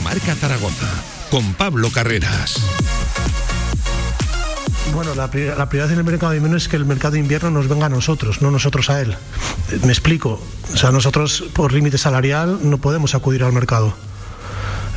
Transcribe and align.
Directo 0.00 0.02
Marca 0.02 0.34
Zaragoza 0.34 0.86
con 1.30 1.54
Pablo 1.54 1.90
Carreras. 1.90 2.60
Bueno, 4.94 5.14
la, 5.14 5.30
prioridad 5.30 5.92
en 5.92 5.98
el 5.98 6.04
mercado 6.04 6.32
de 6.32 6.38
invierno 6.38 6.56
es 6.56 6.68
que 6.68 6.76
el 6.76 6.84
mercado 6.84 7.12
de 7.12 7.20
invierno 7.20 7.50
nos 7.50 7.68
venga 7.68 7.86
a 7.86 7.88
nosotros, 7.88 8.42
no 8.42 8.50
nosotros 8.50 8.90
a 8.90 9.00
él. 9.00 9.14
Me 9.84 9.92
explico. 9.92 10.42
O 10.72 10.76
sea, 10.76 10.90
nosotros 10.90 11.44
por 11.52 11.72
límite 11.72 11.98
salarial 11.98 12.58
no 12.62 12.78
podemos 12.78 13.14
acudir 13.14 13.44
al 13.44 13.52
mercado. 13.52 13.94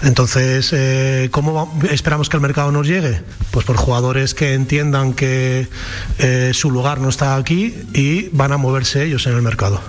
Entonces, 0.03 0.71
eh, 0.73 1.29
¿cómo 1.31 1.79
esperamos 1.89 2.29
que 2.29 2.37
el 2.37 2.41
mercado 2.41 2.71
nos 2.71 2.87
llegue? 2.87 3.21
Pues 3.51 3.65
por 3.65 3.77
jugadores 3.77 4.33
que 4.33 4.53
entiendan 4.53 5.13
que 5.13 5.69
eh, 6.17 6.51
su 6.53 6.71
lugar 6.71 6.99
no 6.99 7.09
está 7.09 7.35
aquí 7.35 7.75
y 7.93 8.29
van 8.29 8.51
a 8.51 8.57
moverse 8.57 9.03
ellos 9.03 9.25
en 9.27 9.35
el 9.35 9.41
mercado. 9.41 9.79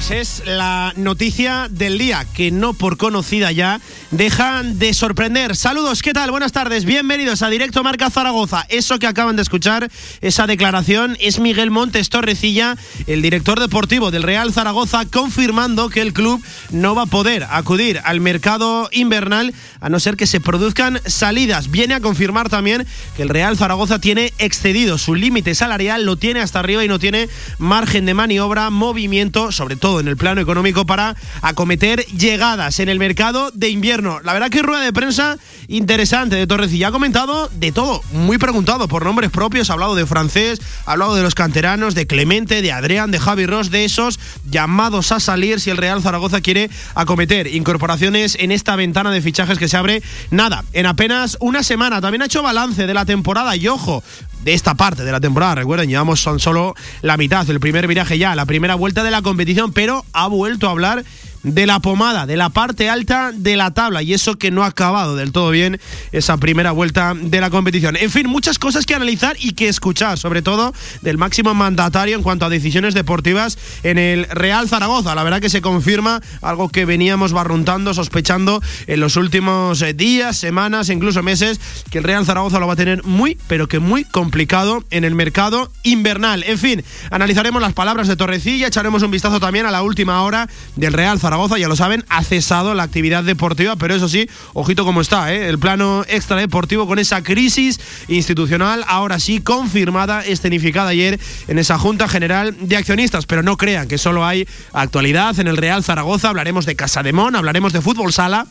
Pues 0.00 0.12
es 0.12 0.42
la 0.46 0.94
noticia 0.96 1.68
del 1.70 1.98
día, 1.98 2.24
que 2.32 2.50
no 2.50 2.72
por 2.72 2.96
conocida 2.96 3.52
ya 3.52 3.82
dejan 4.10 4.78
de 4.78 4.94
sorprender. 4.94 5.54
Saludos, 5.54 6.00
¿qué 6.00 6.14
tal? 6.14 6.30
Buenas 6.30 6.52
tardes, 6.52 6.86
bienvenidos 6.86 7.42
a 7.42 7.50
Directo 7.50 7.84
Marca 7.84 8.08
Zaragoza. 8.08 8.64
Eso 8.70 8.98
que 8.98 9.06
acaban 9.06 9.36
de 9.36 9.42
escuchar, 9.42 9.90
esa 10.22 10.46
declaración, 10.46 11.18
es 11.20 11.38
Miguel 11.38 11.70
Montes 11.70 12.08
Torrecilla, 12.08 12.78
el 13.06 13.20
director 13.20 13.60
deportivo 13.60 14.10
del 14.10 14.22
Real 14.22 14.54
Zaragoza, 14.54 15.04
confirmando 15.04 15.90
que 15.90 16.00
el 16.00 16.14
club 16.14 16.42
no 16.70 16.94
va 16.94 17.02
a 17.02 17.06
poder 17.06 17.46
acudir 17.50 18.00
al 18.02 18.20
mercado 18.20 18.88
invernal 18.92 19.52
a 19.82 19.90
no 19.90 20.00
ser 20.00 20.16
que 20.16 20.26
se 20.26 20.40
produzcan 20.40 20.98
salidas. 21.04 21.70
Viene 21.70 21.92
a 21.92 22.00
confirmar 22.00 22.48
también 22.48 22.86
que 23.16 23.22
el 23.22 23.28
Real 23.28 23.58
Zaragoza 23.58 23.98
tiene 23.98 24.32
excedido 24.38 24.96
su 24.96 25.14
límite 25.14 25.54
salarial, 25.54 26.06
lo 26.06 26.16
tiene 26.16 26.40
hasta 26.40 26.60
arriba 26.60 26.82
y 26.82 26.88
no 26.88 26.98
tiene 26.98 27.28
margen 27.58 28.06
de 28.06 28.14
maniobra, 28.14 28.70
movimiento, 28.70 29.52
sobre 29.52 29.76
todo 29.76 29.89
en 29.98 30.06
el 30.06 30.16
plano 30.16 30.40
económico 30.40 30.86
para 30.86 31.16
acometer 31.42 32.04
llegadas 32.06 32.78
en 32.78 32.88
el 32.88 33.00
mercado 33.00 33.50
de 33.52 33.70
invierno. 33.70 34.20
La 34.22 34.32
verdad 34.32 34.50
que 34.50 34.62
rueda 34.62 34.82
de 34.82 34.92
prensa 34.92 35.38
interesante 35.66 36.36
de 36.36 36.46
Torrecilla. 36.46 36.88
Ha 36.88 36.92
comentado 36.92 37.48
de 37.54 37.72
todo, 37.72 38.02
muy 38.12 38.38
preguntado 38.38 38.86
por 38.88 39.04
nombres 39.04 39.30
propios, 39.30 39.70
ha 39.70 39.72
hablado 39.72 39.94
de 39.94 40.06
francés, 40.06 40.60
ha 40.84 40.92
hablado 40.92 41.14
de 41.14 41.22
los 41.22 41.34
canteranos, 41.34 41.94
de 41.94 42.06
Clemente, 42.06 42.62
de 42.62 42.72
Adrián, 42.72 43.10
de 43.10 43.18
Javi 43.18 43.46
Ross, 43.46 43.70
de 43.70 43.84
esos 43.84 44.20
llamados 44.48 45.12
a 45.12 45.20
salir 45.20 45.60
si 45.60 45.70
el 45.70 45.76
Real 45.76 46.02
Zaragoza 46.02 46.40
quiere 46.40 46.70
acometer 46.94 47.46
incorporaciones 47.46 48.36
en 48.38 48.52
esta 48.52 48.76
ventana 48.76 49.10
de 49.10 49.22
fichajes 49.22 49.58
que 49.58 49.68
se 49.68 49.76
abre, 49.76 50.02
nada, 50.30 50.64
en 50.72 50.86
apenas 50.86 51.36
una 51.40 51.62
semana. 51.62 52.00
También 52.00 52.22
ha 52.22 52.26
hecho 52.26 52.42
balance 52.42 52.86
de 52.86 52.94
la 52.94 53.04
temporada 53.04 53.56
y 53.56 53.68
ojo, 53.68 54.02
de 54.44 54.54
esta 54.54 54.74
parte 54.74 55.04
de 55.04 55.12
la 55.12 55.20
temporada. 55.20 55.56
Recuerden, 55.56 55.88
llevamos 55.88 56.20
son 56.20 56.40
solo 56.40 56.74
la 57.02 57.16
mitad, 57.16 57.48
el 57.48 57.60
primer 57.60 57.86
viraje 57.86 58.18
ya, 58.18 58.34
la 58.34 58.46
primera 58.46 58.74
vuelta 58.74 59.02
de 59.02 59.10
la 59.10 59.22
competición, 59.22 59.72
pero 59.80 60.04
ha 60.12 60.28
vuelto 60.28 60.68
a 60.68 60.72
hablar 60.72 61.04
de 61.42 61.66
la 61.66 61.80
pomada, 61.80 62.26
de 62.26 62.36
la 62.36 62.50
parte 62.50 62.90
alta 62.90 63.32
de 63.34 63.56
la 63.56 63.70
tabla 63.72 64.02
y 64.02 64.12
eso 64.12 64.36
que 64.36 64.50
no 64.50 64.62
ha 64.62 64.66
acabado 64.66 65.16
del 65.16 65.32
todo 65.32 65.50
bien 65.50 65.80
esa 66.12 66.36
primera 66.36 66.72
vuelta 66.72 67.14
de 67.14 67.40
la 67.40 67.50
competición. 67.50 67.96
En 67.96 68.10
fin, 68.10 68.28
muchas 68.28 68.58
cosas 68.58 68.84
que 68.84 68.94
analizar 68.94 69.36
y 69.38 69.52
que 69.52 69.68
escuchar, 69.68 70.18
sobre 70.18 70.42
todo 70.42 70.74
del 71.00 71.18
máximo 71.18 71.54
mandatario 71.54 72.16
en 72.16 72.22
cuanto 72.22 72.44
a 72.44 72.48
decisiones 72.50 72.94
deportivas 72.94 73.58
en 73.82 73.98
el 73.98 74.24
Real 74.24 74.68
Zaragoza. 74.68 75.14
La 75.14 75.24
verdad 75.24 75.40
que 75.40 75.48
se 75.48 75.62
confirma 75.62 76.20
algo 76.42 76.68
que 76.68 76.84
veníamos 76.84 77.32
barruntando, 77.32 77.94
sospechando 77.94 78.62
en 78.86 79.00
los 79.00 79.16
últimos 79.16 79.80
eh, 79.82 79.94
días, 79.94 80.36
semanas, 80.36 80.90
incluso 80.90 81.22
meses, 81.22 81.60
que 81.90 81.98
el 81.98 82.04
Real 82.04 82.26
Zaragoza 82.26 82.58
lo 82.58 82.66
va 82.66 82.74
a 82.74 82.76
tener 82.76 83.02
muy, 83.04 83.38
pero 83.46 83.66
que 83.66 83.78
muy 83.78 84.04
complicado 84.04 84.84
en 84.90 85.04
el 85.04 85.14
mercado 85.14 85.70
invernal. 85.84 86.44
En 86.44 86.58
fin, 86.58 86.84
analizaremos 87.10 87.62
las 87.62 87.72
palabras 87.72 88.08
de 88.08 88.16
Torrecilla, 88.16 88.66
echaremos 88.66 89.02
un 89.02 89.10
vistazo 89.10 89.40
también 89.40 89.66
a 89.66 89.70
la 89.70 89.82
última 89.82 90.22
hora 90.22 90.48
del 90.76 90.92
Real 90.92 91.18
Zaragoza 91.18 91.29
Zaragoza, 91.30 91.58
ya 91.58 91.68
lo 91.68 91.76
saben, 91.76 92.04
ha 92.08 92.24
cesado 92.24 92.74
la 92.74 92.82
actividad 92.82 93.22
deportiva, 93.22 93.76
pero 93.76 93.94
eso 93.94 94.08
sí, 94.08 94.28
ojito 94.52 94.84
cómo 94.84 95.00
está, 95.00 95.32
¿eh? 95.32 95.48
el 95.48 95.60
plano 95.60 96.02
extradeportivo 96.08 96.88
con 96.88 96.98
esa 96.98 97.22
crisis 97.22 97.78
institucional, 98.08 98.84
ahora 98.88 99.20
sí 99.20 99.40
confirmada, 99.40 100.24
escenificada 100.24 100.88
ayer 100.88 101.20
en 101.46 101.60
esa 101.60 101.78
Junta 101.78 102.08
General 102.08 102.56
de 102.58 102.76
Accionistas. 102.76 103.26
Pero 103.26 103.44
no 103.44 103.56
crean 103.56 103.86
que 103.86 103.96
solo 103.96 104.26
hay 104.26 104.48
actualidad 104.72 105.38
en 105.38 105.46
el 105.46 105.56
Real 105.56 105.84
Zaragoza, 105.84 106.30
hablaremos 106.30 106.66
de 106.66 106.74
Casa 106.74 107.04
de 107.04 107.12
Mon, 107.12 107.36
hablaremos 107.36 107.72
de 107.72 107.80
fútbol 107.80 108.12
sala 108.12 108.48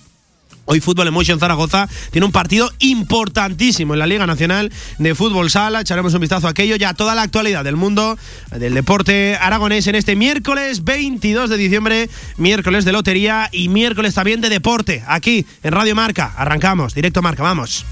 Hoy 0.72 0.82
Fútbol 0.82 1.08
Emotion 1.08 1.40
Zaragoza 1.40 1.90
tiene 2.12 2.28
un 2.28 2.32
partido 2.32 2.72
importantísimo 2.78 3.94
en 3.94 4.00
la 4.00 4.06
Liga 4.06 4.28
Nacional 4.28 4.72
de 5.00 5.16
Fútbol 5.16 5.50
Sala. 5.50 5.82
Echaremos 5.82 6.14
un 6.14 6.22
vistazo 6.22 6.46
a 6.46 6.52
aquello, 6.52 6.76
ya 6.76 6.94
toda 6.94 7.16
la 7.16 7.24
actualidad 7.24 7.64
del 7.64 7.76
mundo 7.76 8.20
del 8.56 8.76
deporte 8.76 9.36
aragonés 9.36 9.88
en 9.88 9.96
este 9.96 10.16
miércoles 10.16 10.84
22 10.84 11.50
de 11.50 11.58
diciembre, 11.58 12.10
miércoles 12.38 12.86
de 12.86 12.92
lotería 12.92 13.50
y 13.52 13.68
miércoles 13.68 14.14
también 14.14 14.42
de 14.42 14.50
deporte, 14.50 15.04
aquí 15.08 15.44
en 15.64 15.72
Radio 15.72 15.96
Marca. 15.96 16.36
Arrancamos, 16.38 16.94
directo 16.94 17.24
Marca, 17.24 17.42
vamos. 17.42 17.84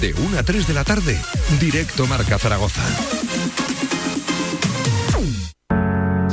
De 0.00 0.14
1 0.14 0.38
a 0.38 0.42
3 0.44 0.68
de 0.68 0.74
la 0.74 0.84
tarde, 0.84 1.20
directo 1.58 2.06
Marca 2.06 2.38
Zaragoza. 2.38 2.82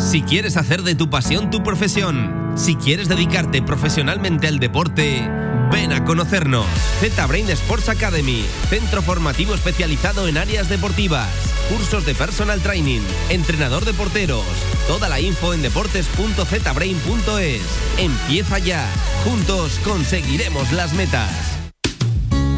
Si 0.09 0.23
quieres 0.23 0.57
hacer 0.57 0.81
de 0.81 0.95
tu 0.95 1.11
pasión 1.11 1.51
tu 1.51 1.61
profesión, 1.61 2.53
si 2.55 2.75
quieres 2.75 3.09
dedicarte 3.09 3.61
profesionalmente 3.61 4.47
al 4.47 4.57
deporte, 4.57 5.29
ven 5.71 5.93
a 5.93 6.03
conocernos. 6.03 6.65
Z-Brain 6.99 7.47
Sports 7.51 7.89
Academy, 7.89 8.43
centro 8.71 9.03
formativo 9.03 9.53
especializado 9.53 10.27
en 10.27 10.39
áreas 10.39 10.67
deportivas, 10.67 11.29
cursos 11.69 12.07
de 12.07 12.15
personal 12.15 12.59
training, 12.59 13.01
entrenador 13.29 13.85
de 13.85 13.93
porteros. 13.93 14.41
Toda 14.87 15.09
la 15.09 15.21
info 15.21 15.53
en 15.53 15.61
deportes.zbrain.es. 15.61 17.61
Empieza 17.99 18.57
ya. 18.57 18.89
Juntos 19.23 19.79
conseguiremos 19.83 20.71
las 20.71 20.93
metas. 20.93 21.29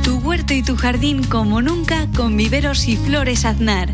Tu 0.06 0.20
huerto 0.20 0.54
y 0.54 0.64
tu 0.64 0.78
jardín 0.78 1.26
como 1.26 1.62
nunca 1.62 2.08
con 2.16 2.38
viveros 2.38 2.88
y 2.88 2.96
flores 2.96 3.44
aznar 3.44 3.94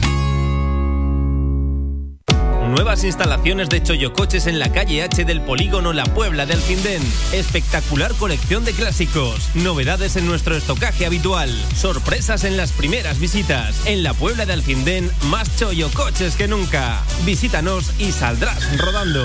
Nuevas 2.71 3.03
instalaciones 3.03 3.67
de 3.67 3.83
Choyocoches 3.83 4.47
en 4.47 4.57
la 4.57 4.71
calle 4.71 5.03
H 5.03 5.25
del 5.25 5.41
Polígono 5.41 5.91
La 5.91 6.05
Puebla 6.05 6.45
del 6.45 6.57
Findén. 6.57 7.01
Espectacular 7.33 8.13
colección 8.13 8.63
de 8.63 8.71
clásicos. 8.71 9.49
Novedades 9.55 10.15
en 10.15 10.25
nuestro 10.25 10.55
estocaje 10.55 11.05
habitual. 11.05 11.49
Sorpresas 11.75 12.45
en 12.45 12.55
las 12.55 12.71
primeras 12.71 13.19
visitas. 13.19 13.85
En 13.85 14.03
la 14.03 14.13
Puebla 14.13 14.45
del 14.45 14.61
Findén, 14.61 15.11
más 15.29 15.53
Choyocoches 15.57 16.37
que 16.37 16.47
nunca. 16.47 17.03
Visítanos 17.25 17.91
y 17.99 18.13
saldrás 18.13 18.77
rodando. 18.79 19.21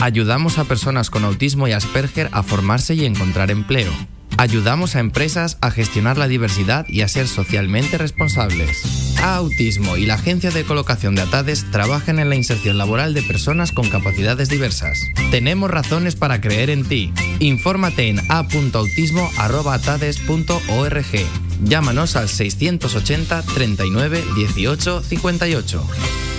Ayudamos 0.00 0.58
a 0.58 0.64
personas 0.64 1.10
con 1.10 1.24
autismo 1.24 1.66
y 1.66 1.72
Asperger 1.72 2.28
a 2.32 2.44
formarse 2.44 2.94
y 2.94 3.04
encontrar 3.04 3.50
empleo. 3.50 3.90
Ayudamos 4.36 4.94
a 4.94 5.00
empresas 5.00 5.58
a 5.60 5.72
gestionar 5.72 6.16
la 6.16 6.28
diversidad 6.28 6.86
y 6.88 7.00
a 7.00 7.08
ser 7.08 7.26
socialmente 7.26 7.98
responsables. 7.98 9.16
A 9.20 9.34
Autismo 9.34 9.96
y 9.96 10.06
la 10.06 10.14
Agencia 10.14 10.52
de 10.52 10.62
Colocación 10.62 11.16
de 11.16 11.22
Atades 11.22 11.68
trabajan 11.72 12.20
en 12.20 12.28
la 12.28 12.36
inserción 12.36 12.78
laboral 12.78 13.14
de 13.14 13.22
personas 13.22 13.72
con 13.72 13.90
capacidades 13.90 14.48
diversas. 14.48 15.00
Tenemos 15.32 15.68
razones 15.68 16.14
para 16.14 16.40
creer 16.40 16.70
en 16.70 16.84
ti. 16.84 17.12
Infórmate 17.40 18.08
en 18.08 18.20
a.autismo.atades.org. 18.30 21.04
Llámanos 21.64 22.14
al 22.14 22.28
680 22.28 23.42
39 23.42 24.24
18 24.36 25.02
58. 25.02 26.37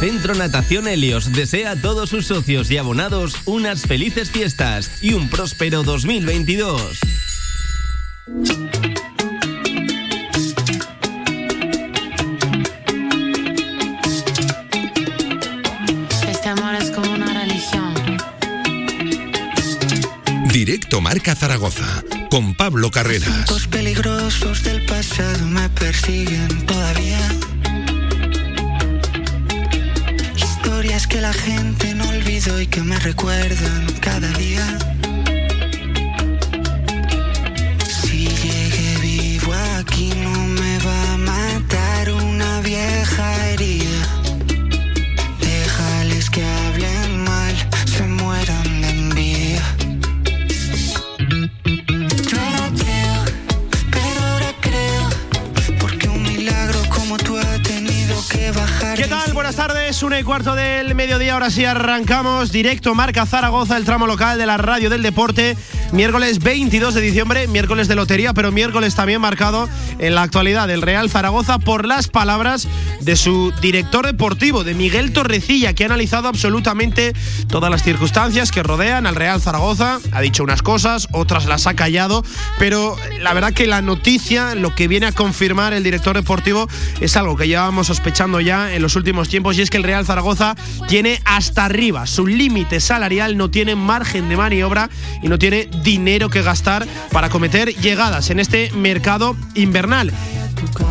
Centro 0.00 0.36
Natación 0.36 0.86
Helios 0.86 1.32
desea 1.32 1.72
a 1.72 1.76
todos 1.76 2.08
sus 2.10 2.26
socios 2.26 2.70
y 2.70 2.76
abonados 2.76 3.34
unas 3.46 3.82
felices 3.82 4.30
fiestas 4.30 5.02
y 5.02 5.14
un 5.14 5.28
próspero 5.28 5.82
2022. 5.82 7.00
Este 16.28 16.48
amor 16.48 16.76
es 16.76 16.90
como 16.92 17.12
una 17.12 17.34
religión. 17.34 17.94
Directo 20.52 21.00
Marca 21.00 21.34
Zaragoza 21.34 22.04
con 22.30 22.54
Pablo 22.54 22.92
Carreras. 22.92 23.50
Los 23.50 23.66
peligrosos 23.66 24.62
del 24.62 24.86
pasado 24.86 25.44
me 25.46 25.68
persiguen 25.70 26.66
todavía 26.66 27.18
que 31.06 31.20
la 31.20 31.32
gente 31.32 31.94
no 31.94 32.08
olvido 32.08 32.60
y 32.60 32.66
que 32.66 32.80
me 32.82 32.98
recuerdan 32.98 33.86
cada 34.00 34.28
día. 34.32 34.47
Cuarto 60.28 60.54
del 60.54 60.94
mediodía, 60.94 61.32
ahora 61.32 61.48
sí 61.48 61.64
arrancamos 61.64 62.52
directo 62.52 62.94
Marca 62.94 63.24
Zaragoza, 63.24 63.78
el 63.78 63.86
tramo 63.86 64.06
local 64.06 64.36
de 64.36 64.44
la 64.44 64.58
radio 64.58 64.90
del 64.90 65.00
deporte, 65.00 65.56
miércoles 65.90 66.40
22 66.40 66.92
de 66.92 67.00
diciembre, 67.00 67.48
miércoles 67.48 67.88
de 67.88 67.94
lotería, 67.94 68.34
pero 68.34 68.52
miércoles 68.52 68.94
también 68.94 69.22
marcado 69.22 69.70
en 69.98 70.14
la 70.14 70.20
actualidad 70.20 70.68
del 70.68 70.82
Real 70.82 71.08
Zaragoza 71.08 71.58
por 71.58 71.86
las 71.86 72.08
palabras 72.08 72.68
de 73.08 73.16
su 73.16 73.54
director 73.62 74.04
deportivo, 74.04 74.64
de 74.64 74.74
Miguel 74.74 75.14
Torrecilla, 75.14 75.72
que 75.72 75.82
ha 75.82 75.86
analizado 75.86 76.28
absolutamente 76.28 77.14
todas 77.48 77.70
las 77.70 77.82
circunstancias 77.82 78.50
que 78.50 78.62
rodean 78.62 79.06
al 79.06 79.14
Real 79.14 79.40
Zaragoza, 79.40 79.98
ha 80.12 80.20
dicho 80.20 80.44
unas 80.44 80.60
cosas, 80.60 81.08
otras 81.12 81.46
las 81.46 81.66
ha 81.66 81.72
callado, 81.72 82.22
pero 82.58 82.98
la 83.22 83.32
verdad 83.32 83.54
que 83.54 83.66
la 83.66 83.80
noticia, 83.80 84.54
lo 84.54 84.74
que 84.74 84.88
viene 84.88 85.06
a 85.06 85.12
confirmar 85.12 85.72
el 85.72 85.84
director 85.84 86.16
deportivo, 86.16 86.68
es 87.00 87.16
algo 87.16 87.34
que 87.34 87.48
llevábamos 87.48 87.86
sospechando 87.86 88.42
ya 88.42 88.74
en 88.74 88.82
los 88.82 88.94
últimos 88.94 89.30
tiempos 89.30 89.56
y 89.56 89.62
es 89.62 89.70
que 89.70 89.78
el 89.78 89.84
Real 89.84 90.04
Zaragoza 90.04 90.54
tiene 90.86 91.22
hasta 91.24 91.64
arriba 91.64 92.06
su 92.06 92.26
límite 92.26 92.78
salarial, 92.78 93.38
no 93.38 93.50
tiene 93.50 93.74
margen 93.74 94.28
de 94.28 94.36
maniobra 94.36 94.90
y 95.22 95.28
no 95.28 95.38
tiene 95.38 95.70
dinero 95.82 96.28
que 96.28 96.42
gastar 96.42 96.86
para 97.10 97.30
cometer 97.30 97.74
llegadas 97.74 98.28
en 98.28 98.38
este 98.38 98.70
mercado 98.72 99.34
invernal. 99.54 100.12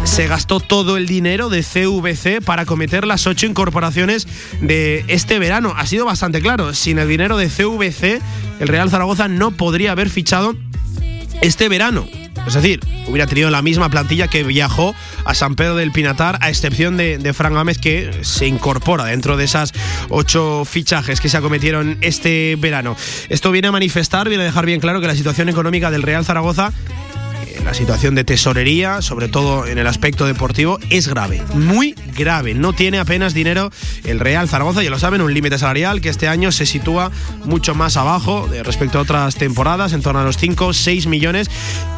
Se 0.04 0.28
gastó 0.28 0.60
todo 0.60 0.98
el 0.98 1.06
dinero 1.06 1.50
de 1.50 1.64
CVC 1.64 2.44
para 2.44 2.66
cometer 2.66 3.06
las 3.06 3.28
ocho 3.28 3.46
incorporaciones 3.46 4.28
de 4.62 5.06
este 5.08 5.40
verano. 5.40 5.74
Ha 5.78 5.86
sido 5.86 6.06
bastante 6.06 6.42
claro, 6.42 6.74
sin 6.74 7.00
el 7.00 7.08
dinero 7.08 7.38
de 7.38 7.48
CVC, 7.48 8.22
el 8.60 8.68
Real 8.68 8.90
Zaragoza 8.90 9.28
no 9.28 9.52
podría 9.52 9.92
haber 9.92 10.10
fichado 10.10 10.56
este 11.42 11.69
verano. 11.69 12.06
Es 12.48 12.54
decir, 12.54 12.80
hubiera 13.08 13.28
tenido 13.28 13.50
la 13.50 13.62
misma 13.62 13.90
plantilla 13.90 14.30
que 14.30 14.44
viajó 14.44 14.96
a 15.25 15.34
San 15.34 15.56
Pedro 15.56 15.75
del 15.75 15.92
Pinatar, 15.92 16.38
a 16.42 16.50
excepción 16.50 16.96
de, 16.96 17.18
de 17.18 17.34
Fran 17.34 17.54
Gámez, 17.54 17.78
que 17.78 18.19
se 18.22 18.48
incorpora 18.48 19.04
dentro 19.04 19.36
de 19.36 19.44
esas 19.44 19.74
ocho 20.08 20.64
fichajes 20.64 21.19
que 21.19 21.28
se 21.28 21.36
acometieron 21.36 21.98
este 22.00 22.56
verano. 22.58 22.96
Esto 23.28 23.52
viene 23.52 23.68
a 23.68 23.74
manifestar, 23.74 24.30
viene 24.30 24.44
a 24.44 24.48
dejar 24.48 24.66
bien 24.66 24.80
claro 24.80 25.02
que 25.02 25.08
la 25.08 25.16
situación 25.16 25.50
económica 25.50 25.92
del 25.92 26.04
Real 26.04 26.24
Zaragoza 26.24 26.72
la 27.63 27.74
situación 27.74 28.15
de 28.15 28.24
tesorería, 28.24 29.01
sobre 29.01 29.27
todo 29.27 29.65
en 29.68 29.77
el 29.77 29.88
aspecto 29.88 30.25
deportivo, 30.25 30.80
es 30.89 31.07
grave, 31.07 31.42
muy 31.54 31.95
grave. 32.15 32.54
No 32.54 32.74
tiene 32.74 33.00
apenas 33.00 33.33
dinero 33.33 33.71
el 34.04 34.19
Real 34.19 34.48
Zaragoza, 34.48 34.83
ya 34.83 34.89
lo 34.89 35.00
saben, 35.00 35.21
un 35.21 35.33
límite 35.33 35.57
salarial 35.57 36.01
que 36.01 36.09
este 36.09 36.27
año 36.27 36.51
se 36.51 36.65
sitúa 36.65 37.12
mucho 37.45 37.75
más 37.75 37.98
abajo 37.98 38.48
de 38.48 38.63
respecto 38.63 39.00
a 39.00 39.01
otras 39.01 39.36
temporadas, 39.36 39.94
en 39.94 40.01
torno 40.01 40.19
a 40.21 40.24
los 40.24 40.38
5, 40.38 40.74
6 40.74 41.07
millones 41.07 41.50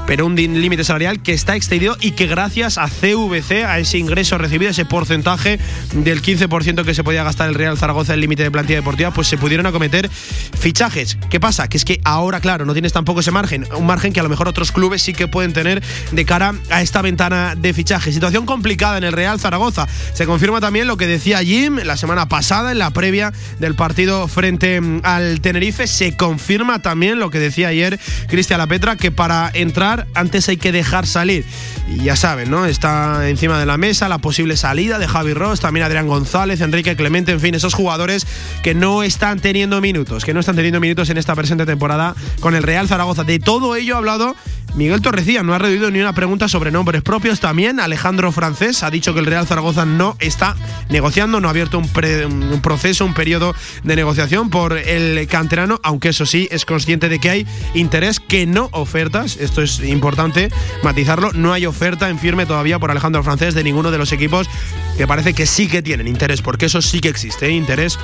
pero 0.09 0.25
un 0.25 0.33
límite 0.35 0.83
salarial 0.83 1.21
que 1.21 1.33
está 1.33 1.55
excedido 1.55 1.95
y 2.01 2.13
que 2.13 2.25
gracias 2.25 2.79
a 2.79 2.87
CVC, 2.87 3.63
a 3.63 3.77
ese 3.77 3.99
ingreso 3.99 4.39
recibido, 4.39 4.71
ese 4.71 4.83
porcentaje 4.83 5.59
del 5.93 6.23
15% 6.23 6.83
que 6.83 6.95
se 6.95 7.03
podía 7.03 7.23
gastar 7.23 7.47
el 7.47 7.53
Real 7.53 7.77
Zaragoza 7.77 8.15
el 8.15 8.19
límite 8.19 8.41
de 8.41 8.49
plantilla 8.49 8.79
deportiva, 8.79 9.11
pues 9.11 9.27
se 9.27 9.37
pudieron 9.37 9.67
acometer 9.67 10.09
fichajes. 10.09 11.19
¿Qué 11.29 11.39
pasa? 11.39 11.67
Que 11.67 11.77
es 11.77 11.85
que 11.85 12.01
ahora, 12.05 12.39
claro, 12.39 12.65
no 12.65 12.73
tienes 12.73 12.91
tampoco 12.91 13.19
ese 13.19 13.29
margen, 13.29 13.67
un 13.77 13.85
margen 13.85 14.11
que 14.11 14.19
a 14.19 14.23
lo 14.23 14.29
mejor 14.29 14.47
otros 14.47 14.71
clubes 14.71 15.03
sí 15.03 15.13
que 15.13 15.27
pueden 15.27 15.48
tener 15.53 15.83
de 16.11 16.25
cara 16.25 16.53
a 16.69 16.81
esta 16.81 17.01
ventana 17.01 17.55
de 17.55 17.73
fichajes. 17.73 18.13
Situación 18.13 18.45
complicada 18.45 18.97
en 18.97 19.03
el 19.03 19.13
Real 19.13 19.39
Zaragoza. 19.39 19.87
Se 20.13 20.25
confirma 20.25 20.61
también 20.61 20.87
lo 20.87 20.97
que 20.97 21.07
decía 21.07 21.39
Jim 21.39 21.77
la 21.83 21.97
semana 21.97 22.27
pasada 22.27 22.71
en 22.71 22.79
la 22.79 22.91
previa 22.91 23.33
del 23.59 23.75
partido 23.75 24.27
frente 24.27 24.81
al 25.03 25.41
Tenerife. 25.41 25.87
Se 25.87 26.15
confirma 26.15 26.81
también 26.81 27.19
lo 27.19 27.29
que 27.29 27.39
decía 27.39 27.69
ayer 27.69 27.99
Cristian 28.27 28.59
Lapetra, 28.59 28.95
que 28.95 29.11
para 29.11 29.49
entrar 29.53 30.07
antes 30.13 30.49
hay 30.49 30.57
que 30.57 30.71
dejar 30.71 31.07
salir. 31.07 31.45
Y 31.87 32.03
ya 32.03 32.15
saben, 32.15 32.49
¿no? 32.49 32.65
Está 32.65 33.29
encima 33.29 33.59
de 33.59 33.65
la 33.65 33.77
mesa 33.77 34.09
la 34.09 34.19
posible 34.19 34.57
salida 34.57 34.99
de 34.99 35.07
Javi 35.07 35.33
Ross, 35.33 35.59
también 35.59 35.85
Adrián 35.85 36.07
González, 36.07 36.61
Enrique 36.61 36.95
Clemente, 36.95 37.31
en 37.31 37.39
fin, 37.39 37.55
esos 37.55 37.73
jugadores 37.73 38.27
que 38.63 38.75
no 38.75 39.03
están 39.03 39.39
teniendo 39.39 39.81
minutos, 39.81 40.25
que 40.25 40.33
no 40.33 40.39
están 40.39 40.55
teniendo 40.55 40.79
minutos 40.79 41.09
en 41.09 41.17
esta 41.17 41.35
presente 41.35 41.65
temporada 41.65 42.15
con 42.39 42.55
el 42.55 42.63
Real 42.63 42.87
Zaragoza. 42.87 43.23
De 43.23 43.39
todo 43.39 43.75
ello 43.75 43.95
ha 43.95 43.97
hablado 43.97 44.35
Miguel 44.75 45.01
Torrecilla, 45.01 45.43
no 45.43 45.53
ha 45.53 45.57
reducido 45.57 45.91
ni 45.91 45.99
una 45.99 46.13
pregunta 46.13 46.47
sobre 46.47 46.71
nombres 46.71 47.01
propios 47.01 47.39
también. 47.39 47.79
Alejandro 47.79 48.31
Francés 48.31 48.83
ha 48.83 48.89
dicho 48.89 49.13
que 49.13 49.19
el 49.19 49.25
Real 49.25 49.47
Zaragoza 49.47 49.85
no 49.85 50.15
está 50.19 50.55
negociando, 50.89 51.39
no 51.39 51.47
ha 51.47 51.51
abierto 51.51 51.77
un, 51.79 52.61
proceso, 52.61 53.05
un 53.05 53.13
periodo 53.13 53.55
de 53.83 53.95
negociación 53.95 54.49
por 54.49 54.77
el 54.77 55.27
canterano, 55.27 55.79
aunque 55.83 56.09
eso 56.09 56.25
sí 56.25 56.47
es 56.51 56.65
consciente 56.65 57.09
de 57.09 57.19
que 57.19 57.29
hay 57.29 57.47
interés, 57.73 58.19
que 58.19 58.45
no 58.45 58.69
ofertas, 58.71 59.37
esto 59.37 59.61
es 59.61 59.79
importante 59.81 60.49
matizarlo, 60.83 61.31
no 61.33 61.53
hay 61.53 61.65
oferta 61.65 62.09
en 62.09 62.19
firme 62.19 62.45
todavía 62.45 62.79
por 62.79 62.91
Alejandro 62.91 63.23
Francés 63.23 63.53
de 63.55 63.63
ninguno 63.63 63.91
de 63.91 63.97
los 63.97 64.11
equipos 64.11 64.49
que 64.97 65.07
parece 65.07 65.33
que 65.33 65.45
sí 65.45 65.67
que 65.67 65.81
tienen 65.81 66.07
interés, 66.07 66.41
porque 66.41 66.65
eso 66.67 66.81
sí 66.81 66.99
que 66.99 67.09
existe, 67.09 67.47
¿eh? 67.47 67.51
interés 67.51 67.97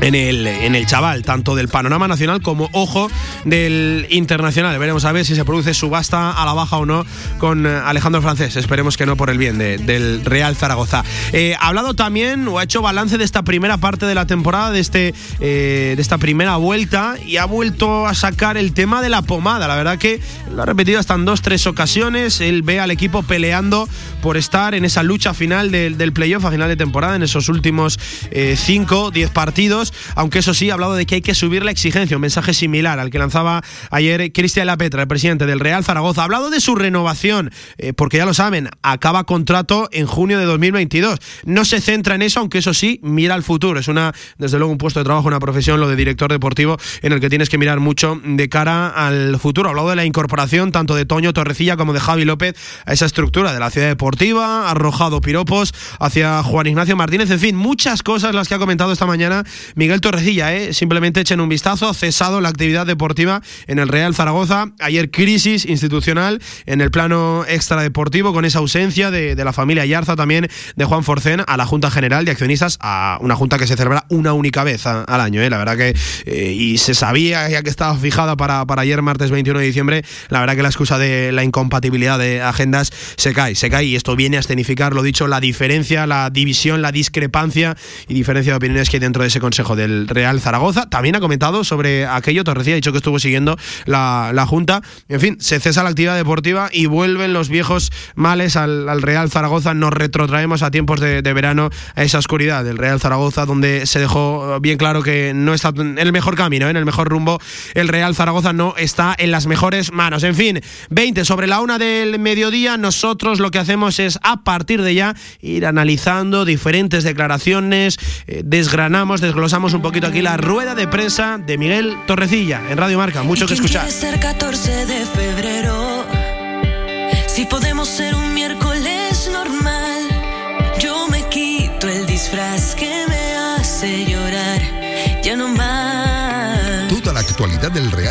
en 0.00 0.14
el, 0.14 0.46
en 0.46 0.74
el 0.74 0.86
chaval, 0.86 1.22
tanto 1.22 1.54
del 1.54 1.68
panorama 1.68 2.08
nacional 2.08 2.42
como, 2.42 2.68
ojo, 2.72 3.10
del 3.44 4.06
internacional. 4.10 4.78
Veremos 4.78 5.04
a 5.04 5.12
ver 5.12 5.24
si 5.24 5.34
se 5.34 5.44
produce 5.44 5.74
subasta 5.74 6.30
a 6.30 6.44
la 6.44 6.52
baja 6.52 6.76
o 6.76 6.86
no 6.86 7.04
con 7.38 7.66
eh, 7.66 7.80
Alejandro 7.84 8.22
Francés. 8.22 8.56
Esperemos 8.56 8.96
que 8.96 9.06
no 9.06 9.16
por 9.16 9.30
el 9.30 9.38
bien 9.38 9.58
de, 9.58 9.78
del 9.78 10.24
Real 10.24 10.56
Zaragoza. 10.56 11.04
Eh, 11.32 11.54
ha 11.58 11.68
hablado 11.68 11.94
también 11.94 12.46
o 12.48 12.58
ha 12.58 12.64
hecho 12.64 12.82
balance 12.82 13.18
de 13.18 13.24
esta 13.24 13.42
primera 13.42 13.78
parte 13.78 14.06
de 14.06 14.14
la 14.14 14.26
temporada, 14.26 14.70
de, 14.70 14.80
este, 14.80 15.14
eh, 15.40 15.94
de 15.96 16.02
esta 16.02 16.18
primera 16.18 16.56
vuelta 16.56 17.16
y 17.24 17.38
ha 17.38 17.44
vuelto 17.44 18.06
a 18.06 18.14
sacar 18.14 18.56
el 18.56 18.72
tema 18.72 19.02
de 19.02 19.08
la 19.08 19.22
pomada. 19.22 19.68
La 19.68 19.76
verdad 19.76 19.98
que 19.98 20.20
lo 20.54 20.62
ha 20.62 20.66
repetido 20.66 21.00
hasta 21.00 21.14
en 21.14 21.24
dos, 21.24 21.42
tres 21.42 21.66
ocasiones. 21.66 22.40
Él 22.40 22.62
ve 22.62 22.80
al 22.80 22.90
equipo 22.90 23.22
peleando 23.22 23.88
por 24.22 24.36
estar 24.36 24.74
en 24.74 24.84
esa 24.84 25.02
lucha 25.02 25.34
final 25.34 25.70
del, 25.70 25.98
del 25.98 26.12
playoff 26.12 26.44
a 26.44 26.50
final 26.50 26.68
de 26.68 26.76
temporada, 26.76 27.16
en 27.16 27.22
esos 27.22 27.48
últimos 27.48 27.98
5, 28.32 29.10
10 29.10 29.30
partidos. 29.30 29.75
Aunque 30.14 30.40
eso 30.40 30.54
sí, 30.54 30.70
ha 30.70 30.74
hablado 30.74 30.94
de 30.94 31.06
que 31.06 31.16
hay 31.16 31.22
que 31.22 31.34
subir 31.34 31.64
la 31.64 31.70
exigencia, 31.70 32.16
un 32.16 32.20
mensaje 32.20 32.54
similar 32.54 32.98
al 32.98 33.10
que 33.10 33.18
lanzaba 33.18 33.62
ayer 33.90 34.32
Cristian 34.32 34.66
Lapetra, 34.66 35.02
el 35.02 35.08
presidente 35.08 35.46
del 35.46 35.60
Real 35.60 35.84
Zaragoza. 35.84 36.22
Ha 36.22 36.24
hablado 36.24 36.50
de 36.50 36.60
su 36.60 36.74
renovación, 36.74 37.50
eh, 37.78 37.92
porque 37.92 38.18
ya 38.18 38.26
lo 38.26 38.34
saben, 38.34 38.68
acaba 38.82 39.24
contrato 39.24 39.88
en 39.92 40.06
junio 40.06 40.38
de 40.38 40.44
2022. 40.44 41.18
No 41.44 41.64
se 41.64 41.80
centra 41.80 42.14
en 42.14 42.22
eso, 42.22 42.40
aunque 42.40 42.58
eso 42.58 42.74
sí, 42.74 43.00
mira 43.02 43.34
al 43.34 43.42
futuro. 43.42 43.80
Es 43.80 43.88
una, 43.88 44.12
desde 44.38 44.58
luego, 44.58 44.72
un 44.72 44.78
puesto 44.78 45.00
de 45.00 45.04
trabajo, 45.04 45.28
una 45.28 45.40
profesión, 45.40 45.80
lo 45.80 45.88
de 45.88 45.96
director 45.96 46.30
deportivo, 46.30 46.76
en 47.02 47.12
el 47.12 47.20
que 47.20 47.28
tienes 47.28 47.48
que 47.48 47.58
mirar 47.58 47.80
mucho 47.80 48.20
de 48.24 48.48
cara 48.48 48.88
al 48.88 49.38
futuro. 49.38 49.68
Ha 49.68 49.70
hablado 49.70 49.90
de 49.90 49.96
la 49.96 50.04
incorporación 50.04 50.72
tanto 50.72 50.94
de 50.94 51.04
Toño 51.04 51.32
Torrecilla 51.32 51.76
como 51.76 51.92
de 51.92 52.00
Javi 52.00 52.24
López 52.24 52.54
a 52.84 52.92
esa 52.92 53.06
estructura 53.06 53.52
de 53.52 53.60
la 53.60 53.70
ciudad 53.70 53.88
deportiva, 53.88 54.68
ha 54.68 54.70
arrojado 54.70 55.20
piropos 55.20 55.74
hacia 55.98 56.42
Juan 56.42 56.66
Ignacio 56.66 56.96
Martínez, 56.96 57.30
en 57.30 57.40
fin, 57.40 57.56
muchas 57.56 58.02
cosas 58.02 58.34
las 58.34 58.48
que 58.48 58.54
ha 58.54 58.58
comentado 58.58 58.92
esta 58.92 59.06
mañana 59.06 59.44
Miguel 59.74 60.00
Torrecilla, 60.00 60.54
¿eh? 60.54 60.72
simplemente 60.72 61.20
echen 61.20 61.40
un 61.40 61.48
vistazo, 61.48 61.94
cesado 61.94 62.40
la 62.40 62.48
actividad 62.48 62.86
deportiva 62.86 63.42
en 63.66 63.78
el 63.78 63.88
Real 63.88 64.14
Zaragoza. 64.14 64.72
Ayer 64.80 65.10
crisis 65.10 65.64
institucional 65.66 66.40
en 66.66 66.80
el 66.80 66.90
plano 66.90 67.44
extradeportivo 67.48 68.32
con 68.32 68.44
esa 68.44 68.58
ausencia 68.58 69.10
de, 69.10 69.34
de 69.34 69.44
la 69.44 69.52
familia 69.52 69.86
Yarza 69.86 70.16
también 70.16 70.48
de 70.76 70.84
Juan 70.84 71.04
Forcén 71.04 71.42
a 71.46 71.56
la 71.56 71.66
Junta 71.66 71.90
General 71.90 72.24
de 72.24 72.30
Accionistas, 72.30 72.78
a 72.80 73.18
una 73.20 73.36
junta 73.36 73.58
que 73.58 73.66
se 73.66 73.76
celebra 73.76 74.04
una 74.08 74.32
única 74.32 74.64
vez 74.64 74.86
a, 74.86 75.04
al 75.04 75.20
año. 75.20 75.42
¿eh? 75.42 75.50
La 75.50 75.58
verdad 75.58 75.76
que, 75.76 75.94
eh, 76.24 76.52
y 76.52 76.78
se 76.78 76.94
sabía 76.94 77.48
ya 77.48 77.62
que 77.62 77.70
estaba 77.70 77.96
fijada 77.96 78.36
para, 78.36 78.64
para 78.66 78.82
ayer, 78.82 79.02
martes 79.02 79.30
21 79.30 79.60
de 79.60 79.66
diciembre, 79.66 80.04
la 80.28 80.40
verdad 80.40 80.56
que 80.56 80.62
la 80.62 80.68
excusa 80.68 80.98
de 80.98 81.32
la 81.32 81.44
incompatibilidad 81.44 82.18
de 82.18 82.42
agendas 82.42 82.92
se 83.16 83.32
cae, 83.32 83.54
se 83.54 83.70
cae 83.70 83.84
y 83.84 83.96
esto 83.96 84.16
viene 84.16 84.36
a 84.36 84.40
escenificar, 84.40 84.94
lo 84.94 85.02
dicho, 85.02 85.26
la 85.26 85.40
diferencia, 85.40 86.06
la 86.06 86.30
división, 86.30 86.82
la 86.82 86.92
discrepancia 86.92 87.76
y 88.08 88.14
diferencia 88.14 88.52
de 88.52 88.56
opiniones 88.56 88.90
que 88.90 88.96
hay 88.96 89.00
dentro 89.00 89.22
de 89.22 89.28
ese 89.28 89.40
Consejo 89.46 89.76
del 89.76 90.08
Real 90.08 90.40
Zaragoza. 90.40 90.90
También 90.90 91.14
ha 91.14 91.20
comentado 91.20 91.62
sobre 91.62 92.04
aquello, 92.04 92.42
Torrecilla 92.42 92.74
ha 92.74 92.82
dicho 92.82 92.90
que 92.90 92.98
estuvo 92.98 93.20
siguiendo 93.20 93.56
la, 93.84 94.32
la 94.34 94.44
Junta. 94.44 94.82
En 95.08 95.20
fin, 95.20 95.36
se 95.38 95.60
cesa 95.60 95.84
la 95.84 95.90
actividad 95.90 96.16
deportiva 96.16 96.68
y 96.72 96.86
vuelven 96.86 97.32
los 97.32 97.48
viejos 97.48 97.92
males 98.16 98.56
al, 98.56 98.88
al 98.88 99.02
Real 99.02 99.30
Zaragoza. 99.30 99.72
Nos 99.72 99.92
retrotraemos 99.92 100.64
a 100.64 100.72
tiempos 100.72 100.98
de, 100.98 101.22
de, 101.22 101.32
verano, 101.32 101.70
a 101.94 102.02
esa 102.02 102.18
oscuridad 102.18 102.64
del 102.64 102.76
Real 102.76 102.98
Zaragoza, 102.98 103.46
donde 103.46 103.86
se 103.86 104.00
dejó 104.00 104.58
bien 104.58 104.78
claro 104.78 105.04
que 105.04 105.30
no 105.32 105.54
está 105.54 105.68
en 105.76 105.96
el 105.96 106.10
mejor 106.10 106.34
camino, 106.34 106.68
en 106.68 106.76
el 106.76 106.84
mejor 106.84 107.08
rumbo. 107.08 107.40
El 107.74 107.86
Real 107.86 108.16
Zaragoza 108.16 108.52
no 108.52 108.74
está 108.76 109.14
en 109.16 109.30
las 109.30 109.46
mejores 109.46 109.92
manos. 109.92 110.24
En 110.24 110.34
fin, 110.34 110.60
20 110.90 111.24
sobre 111.24 111.46
la 111.46 111.60
una 111.60 111.78
del 111.78 112.18
mediodía. 112.18 112.76
Nosotros 112.78 113.38
lo 113.38 113.52
que 113.52 113.60
hacemos 113.60 114.00
es, 114.00 114.18
a 114.24 114.42
partir 114.42 114.82
de 114.82 114.96
ya, 114.96 115.14
ir 115.40 115.66
analizando 115.66 116.44
diferentes 116.44 117.04
declaraciones, 117.04 117.98
eh, 118.26 118.42
desgranamos, 118.44 119.20
desglosamos 119.36 119.74
un 119.74 119.82
poquito 119.82 120.06
aquí 120.06 120.22
la 120.22 120.38
rueda 120.38 120.74
de 120.74 120.88
prensa 120.88 121.36
de 121.36 121.58
Miguel 121.58 121.94
Torrecilla 122.06 122.62
en 122.70 122.78
Radio 122.78 122.96
Marca. 122.96 123.22
Mucho 123.22 123.46
que 123.46 123.52
escuchar. 123.52 123.90
ser 123.90 124.18
14 124.18 124.86
de 124.86 125.04
febrero. 125.04 125.95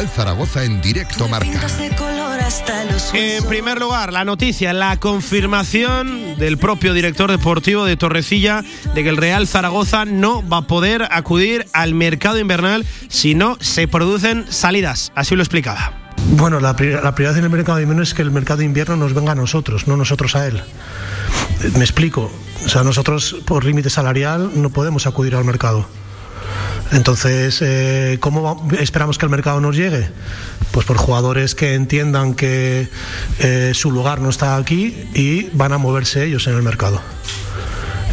Real 0.06 0.16
Zaragoza 0.16 0.64
en 0.64 0.82
directo 0.82 1.28
marca. 1.28 1.68
En 3.14 3.44
primer 3.46 3.80
lugar, 3.80 4.14
la 4.14 4.24
noticia, 4.24 4.72
la 4.72 4.98
confirmación 4.98 6.38
del 6.38 6.60
propio 6.60 6.94
director 6.94 7.32
deportivo 7.32 7.86
de 7.86 7.98
Torrecilla 7.98 8.64
de 8.94 9.04
que 9.04 9.10
el 9.10 9.18
Real 9.18 9.48
Zaragoza 9.48 10.06
no 10.06 10.48
va 10.48 10.58
a 10.58 10.62
poder 10.68 11.08
acudir 11.10 11.66
al 11.74 11.96
mercado 11.96 12.38
invernal 12.38 12.86
si 13.08 13.34
no 13.34 13.58
se 13.62 13.88
producen 13.88 14.46
salidas. 14.50 15.12
Así 15.16 15.36
lo 15.36 15.42
explicaba. 15.42 15.94
Bueno, 16.32 16.60
la, 16.60 16.76
prioridad 16.76 17.38
en 17.38 17.46
el 17.46 17.50
mercado 17.50 17.78
de 17.78 17.84
invierno 17.84 18.04
es 18.04 18.14
que 18.14 18.22
el 18.22 18.32
mercado 18.32 18.60
de 18.60 18.66
invierno 18.66 18.98
nos 18.98 19.14
venga 19.14 19.32
a 19.32 19.36
nosotros, 19.36 19.88
no 19.88 19.98
nosotros 19.98 20.36
a 20.36 20.46
él. 20.46 20.62
Me 21.78 21.84
explico. 21.84 22.32
O 22.64 22.70
sea, 22.70 22.84
nosotros 22.84 23.38
por 23.46 23.66
límite 23.66 23.90
salarial 23.90 24.52
no 24.54 24.70
podemos 24.70 25.08
acudir 25.08 25.36
al 25.36 25.46
mercado. 25.46 25.88
Entonces, 26.92 27.62
eh, 27.62 28.18
¿cómo 28.20 28.68
esperamos 28.80 29.18
que 29.18 29.26
el 29.26 29.30
mercado 29.30 29.60
nos 29.60 29.76
llegue? 29.76 30.10
Pues 30.72 30.86
por 30.86 30.98
jugadores 30.98 31.56
que 31.56 31.74
entiendan 31.74 32.36
que 32.36 32.90
eh, 33.40 33.72
su 33.74 33.92
lugar 33.92 34.22
no 34.22 34.30
está 34.30 34.56
aquí 34.56 35.10
y 35.14 35.50
van 35.54 35.74
a 35.74 35.78
moverse 35.78 36.26
ellos 36.26 36.48
en 36.48 36.56
el 36.56 36.64
mercado. 36.64 37.02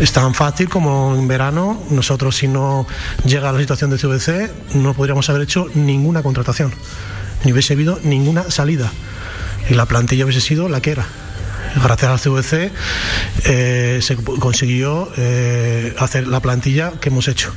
Es 0.00 0.12
tan 0.12 0.34
fácil 0.34 0.68
como 0.68 1.14
en 1.14 1.28
verano, 1.28 1.80
nosotros 1.90 2.37
si 2.37 2.49
no 2.49 2.87
llega 3.25 3.52
la 3.52 3.61
situación 3.61 3.90
de 3.90 3.99
CVC, 3.99 4.75
no 4.75 4.94
podríamos 4.94 5.28
haber 5.28 5.42
hecho 5.42 5.68
ninguna 5.75 6.22
contratación, 6.22 6.72
ni 7.44 7.52
hubiese 7.52 7.75
habido 7.75 8.00
ninguna 8.02 8.50
salida. 8.50 8.90
Y 9.68 9.75
la 9.75 9.87
plantilla 9.87 10.25
hubiese 10.25 10.40
sido 10.40 10.68
la 10.68 10.80
que 10.80 10.92
era 10.92 11.06
gracias 11.81 12.11
al 12.11 12.21
CVC 12.21 12.71
eh, 13.45 13.99
se 14.02 14.17
consiguió 14.17 15.11
eh, 15.17 15.95
hacer 15.99 16.26
la 16.26 16.41
plantilla 16.41 16.93
que 17.00 17.09
hemos 17.09 17.29
hecho. 17.29 17.52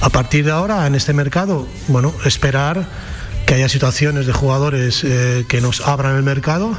A 0.00 0.08
partir 0.10 0.44
de 0.44 0.50
ahora, 0.50 0.86
en 0.86 0.94
este 0.94 1.12
mercado, 1.12 1.66
bueno, 1.88 2.14
esperar 2.24 2.86
que 3.46 3.54
haya 3.54 3.68
situaciones 3.68 4.26
de 4.26 4.32
jugadores 4.32 5.02
eh, 5.04 5.44
que 5.48 5.60
nos 5.60 5.80
abran 5.80 6.16
el 6.16 6.22
mercado 6.22 6.76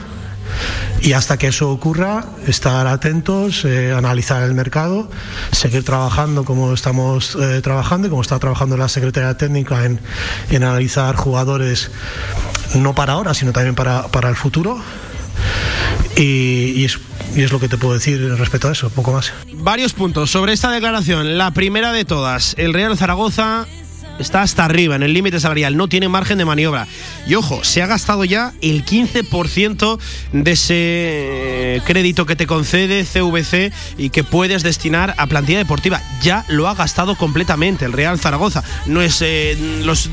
y 1.02 1.14
hasta 1.14 1.38
que 1.38 1.48
eso 1.48 1.72
ocurra, 1.72 2.26
estar 2.46 2.86
atentos, 2.88 3.66
analizar 3.66 4.44
el 4.44 4.54
mercado, 4.54 5.10
seguir 5.52 5.84
trabajando 5.84 6.44
como 6.46 6.74
estamos 6.74 7.38
trabajando 7.64 8.08
y 8.08 8.10
como 8.10 8.22
está 8.22 8.38
trabajando 8.38 8.78
la 8.78 8.90
Secretaría 8.90 9.36
Técnica 9.36 9.86
en, 9.86 10.00
analizar 10.52 11.16
jugadores 11.16 11.90
no 12.76 12.94
para 12.94 13.14
ahora, 13.14 13.34
sino 13.34 13.52
también 13.52 13.76
para, 13.76 14.10
para 14.10 14.30
el 14.30 14.36
futuro 14.36 14.80
y, 16.18 16.86
es, 16.86 17.00
lo 17.52 17.60
que 17.60 17.68
te 17.68 17.78
puedo 17.78 17.94
decir 17.94 18.22
respecto 18.38 18.68
a 18.68 18.72
eso, 18.72 18.90
poco 18.90 19.12
más. 19.14 19.34
Varios 19.54 19.94
puntos 19.94 20.32
sobre 20.32 20.54
esta 20.54 20.72
declaración. 20.72 21.38
La 21.38 21.52
primera 21.52 21.92
de 21.92 22.06
todas, 22.06 22.56
el 22.58 22.74
Real 22.74 22.98
Zaragoza 22.98 23.68
está 24.22 24.42
hasta 24.42 24.66
arriba 24.66 24.96
en 24.96 25.04
el 25.04 25.14
límite 25.14 25.40
salarial, 25.40 25.78
no 25.78 25.88
tiene 25.88 26.08
margen 26.10 26.38
de 26.38 26.46
maniobra. 26.46 26.88
Y 27.28 27.36
ojo, 27.36 27.64
se 27.64 27.82
ha 27.82 27.88
gastado 27.88 28.24
ya 28.24 28.54
el 28.62 28.86
15% 28.86 30.00
de 30.34 30.52
ese 30.52 30.74
eh, 30.74 31.82
crédito 31.86 32.26
que 32.26 32.36
te 32.36 32.48
concede 32.48 33.06
CVC 33.06 33.72
y 33.98 34.10
que 34.10 34.24
puedes 34.24 34.64
destinar 34.64 35.16
a 35.18 35.28
plantilla 35.28 35.60
deportiva. 35.60 36.02
Ya 36.22 36.46
lo 36.48 36.68
ha 36.68 36.76
gastado 36.76 37.16
completamente 37.16 37.86
el 37.86 37.94
Real 37.94 38.20
Zaragoza. 38.20 38.64
No 38.86 39.02
es 39.02 39.22
eh, 39.22 39.58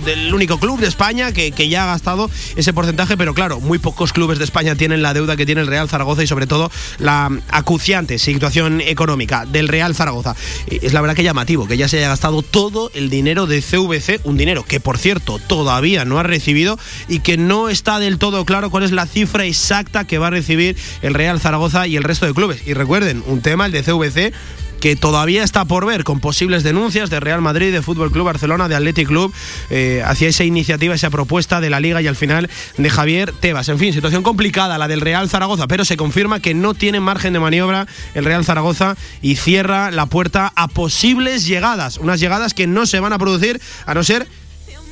el 0.06 0.34
único 0.34 0.58
club 0.58 0.80
de 0.80 0.86
España 0.86 1.32
que, 1.32 1.52
que 1.52 1.68
ya 1.68 1.84
ha 1.84 1.86
gastado 1.86 2.30
ese 2.56 2.72
porcentaje, 2.72 3.16
pero 3.16 3.34
claro, 3.34 3.60
muy 3.60 3.78
pocos 3.78 4.12
clubes 4.12 4.38
de 4.38 4.44
España 4.44 4.74
tienen 4.74 5.02
la 5.02 5.14
deuda 5.14 5.36
que 5.36 5.46
tiene 5.46 5.60
el 5.60 5.66
Real 5.66 5.88
Zaragoza 5.88 6.22
y 6.22 6.26
sobre 6.26 6.46
todo 6.46 6.70
la 6.98 7.30
acuciante 7.50 8.18
situación 8.18 8.80
económica 8.80 9.44
del 9.46 9.68
Real 9.68 9.94
Zaragoza. 9.94 10.34
Es 10.66 10.92
la 10.92 11.00
verdad 11.00 11.16
que 11.16 11.22
llamativo 11.22 11.66
que 11.66 11.76
ya 11.76 11.88
se 11.88 11.98
haya 11.98 12.08
gastado 12.08 12.42
todo 12.42 12.90
el 12.94 13.10
dinero 13.10 13.46
de 13.46 13.62
CVC 13.62 13.97
un 14.24 14.36
dinero 14.36 14.64
que 14.64 14.80
por 14.80 14.98
cierto 14.98 15.38
todavía 15.38 16.04
no 16.04 16.18
ha 16.18 16.22
recibido 16.22 16.78
y 17.08 17.20
que 17.20 17.36
no 17.36 17.68
está 17.68 17.98
del 17.98 18.18
todo 18.18 18.44
claro 18.44 18.70
cuál 18.70 18.84
es 18.84 18.92
la 18.92 19.06
cifra 19.06 19.44
exacta 19.44 20.04
que 20.04 20.18
va 20.18 20.28
a 20.28 20.30
recibir 20.30 20.76
el 21.02 21.14
Real 21.14 21.40
Zaragoza 21.40 21.86
y 21.86 21.96
el 21.96 22.04
resto 22.04 22.26
de 22.26 22.34
clubes. 22.34 22.66
Y 22.66 22.74
recuerden, 22.74 23.22
un 23.26 23.40
tema, 23.42 23.66
el 23.66 23.72
de 23.72 23.82
CVC, 23.82 24.32
que 24.80 24.96
todavía 24.96 25.44
está 25.44 25.64
por 25.64 25.86
ver 25.86 26.04
con 26.04 26.20
posibles 26.20 26.62
denuncias 26.62 27.10
de 27.10 27.20
Real 27.20 27.40
Madrid, 27.40 27.72
de 27.72 27.82
Fútbol 27.82 28.10
Club 28.10 28.26
Barcelona, 28.26 28.68
de 28.68 28.74
Athletic 28.74 29.08
Club 29.08 29.32
eh, 29.70 30.02
hacia 30.04 30.28
esa 30.28 30.44
iniciativa, 30.44 30.94
esa 30.94 31.10
propuesta 31.10 31.60
de 31.60 31.70
la 31.70 31.80
Liga 31.80 32.00
y 32.02 32.06
al 32.06 32.16
final 32.16 32.48
de 32.76 32.90
Javier 32.90 33.32
Tebas. 33.32 33.68
En 33.68 33.78
fin, 33.78 33.92
situación 33.92 34.22
complicada 34.22 34.78
la 34.78 34.88
del 34.88 35.00
Real 35.00 35.28
Zaragoza, 35.28 35.66
pero 35.66 35.84
se 35.84 35.96
confirma 35.96 36.40
que 36.40 36.54
no 36.54 36.74
tiene 36.74 37.00
margen 37.00 37.32
de 37.32 37.40
maniobra 37.40 37.86
el 38.14 38.24
Real 38.24 38.44
Zaragoza 38.44 38.96
y 39.22 39.36
cierra 39.36 39.90
la 39.90 40.06
puerta 40.06 40.52
a 40.54 40.68
posibles 40.68 41.46
llegadas, 41.46 41.98
unas 41.98 42.20
llegadas 42.20 42.54
que 42.54 42.66
no 42.66 42.86
se 42.86 43.00
van 43.00 43.12
a 43.12 43.18
producir 43.18 43.60
a 43.86 43.94
no 43.94 44.04
ser 44.04 44.26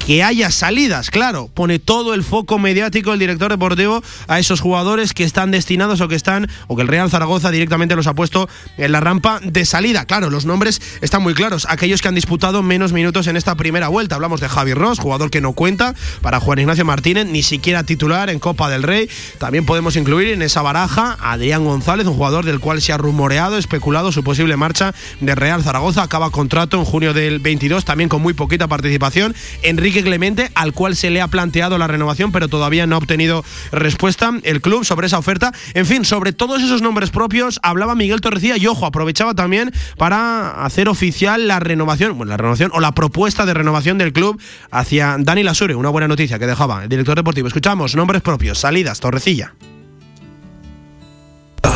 que 0.06 0.22
haya 0.22 0.52
salidas, 0.52 1.10
claro, 1.10 1.50
pone 1.52 1.80
todo 1.80 2.14
el 2.14 2.22
foco 2.22 2.60
mediático 2.60 3.12
el 3.12 3.18
director 3.18 3.50
deportivo 3.50 4.04
a 4.28 4.38
esos 4.38 4.60
jugadores 4.60 5.12
que 5.12 5.24
están 5.24 5.50
destinados 5.50 6.00
o 6.00 6.06
que 6.06 6.14
están, 6.14 6.48
o 6.68 6.76
que 6.76 6.82
el 6.82 6.88
Real 6.88 7.10
Zaragoza 7.10 7.50
directamente 7.50 7.96
los 7.96 8.06
ha 8.06 8.14
puesto 8.14 8.48
en 8.76 8.92
la 8.92 9.00
rampa 9.00 9.40
de 9.42 9.64
salida. 9.64 10.04
Claro, 10.04 10.30
los 10.30 10.46
nombres 10.46 10.80
están 11.00 11.24
muy 11.24 11.34
claros, 11.34 11.66
aquellos 11.68 12.02
que 12.02 12.06
han 12.06 12.14
disputado 12.14 12.62
menos 12.62 12.92
minutos 12.92 13.26
en 13.26 13.36
esta 13.36 13.56
primera 13.56 13.88
vuelta. 13.88 14.14
Hablamos 14.14 14.40
de 14.40 14.48
Javi 14.48 14.74
Ross, 14.74 15.00
jugador 15.00 15.28
que 15.28 15.40
no 15.40 15.54
cuenta 15.54 15.92
para 16.22 16.38
Juan 16.38 16.60
Ignacio 16.60 16.84
Martínez, 16.84 17.26
ni 17.26 17.42
siquiera 17.42 17.82
titular 17.82 18.30
en 18.30 18.38
Copa 18.38 18.70
del 18.70 18.84
Rey. 18.84 19.10
También 19.38 19.66
podemos 19.66 19.96
incluir 19.96 20.28
en 20.28 20.42
esa 20.42 20.62
baraja 20.62 21.16
a 21.20 21.32
Adrián 21.32 21.64
González, 21.64 22.06
un 22.06 22.14
jugador 22.14 22.44
del 22.44 22.60
cual 22.60 22.80
se 22.80 22.92
ha 22.92 22.96
rumoreado, 22.96 23.58
especulado 23.58 24.12
su 24.12 24.22
posible 24.22 24.56
marcha 24.56 24.94
de 25.20 25.34
Real 25.34 25.64
Zaragoza. 25.64 26.04
Acaba 26.04 26.30
contrato 26.30 26.78
en 26.78 26.84
junio 26.84 27.12
del 27.12 27.40
22, 27.40 27.84
también 27.84 28.08
con 28.08 28.22
muy 28.22 28.34
poquita 28.34 28.68
participación. 28.68 29.34
Enrique 29.62 29.95
Clemente, 30.02 30.50
al 30.54 30.72
cual 30.72 30.96
se 30.96 31.10
le 31.10 31.20
ha 31.20 31.28
planteado 31.28 31.78
la 31.78 31.86
renovación, 31.86 32.32
pero 32.32 32.48
todavía 32.48 32.86
no 32.86 32.96
ha 32.96 32.98
obtenido 32.98 33.44
respuesta 33.72 34.32
el 34.42 34.60
club 34.60 34.84
sobre 34.84 35.06
esa 35.06 35.18
oferta. 35.18 35.52
En 35.74 35.86
fin, 35.86 36.04
sobre 36.04 36.32
todos 36.32 36.62
esos 36.62 36.82
nombres 36.82 37.10
propios 37.10 37.60
hablaba 37.62 37.94
Miguel 37.94 38.20
Torrecilla 38.20 38.56
y 38.56 38.66
ojo, 38.66 38.86
aprovechaba 38.86 39.34
también 39.34 39.72
para 39.96 40.64
hacer 40.64 40.88
oficial 40.88 41.48
la 41.48 41.60
renovación, 41.60 42.16
bueno, 42.16 42.30
la 42.30 42.36
renovación 42.36 42.70
o 42.74 42.80
la 42.80 42.92
propuesta 42.92 43.46
de 43.46 43.54
renovación 43.54 43.98
del 43.98 44.12
club 44.12 44.40
hacia 44.70 45.16
Dani 45.18 45.42
Lasure, 45.42 45.74
una 45.74 45.90
buena 45.90 46.08
noticia 46.08 46.38
que 46.38 46.46
dejaba 46.46 46.84
el 46.84 46.88
director 46.88 47.16
deportivo. 47.16 47.48
Escuchamos 47.48 47.94
nombres 47.94 48.22
propios, 48.22 48.58
salidas, 48.58 49.00
Torrecilla. 49.00 49.54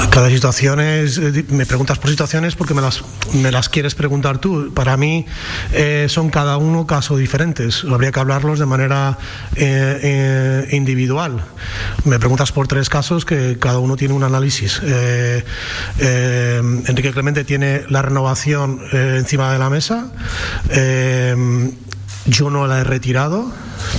Cada 0.09 0.31
situación 0.31 0.81
es, 0.81 1.19
eh, 1.19 1.45
me 1.51 1.67
preguntas 1.67 1.99
por 1.99 2.11
situaciones 2.11 2.57
porque 2.57 2.75
me 2.75 2.81
las, 2.81 3.03
me 3.35 3.53
las 3.53 3.69
quieres 3.69 3.95
preguntar 3.95 4.39
tú. 4.39 4.73
Para 4.73 4.97
mí 4.97 5.27
eh, 5.73 6.07
son 6.09 6.31
cada 6.31 6.57
uno 6.57 6.87
casos 6.87 7.19
diferentes. 7.19 7.85
Habría 7.85 8.11
que 8.11 8.21
hablarlos 8.21 8.59
de 8.59 8.67
manera 8.67 9.19
eh, 9.57 10.69
individual. 10.73 11.45
Me 12.05 12.19
preguntas 12.19 12.51
por 12.53 12.67
tres 12.67 12.89
casos 12.89 13.25
que 13.25 13.59
cada 13.59 13.79
uno 13.79 13.97
tiene 13.97 14.15
un 14.15 14.25
análisis. 14.25 14.81
Enrique 15.99 17.13
Clemente 17.13 17.45
tiene 17.45 17.83
la 17.89 18.03
renovación 18.03 18.81
encima 18.93 19.53
de 19.53 19.59
la 19.59 19.71
mesa. 19.71 20.11
Yo 22.27 22.51
no 22.51 22.67
la 22.67 22.81
he 22.81 22.85
retirado 22.85 23.53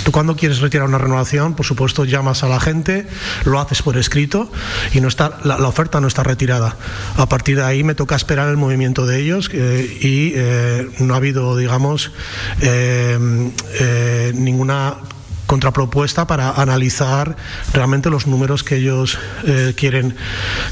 Tú 0.04 0.12
cuando 0.12 0.36
quieres 0.36 0.60
retirar 0.60 0.88
una 0.88 0.98
renovación, 0.98 1.54
por 1.54 1.66
supuesto, 1.66 2.06
llamas 2.06 2.44
a 2.44 2.48
la 2.48 2.60
gente, 2.60 3.08
lo 3.46 3.60
haces 3.60 3.82
por 3.82 3.98
escrito 3.98 4.52
y 4.94 5.02
no 5.02 5.08
está, 5.08 5.40
la, 5.44 5.56
oferta 5.68 6.02
no 6.02 6.08
está 6.08 6.24
retirada. 6.24 6.76
A 7.18 7.28
partir 7.30 7.58
de 7.58 7.64
ahí 7.64 7.84
me 7.84 7.96
toca 7.96 8.16
esperar 8.16 8.50
el 8.50 8.58
movimiento 8.58 9.06
de 9.06 9.20
ellos 9.20 9.50
eh, 9.54 10.00
y 10.02 10.34
eh, 10.36 10.90
no 11.00 11.14
ha 11.14 11.18
habido, 11.18 11.56
digamos, 11.56 12.12
eh, 12.62 14.32
ninguna 14.34 14.98
contrapropuesta 15.46 16.28
para 16.28 16.52
analizar 16.52 17.36
realmente 17.74 18.10
los 18.10 18.26
números 18.26 18.64
que 18.64 18.78
ellos 18.78 19.20
quieren, 19.76 20.16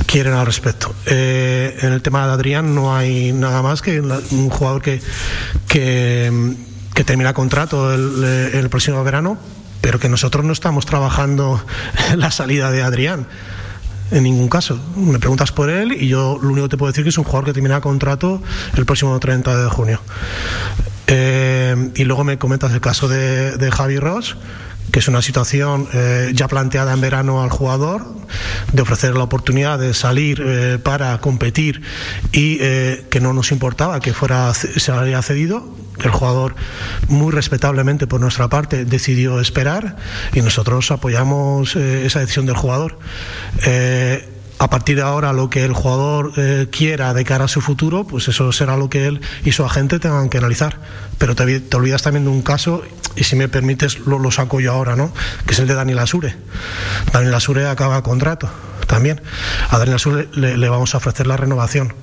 quieren 0.06 0.32
al 0.32 0.46
respecto. 0.46 0.96
en 1.06 1.92
el 1.92 2.02
tema 2.02 2.26
de 2.26 2.32
Adrián 2.32 2.74
no 2.74 2.96
hay 2.96 3.34
nada 3.34 3.62
más 3.62 3.82
que 3.82 4.00
un 4.00 4.50
jugador 4.50 4.82
que, 4.82 5.02
que 5.68 6.56
que 6.94 7.04
termina 7.04 7.34
contrato 7.34 7.94
el, 7.94 8.24
el 8.54 8.70
próximo 8.70 9.04
verano, 9.04 9.38
pero 9.82 10.00
que 10.00 10.10
nosotros 10.10 10.46
no 10.46 10.54
estamos 10.54 10.86
trabajando 10.86 11.64
la 12.16 12.32
salida 12.32 12.72
de 12.72 12.84
Adrián. 12.84 13.28
En 14.12 14.24
ningún 14.24 14.50
caso. 14.50 14.80
Me 14.96 15.20
preguntas 15.20 15.52
por 15.52 15.70
él 15.70 15.92
y 15.92 16.08
yo 16.08 16.40
lo 16.42 16.50
único 16.50 16.68
que 16.68 16.72
te 16.72 16.78
puedo 16.78 16.92
decir 16.92 17.04
que 17.04 17.10
es 17.10 17.18
un 17.18 17.24
jugador 17.24 17.46
que 17.46 17.54
termina 17.54 17.80
contrato 17.80 18.42
el 18.76 18.86
próximo 18.86 19.20
30 19.20 19.64
de 19.64 19.70
junio. 19.70 20.02
Eh, 21.08 21.92
y 21.96 22.04
luego 22.06 22.24
me 22.24 22.38
comentas 22.38 22.72
el 22.72 22.82
caso 22.82 23.08
de, 23.08 23.70
Javi 23.72 24.00
Ross 24.00 24.36
que 24.92 25.00
es 25.00 25.08
una 25.08 25.22
situación 25.22 25.88
eh, 25.94 26.32
ya 26.34 26.48
planteada 26.48 26.94
en 26.94 27.02
verano 27.02 27.44
al 27.44 27.52
jugador, 27.52 28.08
de 28.74 28.82
ofrecer 28.82 29.16
la 29.16 29.24
oportunidad 29.24 29.78
de 29.78 29.94
salir 29.94 30.42
eh, 30.44 30.80
para 30.82 31.16
competir 31.20 31.84
y 32.32 32.58
eh, 32.60 33.06
que 33.12 33.20
no 33.20 33.32
nos 33.34 33.52
importaba 33.52 34.00
que 34.00 34.14
fuera 34.14 34.52
se 34.56 34.92
haya 34.92 35.22
cedido. 35.22 35.78
El 36.04 36.12
jugador, 36.12 36.56
muy 37.08 37.32
respetablemente 37.32 38.08
por 38.08 38.22
nuestra 38.22 38.48
parte, 38.48 38.86
decidió 38.86 39.40
esperar 39.40 39.98
y 40.34 40.42
nosotros 40.42 40.92
apoyamos 40.92 41.76
esa 41.76 42.20
decisión 42.20 42.46
del 42.46 42.56
jugador 42.56 42.98
a 44.60 44.70
partir 44.70 44.98
de 44.98 45.02
ahora 45.02 45.32
lo 45.32 45.50
que 45.50 45.64
el 45.64 45.74
jugador 45.74 46.34
eh, 46.36 46.68
quiera 46.70 47.14
de 47.14 47.24
cara 47.24 47.46
a 47.46 47.48
su 47.48 47.62
futuro, 47.62 48.06
pues 48.06 48.28
eso 48.28 48.52
será 48.52 48.76
lo 48.76 48.90
que 48.90 49.08
él 49.08 49.22
y 49.46 49.54
su 49.54 49.64
agente 49.64 50.00
tengan 50.00 50.30
que 50.30 50.38
analizar. 50.38 50.80
Pero 51.18 51.34
te, 51.34 51.64
olvidas 51.76 52.02
también 52.02 52.26
de 52.26 52.30
un 52.30 52.42
caso, 52.42 52.84
y 53.16 53.24
si 53.24 53.38
me 53.38 53.48
permites 53.48 54.00
lo, 54.00 54.20
lo, 54.20 54.32
saco 54.32 54.60
yo 54.60 54.74
ahora, 54.74 54.98
¿no? 54.98 55.14
Que 55.46 55.54
es 55.54 55.60
el 55.60 55.68
de 55.68 55.76
Daniel 55.76 56.00
Asure. 56.00 56.36
Daniel 57.14 57.34
Asure 57.34 57.68
acaba 57.68 58.04
contrato 58.04 58.50
también. 58.86 59.22
A 59.70 59.78
Daniel 59.78 59.96
Asure 59.96 60.28
le 60.34 60.70
vamos 60.70 60.94
a 60.94 60.98
ofrecer 60.98 61.26
la 61.26 61.38
renovación 61.38 61.94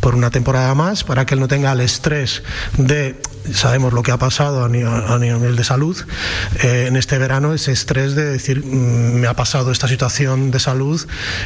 por 0.00 0.14
una 0.14 0.30
temporada 0.30 0.74
más 0.74 1.04
para 1.04 1.26
que 1.26 1.34
él 1.34 1.40
no 1.40 1.48
tenga 1.48 1.72
el 1.72 1.80
estrés 1.80 2.42
de 2.76 3.20
sabemos 3.52 3.92
lo 3.92 4.02
que 4.02 4.12
ha 4.12 4.18
pasado 4.18 4.64
a 4.64 4.68
nivel, 4.68 5.56
de 5.56 5.64
salud. 5.64 5.96
Eh, 6.62 6.86
en 6.88 6.96
este 6.96 7.18
verano 7.18 7.54
ese 7.54 7.72
estrés 7.72 8.14
de 8.14 8.24
decir 8.24 8.64
mmm, 8.64 9.20
me 9.20 9.26
ha 9.26 9.34
pasado 9.34 9.72
esta 9.72 9.88
situación 9.88 10.50
de 10.50 10.60
salud 10.60 11.00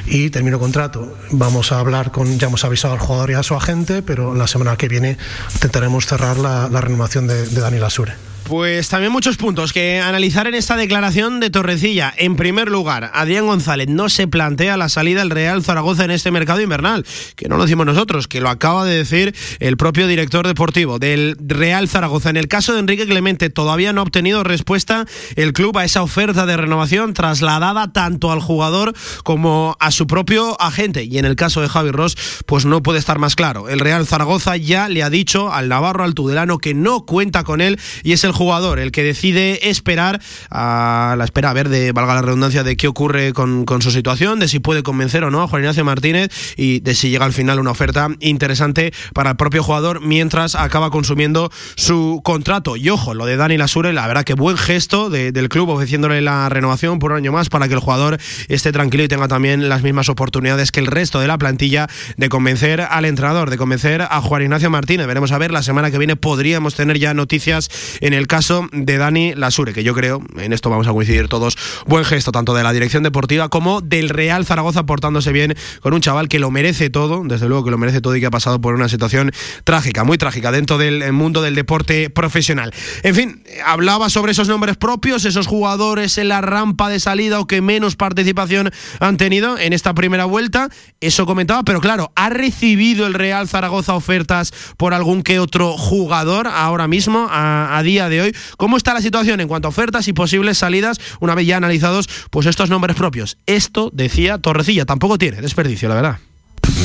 y 0.06 0.30
termino 0.30 0.58
contrato 0.58 1.16
vamos 1.30 1.72
a 1.72 1.78
hablar 1.78 2.10
con 2.10 2.38
ya 2.38 2.48
hemos 2.48 2.64
avisado 2.64 2.94
al 2.94 3.00
jugador 3.00 3.30
y 3.30 3.34
a 3.34 3.42
su 3.42 3.54
agente 3.54 4.02
pero 4.02 4.34
la 4.34 4.46
semana 4.46 4.76
que 4.76 4.88
viene 4.88 5.18
intentaremos 5.54 6.06
cerrar 6.06 6.38
la, 6.38 6.68
la 6.68 6.80
renovación 6.80 7.26
de, 7.26 7.46
de 7.46 7.60
Daniel 7.60 7.84
Asure 7.84 8.31
pues 8.44 8.88
también 8.88 9.12
muchos 9.12 9.36
puntos 9.36 9.72
que 9.72 10.00
analizar 10.00 10.46
en 10.46 10.54
esta 10.54 10.76
declaración 10.76 11.40
de 11.40 11.50
Torrecilla. 11.50 12.12
En 12.16 12.36
primer 12.36 12.70
lugar, 12.70 13.10
Adrián 13.14 13.46
González 13.46 13.88
no 13.88 14.08
se 14.08 14.26
plantea 14.26 14.76
la 14.76 14.88
salida 14.88 15.20
del 15.20 15.30
Real 15.30 15.62
Zaragoza 15.62 16.04
en 16.04 16.10
este 16.10 16.30
mercado 16.30 16.60
invernal, 16.60 17.06
que 17.36 17.48
no 17.48 17.56
lo 17.56 17.64
decimos 17.64 17.86
nosotros, 17.86 18.28
que 18.28 18.40
lo 18.40 18.48
acaba 18.50 18.84
de 18.84 18.96
decir 18.96 19.34
el 19.60 19.76
propio 19.76 20.06
director 20.06 20.46
deportivo 20.46 20.98
del 20.98 21.36
Real 21.40 21.88
Zaragoza. 21.88 22.30
En 22.30 22.36
el 22.36 22.48
caso 22.48 22.72
de 22.72 22.80
Enrique 22.80 23.06
Clemente 23.06 23.50
todavía 23.50 23.92
no 23.92 24.00
ha 24.00 24.04
obtenido 24.04 24.42
respuesta 24.42 25.06
el 25.36 25.52
club 25.52 25.78
a 25.78 25.84
esa 25.84 26.02
oferta 26.02 26.46
de 26.46 26.56
renovación 26.56 27.14
trasladada 27.14 27.92
tanto 27.92 28.32
al 28.32 28.40
jugador 28.40 28.94
como 29.22 29.76
a 29.80 29.90
su 29.90 30.06
propio 30.06 30.60
agente. 30.60 31.04
Y 31.04 31.18
en 31.18 31.24
el 31.24 31.36
caso 31.36 31.60
de 31.60 31.68
Javi 31.68 31.90
Ross, 31.90 32.16
pues 32.46 32.64
no 32.64 32.82
puede 32.82 32.98
estar 32.98 33.18
más 33.18 33.36
claro. 33.36 33.68
El 33.68 33.80
Real 33.80 34.06
Zaragoza 34.06 34.56
ya 34.56 34.88
le 34.88 35.02
ha 35.02 35.10
dicho 35.10 35.52
al 35.52 35.68
Navarro, 35.68 36.04
al 36.04 36.14
Tudelano, 36.14 36.58
que 36.58 36.74
no 36.74 37.06
cuenta 37.06 37.44
con 37.44 37.60
él 37.60 37.78
y 38.02 38.12
es 38.12 38.24
el 38.24 38.31
jugador 38.32 38.78
el 38.78 38.92
que 38.92 39.02
decide 39.02 39.68
esperar 39.68 40.20
a 40.50 41.14
la 41.18 41.24
espera 41.24 41.50
a 41.50 41.52
ver 41.52 41.68
de 41.68 41.92
valga 41.92 42.14
la 42.14 42.22
redundancia 42.22 42.62
de 42.62 42.76
qué 42.76 42.88
ocurre 42.88 43.32
con, 43.32 43.66
su 43.80 43.90
situación 43.90 44.38
de 44.38 44.48
si 44.48 44.60
puede 44.60 44.82
convencer 44.82 45.24
o 45.24 45.30
no 45.30 45.42
a 45.42 45.48
Juan 45.48 45.62
Ignacio 45.62 45.84
Martínez 45.84 46.30
y 46.56 46.80
de 46.80 46.94
si 46.94 47.10
llega 47.10 47.24
al 47.24 47.32
final 47.32 47.58
una 47.58 47.70
oferta 47.70 48.08
interesante 48.20 48.92
para 49.14 49.30
el 49.30 49.36
propio 49.36 49.62
jugador 49.62 50.00
mientras 50.00 50.54
acaba 50.54 50.90
consumiendo 50.90 51.50
su 51.76 52.20
contrato. 52.24 52.76
Y 52.76 52.90
ojo 52.90 53.14
lo 53.14 53.26
de 53.26 53.36
Dani 53.36 53.56
Lasure 53.56 53.92
la 53.92 54.06
verdad 54.06 54.24
que 54.24 54.34
buen 54.34 54.56
gesto 54.56 55.10
de, 55.10 55.32
del 55.32 55.48
club 55.48 55.70
ofreciéndole 55.70 56.20
la 56.20 56.48
renovación 56.48 56.98
por 56.98 57.12
un 57.12 57.18
año 57.18 57.32
más 57.32 57.48
para 57.48 57.68
que 57.68 57.74
el 57.74 57.80
jugador 57.80 58.18
esté 58.48 58.72
tranquilo 58.72 59.04
y 59.04 59.08
tenga 59.08 59.28
también 59.28 59.68
las 59.68 59.82
mismas 59.82 60.08
oportunidades 60.08 60.72
que 60.72 60.80
el 60.80 60.86
resto 60.86 61.20
de 61.20 61.26
la 61.26 61.38
plantilla 61.38 61.88
de 62.16 62.28
convencer 62.28 62.80
al 62.80 63.04
entrenador 63.04 63.50
de 63.50 63.58
convencer 63.58 64.02
a 64.02 64.20
Juan 64.20 64.42
Ignacio 64.42 64.70
Martínez. 64.70 65.06
Veremos 65.06 65.32
a 65.32 65.38
ver 65.38 65.50
la 65.50 65.62
semana 65.62 65.90
que 65.90 65.98
viene 65.98 66.16
podríamos 66.16 66.74
tener 66.74 66.98
ya 66.98 67.14
noticias 67.14 67.68
en 68.00 68.14
el 68.14 68.21
caso 68.26 68.68
de 68.72 68.96
Dani 68.96 69.34
Lasure, 69.34 69.72
que 69.72 69.84
yo 69.84 69.94
creo, 69.94 70.22
en 70.36 70.52
esto 70.52 70.70
vamos 70.70 70.86
a 70.86 70.92
coincidir 70.92 71.28
todos, 71.28 71.56
buen 71.86 72.04
gesto 72.04 72.32
tanto 72.32 72.54
de 72.54 72.62
la 72.62 72.72
dirección 72.72 73.02
deportiva 73.02 73.48
como 73.48 73.80
del 73.80 74.08
Real 74.08 74.44
Zaragoza 74.44 74.84
portándose 74.84 75.32
bien 75.32 75.54
con 75.80 75.94
un 75.94 76.00
chaval 76.00 76.28
que 76.28 76.38
lo 76.38 76.50
merece 76.50 76.90
todo, 76.90 77.22
desde 77.24 77.48
luego 77.48 77.64
que 77.64 77.70
lo 77.70 77.78
merece 77.78 78.00
todo 78.00 78.16
y 78.16 78.20
que 78.20 78.26
ha 78.26 78.30
pasado 78.30 78.60
por 78.60 78.74
una 78.74 78.88
situación 78.88 79.32
trágica, 79.64 80.04
muy 80.04 80.18
trágica 80.18 80.52
dentro 80.52 80.78
del 80.78 81.12
mundo 81.12 81.42
del 81.42 81.54
deporte 81.54 82.10
profesional. 82.10 82.72
En 83.02 83.14
fin, 83.14 83.42
hablaba 83.64 84.10
sobre 84.10 84.32
esos 84.32 84.48
nombres 84.48 84.76
propios, 84.76 85.24
esos 85.24 85.46
jugadores 85.46 86.18
en 86.18 86.28
la 86.28 86.40
rampa 86.40 86.88
de 86.88 87.00
salida 87.00 87.40
o 87.40 87.46
que 87.46 87.60
menos 87.60 87.96
participación 87.96 88.70
han 89.00 89.16
tenido 89.16 89.58
en 89.58 89.72
esta 89.72 89.94
primera 89.94 90.24
vuelta, 90.24 90.68
eso 91.00 91.26
comentaba, 91.26 91.62
pero 91.62 91.80
claro, 91.80 92.12
¿ha 92.14 92.28
recibido 92.28 93.06
el 93.06 93.14
Real 93.14 93.48
Zaragoza 93.48 93.94
ofertas 93.94 94.52
por 94.76 94.94
algún 94.94 95.22
que 95.22 95.38
otro 95.38 95.76
jugador 95.76 96.46
ahora 96.46 96.88
mismo, 96.88 97.28
a, 97.30 97.76
a 97.76 97.82
día 97.82 98.08
de 98.08 98.11
hoy? 98.20 98.36
¿Cómo 98.56 98.76
está 98.76 98.94
la 98.94 99.00
situación 99.00 99.40
en 99.40 99.48
cuanto 99.48 99.68
a 99.68 99.70
ofertas 99.70 100.08
y 100.08 100.12
posibles 100.12 100.58
salidas 100.58 101.00
una 101.20 101.34
vez 101.34 101.46
ya 101.46 101.56
analizados 101.56 102.08
pues 102.30 102.46
estos 102.46 102.70
nombres 102.70 102.96
propios? 102.96 103.38
Esto, 103.46 103.90
decía 103.92 104.38
Torrecilla, 104.38 104.84
tampoco 104.84 105.18
tiene 105.18 105.40
desperdicio, 105.40 105.88
la 105.88 105.94
verdad. 105.94 106.18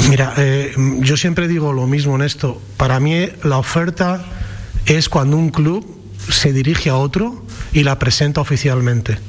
Mira, 0.09 0.33
eh, 0.37 0.73
yo 0.99 1.17
siempre 1.17 1.47
digo 1.47 1.73
lo 1.73 1.87
mismo 1.87 2.15
en 2.15 2.21
esto. 2.21 2.61
Para 2.77 2.99
mí 2.99 3.27
la 3.43 3.57
oferta 3.57 4.23
es 4.85 5.09
cuando 5.09 5.37
un 5.37 5.49
club 5.49 5.85
se 6.29 6.53
dirige 6.53 6.89
a 6.89 6.95
otro 6.95 7.45
y 7.73 7.83
la 7.83 7.99
presenta 7.99 8.41
oficialmente. 8.41 9.19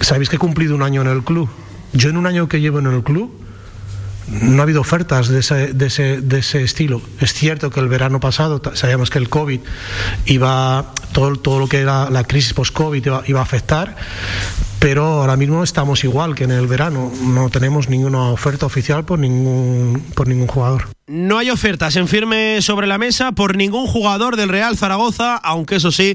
Sabéis 0.00 0.28
que 0.28 0.36
he 0.36 0.38
cumplido 0.38 0.74
un 0.74 0.82
año 0.82 1.02
en 1.02 1.08
el 1.08 1.24
club. 1.24 1.48
Yo 1.92 2.10
en 2.10 2.16
un 2.16 2.26
año 2.26 2.48
que 2.48 2.60
llevo 2.60 2.78
en 2.78 2.86
el 2.86 3.02
club 3.02 3.47
no 4.30 4.60
ha 4.60 4.62
habido 4.62 4.80
ofertas 4.80 5.28
de 5.28 5.40
ese, 5.40 5.72
de, 5.72 5.86
ese, 5.86 6.20
de 6.20 6.38
ese, 6.38 6.62
estilo. 6.62 7.00
Es 7.20 7.32
cierto 7.32 7.70
que 7.70 7.80
el 7.80 7.88
verano 7.88 8.20
pasado 8.20 8.60
sabíamos 8.74 9.10
que 9.10 9.18
el 9.18 9.28
COVID 9.28 9.60
iba, 10.26 10.92
todo, 11.12 11.36
todo 11.36 11.58
lo 11.58 11.68
que 11.68 11.80
era 11.80 12.10
la 12.10 12.24
crisis 12.24 12.52
post-COVID 12.52 13.04
iba, 13.04 13.22
iba, 13.26 13.40
a 13.40 13.42
afectar, 13.42 13.96
pero 14.78 15.04
ahora 15.04 15.36
mismo 15.36 15.62
estamos 15.62 16.04
igual 16.04 16.34
que 16.34 16.44
en 16.44 16.50
el 16.50 16.66
verano. 16.66 17.10
No 17.22 17.48
tenemos 17.50 17.88
ninguna 17.88 18.30
oferta 18.30 18.66
oficial 18.66 19.04
por 19.04 19.18
ningún, 19.18 20.04
por 20.14 20.28
ningún 20.28 20.46
jugador. 20.46 20.97
No 21.08 21.38
hay 21.38 21.48
ofertas 21.48 21.96
en 21.96 22.06
firme 22.06 22.60
sobre 22.60 22.86
la 22.86 22.98
mesa 22.98 23.32
por 23.32 23.56
ningún 23.56 23.86
jugador 23.86 24.36
del 24.36 24.50
Real 24.50 24.76
Zaragoza, 24.76 25.36
aunque 25.36 25.76
eso 25.76 25.90
sí, 25.90 26.14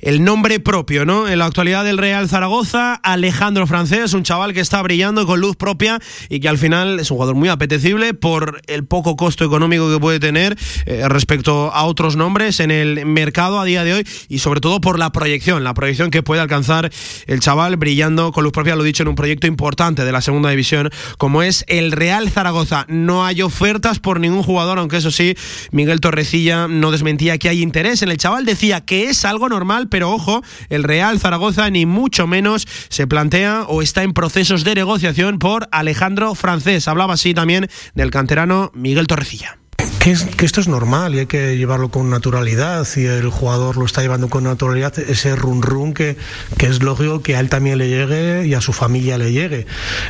el 0.00 0.22
nombre 0.22 0.60
propio, 0.60 1.04
¿no? 1.04 1.28
En 1.28 1.40
la 1.40 1.46
actualidad 1.46 1.84
del 1.84 1.98
Real 1.98 2.28
Zaragoza, 2.28 2.94
Alejandro 2.94 3.66
Francés, 3.66 4.12
un 4.14 4.22
chaval 4.22 4.54
que 4.54 4.60
está 4.60 4.80
brillando 4.80 5.26
con 5.26 5.40
luz 5.40 5.56
propia 5.56 5.98
y 6.28 6.38
que 6.38 6.48
al 6.48 6.56
final 6.56 7.00
es 7.00 7.10
un 7.10 7.16
jugador 7.16 7.34
muy 7.34 7.48
apetecible 7.48 8.14
por 8.14 8.62
el 8.68 8.86
poco 8.86 9.16
costo 9.16 9.44
económico 9.44 9.90
que 9.90 9.98
puede 9.98 10.20
tener 10.20 10.56
eh, 10.86 11.02
respecto 11.08 11.72
a 11.74 11.84
otros 11.84 12.14
nombres 12.14 12.60
en 12.60 12.70
el 12.70 13.06
mercado 13.06 13.58
a 13.58 13.64
día 13.64 13.82
de 13.82 13.94
hoy 13.94 14.06
y 14.28 14.38
sobre 14.38 14.60
todo 14.60 14.80
por 14.80 15.00
la 15.00 15.10
proyección, 15.10 15.64
la 15.64 15.74
proyección 15.74 16.10
que 16.10 16.22
puede 16.22 16.40
alcanzar 16.40 16.90
el 17.26 17.40
chaval 17.40 17.76
brillando 17.76 18.30
con 18.30 18.44
luz 18.44 18.52
propia, 18.52 18.76
lo 18.76 18.84
dicho, 18.84 19.02
en 19.02 19.08
un 19.08 19.16
proyecto 19.16 19.48
importante 19.48 20.04
de 20.04 20.12
la 20.12 20.20
segunda 20.20 20.50
división 20.50 20.90
como 21.16 21.42
es 21.42 21.64
el 21.66 21.90
Real 21.90 22.30
Zaragoza. 22.30 22.84
No 22.88 23.26
hay 23.26 23.42
ofertas 23.42 23.98
por 23.98 24.20
ningún 24.20 24.27
jugador, 24.42 24.78
aunque 24.78 24.98
eso 24.98 25.10
sí, 25.10 25.34
Miguel 25.70 26.00
Torrecilla 26.00 26.68
no 26.68 26.90
desmentía 26.90 27.38
que 27.38 27.48
hay 27.48 27.62
interés 27.62 28.02
en 28.02 28.10
el 28.10 28.16
chaval, 28.16 28.44
decía 28.44 28.80
que 28.80 29.08
es 29.08 29.24
algo 29.24 29.48
normal 29.48 29.88
pero 29.88 30.10
ojo, 30.10 30.42
el 30.68 30.84
Real 30.84 31.20
Zaragoza 31.20 31.68
ni 31.70 31.86
mucho 31.86 32.26
menos 32.26 32.66
se 32.88 33.06
plantea 33.06 33.64
o 33.68 33.82
está 33.82 34.02
en 34.02 34.12
procesos 34.12 34.64
de 34.64 34.74
negociación 34.74 35.38
por 35.38 35.68
Alejandro 35.72 36.34
Francés. 36.34 36.88
Hablaba 36.88 37.14
así 37.14 37.34
también 37.34 37.68
del 37.94 38.10
canterano 38.10 38.70
Miguel 38.74 39.06
Torrecilla. 39.06 39.57
Que, 40.00 40.12
es, 40.12 40.24
que, 40.24 40.46
esto 40.46 40.60
es 40.60 40.68
normal 40.68 41.14
y 41.14 41.18
hay 41.20 41.26
que 41.26 41.56
llevarlo 41.56 41.90
con 41.90 42.08
naturalidad 42.08 42.86
y 42.96 43.06
el 43.06 43.28
jugador 43.30 43.76
lo 43.76 43.84
está 43.84 44.00
llevando 44.00 44.28
con 44.28 44.44
naturalidad, 44.44 44.96
ese 44.98 45.34
run 45.36 45.60
run 45.60 45.92
que, 45.92 46.16
que 46.56 46.66
es 46.66 46.82
lógico 46.82 47.20
que 47.20 47.36
a 47.36 47.40
él 47.40 47.48
también 47.48 47.78
le 47.78 47.88
llegue 47.88 48.46
y 48.46 48.54
a 48.54 48.60
su 48.60 48.72
familia 48.72 49.18
le 49.18 49.32
llegue. 49.32 49.66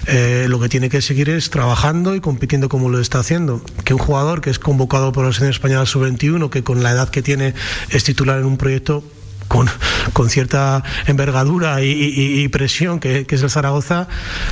Eh, 0.07 0.47
lo 0.49 0.61
que 0.61 0.69
tiene 0.69 0.89
que 0.89 1.03
seguir 1.03 1.31
es 1.31 1.51
trabajando 1.51 2.15
y 2.15 2.21
compitiendo 2.21 2.69
como 2.69 2.89
lo 2.89 3.01
está 3.01 3.19
haciendo. 3.19 3.63
Que 3.85 3.95
un 3.95 4.01
jugador 4.01 4.41
que 4.41 4.51
es 4.51 4.59
convocado 4.59 5.13
por 5.13 5.25
la 5.25 5.33
selección 5.33 5.51
española 5.51 5.87
sub-21, 5.87 6.51
que 6.51 6.63
con 6.63 6.83
la 6.83 6.93
edad 6.93 7.09
que 7.09 7.23
tiene 7.23 7.55
es 7.91 8.05
titular 8.05 8.39
en 8.39 8.45
un 8.45 8.57
proyecto 8.57 9.03
con, 9.49 9.69
con, 10.13 10.31
cierta 10.31 10.85
envergadura 11.07 11.83
y, 11.83 11.91
y, 11.91 12.49
presión 12.49 13.01
que, 13.01 13.27
es 13.29 13.43
el 13.43 13.51
Zaragoza, 13.51 14.09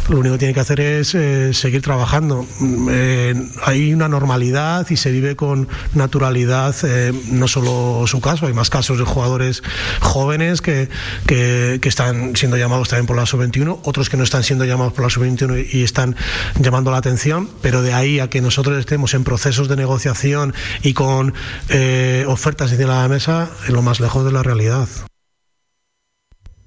lo 0.09 0.19
único 0.19 0.35
que 0.35 0.39
tiene 0.39 0.55
que 0.55 0.61
hacer 0.61 0.81
es 0.81 1.15
eh, 1.15 1.53
seguir 1.55 1.83
trabajando. 1.83 2.47
Eh, 2.91 3.35
hay 3.65 3.93
una 3.93 4.09
normalidad 4.09 4.87
y 4.91 4.97
se 4.97 5.11
vive 5.11 5.37
con 5.37 5.69
naturalidad, 5.95 6.75
eh, 6.85 7.13
no 7.31 7.49
solo 7.49 8.07
su 8.07 8.21
caso, 8.21 8.47
hay 8.47 8.53
más 8.53 8.71
casos 8.71 8.99
de 8.99 9.05
jugadores 9.05 9.63
jóvenes 10.01 10.61
que, 10.61 10.89
que, 11.27 11.79
que 11.81 11.89
están 11.89 12.37
siendo 12.37 12.57
llamados 12.57 12.89
también 12.89 13.07
por 13.07 13.17
la 13.17 13.27
sub-21, 13.27 13.81
otros 13.85 14.09
que 14.09 14.17
no 14.17 14.25
están 14.25 14.43
siendo 14.43 14.65
llamados 14.65 14.93
por 14.93 15.05
la 15.05 15.11
sub-21 15.11 15.67
y 15.73 15.83
están 15.83 16.17
llamando 16.59 16.91
la 16.91 16.99
atención, 16.99 17.49
pero 17.63 17.83
de 17.83 17.93
ahí 17.93 18.21
a 18.21 18.29
que 18.29 18.41
nosotros 18.41 18.79
estemos 18.79 19.15
en 19.15 19.25
procesos 19.25 19.69
de 19.69 19.77
negociación 19.77 20.55
y 20.83 20.95
con 20.95 21.35
eh, 21.69 22.25
ofertas 22.29 22.73
encima 22.73 22.95
de 22.95 23.03
la 23.03 23.09
mesa, 23.09 23.51
es 23.65 23.71
lo 23.71 23.83
más 23.83 24.01
lejos 24.01 24.25
de 24.25 24.33
la 24.33 24.43
realidad. 24.43 24.86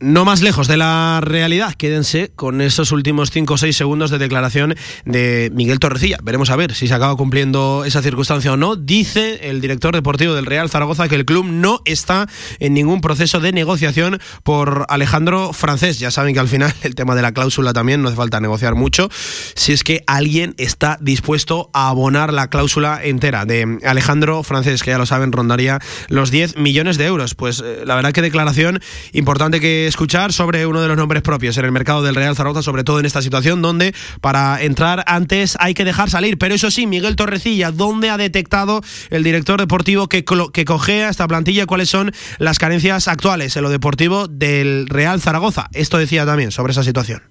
No 0.02 0.24
más 0.24 0.42
lejos 0.42 0.70
de 0.70 0.78
la 0.78 1.20
realidad, 1.22 1.74
quédense 1.74 2.32
con 2.34 2.62
esos 2.62 2.94
últimos 2.94 3.32
5 3.32 3.54
o 3.54 3.58
6 3.58 3.76
segundos 3.76 4.10
de 4.10 4.18
declaración 4.18 4.76
de 5.04 5.52
Miguel 5.54 5.80
Torrecilla. 5.80 6.20
Veremos 6.24 6.50
a 6.52 6.56
ver 6.56 6.74
si 6.74 6.88
se 6.88 6.94
acaba 6.94 7.18
cumpliendo 7.18 7.84
esa 7.86 8.02
circunstancia 8.02 8.54
o 8.54 8.56
no. 8.56 8.78
Dice 8.78 9.50
el 9.50 9.60
director 9.60 9.94
deportivo 9.94 10.36
del 10.36 10.46
Real 10.46 10.70
Zaragoza 10.70 11.10
que 11.10 11.16
el 11.16 11.26
club 11.26 11.48
no 11.48 11.82
está 11.84 12.28
en 12.60 12.76
ningún 12.76 13.02
proceso 13.02 13.42
de 13.42 13.52
negociación 13.52 14.22
por 14.44 14.86
Alejandro 14.88 15.52
Francés. 15.52 16.00
Ya 16.00 16.12
saben 16.12 16.34
que 16.34 16.40
al 16.40 16.48
final 16.48 16.74
el 16.84 16.96
tema 16.96 17.14
de 17.14 17.22
la 17.22 17.34
cláusula 17.34 17.74
también 17.74 18.02
no 18.02 18.08
hace 18.08 18.16
falta 18.16 18.40
negociar 18.40 18.76
mucho. 18.76 19.10
Si 19.56 19.74
es 19.74 19.84
que 19.84 20.06
alguien 20.08 20.56
está 20.58 20.98
dispuesto 21.02 21.70
a 21.74 21.90
abonar 21.90 22.32
la 22.32 22.50
cláusula 22.50 23.02
entera 23.04 23.44
de 23.44 23.80
Alejandro 23.84 24.44
Francés, 24.44 24.82
que 24.82 24.92
ya 24.92 24.98
lo 24.98 25.06
saben, 25.06 25.34
rondaría 25.34 25.80
los 26.08 26.32
10 26.32 26.56
millones 26.56 26.98
de 26.98 27.06
euros. 27.06 27.36
Pues 27.36 27.62
eh, 27.66 27.82
la 27.86 27.96
verdad 27.96 28.14
que 28.14 28.22
declaración 28.22 28.80
importante 29.12 29.60
que 29.60 29.89
escuchar 29.90 30.32
sobre 30.32 30.66
uno 30.66 30.82
de 30.82 30.88
los 30.88 30.96
nombres 30.96 31.22
propios 31.22 31.58
en 31.58 31.66
el 31.66 31.72
mercado 31.72 32.02
del 32.02 32.16
Real 32.16 32.36
Zaragoza, 32.36 32.62
sobre 32.62 32.84
todo 32.84 33.00
en 33.00 33.06
esta 33.06 33.22
situación 33.22 33.62
donde 33.62 33.94
para 34.22 34.62
entrar 34.62 35.04
antes 35.08 35.58
hay 35.60 35.74
que 35.74 35.84
dejar 35.84 36.10
salir. 36.10 36.38
Pero 36.38 36.56
eso 36.56 36.72
sí, 36.72 36.88
Miguel 36.88 37.16
Torrecilla, 37.16 37.72
¿dónde 37.72 38.10
ha 38.10 38.18
detectado 38.18 38.82
el 39.10 39.24
director 39.24 39.60
deportivo 39.60 40.08
que, 40.08 40.24
que 40.54 40.66
cogea 40.66 41.10
esta 41.10 41.28
plantilla? 41.28 41.66
¿Cuáles 41.66 41.90
son 41.90 42.12
las 42.38 42.60
carencias 42.60 43.08
actuales 43.08 43.56
en 43.56 43.64
lo 43.64 43.70
deportivo 43.70 44.28
del 44.28 44.88
Real 44.88 45.22
Zaragoza? 45.22 45.68
Esto 45.74 45.98
decía 45.98 46.26
también 46.26 46.52
sobre 46.52 46.72
esa 46.72 46.84
situación. 46.84 47.22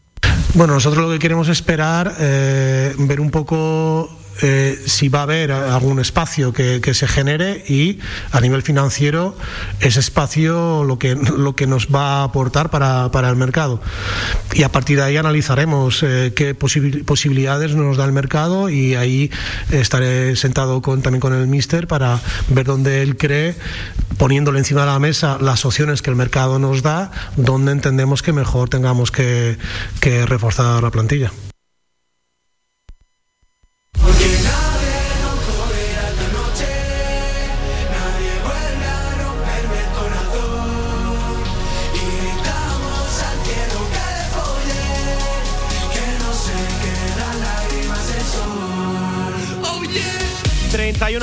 Bueno, 0.55 0.75
nosotros 0.75 1.05
lo 1.05 1.13
que 1.13 1.19
queremos 1.19 1.49
esperar, 1.49 2.15
eh, 2.19 2.95
ver 2.99 3.21
un 3.21 3.31
poco 3.31 4.18
eh, 4.41 4.79
si 4.87 5.09
va 5.09 5.21
a 5.21 5.23
haber 5.23 5.51
algún 5.53 5.99
espacio 5.99 6.53
que, 6.53 6.79
se 6.95 7.07
genere 7.07 7.65
y 7.69 7.99
a 8.33 8.41
nivel 8.41 8.63
financiero 8.63 9.37
ese 9.81 10.01
espacio 10.01 10.85
lo 10.85 10.99
que, 10.99 11.15
lo 11.15 11.55
que 11.55 11.67
nos 11.67 11.89
va 11.89 12.21
a 12.21 12.25
aportar 12.25 12.71
para, 12.71 13.29
el 13.29 13.37
mercado. 13.37 13.81
Y 14.55 14.63
a 14.63 14.71
partir 14.71 14.99
de 14.99 15.05
ahí 15.05 15.17
analizaremos 15.17 16.03
eh, 16.03 16.33
qué 16.35 16.55
posibilidades 16.55 17.75
nos 17.75 17.97
da 17.97 18.05
el 18.05 18.13
mercado 18.13 18.71
y 18.71 18.95
ahí 18.95 19.31
estaré 19.71 20.35
sentado 20.37 20.83
con, 20.83 21.03
también 21.03 21.21
con 21.21 21.35
el 21.35 21.47
míster 21.47 21.87
para 21.87 22.21
ver 22.49 22.65
dónde 22.65 23.03
él 23.03 23.17
cree, 23.17 23.55
poniéndole 24.17 24.59
encima 24.59 24.83
de 24.83 24.87
la 24.87 24.99
mesa 24.99 25.39
las 25.41 25.65
opciones 25.65 26.01
que 26.01 26.11
el 26.11 26.17
mercado 26.17 26.59
nos 26.59 26.83
da, 26.83 27.11
dónde 27.37 27.73
entendemos 27.73 28.23
que 28.23 28.33
mejor 28.33 28.69
tengamos 28.69 29.11
que, 29.11 29.59
que 30.01 30.27
reforzar 30.27 30.83
la 30.83 30.91
plantilla. 30.91 31.33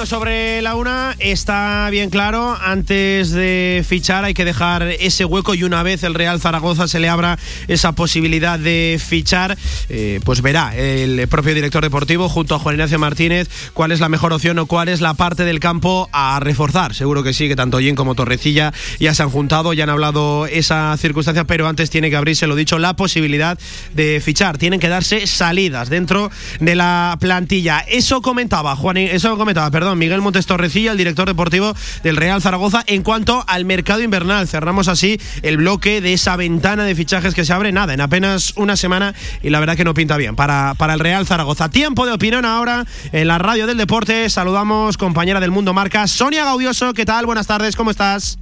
Sobre 0.05 0.61
la 0.61 0.75
una 0.75 1.15
está 1.19 1.87
bien 1.89 2.09
claro. 2.11 2.55
Antes 2.61 3.31
de 3.31 3.83
fichar 3.87 4.23
hay 4.23 4.33
que 4.33 4.45
dejar 4.45 4.83
ese 4.83 5.25
hueco 5.25 5.55
y 5.55 5.63
una 5.63 5.81
vez 5.83 6.03
el 6.03 6.13
Real 6.13 6.39
Zaragoza 6.39 6.87
se 6.87 6.99
le 6.99 7.09
abra 7.09 7.39
esa 7.67 7.93
posibilidad 7.93 8.59
de 8.59 9.01
fichar, 9.03 9.57
eh, 9.89 10.19
pues 10.23 10.41
verá 10.41 10.75
el 10.75 11.27
propio 11.27 11.55
director 11.55 11.83
deportivo 11.83 12.29
junto 12.29 12.53
a 12.53 12.59
Juan 12.59 12.75
Ignacio 12.75 12.99
Martínez 12.99 13.49
cuál 13.73 13.91
es 13.91 13.99
la 13.99 14.09
mejor 14.09 14.31
opción 14.31 14.59
o 14.59 14.67
cuál 14.67 14.89
es 14.89 15.01
la 15.01 15.15
parte 15.15 15.43
del 15.43 15.59
campo 15.59 16.07
a 16.11 16.39
reforzar. 16.39 16.93
Seguro 16.93 17.23
que 17.23 17.33
sí, 17.33 17.47
que 17.47 17.55
tanto 17.55 17.79
Yen 17.79 17.95
como 17.95 18.15
Torrecilla 18.15 18.73
ya 18.99 19.15
se 19.15 19.23
han 19.23 19.29
juntado, 19.29 19.73
ya 19.73 19.85
han 19.85 19.89
hablado 19.89 20.45
esa 20.45 20.95
circunstancia, 20.97 21.45
pero 21.45 21.67
antes 21.67 21.89
tiene 21.89 22.09
que 22.09 22.15
abrirse, 22.15 22.47
lo 22.47 22.55
dicho, 22.55 22.77
la 22.77 22.95
posibilidad 22.95 23.57
de 23.93 24.21
fichar. 24.23 24.57
Tienen 24.57 24.79
que 24.79 24.89
darse 24.89 25.25
salidas 25.25 25.89
dentro 25.89 26.29
de 26.59 26.75
la 26.75 27.17
plantilla. 27.19 27.79
Eso 27.87 28.21
comentaba 28.21 28.75
Juan, 28.75 28.97
eso 28.97 29.35
comentaba, 29.37 29.64
perdón 29.71 29.97
Miguel 29.97 30.21
Montes 30.21 30.45
Torrecilla, 30.45 30.91
el 30.91 30.97
director 30.97 31.27
deportivo 31.27 31.73
del 32.03 32.15
Real 32.15 32.41
Zaragoza, 32.41 32.83
en 32.87 33.03
cuanto 33.03 33.43
al 33.47 33.65
mercado 33.65 34.01
invernal. 34.01 34.47
Cerramos 34.47 34.87
así 34.87 35.19
el 35.41 35.57
bloque 35.57 36.01
de 36.01 36.13
esa 36.13 36.35
ventana 36.35 36.83
de 36.83 36.95
fichajes 36.95 37.33
que 37.33 37.45
se 37.45 37.53
abre, 37.53 37.71
nada, 37.71 37.93
en 37.93 38.01
apenas 38.01 38.53
una 38.55 38.75
semana 38.75 39.13
y 39.41 39.49
la 39.49 39.59
verdad 39.59 39.75
que 39.75 39.83
no 39.83 39.93
pinta 39.93 40.17
bien 40.17 40.35
para, 40.35 40.73
para 40.75 40.93
el 40.93 40.99
Real 40.99 41.25
Zaragoza. 41.25 41.69
Tiempo 41.69 42.05
de 42.05 42.13
opinión 42.13 42.45
ahora 42.45 42.85
en 43.11 43.27
la 43.27 43.37
radio 43.37 43.67
del 43.67 43.77
deporte. 43.77 44.29
Saludamos, 44.29 44.97
compañera 44.97 45.39
del 45.39 45.51
Mundo 45.51 45.73
Marca, 45.73 46.07
Sonia 46.07 46.45
Gaudioso. 46.45 46.93
¿Qué 46.93 47.05
tal? 47.05 47.25
Buenas 47.25 47.47
tardes, 47.47 47.75
¿cómo 47.75 47.91
estás? 47.91 48.37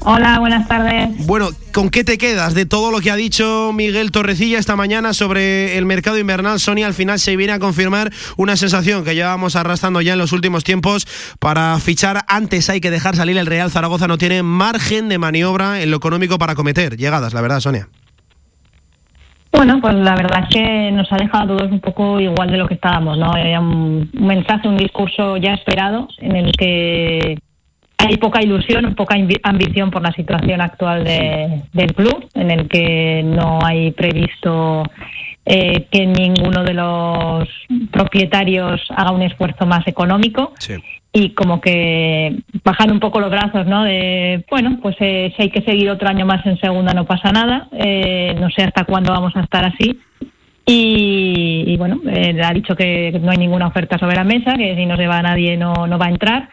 Hola, 0.00 0.38
buenas 0.38 0.66
tardes. 0.68 1.26
Bueno, 1.26 1.48
¿con 1.72 1.90
qué 1.90 2.04
te 2.04 2.18
quedas 2.18 2.54
de 2.54 2.66
todo 2.66 2.90
lo 2.90 3.00
que 3.00 3.10
ha 3.10 3.16
dicho 3.16 3.72
Miguel 3.74 4.10
Torrecilla 4.10 4.58
esta 4.58 4.76
mañana 4.76 5.12
sobre 5.12 5.76
el 5.76 5.86
mercado 5.86 6.18
invernal? 6.18 6.60
Sonia, 6.60 6.86
al 6.86 6.94
final 6.94 7.18
se 7.18 7.36
viene 7.36 7.52
a 7.52 7.58
confirmar 7.58 8.10
una 8.36 8.56
sensación 8.56 9.04
que 9.04 9.14
llevamos 9.14 9.56
arrastrando 9.56 10.00
ya 10.00 10.12
en 10.12 10.18
los 10.18 10.32
últimos 10.32 10.64
tiempos. 10.64 11.06
Para 11.40 11.78
fichar 11.80 12.24
antes 12.28 12.70
hay 12.70 12.80
que 12.80 12.90
dejar 12.90 13.16
salir 13.16 13.36
el 13.36 13.46
Real 13.46 13.70
Zaragoza, 13.70 14.06
no 14.06 14.18
tiene 14.18 14.42
margen 14.42 15.08
de 15.08 15.18
maniobra 15.18 15.82
en 15.82 15.90
lo 15.90 15.96
económico 15.96 16.38
para 16.38 16.54
cometer 16.54 16.96
llegadas, 16.96 17.34
la 17.34 17.40
verdad, 17.40 17.60
Sonia. 17.60 17.88
Bueno, 19.50 19.80
pues 19.80 19.94
la 19.94 20.14
verdad 20.14 20.44
es 20.44 20.54
que 20.54 20.92
nos 20.92 21.10
ha 21.10 21.16
dejado 21.16 21.56
todos 21.56 21.72
un 21.72 21.80
poco 21.80 22.20
igual 22.20 22.50
de 22.50 22.58
lo 22.58 22.68
que 22.68 22.74
estábamos, 22.74 23.18
¿no? 23.18 23.34
Era 23.36 23.60
un 23.60 24.08
mensaje, 24.12 24.68
un 24.68 24.76
discurso 24.76 25.36
ya 25.38 25.54
esperado 25.54 26.06
en 26.18 26.36
el 26.36 26.52
que 26.52 27.38
hay 27.98 28.16
poca 28.16 28.42
ilusión, 28.42 28.94
poca 28.94 29.16
ambición 29.42 29.90
por 29.90 30.02
la 30.02 30.12
situación 30.12 30.60
actual 30.60 31.04
del 31.04 31.94
club, 31.94 32.28
en 32.34 32.50
el 32.50 32.68
que 32.68 33.22
no 33.24 33.58
hay 33.62 33.90
previsto 33.90 34.84
eh, 35.50 35.86
que 35.90 36.04
ninguno 36.04 36.62
de 36.62 36.74
los 36.74 37.48
propietarios 37.90 38.82
haga 38.94 39.12
un 39.12 39.22
esfuerzo 39.22 39.64
más 39.64 39.86
económico. 39.88 40.52
Y 41.10 41.30
como 41.30 41.58
que 41.62 42.36
bajan 42.62 42.90
un 42.90 43.00
poco 43.00 43.18
los 43.18 43.30
brazos, 43.30 43.66
¿no? 43.66 43.82
De, 43.82 44.44
bueno, 44.50 44.78
pues 44.82 44.96
eh, 45.00 45.32
si 45.34 45.44
hay 45.44 45.50
que 45.50 45.62
seguir 45.62 45.88
otro 45.88 46.06
año 46.06 46.26
más 46.26 46.44
en 46.44 46.60
segunda 46.60 46.92
no 46.92 47.06
pasa 47.06 47.32
nada. 47.32 47.66
Eh, 47.72 48.36
no 48.38 48.50
sé 48.50 48.62
hasta 48.62 48.84
cuándo 48.84 49.10
vamos 49.10 49.34
a 49.36 49.40
estar 49.40 49.64
así. 49.64 49.98
Y, 50.66 51.74
bueno, 51.78 51.98
ha 52.44 52.52
dicho 52.52 52.76
que 52.76 53.18
no 53.22 53.30
hay 53.30 53.38
ninguna 53.38 53.68
oferta 53.68 53.96
sobre 53.96 54.16
la 54.16 54.24
mesa, 54.24 54.54
que 54.54 54.76
si 54.76 54.84
no 54.84 54.98
se 54.98 55.06
va 55.06 55.22
nadie 55.22 55.56
no, 55.56 55.86
no 55.86 55.96
va 55.98 56.06
a 56.06 56.10
entrar 56.10 56.50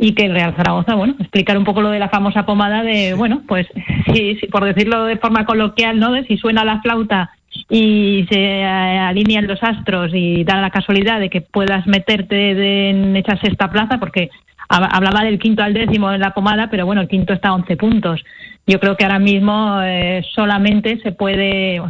y 0.00 0.14
que 0.14 0.24
el 0.24 0.34
Real 0.34 0.54
Zaragoza, 0.56 0.94
bueno, 0.94 1.14
explicar 1.18 1.58
un 1.58 1.64
poco 1.64 1.82
lo 1.82 1.90
de 1.90 1.98
la 1.98 2.08
famosa 2.08 2.46
pomada 2.46 2.82
de, 2.82 3.12
bueno, 3.12 3.42
pues 3.46 3.66
si, 4.14 4.34
por 4.50 4.64
decirlo 4.64 5.04
de 5.04 5.18
forma 5.18 5.44
coloquial, 5.44 6.00
¿no? 6.00 6.12
De 6.12 6.24
si 6.24 6.38
suena 6.38 6.64
la 6.64 6.80
flauta 6.80 7.30
y 7.68 8.26
se 8.30 8.60
eh, 8.60 8.64
alinean 8.64 9.46
los 9.46 9.62
astros 9.62 10.12
y 10.14 10.42
da 10.44 10.60
la 10.60 10.70
casualidad 10.70 11.20
de 11.20 11.28
que 11.28 11.42
puedas 11.42 11.86
meterte 11.86 12.88
en 12.88 13.14
esa 13.14 13.36
sexta 13.36 13.70
plaza, 13.70 13.98
porque 13.98 14.30
hablaba 14.70 15.24
del 15.24 15.38
quinto 15.38 15.62
al 15.62 15.74
décimo 15.74 16.12
en 16.12 16.20
la 16.20 16.32
pomada, 16.32 16.68
pero 16.70 16.86
bueno, 16.86 17.00
el 17.02 17.08
quinto 17.08 17.32
está 17.32 17.48
a 17.48 17.54
11 17.54 17.76
puntos. 17.76 18.24
Yo 18.66 18.78
creo 18.78 18.96
que 18.96 19.04
ahora 19.04 19.18
mismo 19.18 19.80
eh, 19.82 20.22
solamente 20.32 21.00
se 21.02 21.10
puede, 21.10 21.82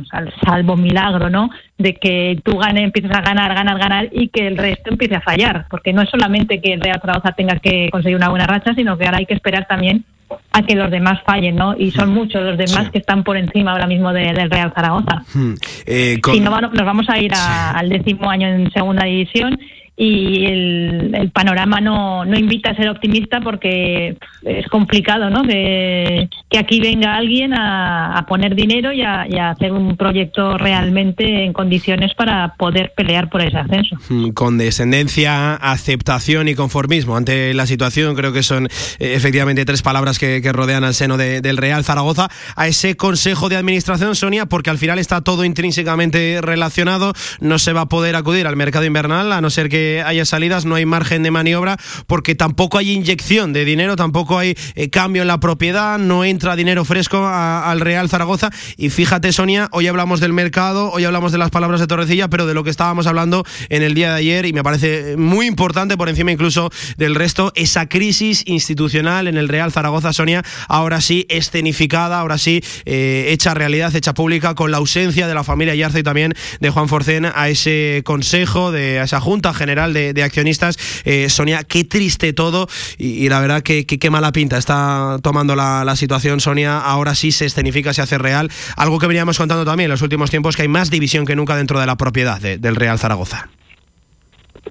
salvo 0.42 0.76
milagro, 0.76 1.28
¿no? 1.28 1.50
De 1.76 1.94
que 1.94 2.40
tú 2.42 2.56
ganes, 2.56 2.84
empieces 2.84 3.10
a 3.10 3.20
ganar, 3.20 3.54
ganar, 3.54 3.78
ganar 3.78 4.08
y 4.12 4.28
que 4.28 4.46
el 4.46 4.56
resto 4.56 4.90
empiece 4.90 5.16
a 5.16 5.20
fallar, 5.20 5.66
porque 5.68 5.92
no 5.92 6.00
es 6.00 6.08
solamente 6.08 6.60
que 6.60 6.72
el 6.72 6.80
Real 6.80 7.00
Zaragoza 7.00 7.32
tenga 7.32 7.56
que 7.56 7.90
conseguir 7.90 8.16
una 8.16 8.30
buena 8.30 8.46
racha, 8.46 8.74
sino 8.74 8.96
que 8.96 9.04
ahora 9.04 9.18
hay 9.18 9.26
que 9.26 9.34
esperar 9.34 9.66
también 9.66 10.04
a 10.52 10.62
que 10.62 10.74
los 10.74 10.90
demás 10.90 11.20
fallen, 11.26 11.56
¿no? 11.56 11.74
Y 11.76 11.90
son 11.90 12.14
muchos 12.14 12.42
los 12.42 12.56
demás 12.56 12.90
que 12.90 12.98
están 12.98 13.24
por 13.24 13.36
encima 13.36 13.72
ahora 13.72 13.86
mismo 13.86 14.12
del 14.12 14.50
Real 14.50 14.72
Zaragoza. 14.74 15.22
Hmm. 15.34 15.54
Eh, 15.84 16.18
y 16.32 16.40
no, 16.40 16.58
nos 16.60 16.84
vamos 16.86 17.10
a 17.10 17.18
ir 17.18 17.32
al 17.34 17.88
décimo 17.88 18.30
año 18.30 18.48
en 18.48 18.70
segunda 18.70 19.04
división 19.04 19.58
y 20.02 20.46
el, 20.46 21.30
panorama 21.34 21.78
no, 21.78 22.24
no, 22.24 22.38
invita 22.38 22.70
a 22.70 22.74
ser 22.74 22.88
optimista 22.88 23.40
porque 23.42 24.16
es 24.42 24.66
complicado 24.68 25.28
¿no? 25.28 25.42
que, 25.42 26.30
que 26.48 26.58
aquí 26.58 26.80
venga 26.80 27.16
alguien 27.16 27.52
a, 27.52 28.16
a 28.16 28.24
poner 28.24 28.54
dinero 28.54 28.94
y 28.94 29.02
a, 29.02 29.50
hacer 29.50 29.72
un 29.72 29.98
proyecto 29.98 30.56
realmente 30.56 31.44
en 31.44 31.52
condiciones 31.52 32.14
para 32.14 32.54
poder 32.54 32.94
pelear 32.96 33.28
por 33.28 33.42
ese 33.42 33.58
ascenso. 33.58 33.96
Mm, 34.08 34.30
con 34.30 34.56
descendencia, 34.56 35.54
aceptación 35.56 36.48
y 36.48 36.54
conformismo 36.54 37.14
ante 37.18 37.52
la 37.52 37.66
situación, 37.66 38.14
creo 38.14 38.32
que 38.32 38.42
son 38.42 38.66
eh, 38.66 38.68
efectivamente 39.14 39.66
tres 39.66 39.82
palabras 39.82 40.18
que 40.18 40.40
rodean 40.50 40.82
al 40.82 40.94
seno 40.94 41.18
del 41.18 41.56
Real 41.58 41.84
Zaragoza, 41.84 42.30
a 42.56 42.66
ese 42.66 42.96
Consejo 42.96 43.50
de 43.50 43.56
Administración, 43.56 44.16
Sonia, 44.16 44.46
porque 44.46 44.70
al 44.70 44.78
final 44.78 44.98
está 44.98 45.20
todo 45.20 45.44
intrínsecamente 45.44 46.40
relacionado, 46.40 47.12
no 47.40 47.58
se 47.58 47.74
va 47.74 47.82
a 47.82 47.86
poder 47.86 48.16
acudir 48.16 48.46
al 48.46 48.56
mercado 48.56 48.86
invernal, 48.86 49.32
a 49.32 49.42
no 49.42 49.50
ser 49.50 49.68
que 49.68 49.89
haya 50.04 50.24
salidas, 50.24 50.64
no 50.64 50.74
hay 50.74 50.86
margen 50.86 51.22
de 51.22 51.30
maniobra 51.30 51.76
porque 52.06 52.34
tampoco 52.34 52.78
hay 52.78 52.92
inyección 52.92 53.52
de 53.52 53.64
dinero, 53.64 53.96
tampoco 53.96 54.38
hay 54.38 54.56
eh, 54.74 54.90
cambio 54.90 55.22
en 55.22 55.28
la 55.28 55.40
propiedad, 55.40 55.98
no 55.98 56.24
entra 56.24 56.56
dinero 56.56 56.84
fresco 56.84 57.26
al 57.26 57.80
Real 57.80 58.08
Zaragoza. 58.08 58.50
Y 58.76 58.90
fíjate, 58.90 59.32
Sonia, 59.32 59.68
hoy 59.72 59.86
hablamos 59.86 60.20
del 60.20 60.32
mercado, 60.32 60.90
hoy 60.90 61.04
hablamos 61.04 61.32
de 61.32 61.38
las 61.38 61.50
palabras 61.50 61.80
de 61.80 61.86
Torrecilla, 61.86 62.28
pero 62.28 62.46
de 62.46 62.54
lo 62.54 62.64
que 62.64 62.70
estábamos 62.70 63.06
hablando 63.06 63.44
en 63.68 63.82
el 63.82 63.94
día 63.94 64.10
de 64.10 64.18
ayer, 64.18 64.46
y 64.46 64.52
me 64.52 64.62
parece 64.62 65.16
muy 65.16 65.46
importante 65.46 65.96
por 65.96 66.08
encima 66.08 66.32
incluso 66.32 66.70
del 66.96 67.14
resto, 67.14 67.52
esa 67.54 67.88
crisis 67.88 68.42
institucional 68.46 69.28
en 69.28 69.36
el 69.36 69.48
Real 69.48 69.72
Zaragoza, 69.72 70.12
Sonia, 70.12 70.42
ahora 70.68 71.00
sí 71.00 71.26
escenificada, 71.28 72.20
ahora 72.20 72.38
sí 72.38 72.62
eh, 72.84 73.26
hecha 73.28 73.54
realidad, 73.54 73.94
hecha 73.94 74.14
pública, 74.14 74.54
con 74.54 74.70
la 74.70 74.78
ausencia 74.78 75.26
de 75.26 75.34
la 75.34 75.44
familia 75.44 75.74
Yarza 75.74 75.98
y 75.98 76.02
también 76.02 76.34
de 76.60 76.70
Juan 76.70 76.88
Forcén 76.88 77.26
a 77.26 77.48
ese 77.48 78.02
consejo, 78.04 78.72
de 78.72 79.00
a 79.00 79.04
esa 79.04 79.20
Junta 79.20 79.54
General 79.54 79.79
de, 79.88 80.22
Accionistas. 80.22 80.76
Eh, 81.04 81.28
Sonia, 81.30 81.64
qué 81.64 81.84
triste 81.84 82.32
todo 82.32 82.68
y, 82.98 83.28
la 83.28 83.40
verdad 83.40 83.62
que, 83.62 83.86
qué 83.86 84.10
mala 84.10 84.32
pinta 84.32 84.58
está 84.58 85.16
tomando 85.22 85.56
la, 85.56 85.96
situación, 85.96 86.40
Sonia. 86.40 86.78
Ahora 86.78 87.14
sí 87.14 87.32
se 87.32 87.46
escenifica, 87.46 87.92
se 87.92 88.02
hace 88.02 88.18
real. 88.18 88.50
Algo 88.76 88.98
que 88.98 89.06
veníamos 89.06 89.38
contando 89.38 89.64
también 89.64 89.86
en 89.86 89.92
los 89.92 90.02
últimos 90.02 90.30
tiempos, 90.30 90.56
que 90.56 90.62
hay 90.62 90.68
más 90.68 90.90
división 90.90 91.24
que 91.24 91.34
nunca 91.34 91.56
dentro 91.56 91.80
de 91.80 91.86
la 91.86 91.96
propiedad 91.96 92.40
del 92.40 92.76
Real 92.76 92.98
Zaragoza. 92.98 93.48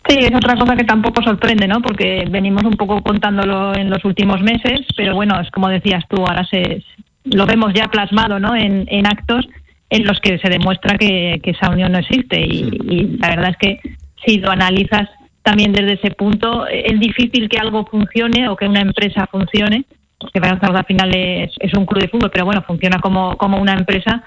Sí, 0.07 0.17
es 0.19 0.33
otra 0.33 0.55
cosa 0.55 0.75
que 0.75 0.83
tampoco 0.83 1.21
sorprende, 1.23 1.67
¿no? 1.67 1.81
Porque 1.81 2.25
venimos 2.29 2.63
un 2.63 2.73
poco 2.73 3.01
contándolo 3.01 3.75
en 3.75 3.89
los 3.89 4.03
últimos 4.05 4.41
meses, 4.41 4.81
pero 4.95 5.15
bueno, 5.15 5.39
es 5.41 5.49
como 5.51 5.67
decías 5.67 6.03
tú, 6.09 6.17
ahora 6.17 6.45
se, 6.45 6.83
lo 7.25 7.45
vemos 7.45 7.73
ya 7.73 7.87
plasmado 7.87 8.39
¿no? 8.39 8.55
en, 8.55 8.85
en 8.89 9.07
actos 9.07 9.45
en 9.89 10.05
los 10.05 10.19
que 10.19 10.37
se 10.37 10.49
demuestra 10.49 10.97
que, 10.97 11.41
esa 11.43 11.69
unión 11.71 11.91
no 11.91 11.99
existe. 11.99 12.39
Y, 12.39 13.17
la 13.19 13.29
verdad 13.29 13.49
es 13.51 13.57
que 13.57 13.79
si 14.25 14.37
lo 14.39 14.51
analizas 14.51 15.09
también 15.41 15.71
desde 15.71 15.93
ese 15.93 16.11
punto, 16.11 16.67
es 16.67 16.99
difícil 16.99 17.49
que 17.49 17.57
algo 17.57 17.85
funcione 17.85 18.49
o 18.49 18.55
que 18.55 18.67
una 18.67 18.81
empresa 18.81 19.27
funcione, 19.27 19.85
porque 20.19 20.39
al 20.39 20.85
final 20.85 21.15
es, 21.15 21.51
es 21.59 21.73
un 21.73 21.85
club 21.85 22.01
de 22.01 22.09
fútbol, 22.09 22.29
pero 22.31 22.45
bueno, 22.45 22.61
funciona 22.63 22.99
como, 22.99 23.37
como 23.37 23.57
una 23.57 23.73
empresa 23.73 24.23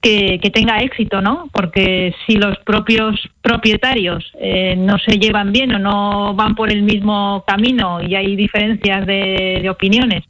que, 0.00 0.38
tenga 0.52 0.78
éxito, 0.78 1.20
¿no? 1.20 1.48
Porque 1.52 2.14
si 2.26 2.36
los 2.36 2.58
propios 2.58 3.28
propietarios 3.42 4.24
eh, 4.38 4.76
no 4.76 4.98
se 4.98 5.18
llevan 5.18 5.52
bien 5.52 5.74
o 5.74 5.78
no 5.78 6.34
van 6.34 6.54
por 6.54 6.70
el 6.70 6.82
mismo 6.82 7.44
camino 7.46 8.00
y 8.00 8.14
hay 8.14 8.36
diferencias 8.36 9.06
de 9.06 9.66
opiniones, 9.68 10.22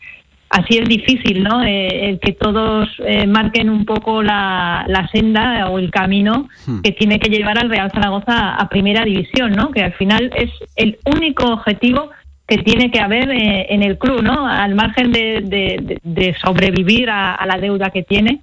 así 0.50 0.78
es 0.78 0.88
difícil, 0.88 1.42
¿no? 1.42 1.62
Eh, 1.64 2.10
el 2.10 2.20
que 2.20 2.32
todos 2.32 2.88
eh, 3.04 3.26
marquen 3.26 3.70
un 3.70 3.84
poco 3.84 4.22
la, 4.22 4.84
la, 4.88 5.08
senda 5.08 5.68
o 5.70 5.78
el 5.78 5.90
camino 5.90 6.48
hmm. 6.66 6.80
que 6.80 6.92
tiene 6.92 7.18
que 7.18 7.30
llevar 7.30 7.58
al 7.58 7.70
Real 7.70 7.90
Zaragoza 7.92 8.54
a 8.54 8.68
primera 8.68 9.04
división, 9.04 9.52
¿no? 9.52 9.70
Que 9.70 9.82
al 9.82 9.92
final 9.94 10.32
es 10.36 10.50
el 10.76 10.98
único 11.04 11.44
objetivo 11.44 12.10
que 12.46 12.58
tiene 12.58 12.90
que 12.90 13.00
haber 13.00 13.30
eh, 13.30 13.66
en 13.70 13.82
el 13.82 13.98
club, 13.98 14.22
¿no? 14.22 14.46
Al 14.46 14.74
margen 14.74 15.10
de, 15.10 15.98
de, 16.02 16.34
sobrevivir 16.40 17.10
a, 17.10 17.44
la 17.44 17.58
deuda 17.58 17.90
que 17.90 18.04
tiene, 18.04 18.42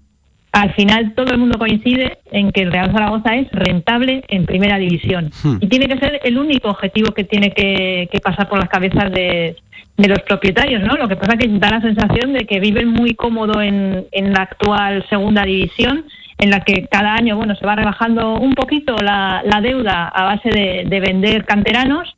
al 0.52 0.74
final 0.74 1.14
todo 1.16 1.32
el 1.32 1.40
mundo 1.40 1.58
coincide 1.58 2.20
en 2.32 2.52
que 2.52 2.62
el 2.62 2.72
Real 2.72 2.92
Zaragoza 2.92 3.36
es 3.36 3.50
rentable 3.52 4.24
en 4.28 4.46
primera 4.46 4.78
división. 4.78 5.32
Hmm. 5.42 5.58
Y 5.62 5.68
tiene 5.68 5.88
que 5.88 5.98
ser 5.98 6.20
el 6.24 6.38
único 6.38 6.70
objetivo 6.70 7.14
que 7.14 7.24
tiene 7.24 7.52
que 7.52 8.20
pasar 8.22 8.50
por 8.50 8.60
las 8.60 8.70
cabezas 8.70 9.10
de, 9.12 9.56
de 9.98 10.08
los 10.08 10.22
propietarios, 10.24 10.82
¿no? 10.82 10.96
Lo 10.96 11.08
que 11.08 11.16
pasa 11.16 11.38
que 11.38 11.48
da 11.48 11.70
la 11.70 11.82
sensación 11.82 12.34
de 12.34 12.46
que 12.46 12.60
viven 12.60 12.88
muy 12.88 13.14
cómodo 13.14 13.62
en, 13.62 14.06
en 14.12 14.34
la 14.34 14.44
actual 14.44 15.06
segunda 15.10 15.44
división, 15.44 16.06
en 16.40 16.50
la 16.50 16.62
que 16.62 16.88
cada 16.88 17.14
año, 17.14 17.38
bueno, 17.38 17.56
se 17.56 17.66
va 17.66 17.76
rebajando 17.76 18.34
un 18.36 18.54
poquito 18.54 18.96
la, 18.98 19.44
la 19.46 19.62
deuda 19.62 20.08
a 20.08 20.24
base 20.24 20.50
de, 20.50 20.84
de 20.88 21.00
vender 21.00 21.46
canteranos 21.46 22.16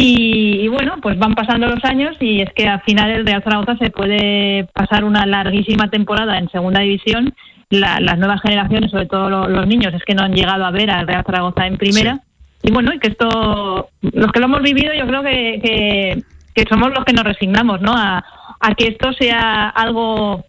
y, 0.00 0.68
bueno, 0.68 0.96
pues 1.02 1.18
van 1.18 1.34
pasando 1.34 1.66
los 1.66 1.84
años 1.84 2.16
y 2.20 2.40
es 2.40 2.52
que 2.52 2.68
al 2.68 2.80
final 2.82 3.10
el 3.10 3.26
Real 3.26 3.42
Zaragoza 3.42 3.76
se 3.78 3.90
puede 3.90 4.68
pasar 4.72 5.02
una 5.02 5.26
larguísima 5.26 5.90
temporada 5.90 6.38
en 6.38 6.48
segunda 6.50 6.80
división. 6.80 7.34
las 7.70 8.16
nuevas 8.16 8.40
generaciones, 8.42 8.92
sobre 8.92 9.06
todo 9.06 9.48
los, 9.48 9.66
niños, 9.66 9.92
es 9.94 10.04
que 10.04 10.14
no 10.14 10.22
han 10.22 10.34
llegado 10.34 10.64
a 10.64 10.70
ver 10.70 10.90
al 10.90 11.08
Real 11.08 11.24
Zaragoza 11.24 11.66
en 11.66 11.78
primera. 11.78 12.20
Y 12.62 12.70
bueno, 12.70 12.92
y 12.94 13.00
que 13.00 13.08
esto, 13.08 13.88
los 14.02 14.30
que 14.30 14.38
lo 14.38 14.46
hemos 14.46 14.62
vivido, 14.62 14.92
yo 14.94 15.06
creo 15.06 15.22
que, 15.22 15.60
que 15.62 16.22
que 16.58 16.68
somos 16.68 16.90
los 16.90 17.04
que 17.04 17.12
nos 17.12 17.22
resignamos, 17.22 17.80
¿no? 17.80 17.92
A, 17.94 18.24
que 18.76 18.88
esto 18.88 19.12
sea 19.12 19.68
algo 19.68 20.44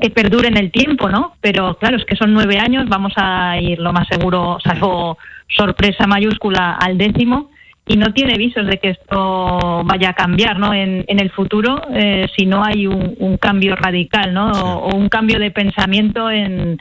que 0.00 0.10
perdure 0.10 0.48
en 0.48 0.58
el 0.58 0.70
tiempo, 0.70 1.08
¿no? 1.08 1.32
Pero 1.40 1.78
claro, 1.78 1.96
es 1.96 2.04
que 2.04 2.14
son 2.14 2.34
nueve 2.34 2.58
años, 2.58 2.86
vamos 2.88 3.14
a 3.16 3.58
ir 3.58 3.78
lo 3.78 3.92
más 3.92 4.06
seguro, 4.08 4.58
salvo 4.62 5.16
sorpresa 5.48 6.06
mayúscula, 6.06 6.72
al 6.72 6.98
décimo 6.98 7.50
y 7.86 7.96
no 7.96 8.12
tiene 8.12 8.36
visos 8.36 8.66
de 8.66 8.78
que 8.78 8.90
esto 8.90 9.82
vaya 9.84 10.10
a 10.10 10.14
cambiar, 10.14 10.58
¿no? 10.58 10.74
En, 10.74 11.04
en 11.08 11.20
el 11.20 11.30
futuro, 11.30 11.80
eh, 11.94 12.26
si 12.36 12.44
no 12.44 12.62
hay 12.62 12.86
un, 12.86 13.38
cambio 13.38 13.76
radical, 13.76 14.34
¿no? 14.34 14.50
O, 14.50 14.94
un 14.94 15.08
cambio 15.08 15.38
de 15.38 15.50
pensamiento 15.50 16.30
en, 16.30 16.78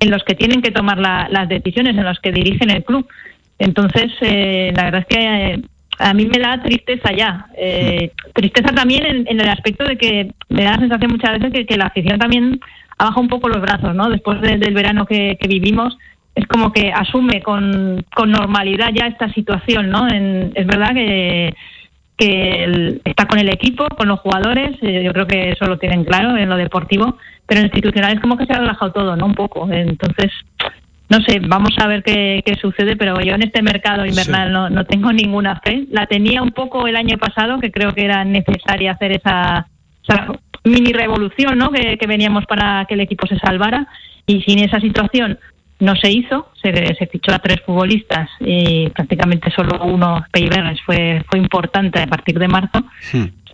en 0.00 0.10
los 0.10 0.22
que 0.24 0.34
tienen 0.34 0.60
que 0.60 0.70
tomar 0.70 0.98
las 0.98 1.48
decisiones, 1.48 1.96
en 1.96 2.04
los 2.04 2.18
que 2.20 2.32
dirigen 2.32 2.68
el 2.70 2.84
club. 2.84 3.08
Entonces, 3.58 4.12
eh, 4.20 4.72
la 4.76 4.84
verdad 4.84 5.06
es 5.08 5.16
que 5.16 5.24
eh, 5.24 5.62
a 5.98 6.14
mí 6.14 6.26
me 6.26 6.38
da 6.38 6.62
tristeza 6.62 7.12
ya. 7.12 7.46
Eh, 7.56 8.12
tristeza 8.32 8.72
también 8.74 9.26
en, 9.26 9.40
el 9.40 9.48
aspecto 9.48 9.84
de 9.84 9.96
que 9.96 10.32
me 10.48 10.64
da 10.64 10.72
la 10.72 10.78
sensación 10.78 11.10
muchas 11.12 11.38
veces 11.40 11.66
que, 11.66 11.76
la 11.76 11.86
afición 11.86 12.18
también 12.18 12.60
ha 12.98 13.04
bajado 13.04 13.22
un 13.22 13.28
poco 13.28 13.48
los 13.48 13.60
brazos, 13.60 13.94
¿no? 13.94 14.08
Después 14.08 14.40
del 14.40 14.74
verano 14.74 15.06
que, 15.06 15.36
vivimos, 15.48 15.96
es 16.34 16.46
como 16.46 16.72
que 16.72 16.92
asume 16.92 17.42
con, 17.42 18.04
normalidad 18.26 18.90
ya 18.94 19.06
esta 19.06 19.32
situación, 19.32 19.90
¿no? 19.90 20.06
es 20.08 20.66
verdad 20.66 20.94
que, 20.94 21.54
que 22.18 23.00
está 23.04 23.26
con 23.26 23.38
el 23.38 23.48
equipo, 23.48 23.88
con 23.96 24.08
los 24.08 24.20
jugadores, 24.20 24.76
eh, 24.82 25.02
yo 25.04 25.12
creo 25.12 25.26
que 25.26 25.50
eso 25.50 25.66
lo 25.66 25.78
tienen 25.78 26.04
claro 26.04 26.36
en 26.36 26.48
lo 26.48 26.56
deportivo, 26.56 27.16
pero 27.46 27.60
en 27.60 27.66
institucional 27.66 28.12
es 28.12 28.20
como 28.20 28.36
que 28.36 28.44
se 28.44 28.52
ha 28.52 28.58
relajado 28.58 28.92
todo, 28.92 29.16
¿no? 29.16 29.26
Un 29.26 29.34
poco. 29.34 29.68
Entonces, 29.70 30.32
no 31.08 31.20
sé, 31.22 31.40
vamos 31.40 31.70
a 31.78 31.86
ver 31.86 32.02
qué, 32.02 32.42
sucede, 32.60 32.96
pero 32.96 33.18
yo 33.20 33.34
en 33.34 33.42
este 33.42 33.62
mercado 33.62 34.04
invernal 34.04 34.52
no, 34.52 34.68
no, 34.68 34.84
tengo 34.84 35.10
ninguna 35.10 35.58
fe. 35.60 35.86
La 35.90 36.06
tenía 36.06 36.42
un 36.42 36.50
poco 36.50 36.86
el 36.86 36.96
año 36.96 37.16
pasado, 37.16 37.58
que 37.60 37.72
creo 37.72 37.94
que 37.94 38.04
era 38.04 38.24
necesaria 38.24 38.92
hacer 38.92 39.12
esa, 39.12 39.66
mini 40.64 40.92
revolución 40.92 41.56
¿no? 41.56 41.70
Que, 41.70 41.98
veníamos 42.06 42.44
para 42.46 42.84
que 42.86 42.94
el 42.94 43.00
equipo 43.00 43.26
se 43.26 43.38
salvara. 43.38 43.86
Y 44.26 44.42
sin 44.42 44.58
esa 44.58 44.80
situación 44.80 45.38
no 45.80 45.96
se 45.96 46.10
hizo, 46.10 46.50
se, 46.62 46.74
se 46.94 47.06
fichó 47.06 47.32
a 47.32 47.38
tres 47.38 47.62
futbolistas 47.64 48.28
y 48.40 48.90
prácticamente 48.90 49.50
solo 49.50 49.82
uno, 49.84 50.26
Peibernes, 50.30 50.78
fue, 50.82 51.24
fue 51.30 51.38
importante 51.38 52.02
a 52.02 52.06
partir 52.06 52.38
de 52.38 52.48
marzo. 52.48 52.84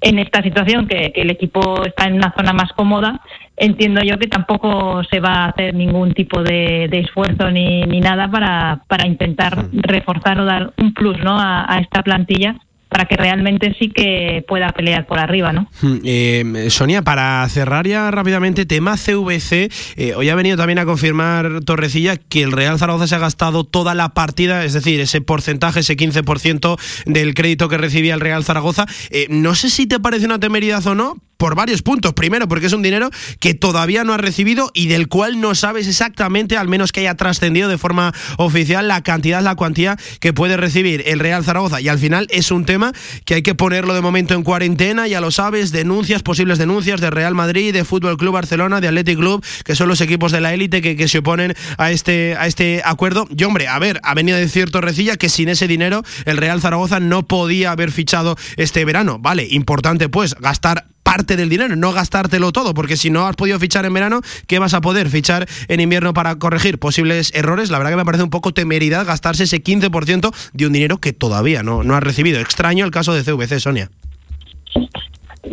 En 0.07 0.19
esta 0.19 0.43
situación, 0.43 0.87
que, 0.87 1.13
que 1.13 1.23
el 1.23 1.31
equipo 1.31 1.83
está 1.83 2.05
en 2.05 2.15
una 2.15 2.35
zona 2.37 2.53
más 2.53 2.71
cómoda, 2.75 3.23
entiendo 3.57 4.03
yo 4.03 4.19
que 4.19 4.27
tampoco 4.27 5.03
se 5.05 5.19
va 5.19 5.45
a 5.45 5.49
hacer 5.49 5.75
ningún 5.75 6.13
tipo 6.13 6.43
de, 6.43 6.85
esfuerzo 6.93 7.51
ni, 7.51 7.85
ni 7.85 8.01
nada 8.01 8.31
para, 8.31 8.83
para 8.87 9.07
intentar 9.07 9.67
reforzar 9.73 10.39
o 10.41 10.45
dar 10.45 10.75
un 10.77 10.93
plus 10.93 11.19
¿no? 11.25 11.39
a 11.39 11.79
esta 11.81 12.03
plantilla 12.03 12.57
para 12.95 13.07
que 13.07 13.17
realmente 13.17 13.75
sí 13.77 13.89
que 13.89 14.45
pueda 14.47 14.69
pelear 14.69 15.05
por 15.05 15.19
arriba, 15.19 15.53
¿no? 15.53 15.69
Hmm, 15.83 15.97
eh, 16.05 16.67
Sonia, 16.71 17.03
para 17.03 17.49
cerrar 17.49 17.89
ya 17.89 18.09
rápidamente, 18.13 18.67
tema 18.67 18.97
CVC, 18.97 19.69
eh, 19.97 20.15
hoy 20.15 20.29
ha 20.29 20.37
venido 20.37 20.57
también 20.57 20.79
a 20.79 20.85
confirmar 20.85 21.65
Torrecilla 21.65 22.17
que 22.17 22.45
el 22.45 22.53
Real 22.53 22.79
Zaragoza 22.79 23.09
se 23.09 23.17
ha 23.17 23.19
gastado 23.19 23.65
toda 23.65 23.97
la 23.97 24.11
partida, 24.11 24.65
es 24.65 24.75
decir, 24.75 25.01
ese 25.01 25.21
porcentaje, 25.21 25.81
ese 25.81 25.97
15% 25.97 26.79
del 27.07 27.35
crédito 27.35 27.69
que 27.69 27.79
recibía 27.79 28.15
el 28.15 28.21
Real 28.21 28.45
Zaragoza. 28.45 28.87
Eh, 29.11 29.27
no 29.29 29.57
sé 29.57 29.71
si 29.71 29.89
te 29.89 29.99
parece 29.99 30.27
una 30.27 30.39
temeridad 30.39 30.87
o 30.87 30.95
no, 30.95 31.17
por 31.37 31.55
varios 31.55 31.83
puntos. 31.83 32.13
Primero, 32.15 32.49
porque 32.49 32.67
es 32.67 32.73
un 32.73 32.83
dinero 32.83 33.11
que 33.41 33.55
todavía 33.55 34.05
no 34.05 34.13
ha 34.13 34.17
recibido 34.17 34.71
y 34.75 34.87
del 34.87 35.09
cual 35.09 35.41
no 35.41 35.55
sabes 35.55 35.87
exactamente, 35.87 36.57
al 36.57 36.69
menos 36.69 36.93
que 36.93 37.01
haya 37.01 37.15
trascendido 37.15 37.69
de 37.69 37.79
forma 37.79 38.13
oficial, 38.39 38.89
la 38.89 39.03
cantidad, 39.03 39.43
la 39.43 39.55
cuantía 39.55 39.97
que 40.21 40.33
puede 40.33 40.57
recibir 40.57 41.03
el 41.07 41.21
Real 41.21 41.45
Zaragoza. 41.45 41.81
Y 41.81 41.89
al 41.89 41.99
final 41.99 42.27
es 42.31 42.51
un 42.51 42.65
tema 42.65 42.93
que 43.25 43.35
hay 43.35 43.43
que 43.43 43.55
ponerlo 43.55 43.95
de 43.95 44.01
momento 44.01 44.35
en 44.35 44.43
cuarentena, 44.43 45.07
ya 45.07 45.21
lo 45.21 45.31
sabes, 45.31 45.73
denuncias, 45.73 46.23
posibles 46.23 46.59
denuncias 46.59 47.01
de 47.01 47.11
Real 47.11 47.35
Madrid, 47.35 47.73
de 47.73 47.85
Fútbol 47.85 48.17
Club 48.17 48.35
Barcelona, 48.35 48.81
de 48.81 48.89
Athletic 48.89 49.19
Club, 49.19 49.45
que 49.65 49.75
son 49.75 49.89
los 49.89 50.01
equipos 50.01 50.33
de 50.33 50.41
la 50.41 50.53
élite 50.55 50.83
que, 50.83 50.97
que, 50.97 51.09
se 51.09 51.19
oponen 51.19 51.55
a 51.79 51.91
este, 51.91 52.37
a 52.37 52.47
este 52.47 52.83
acuerdo. 52.85 53.27
Y 53.37 53.45
hombre, 53.45 53.69
a 53.69 53.79
ver, 53.79 54.01
ha 54.03 54.15
venido 54.15 54.39
de 54.39 54.49
cierto 54.49 54.81
recilla 54.81 55.17
que 55.17 55.29
sin 55.29 55.49
ese 55.49 55.69
dinero 55.69 56.03
el 56.25 56.37
Real 56.37 56.61
Zaragoza 56.61 57.01
no 57.01 57.27
podía 57.27 57.73
haber 57.73 57.91
fichado 57.91 58.37
este 58.57 58.85
verano. 58.85 59.19
Vale, 59.19 59.47
importante 59.51 60.09
pues 60.09 60.35
gastar 60.35 60.94
parte 61.05 61.37
del 61.37 61.49
dinero, 61.49 61.77
no 61.77 61.93
gastártelo 61.93 62.51
todo, 62.51 62.75
porque 62.75 62.97
si 62.97 63.11
no 63.11 63.27
has 63.27 63.37
podido 63.37 63.61
fichar 63.61 63.85
en 63.85 63.95
verano, 63.95 64.21
¿qué 64.49 64.59
vas 64.59 64.75
a 64.75 64.81
poder 64.81 65.09
fichar 65.09 65.47
en 65.69 65.81
invierno 65.81 66.13
para 66.13 66.37
corregir 66.37 66.79
posibles 66.79 67.33
errores? 67.35 67.71
La 67.71 67.79
verdad 67.79 67.93
que 67.93 67.99
me 67.99 68.05
parece 68.05 68.25
un 68.25 68.31
poco 68.31 68.53
temeridad 68.53 69.07
gastarse 69.07 69.45
ese 69.45 69.63
15% 69.63 70.35
de 70.53 70.67
un 70.67 70.73
dinero 70.73 70.99
que 70.99 71.13
todavía 71.13 71.63
no, 71.63 71.85
no 71.85 71.95
has 71.95 72.03
recibido. 72.03 72.41
Extraño 72.41 72.85
el 72.85 72.91
caso 72.91 73.15
de 73.15 73.23
CVC, 73.23 73.61
Sonia. 73.61 73.91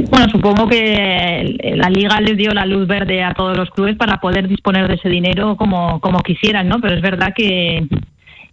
Bueno, 0.10 0.30
supongo 0.32 0.70
que 0.70 1.58
la 1.76 1.90
liga 1.90 2.20
les 2.22 2.38
dio 2.38 2.52
la 2.52 2.66
luz 2.66 2.88
verde 2.88 3.24
a 3.24 3.34
todos 3.34 3.58
los 3.58 3.70
clubes 3.72 3.98
para 3.98 4.22
poder 4.22 4.48
disponer 4.48 4.88
de 4.88 4.96
ese 4.96 5.10
dinero 5.10 5.58
como, 5.58 6.00
como 6.00 6.22
quisieran, 6.22 6.70
¿no? 6.70 6.80
Pero 6.80 6.96
es 6.96 7.02
verdad 7.02 7.34
que 7.36 7.86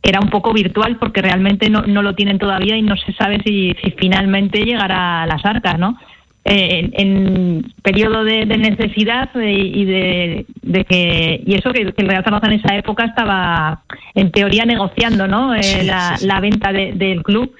era 0.02 0.20
un 0.20 0.30
poco 0.30 0.52
virtual 0.52 0.96
porque 0.98 1.22
realmente 1.22 1.70
no, 1.70 1.82
no 1.82 2.02
lo 2.02 2.14
tienen 2.14 2.38
todavía 2.38 2.76
y 2.76 2.82
no 2.82 2.96
se 2.96 3.12
sabe 3.12 3.40
si, 3.44 3.74
si 3.82 3.92
finalmente 3.92 4.64
llegará 4.64 5.22
a 5.22 5.26
las 5.26 5.44
arcas, 5.44 5.78
¿no? 5.78 5.96
Eh, 6.44 6.88
en, 6.94 7.74
periodo 7.83 8.24
de, 8.24 8.46
necesidad 8.46 9.29
y 9.35 9.85
de, 9.85 10.46
que 10.88 11.42
y 11.44 11.55
eso 11.55 11.70
que, 11.72 11.83
el 11.83 12.09
Real 12.09 12.24
Zaragoza 12.24 12.46
en 12.46 12.61
esa 12.61 12.74
época 12.74 13.05
estaba 13.05 13.83
en 14.14 14.31
teoría 14.31 14.64
negociando 14.64 15.27
no 15.27 15.55
eh, 15.55 15.85
la, 15.85 16.40
venta 16.40 16.72
del 16.72 17.22
club. 17.22 17.55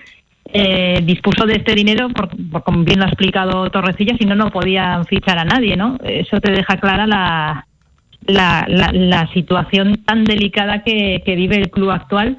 Eh, 0.51 1.01
dispuso 1.03 1.45
de 1.45 1.57
este 1.57 1.75
dinero 1.75 2.09
por, 2.09 2.31
como 2.63 2.83
bien 2.83 3.01
lo 3.01 3.05
ha 3.05 3.09
explicado 3.09 3.69
Torrecilla 3.69 4.17
si 4.19 4.25
no 4.25 4.35
no 4.35 4.51
podían 4.51 5.05
fichar 5.05 5.39
a 5.39 5.45
nadie 5.45 5.77
no 5.77 5.99
eso 6.03 6.41
te 6.41 6.51
deja 6.53 6.79
clara 6.79 7.07
la 7.07 7.67
la, 8.27 8.65
la, 8.67 9.31
situación 9.35 10.03
tan 10.07 10.25
delicada 10.25 10.83
que, 10.83 11.23
vive 11.27 11.57
el 11.57 11.71
club 11.71 11.91
actual 11.91 12.39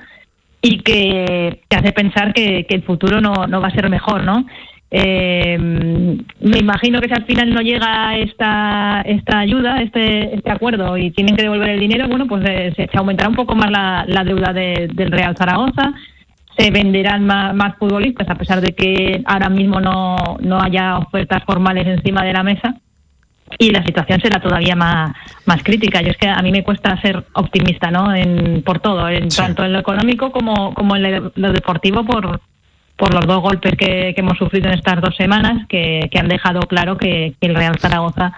y 0.59 0.79
que 0.79 1.61
te 1.67 1.77
hace 1.77 1.91
pensar 1.91 2.33
que, 2.33 2.65
que 2.67 2.73
el 2.73 2.81
futuro 2.81 3.21
no, 3.21 3.45
no 3.45 3.61
va 3.61 3.67
a 3.67 3.75
ser 3.75 3.87
mejor 3.91 4.23
no 4.23 4.43
eh, 4.91 5.57
me 5.59 6.57
imagino 6.57 6.99
que 6.99 7.07
si 7.07 7.13
al 7.13 7.25
final 7.25 7.53
no 7.53 7.61
llega 7.61 8.17
esta 8.17 9.01
esta 9.01 9.39
ayuda, 9.39 9.81
este 9.81 10.35
este 10.35 10.51
acuerdo 10.51 10.97
y 10.97 11.11
tienen 11.11 11.35
que 11.35 11.43
devolver 11.43 11.69
el 11.69 11.79
dinero, 11.79 12.07
bueno, 12.07 12.25
pues 12.27 12.43
eh, 12.47 12.73
se, 12.75 12.89
aumentará 12.97 13.29
un 13.29 13.35
poco 13.35 13.55
más 13.55 13.69
la, 13.69 14.03
la 14.07 14.23
deuda 14.23 14.51
del 14.51 15.11
Real 15.11 15.37
Zaragoza, 15.37 15.93
se 16.57 16.71
venderán 16.71 17.23
más, 17.25 17.53
más, 17.53 17.77
futbolistas 17.77 18.27
a 18.29 18.35
pesar 18.35 18.61
de 18.61 18.73
que 18.73 19.21
ahora 19.25 19.49
mismo 19.49 19.79
no, 19.79 20.17
no 20.39 20.59
haya 20.59 20.97
ofertas 20.97 21.43
formales 21.43 21.85
encima 21.85 22.23
de 22.23 22.33
la 22.33 22.43
mesa. 22.43 22.75
y 23.59 23.71
la 23.71 23.83
situación 23.83 24.21
será 24.21 24.39
todavía 24.41 24.75
más, 24.75 25.11
más 25.45 25.63
crítica. 25.63 26.01
Yo 26.01 26.09
es 26.09 26.17
que 26.17 26.27
a 26.27 26.41
mí 26.41 26.51
me 26.51 26.63
cuesta 26.63 26.99
ser 27.01 27.25
optimista, 27.33 27.91
¿no? 27.91 28.13
En, 28.13 28.61
por 28.63 28.79
todo, 28.79 29.07
en 29.09 29.29
tanto 29.29 29.63
en 29.63 29.73
lo 29.73 29.79
económico 29.79 30.31
como, 30.31 30.73
como 30.73 30.95
en 30.95 31.31
lo 31.35 31.51
deportivo, 31.51 32.05
por, 32.05 32.41
por 32.99 33.13
los 33.13 33.25
dos 33.25 33.41
golpes 33.41 33.75
que, 33.77 34.13
hemos 34.15 34.37
sufrido 34.37 34.67
en 34.67 34.73
estas 34.73 34.99
dos 35.01 35.15
semanas, 35.15 35.65
que, 35.69 36.09
han 36.19 36.27
dejado 36.27 36.59
claro 36.63 36.97
que, 36.97 37.33
el 37.39 37.55
Real 37.55 37.79
Zaragoza 37.79 38.33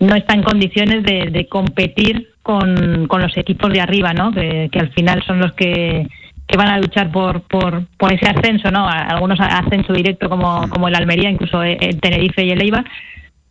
no 0.00 0.14
está 0.14 0.34
en 0.34 0.42
condiciones 0.42 1.02
de, 1.02 1.46
competir 1.48 2.28
con, 2.42 3.08
los 3.08 3.36
equipos 3.38 3.72
de 3.72 3.80
arriba, 3.80 4.12
¿no? 4.12 4.30
Que, 4.30 4.68
al 4.74 4.90
final 4.90 5.22
son 5.24 5.40
los 5.40 5.52
que, 5.54 6.06
van 6.54 6.68
a 6.68 6.78
luchar 6.78 7.10
por, 7.10 7.40
por, 7.44 7.86
por 7.96 8.12
ese 8.12 8.28
ascenso, 8.28 8.70
¿no? 8.70 8.86
Algunos 8.86 9.40
ascenso 9.40 9.94
directo 9.94 10.28
como, 10.28 10.68
como 10.68 10.88
el 10.88 10.94
Almería, 10.94 11.30
incluso 11.30 11.62
el 11.62 11.98
Tenerife 11.98 12.44
y 12.44 12.50
el 12.50 12.60
Eibar, 12.60 12.84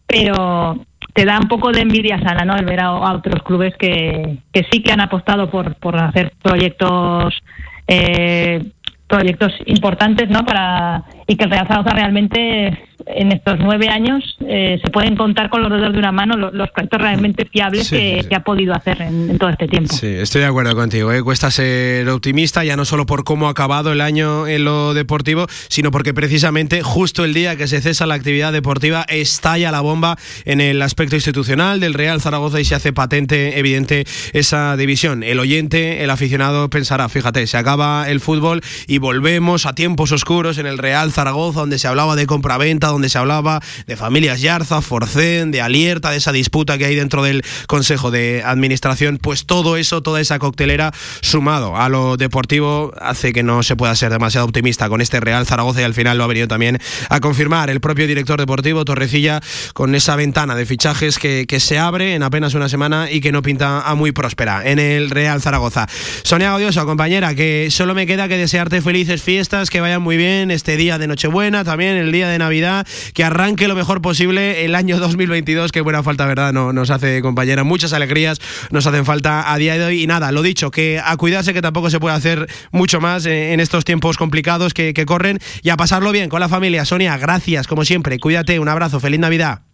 pero 0.05 0.85
te 1.15 1.25
da 1.25 1.39
un 1.39 1.47
poco 1.47 1.71
de 1.71 1.81
envidia 1.81 2.19
sana, 2.19 2.45
¿no? 2.45 2.55
El 2.55 2.65
ver 2.65 2.81
a, 2.81 2.91
otros 2.91 3.41
clubes 3.41 3.75
que, 3.77 4.37
que 4.53 4.67
sí 4.71 4.83
que 4.83 4.91
han 4.91 5.01
apostado 5.01 5.49
por, 5.49 5.73
por 5.77 5.97
hacer 5.97 6.33
proyectos 6.43 7.41
eh, 7.87 8.63
proyectos 9.11 9.53
importantes, 9.65 10.29
¿no? 10.29 10.45
Para 10.45 11.03
y 11.27 11.35
que 11.35 11.45
el 11.45 11.51
Real 11.51 11.67
Zaragoza 11.67 11.95
realmente 11.95 12.77
en 13.07 13.31
estos 13.31 13.57
nueve 13.59 13.87
años 13.87 14.37
eh, 14.47 14.79
se 14.83 14.91
pueden 14.91 15.15
contar 15.15 15.49
con 15.49 15.63
los 15.63 15.71
dedos 15.71 15.93
de 15.93 15.99
una 15.99 16.11
mano 16.11 16.35
los, 16.35 16.69
proyectos 16.71 17.01
realmente 17.01 17.45
fiables 17.45 17.89
que, 17.89 18.27
ha 18.35 18.43
podido 18.43 18.73
hacer 18.73 19.01
en, 19.01 19.37
todo 19.37 19.49
este 19.49 19.67
tiempo. 19.67 19.93
Sí, 19.93 20.07
estoy 20.07 20.41
de 20.41 20.47
acuerdo 20.47 20.75
contigo. 20.75 21.11
¿eh? 21.11 21.21
Cuesta 21.21 21.51
ser 21.51 22.07
optimista, 22.09 22.63
ya 22.63 22.75
no 22.75 22.85
solo 22.85 23.05
por 23.05 23.23
cómo 23.23 23.47
ha 23.47 23.51
acabado 23.51 23.91
el 23.91 24.01
año 24.01 24.47
en 24.47 24.63
lo 24.63 24.93
deportivo, 24.93 25.47
sino 25.67 25.91
porque 25.91 26.13
precisamente 26.13 26.81
justo 26.81 27.23
el 27.23 27.33
día 27.33 27.55
que 27.55 27.67
se 27.67 27.81
cesa 27.81 28.05
la 28.05 28.15
actividad 28.15 28.51
deportiva 28.51 29.05
estalla 29.07 29.71
la 29.71 29.81
bomba 29.81 30.17
en 30.45 30.61
el 30.61 30.81
aspecto 30.81 31.15
institucional 31.15 31.79
del 31.79 31.93
Real 31.93 32.21
Zaragoza 32.21 32.59
y 32.59 32.65
se 32.65 32.75
hace 32.75 32.93
patente, 32.93 33.59
evidente, 33.59 34.05
esa 34.33 34.75
división. 34.77 35.23
El 35.23 35.39
oyente, 35.39 36.03
el 36.03 36.09
aficionado 36.09 36.69
pensará, 36.69 37.09
fíjate, 37.09 37.47
se 37.47 37.57
acaba 37.57 38.09
el 38.09 38.19
fútbol 38.19 38.61
y 38.87 38.97
volvemos 38.97 39.65
a 39.65 39.73
tiempos 39.73 40.11
oscuros 40.11 40.57
en 40.57 40.65
el 40.65 40.77
Real 40.77 41.11
Zaragoza 41.11 41.21
Zaragoza, 41.21 41.59
donde 41.59 41.77
se 41.77 41.87
hablaba 41.87 42.15
de 42.15 42.25
compraventa, 42.25 42.87
donde 42.91 43.09
se 43.09 43.17
hablaba 43.17 43.61
de 43.87 43.95
familias 43.95 44.41
Yarza, 44.41 44.81
Forcén, 44.81 45.51
de 45.51 45.61
Alierta, 45.61 46.11
de 46.11 46.17
esa 46.17 46.31
disputa 46.31 46.77
que 46.77 46.85
hay 46.85 46.95
dentro 46.95 47.23
del 47.23 47.43
Consejo 47.67 48.11
de 48.11 48.43
Administración, 48.45 49.17
pues 49.17 49.45
todo 49.45 49.77
eso, 49.77 50.01
toda 50.01 50.21
esa 50.21 50.39
coctelera, 50.39 50.91
sumado 51.21 51.77
a 51.77 51.89
lo 51.89 52.17
deportivo, 52.17 52.93
hace 52.99 53.33
que 53.33 53.43
no 53.43 53.63
se 53.63 53.75
pueda 53.75 53.95
ser 53.95 54.11
demasiado 54.11 54.45
optimista 54.45 54.89
con 54.89 55.01
este 55.01 55.19
Real 55.19 55.45
Zaragoza 55.45 55.81
y 55.81 55.83
al 55.83 55.93
final 55.93 56.17
lo 56.17 56.23
ha 56.23 56.27
venido 56.27 56.47
también 56.47 56.79
a 57.09 57.19
confirmar 57.19 57.69
el 57.69 57.79
propio 57.81 58.07
director 58.07 58.39
deportivo 58.39 58.85
Torrecilla 58.85 59.41
con 59.73 59.95
esa 59.95 60.15
ventana 60.15 60.55
de 60.55 60.65
fichajes 60.65 61.17
que, 61.17 61.45
se 61.61 61.77
abre 61.77 62.15
en 62.15 62.23
apenas 62.23 62.55
una 62.55 62.69
semana 62.69 63.11
y 63.11 63.21
que 63.21 63.31
no 63.31 63.43
pinta 63.43 63.81
a 63.81 63.93
muy 63.93 64.11
próspera 64.11 64.63
en 64.65 64.79
el 64.79 65.11
Real 65.11 65.41
Zaragoza. 65.41 65.87
Sonia 66.23 66.55
Odioso, 66.55 66.85
compañera, 66.85 67.35
que 67.35 67.67
solo 67.69 67.93
me 67.93 68.07
queda 68.07 68.27
que 68.27 68.37
desearte 68.37 68.81
felices 68.81 69.21
fiestas, 69.21 69.69
que 69.69 69.79
vayan 69.79 70.01
muy 70.01 70.17
bien 70.17 70.49
este 70.49 70.77
día 70.77 70.97
de 70.97 71.07
Nochebuena, 71.07 71.63
también 71.63 71.97
el 71.97 72.11
día 72.11 72.29
de 72.29 72.39
Navidad, 72.39 72.80
que 73.13 73.23
arranque 73.23 73.67
lo 73.67 73.75
mejor 73.75 74.01
posible 74.01 74.65
el 74.65 74.75
año 74.75 74.99
2022, 74.99 75.71
que 75.71 75.81
buena 75.81 76.03
falta, 76.03 76.25
¿verdad? 76.25 76.53
No, 76.53 76.73
nos 76.73 76.89
hace, 76.89 77.21
compañera, 77.21 77.63
muchas 77.63 77.93
alegrías 77.93 78.39
nos 78.71 78.85
hacen 78.87 79.05
falta 79.05 79.51
a 79.51 79.57
día 79.57 79.77
de 79.77 79.85
hoy. 79.85 80.03
Y 80.03 80.07
nada, 80.07 80.31
lo 80.31 80.41
dicho, 80.41 80.71
que 80.71 81.01
a 81.03 81.15
cuidarse, 81.17 81.53
que 81.53 81.61
tampoco 81.61 81.89
se 81.89 81.99
puede 81.99 82.15
hacer 82.15 82.47
mucho 82.71 83.01
más 83.01 83.25
en 83.25 83.59
estos 83.59 83.85
tiempos 83.85 84.17
complicados 84.17 84.73
que, 84.73 84.93
que 84.93 85.05
corren 85.05 85.39
y 85.61 85.69
a 85.69 85.77
pasarlo 85.77 86.11
bien 86.11 86.29
con 86.29 86.39
la 86.39 86.49
familia. 86.49 86.85
Sonia, 86.85 87.17
gracias, 87.17 87.67
como 87.67 87.85
siempre, 87.85 88.19
cuídate, 88.19 88.59
un 88.59 88.69
abrazo, 88.69 88.99
feliz 88.99 89.19
Navidad. 89.19 89.70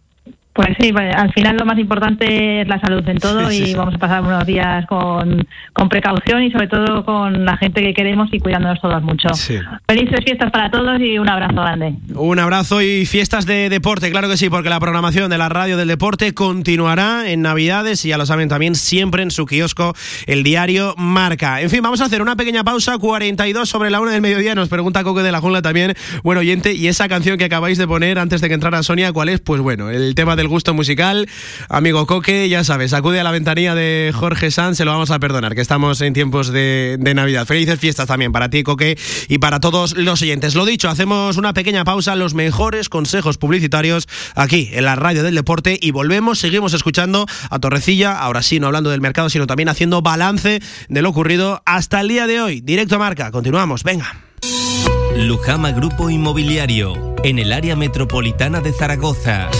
Pues 0.58 0.70
sí, 0.80 0.92
pues, 0.92 1.14
al 1.14 1.32
final 1.34 1.56
lo 1.56 1.64
más 1.64 1.78
importante 1.78 2.62
es 2.62 2.66
la 2.66 2.80
salud 2.80 3.08
en 3.08 3.18
todo 3.18 3.52
y 3.52 3.74
vamos 3.74 3.94
a 3.94 3.98
pasar 3.98 4.22
unos 4.22 4.44
días 4.44 4.84
con, 4.86 5.46
precaución 5.88 6.42
y 6.42 6.50
sobre 6.50 6.66
todo 6.66 7.04
con 7.04 7.44
la 7.44 7.56
gente 7.58 7.80
que 7.80 7.94
queremos 7.94 8.28
y 8.32 8.40
cuidándonos 8.40 8.80
todos 8.80 9.00
mucho. 9.00 9.28
Felices 9.86 10.18
fiestas 10.24 10.50
para 10.50 10.68
todos 10.68 11.00
y 11.00 11.16
un 11.16 11.28
abrazo 11.28 11.54
grande. 11.54 11.94
Un 12.12 12.40
abrazo 12.40 12.82
y 12.82 13.06
fiestas 13.06 13.46
de 13.46 13.68
deporte, 13.68 14.10
claro 14.10 14.28
que 14.28 14.36
sí, 14.36 14.50
porque 14.50 14.68
la 14.68 14.80
programación 14.80 15.30
de 15.30 15.38
la 15.38 15.48
radio 15.48 15.76
del 15.76 15.86
deporte 15.86 16.34
continuará 16.34 17.30
en 17.30 17.42
Navidades 17.42 18.04
y 18.04 18.08
ya 18.08 18.18
lo 18.18 18.26
saben 18.26 18.48
también 18.48 18.74
siempre 18.74 19.22
en 19.22 19.30
su 19.30 19.46
kiosco 19.46 19.94
el 20.26 20.42
diario 20.42 20.96
Marca. 20.98 21.60
En 21.60 21.70
fin, 21.70 21.82
vamos 21.82 22.00
a 22.00 22.06
hacer 22.06 22.20
una 22.20 22.34
pequeña 22.34 22.64
pausa, 22.64 22.98
42 22.98 23.68
sobre 23.68 23.90
la 23.90 24.00
una 24.00 24.10
del 24.10 24.22
mediodía, 24.22 24.56
nos 24.56 24.68
pregunta 24.68 25.04
Coque 25.04 25.22
de 25.22 25.30
la 25.30 25.40
Jungla 25.40 25.62
también, 25.62 25.94
bueno 26.24 26.40
oyente, 26.40 26.72
y 26.72 26.88
esa 26.88 27.06
canción 27.06 27.38
que 27.38 27.44
acabáis 27.44 27.78
de 27.78 27.86
poner 27.86 28.18
antes 28.18 28.40
de 28.40 28.48
que 28.48 28.54
entrara 28.54 28.82
Sonia, 28.82 29.12
¿cuál 29.12 29.28
es? 29.28 29.38
Pues 29.38 29.60
bueno, 29.60 29.90
el 29.90 30.16
tema 30.16 30.34
del 30.34 30.47
gusto 30.48 30.74
musical. 30.74 31.28
Amigo 31.68 32.06
Coque, 32.06 32.48
ya 32.48 32.64
sabes, 32.64 32.92
acude 32.92 33.20
a 33.20 33.24
la 33.24 33.30
ventanilla 33.30 33.74
de 33.74 34.12
Jorge 34.14 34.50
Sanz, 34.50 34.76
se 34.76 34.84
lo 34.84 34.92
vamos 34.92 35.10
a 35.10 35.18
perdonar, 35.18 35.54
que 35.54 35.60
estamos 35.60 36.00
en 36.00 36.12
tiempos 36.12 36.48
de, 36.48 36.98
Navidad. 37.14 37.46
Felices 37.46 37.78
fiestas 37.78 38.06
también 38.06 38.32
para 38.32 38.50
ti, 38.50 38.62
Coque, 38.62 38.98
y 39.28 39.38
para 39.38 39.60
todos 39.60 39.96
los 39.96 40.22
oyentes. 40.22 40.54
Lo 40.54 40.66
dicho, 40.66 40.88
hacemos 40.88 41.36
una 41.36 41.54
pequeña 41.54 41.84
pausa, 41.84 42.16
los 42.16 42.34
mejores 42.34 42.88
consejos 42.88 43.38
publicitarios 43.38 44.08
aquí 44.34 44.70
en 44.72 44.84
la 44.84 44.96
radio 44.96 45.22
del 45.22 45.34
deporte 45.34 45.78
y 45.80 45.90
volvemos, 45.90 46.38
seguimos 46.38 46.74
escuchando 46.74 47.26
a 47.50 47.58
Torrecilla, 47.58 48.18
ahora 48.18 48.42
sí, 48.42 48.60
no 48.60 48.66
hablando 48.66 48.90
del 48.90 49.00
mercado, 49.00 49.30
sino 49.30 49.46
también 49.46 49.68
haciendo 49.68 50.02
balance 50.02 50.60
de 50.88 51.02
lo 51.02 51.08
ocurrido 51.10 51.62
hasta 51.64 52.00
el 52.00 52.08
día 52.08 52.26
de 52.26 52.40
hoy. 52.40 52.60
Directo 52.60 52.96
a 52.96 52.98
marca, 52.98 53.30
continuamos, 53.30 53.82
venga. 53.84 54.20
Lujama 55.18 55.72
Grupo 55.72 56.10
Inmobiliario, 56.10 57.16
en 57.24 57.40
el 57.40 57.52
área 57.52 57.74
metropolitana 57.74 58.60
de 58.60 58.72
Zaragoza. 58.72 59.50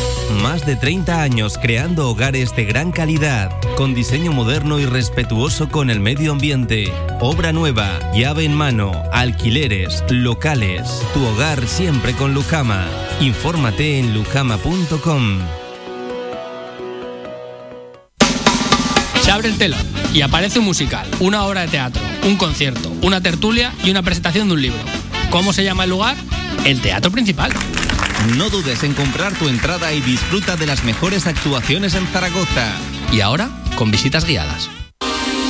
Más 0.40 0.64
de 0.64 0.76
30 0.76 1.20
años 1.20 1.58
creando 1.60 2.08
hogares 2.08 2.54
de 2.54 2.64
gran 2.64 2.92
calidad, 2.92 3.50
con 3.76 3.92
diseño 3.92 4.30
moderno 4.30 4.78
y 4.78 4.86
respetuoso 4.86 5.68
con 5.68 5.90
el 5.90 5.98
medio 5.98 6.30
ambiente. 6.30 6.92
Obra 7.18 7.52
nueva, 7.52 7.98
llave 8.14 8.44
en 8.44 8.54
mano, 8.54 8.92
alquileres, 9.12 10.04
locales. 10.10 11.02
Tu 11.12 11.26
hogar 11.26 11.66
siempre 11.66 12.12
con 12.12 12.34
Lujama. 12.34 12.86
Infórmate 13.20 13.98
en 13.98 14.14
lujama.com. 14.14 15.40
Se 19.22 19.30
abre 19.32 19.48
el 19.48 19.58
telón 19.58 19.80
y 20.14 20.20
aparece 20.20 20.60
un 20.60 20.66
musical, 20.66 21.08
una 21.18 21.44
obra 21.44 21.62
de 21.62 21.68
teatro, 21.68 22.02
un 22.24 22.36
concierto, 22.36 22.92
una 23.02 23.20
tertulia 23.20 23.74
y 23.82 23.90
una 23.90 24.02
presentación 24.02 24.46
de 24.46 24.54
un 24.54 24.62
libro. 24.62 24.97
¿Cómo 25.30 25.52
se 25.52 25.62
llama 25.62 25.84
el 25.84 25.90
lugar? 25.90 26.16
El 26.64 26.80
teatro 26.80 27.10
principal. 27.10 27.52
No 28.36 28.48
dudes 28.48 28.82
en 28.82 28.94
comprar 28.94 29.32
tu 29.34 29.48
entrada 29.48 29.92
y 29.92 30.00
disfruta 30.00 30.56
de 30.56 30.66
las 30.66 30.84
mejores 30.84 31.26
actuaciones 31.26 31.94
en 31.94 32.06
Zaragoza. 32.06 32.72
Y 33.12 33.20
ahora, 33.20 33.50
con 33.76 33.90
visitas 33.90 34.24
guiadas. 34.24 34.70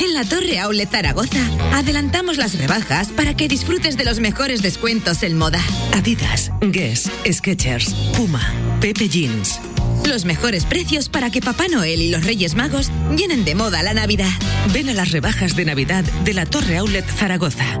En 0.00 0.14
la 0.14 0.24
Torre 0.24 0.58
Aulet 0.60 0.88
Zaragoza 0.90 1.40
adelantamos 1.72 2.36
las 2.36 2.56
rebajas 2.56 3.08
para 3.08 3.34
que 3.34 3.48
disfrutes 3.48 3.96
de 3.96 4.04
los 4.04 4.20
mejores 4.20 4.62
descuentos 4.62 5.22
en 5.22 5.36
moda. 5.36 5.60
Adidas, 5.92 6.52
Guess, 6.60 7.10
Skechers, 7.30 7.94
Puma, 8.16 8.40
Pepe 8.80 9.08
Jeans. 9.08 9.60
Los 10.06 10.24
mejores 10.24 10.64
precios 10.64 11.08
para 11.08 11.30
que 11.30 11.40
Papá 11.40 11.66
Noel 11.68 12.00
y 12.00 12.10
los 12.10 12.24
Reyes 12.24 12.54
Magos 12.54 12.90
llenen 13.16 13.44
de 13.44 13.54
moda 13.54 13.82
la 13.82 13.92
Navidad. 13.92 14.30
Ven 14.72 14.88
a 14.88 14.94
las 14.94 15.10
rebajas 15.10 15.56
de 15.56 15.64
Navidad 15.64 16.04
de 16.24 16.34
la 16.34 16.46
Torre 16.46 16.78
Aulet 16.78 17.06
Zaragoza. 17.06 17.80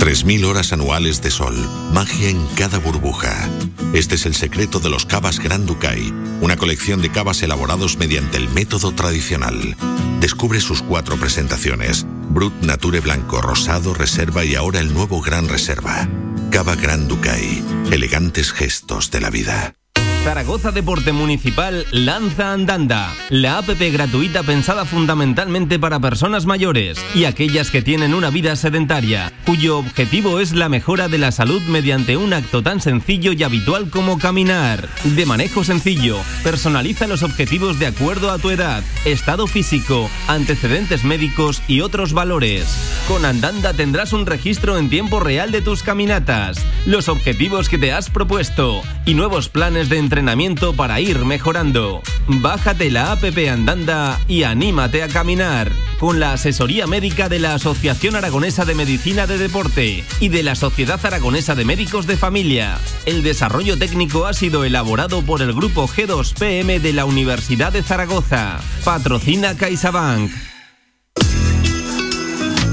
3.000 0.00 0.46
horas 0.46 0.72
anuales 0.72 1.20
de 1.20 1.30
sol, 1.30 1.54
magia 1.92 2.30
en 2.30 2.46
cada 2.56 2.78
burbuja. 2.78 3.50
Este 3.92 4.14
es 4.14 4.24
el 4.24 4.34
secreto 4.34 4.80
de 4.80 4.88
los 4.88 5.04
cavas 5.04 5.38
Grand 5.38 5.66
Ducay, 5.66 6.10
una 6.40 6.56
colección 6.56 7.02
de 7.02 7.12
cavas 7.12 7.42
elaborados 7.42 7.98
mediante 7.98 8.38
el 8.38 8.48
método 8.48 8.92
tradicional. 8.92 9.76
Descubre 10.18 10.60
sus 10.60 10.80
cuatro 10.80 11.18
presentaciones, 11.18 12.06
Brut, 12.30 12.54
Nature 12.62 13.00
Blanco, 13.00 13.42
Rosado, 13.42 13.92
Reserva 13.92 14.42
y 14.42 14.54
ahora 14.54 14.80
el 14.80 14.94
nuevo 14.94 15.20
Gran 15.20 15.48
Reserva. 15.48 16.08
Cava 16.50 16.76
Grand 16.76 17.06
Ducay, 17.06 17.62
elegantes 17.92 18.52
gestos 18.52 19.10
de 19.10 19.20
la 19.20 19.28
vida. 19.28 19.74
Zaragoza 20.22 20.70
Deporte 20.70 21.12
Municipal 21.12 21.86
lanza 21.92 22.52
Andanda, 22.52 23.14
la 23.30 23.56
APP 23.56 23.90
gratuita 23.90 24.42
pensada 24.42 24.84
fundamentalmente 24.84 25.78
para 25.78 25.98
personas 25.98 26.44
mayores 26.44 26.98
y 27.14 27.24
aquellas 27.24 27.70
que 27.70 27.80
tienen 27.80 28.12
una 28.12 28.28
vida 28.28 28.54
sedentaria, 28.54 29.32
cuyo 29.46 29.78
objetivo 29.78 30.38
es 30.38 30.52
la 30.52 30.68
mejora 30.68 31.08
de 31.08 31.16
la 31.16 31.32
salud 31.32 31.62
mediante 31.62 32.18
un 32.18 32.34
acto 32.34 32.62
tan 32.62 32.82
sencillo 32.82 33.32
y 33.32 33.42
habitual 33.44 33.88
como 33.88 34.18
caminar. 34.18 34.90
De 35.04 35.24
manejo 35.24 35.64
sencillo, 35.64 36.18
personaliza 36.44 37.06
los 37.06 37.22
objetivos 37.22 37.78
de 37.78 37.86
acuerdo 37.86 38.30
a 38.30 38.38
tu 38.38 38.50
edad, 38.50 38.82
estado 39.06 39.46
físico, 39.46 40.10
antecedentes 40.28 41.02
médicos 41.02 41.62
y 41.66 41.80
otros 41.80 42.12
valores. 42.12 42.66
Con 43.08 43.24
Andanda 43.24 43.72
tendrás 43.72 44.12
un 44.12 44.26
registro 44.26 44.76
en 44.76 44.90
tiempo 44.90 45.18
real 45.18 45.50
de 45.50 45.62
tus 45.62 45.82
caminatas, 45.82 46.58
los 46.84 47.08
objetivos 47.08 47.70
que 47.70 47.78
te 47.78 47.92
has 47.92 48.10
propuesto 48.10 48.82
y 49.06 49.14
nuevos 49.14 49.48
planes 49.48 49.88
de 49.88 49.96
entrenamiento 50.10 50.72
para 50.72 51.00
ir 51.00 51.24
mejorando. 51.24 52.02
Bájate 52.26 52.90
la 52.90 53.12
APP 53.12 53.48
Andanda 53.48 54.18
y 54.26 54.42
anímate 54.42 55.04
a 55.04 55.08
caminar 55.08 55.70
con 56.00 56.18
la 56.18 56.32
asesoría 56.32 56.88
médica 56.88 57.28
de 57.28 57.38
la 57.38 57.54
Asociación 57.54 58.16
Aragonesa 58.16 58.64
de 58.64 58.74
Medicina 58.74 59.28
de 59.28 59.38
Deporte 59.38 60.04
y 60.18 60.28
de 60.28 60.42
la 60.42 60.56
Sociedad 60.56 60.98
Aragonesa 61.06 61.54
de 61.54 61.64
Médicos 61.64 62.08
de 62.08 62.16
Familia. 62.16 62.76
El 63.06 63.22
desarrollo 63.22 63.78
técnico 63.78 64.26
ha 64.26 64.32
sido 64.32 64.64
elaborado 64.64 65.22
por 65.22 65.42
el 65.42 65.52
grupo 65.52 65.86
G2PM 65.86 66.80
de 66.80 66.92
la 66.92 67.04
Universidad 67.04 67.72
de 67.72 67.84
Zaragoza. 67.84 68.58
Patrocina 68.82 69.56
CaixaBank. 69.56 70.32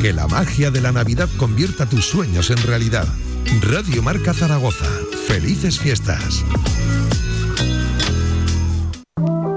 Que 0.02 0.12
la 0.12 0.28
magia 0.28 0.72
de 0.72 0.82
la 0.82 0.92
Navidad 0.92 1.30
convierta 1.38 1.86
tus 1.86 2.04
sueños 2.06 2.50
en 2.50 2.58
realidad. 2.64 3.08
Radio 3.62 4.02
Marca 4.02 4.34
Zaragoza. 4.34 4.90
Felices 5.28 5.78
fiestas. 5.80 6.44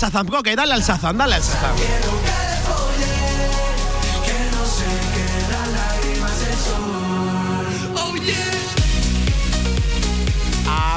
Sazam, 0.00 0.26
Coque, 0.28 0.54
dale 0.54 0.72
al 0.72 0.82
Sazam, 0.82 1.14
dale 1.14 1.34
al 1.34 1.42
Sazam. 1.42 2.19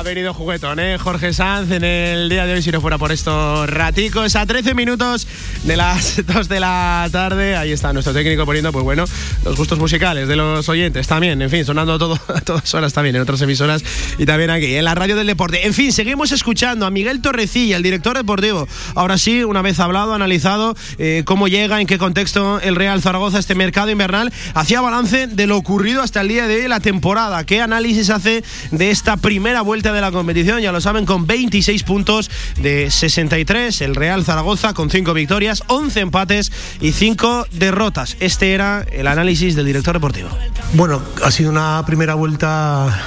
Ha 0.03 0.05
venido 0.05 0.33
juguetón, 0.33 0.81
¿eh? 0.81 0.97
Jorge 0.97 1.31
Sanz 1.31 1.71
en 1.71 1.85
el 1.85 2.27
día 2.27 2.45
de 2.45 2.51
hoy, 2.51 2.61
si 2.61 2.73
no 2.73 2.81
fuera 2.81 2.97
por 2.97 3.13
estos 3.13 3.69
raticos, 3.69 4.35
a 4.35 4.45
13 4.45 4.73
minutos 4.73 5.25
de 5.63 5.77
las 5.77 6.25
2 6.27 6.49
de 6.49 6.59
la 6.59 7.07
tarde. 7.09 7.55
Ahí 7.55 7.71
está 7.71 7.93
nuestro 7.93 8.11
técnico 8.11 8.45
poniendo, 8.45 8.73
pues 8.73 8.83
bueno, 8.83 9.05
los 9.45 9.55
gustos 9.55 9.79
musicales 9.79 10.27
de 10.27 10.35
los 10.35 10.67
oyentes 10.67 11.07
también, 11.07 11.41
en 11.41 11.49
fin, 11.49 11.63
sonando 11.63 11.97
todo 11.97 12.19
a 12.35 12.41
todas 12.41 12.73
horas 12.73 12.91
también 12.91 13.15
en 13.15 13.21
otras 13.21 13.41
emisoras 13.43 13.81
y 14.17 14.25
también 14.25 14.49
aquí, 14.49 14.75
en 14.75 14.83
la 14.83 14.93
radio 14.93 15.15
del 15.15 15.25
deporte. 15.25 15.65
En 15.65 15.73
fin, 15.73 15.93
seguimos 15.93 16.33
escuchando 16.33 16.85
a 16.85 16.89
Miguel 16.89 17.21
Torrecilla, 17.21 17.77
el 17.77 17.83
director 17.83 18.17
deportivo. 18.17 18.67
Ahora 18.95 19.17
sí, 19.17 19.45
una 19.45 19.61
vez 19.61 19.79
hablado, 19.79 20.13
analizado 20.13 20.75
eh, 20.97 21.23
cómo 21.25 21.47
llega, 21.47 21.79
en 21.79 21.87
qué 21.87 21.97
contexto 21.97 22.59
el 22.59 22.75
Real 22.75 23.01
Zaragoza, 23.01 23.39
este 23.39 23.55
mercado 23.55 23.89
invernal, 23.89 24.33
hacía 24.53 24.81
balance 24.81 25.27
de 25.27 25.47
lo 25.47 25.55
ocurrido 25.55 26.01
hasta 26.01 26.19
el 26.19 26.27
día 26.27 26.45
de 26.45 26.67
la 26.67 26.81
temporada. 26.81 27.45
¿Qué 27.45 27.61
análisis 27.61 28.09
hace 28.09 28.43
de 28.71 28.91
esta 28.91 29.15
primera 29.15 29.61
vuelta 29.61 29.92
de 29.93 30.01
la 30.01 30.11
competición? 30.11 30.59
Ya 30.61 30.71
lo 30.71 30.81
saben, 30.81 31.05
con 31.05 31.27
26 31.27 31.83
puntos 31.83 32.29
de 32.59 32.91
63, 32.91 33.81
el 33.81 33.95
Real 33.95 34.25
Zaragoza 34.25 34.73
con 34.73 34.89
5 34.89 35.13
victorias, 35.13 35.63
11 35.67 35.99
empates 36.01 36.51
y 36.81 36.91
5 36.91 37.47
derrotas. 37.51 38.17
Este 38.19 38.53
era 38.53 38.85
el 38.91 39.07
análisis 39.07 39.55
del 39.55 39.65
director 39.65 39.93
deportivo. 39.93 40.29
Bueno, 40.73 41.01
ha 41.23 41.31
sido 41.31 41.49
una 41.51 41.83
primera 41.85 42.15
vuelta, 42.15 43.01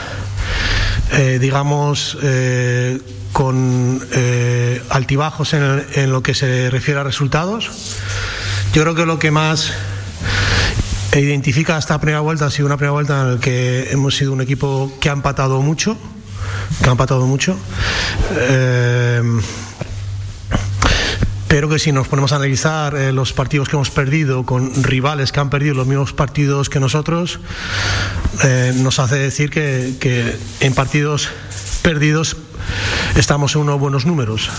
eh, 1.12 1.38
digamos, 1.40 2.16
eh, 2.22 3.00
con 3.32 4.00
eh, 4.12 4.80
altibajos 4.88 5.52
en, 5.52 5.84
en 5.94 6.12
lo 6.12 6.22
que 6.22 6.34
se 6.34 6.70
refiere 6.70 7.00
a 7.00 7.02
resultados. 7.02 7.70
Yo 8.72 8.82
creo 8.82 8.94
que 8.94 9.06
lo 9.06 9.18
que 9.18 9.30
más 9.30 9.72
identifica 11.20 11.78
esta 11.78 11.98
primera 12.00 12.20
vuelta 12.20 12.46
ha 12.46 12.50
sido 12.50 12.66
una 12.66 12.76
primera 12.76 12.92
vuelta 12.92 13.22
en 13.22 13.34
la 13.34 13.40
que 13.40 13.90
hemos 13.90 14.16
sido 14.16 14.32
un 14.32 14.40
equipo 14.40 14.92
que 15.00 15.08
ha 15.08 15.12
empatado 15.12 15.60
mucho, 15.62 15.96
que 16.82 16.88
ha 16.88 16.92
empatado 16.92 17.26
mucho. 17.26 17.56
Eh, 18.32 19.22
pero 21.48 21.68
que 21.68 21.78
si 21.78 21.92
nos 21.92 22.08
ponemos 22.08 22.32
a 22.32 22.36
analizar 22.36 22.96
eh, 22.96 23.12
los 23.12 23.32
partidos 23.32 23.68
que 23.68 23.76
hemos 23.76 23.90
perdido 23.90 24.44
con 24.44 24.82
rivales 24.82 25.30
que 25.32 25.40
han 25.40 25.48
perdido 25.48 25.74
los 25.74 25.86
mismos 25.86 26.12
partidos 26.12 26.68
que 26.68 26.80
nosotros, 26.80 27.38
eh, 28.44 28.72
nos 28.76 28.98
hace 28.98 29.16
decir 29.16 29.50
que, 29.50 29.94
que, 30.00 30.36
en 30.60 30.74
partidos 30.74 31.30
perdidos 31.82 32.36
estamos 33.14 33.54
en 33.54 33.62
unos 33.62 33.78
buenos 33.78 34.06
números. 34.06 34.50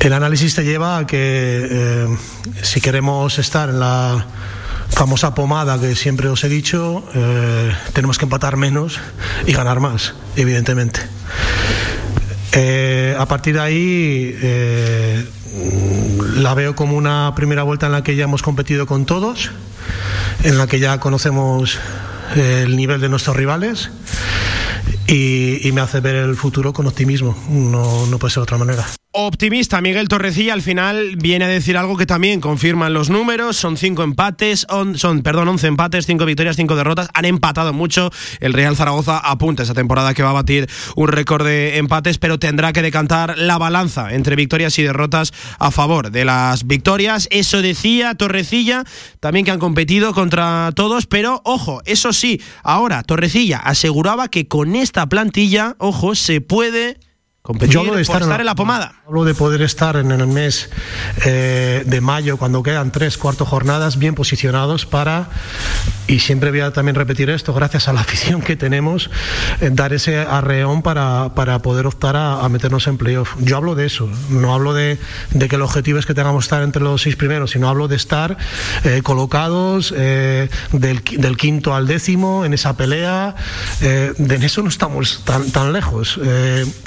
El 0.00 0.12
análisis 0.12 0.54
te 0.54 0.64
lleva 0.64 0.98
a 0.98 1.06
que 1.06 2.06
si 2.62 2.80
queremos 2.80 3.38
estar 3.38 3.68
en 3.68 3.80
la 3.80 4.26
famosa 4.90 5.34
pomada 5.34 5.78
que 5.78 5.94
siempre 5.94 6.28
os 6.28 6.42
he 6.44 6.48
dicho, 6.48 7.04
eh, 7.14 7.72
tenemos 7.92 8.18
que 8.18 8.24
empatar 8.24 8.56
menos 8.56 9.00
y 9.46 9.52
ganar 9.52 9.80
más, 9.80 10.14
evidentemente. 10.36 11.00
Eh, 12.52 13.14
a 13.18 13.26
partir 13.26 13.54
de 13.54 13.60
ahí 13.60 14.36
eh, 14.42 15.24
la 16.36 16.54
veo 16.54 16.74
como 16.74 16.96
una 16.96 17.32
primera 17.36 17.62
vuelta 17.62 17.86
en 17.86 17.92
la 17.92 18.02
que 18.02 18.16
ya 18.16 18.24
hemos 18.24 18.42
competido 18.42 18.86
con 18.86 19.04
todos, 19.04 19.50
en 20.42 20.58
la 20.58 20.66
que 20.66 20.78
ya 20.80 20.98
conocemos 20.98 21.78
el 22.34 22.76
nivel 22.76 23.00
de 23.00 23.08
nuestros 23.08 23.36
rivales 23.36 23.90
y, 25.06 25.70
me 25.72 25.80
hace 25.80 26.00
ver 26.00 26.16
el 26.16 26.36
futuro 26.36 26.72
con 26.72 26.86
optimismo, 26.86 27.36
no, 27.48 28.06
no 28.06 28.18
puede 28.18 28.32
ser 28.32 28.40
de 28.40 28.44
otra 28.44 28.58
manera. 28.58 28.86
Optimista 29.12 29.80
Miguel 29.80 30.06
Torrecilla 30.06 30.52
al 30.52 30.62
final 30.62 31.16
viene 31.16 31.46
a 31.46 31.48
decir 31.48 31.76
algo 31.76 31.96
que 31.96 32.06
también 32.06 32.40
confirman 32.40 32.92
los 32.92 33.08
números, 33.08 33.56
son 33.56 33.76
cinco 33.76 34.02
empates, 34.02 34.66
on, 34.68 34.98
son, 34.98 35.22
perdón, 35.22 35.48
11 35.48 35.66
empates, 35.66 36.06
cinco 36.06 36.24
victorias, 36.24 36.56
cinco 36.56 36.76
derrotas, 36.76 37.08
han 37.14 37.24
empatado 37.24 37.72
mucho, 37.72 38.10
el 38.40 38.52
Real 38.52 38.76
Zaragoza 38.76 39.18
apunta 39.18 39.62
esa 39.62 39.74
temporada 39.74 40.12
que 40.14 40.22
va 40.22 40.30
a 40.30 40.34
batir 40.34 40.68
un 40.94 41.08
récord 41.08 41.44
de 41.44 41.78
empates, 41.78 42.18
pero 42.18 42.38
tendrá 42.38 42.72
que 42.72 42.82
decantar 42.82 43.38
la 43.38 43.56
balanza 43.56 44.14
entre 44.14 44.36
victorias 44.36 44.78
y 44.78 44.82
derrotas 44.82 45.32
a 45.58 45.70
favor 45.70 46.10
de 46.10 46.24
las 46.24 46.66
victorias, 46.66 47.28
eso 47.32 47.62
decía 47.62 48.14
Torrecilla, 48.14 48.84
también 49.20 49.46
que 49.46 49.50
han 49.50 49.58
competido 49.58 50.12
contra 50.12 50.70
todos, 50.76 51.06
pero 51.06 51.40
ojo, 51.44 51.80
eso 51.86 52.12
sí, 52.12 52.40
ahora 52.62 53.02
Torrecilla 53.02 53.56
aseguraba 53.56 54.28
que 54.28 54.46
con 54.46 54.76
esta 54.78 55.08
plantilla, 55.08 55.76
ojo, 55.78 56.14
se 56.14 56.40
puede 56.40 56.98
competir 57.48 57.72
Yo 57.72 57.80
hablo 57.80 57.92
de 57.92 58.04
por 58.04 58.16
estar, 58.16 58.20
estar 58.20 58.40
en 58.40 58.46
la 58.46 58.54
pomada. 58.54 58.92
Hablo 59.06 59.24
de 59.24 59.34
poder 59.34 59.62
estar 59.62 59.96
en 59.96 60.10
el 60.10 60.26
mes 60.26 60.68
eh, 61.24 61.82
de 61.86 62.00
mayo, 62.02 62.36
cuando 62.36 62.62
quedan 62.62 62.92
tres, 62.92 63.16
cuatro 63.16 63.46
jornadas, 63.46 63.98
bien 63.98 64.14
posicionados 64.14 64.84
para, 64.84 65.30
y 66.06 66.18
siempre 66.18 66.50
voy 66.50 66.60
a 66.60 66.74
también 66.74 66.94
repetir 66.94 67.30
esto, 67.30 67.54
gracias 67.54 67.88
a 67.88 67.94
la 67.94 68.00
afición 68.02 68.42
que 68.42 68.54
tenemos, 68.54 69.10
eh, 69.62 69.70
dar 69.72 69.94
ese 69.94 70.18
arreón 70.18 70.82
para, 70.82 71.34
para 71.34 71.60
poder 71.60 71.86
optar 71.86 72.16
a, 72.16 72.44
a, 72.44 72.48
meternos 72.50 72.86
en 72.86 72.98
playoff. 72.98 73.34
Yo 73.40 73.56
hablo 73.56 73.74
de 73.74 73.86
eso, 73.86 74.10
no 74.28 74.52
hablo 74.52 74.74
de, 74.74 74.98
de, 75.30 75.48
que 75.48 75.56
el 75.56 75.62
objetivo 75.62 75.98
es 75.98 76.04
que 76.04 76.12
tengamos 76.12 76.44
que 76.44 76.48
estar 76.48 76.62
entre 76.62 76.82
los 76.82 77.00
seis 77.00 77.16
primeros, 77.16 77.52
sino 77.52 77.70
hablo 77.70 77.88
de 77.88 77.96
estar 77.96 78.36
eh, 78.84 79.00
colocados 79.02 79.90
del, 79.90 80.50
del, 80.72 81.36
quinto 81.38 81.74
al 81.74 81.86
décimo 81.86 82.44
en 82.44 82.52
esa 82.52 82.76
pelea. 82.76 83.36
de 83.80 84.12
en 84.18 84.42
eso 84.42 84.62
no 84.62 84.68
estamos 84.68 85.22
tan, 85.24 85.50
tan 85.50 85.72
lejos. 85.72 86.20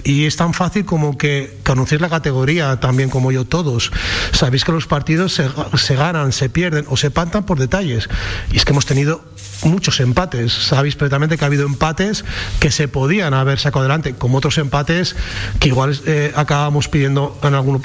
y 0.03 0.25
es 0.25 0.35
fácil 0.53 0.85
como 0.85 1.17
que 1.17 1.59
conocer 1.65 2.01
la 2.01 2.09
categoría 2.09 2.79
también 2.79 3.09
como 3.09 3.31
yo 3.31 3.45
todos. 3.45 3.91
Sabéis 4.31 4.65
que 4.65 4.71
los 4.71 4.87
partidos 4.87 5.33
se, 5.33 5.49
se, 5.77 5.95
ganan, 5.95 6.31
se 6.31 6.49
pierden 6.49 6.85
o 6.89 6.97
se 6.97 7.11
pantan 7.11 7.45
por 7.45 7.59
detalles. 7.59 8.09
Y 8.51 8.57
es 8.57 8.65
que 8.65 8.71
hemos 8.71 8.85
tenido 8.85 9.23
muchos 9.63 9.99
empates. 9.99 10.51
Sabéis 10.51 10.95
perfectamente 10.95 11.37
que 11.37 11.45
ha 11.45 11.47
habido 11.47 11.65
empates 11.65 12.25
que 12.59 12.71
se 12.71 12.87
podían 12.87 13.33
haber 13.33 13.59
sacado 13.59 13.81
adelante, 13.81 14.15
como 14.15 14.37
otros 14.37 14.57
empates 14.57 15.15
que 15.59 15.69
igual 15.69 15.99
eh, 16.05 16.31
acabamos 16.35 16.87
pidiendo 16.87 17.37
en 17.43 17.53
alguno 17.53 17.81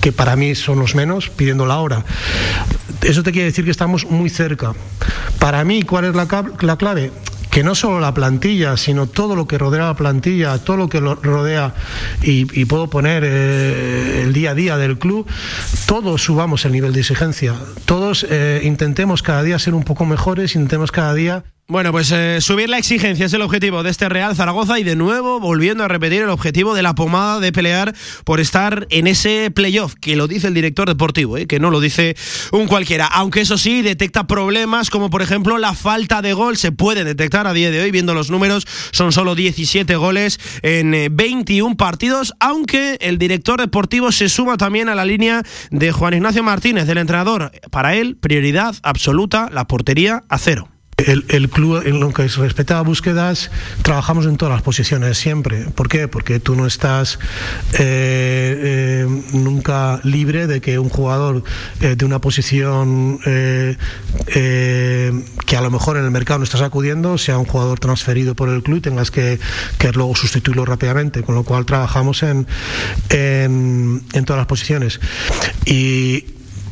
que 0.00 0.12
para 0.12 0.36
mí 0.36 0.54
son 0.54 0.78
los 0.78 0.94
menos, 0.94 1.28
pidiendo 1.28 1.66
la 1.66 1.78
hora. 1.78 2.04
Eso 3.02 3.22
te 3.22 3.32
quiere 3.32 3.46
decir 3.46 3.64
que 3.64 3.70
estamos 3.70 4.06
muy 4.06 4.30
cerca. 4.30 4.72
Para 5.38 5.64
mí, 5.64 5.82
¿cuál 5.82 6.06
es 6.06 6.14
la, 6.14 6.26
la 6.60 6.76
clave? 6.76 7.12
Que 7.50 7.64
no 7.64 7.74
solo 7.74 8.00
la 8.00 8.14
plantilla, 8.14 8.76
sino 8.76 9.06
todo 9.06 9.34
lo 9.34 9.46
que 9.46 9.58
rodea 9.58 9.86
la 9.86 9.94
plantilla, 9.94 10.58
todo 10.58 10.76
lo 10.76 10.88
que 10.88 11.00
lo 11.00 11.16
rodea 11.16 11.74
y, 12.22 12.64
puedo 12.64 12.88
poner 12.88 13.24
eh, 13.26 14.22
el 14.22 14.32
día 14.32 14.52
a 14.52 14.54
día 14.54 14.76
del 14.76 14.98
club, 14.98 15.26
todos 15.86 16.22
subamos 16.22 16.64
el 16.64 16.72
nivel 16.72 16.92
de 16.92 17.00
exigencia, 17.00 17.54
todos 17.84 18.24
eh, 18.30 18.60
intentemos 18.62 19.22
cada 19.22 19.42
día 19.42 19.58
ser 19.58 19.74
un 19.74 19.82
poco 19.82 20.06
mejores, 20.06 20.54
intentemos 20.54 20.92
cada 20.92 21.14
día 21.14 21.44
bueno, 21.70 21.92
pues 21.92 22.10
eh, 22.10 22.40
subir 22.40 22.68
la 22.68 22.78
exigencia 22.78 23.26
es 23.26 23.32
el 23.32 23.42
objetivo 23.42 23.84
de 23.84 23.90
este 23.90 24.08
Real 24.08 24.34
Zaragoza 24.34 24.80
y 24.80 24.82
de 24.82 24.96
nuevo 24.96 25.38
volviendo 25.38 25.84
a 25.84 25.88
repetir 25.88 26.20
el 26.20 26.28
objetivo 26.28 26.74
de 26.74 26.82
la 26.82 26.96
pomada 26.96 27.38
de 27.38 27.52
pelear 27.52 27.94
por 28.24 28.40
estar 28.40 28.88
en 28.90 29.06
ese 29.06 29.52
playoff, 29.52 29.94
que 29.94 30.16
lo 30.16 30.26
dice 30.26 30.48
el 30.48 30.54
director 30.54 30.88
deportivo, 30.88 31.36
eh, 31.36 31.46
que 31.46 31.60
no 31.60 31.70
lo 31.70 31.78
dice 31.78 32.16
un 32.50 32.66
cualquiera. 32.66 33.06
Aunque 33.06 33.42
eso 33.42 33.56
sí, 33.56 33.82
detecta 33.82 34.26
problemas 34.26 34.90
como 34.90 35.10
por 35.10 35.22
ejemplo 35.22 35.58
la 35.58 35.72
falta 35.72 36.22
de 36.22 36.32
gol, 36.32 36.56
se 36.56 36.72
puede 36.72 37.04
detectar 37.04 37.46
a 37.46 37.52
día 37.52 37.70
de 37.70 37.80
hoy, 37.80 37.92
viendo 37.92 38.14
los 38.14 38.30
números, 38.30 38.66
son 38.90 39.12
solo 39.12 39.36
17 39.36 39.94
goles 39.94 40.40
en 40.62 41.14
21 41.14 41.72
eh, 41.72 41.76
partidos, 41.76 42.34
aunque 42.40 42.98
el 43.00 43.16
director 43.16 43.60
deportivo 43.60 44.10
se 44.10 44.28
suma 44.28 44.56
también 44.56 44.88
a 44.88 44.96
la 44.96 45.04
línea 45.04 45.44
de 45.70 45.92
Juan 45.92 46.14
Ignacio 46.14 46.42
Martínez, 46.42 46.88
del 46.88 46.98
entrenador. 46.98 47.52
Para 47.70 47.94
él, 47.94 48.16
prioridad 48.16 48.74
absoluta, 48.82 49.48
la 49.52 49.68
portería 49.68 50.24
a 50.28 50.36
cero. 50.36 50.68
El, 51.06 51.48
club, 51.48 51.82
en 51.84 52.00
lo 52.00 52.12
que 52.12 52.26
respecta 52.28 52.78
a 52.78 52.82
búsquedas, 52.82 53.50
trabajamos 53.82 54.26
en 54.26 54.36
todas 54.36 54.52
las 54.52 54.62
posiciones 54.62 55.18
siempre. 55.18 55.64
¿Por 55.74 55.88
qué? 55.88 56.08
Porque 56.08 56.40
tú 56.40 56.54
no 56.54 56.66
estás 56.66 57.18
eh, 57.74 57.78
eh, 57.78 59.22
nunca 59.32 60.00
libre 60.04 60.46
de 60.46 60.60
que 60.60 60.78
un 60.78 60.88
jugador 60.88 61.42
eh, 61.80 61.96
de 61.96 62.04
una 62.04 62.20
posición 62.20 63.18
que 63.20 63.76
a 65.56 65.60
lo 65.60 65.70
mejor 65.70 65.96
en 65.96 66.04
el 66.04 66.10
mercado 66.10 66.38
no 66.38 66.44
estás 66.44 66.62
acudiendo 66.62 67.18
sea 67.18 67.38
un 67.38 67.44
jugador 67.44 67.80
transferido 67.80 68.34
por 68.34 68.48
el 68.48 68.62
club 68.62 68.78
y 68.78 68.80
tengas 68.80 69.10
que, 69.10 69.38
luego 69.94 70.14
sustituirlo 70.14 70.64
rápidamente. 70.64 71.22
Con 71.22 71.34
lo 71.34 71.44
cual 71.44 71.66
trabajamos 71.66 72.22
en, 72.22 72.46
en, 73.08 74.02
en 74.12 74.24
todas 74.24 74.40
las 74.40 74.46
posiciones. 74.46 75.00
Y 75.64 76.24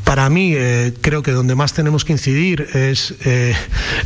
para 0.09 0.31
mí 0.31 0.55
eh, 0.55 0.95
creo 1.03 1.23
que 1.23 1.33
donde 1.33 1.55
más 1.55 1.75
tenemos 1.75 2.07
que 2.07 2.15
incidir 2.15 2.67
es 2.73 3.15
eh, 3.27 3.55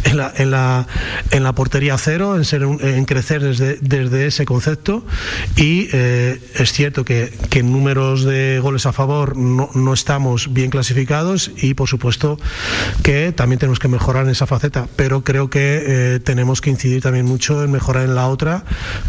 en, 0.03 0.51
la, 0.51 1.55
portería 1.55 1.97
cero, 1.97 2.35
en, 2.37 2.45
ser 2.45 2.63
en 2.65 3.05
crecer 3.05 3.41
desde, 3.41 3.77
desde, 3.81 4.27
ese 4.27 4.45
concepto. 4.45 5.07
Y 5.55 5.87
eh, 5.93 6.43
es 6.57 6.73
cierto 6.73 7.05
que, 7.05 7.33
que, 7.51 7.61
en 7.61 7.71
números 7.71 8.25
de 8.25 8.59
goles 8.61 8.85
a 8.87 8.93
favor 8.93 9.37
no, 9.37 9.71
no, 9.75 9.95
estamos 9.95 10.53
bien 10.53 10.71
clasificados 10.71 11.53
y 11.57 11.75
por 11.75 11.89
supuesto 11.89 12.37
que 13.05 13.31
también 13.31 13.61
tenemos 13.61 13.79
que 13.79 13.87
mejorar 13.87 14.25
en 14.25 14.31
esa 14.31 14.49
faceta, 14.49 14.89
pero 14.97 15.23
creo 15.23 15.51
que 15.51 16.21
tenemos 16.25 16.61
que 16.61 16.71
incidir 16.71 17.01
también 17.01 17.27
mucho 17.27 17.63
en 17.63 17.71
mejorar 17.71 18.07
en 18.07 18.17
la 18.17 18.27
otra, 18.27 18.65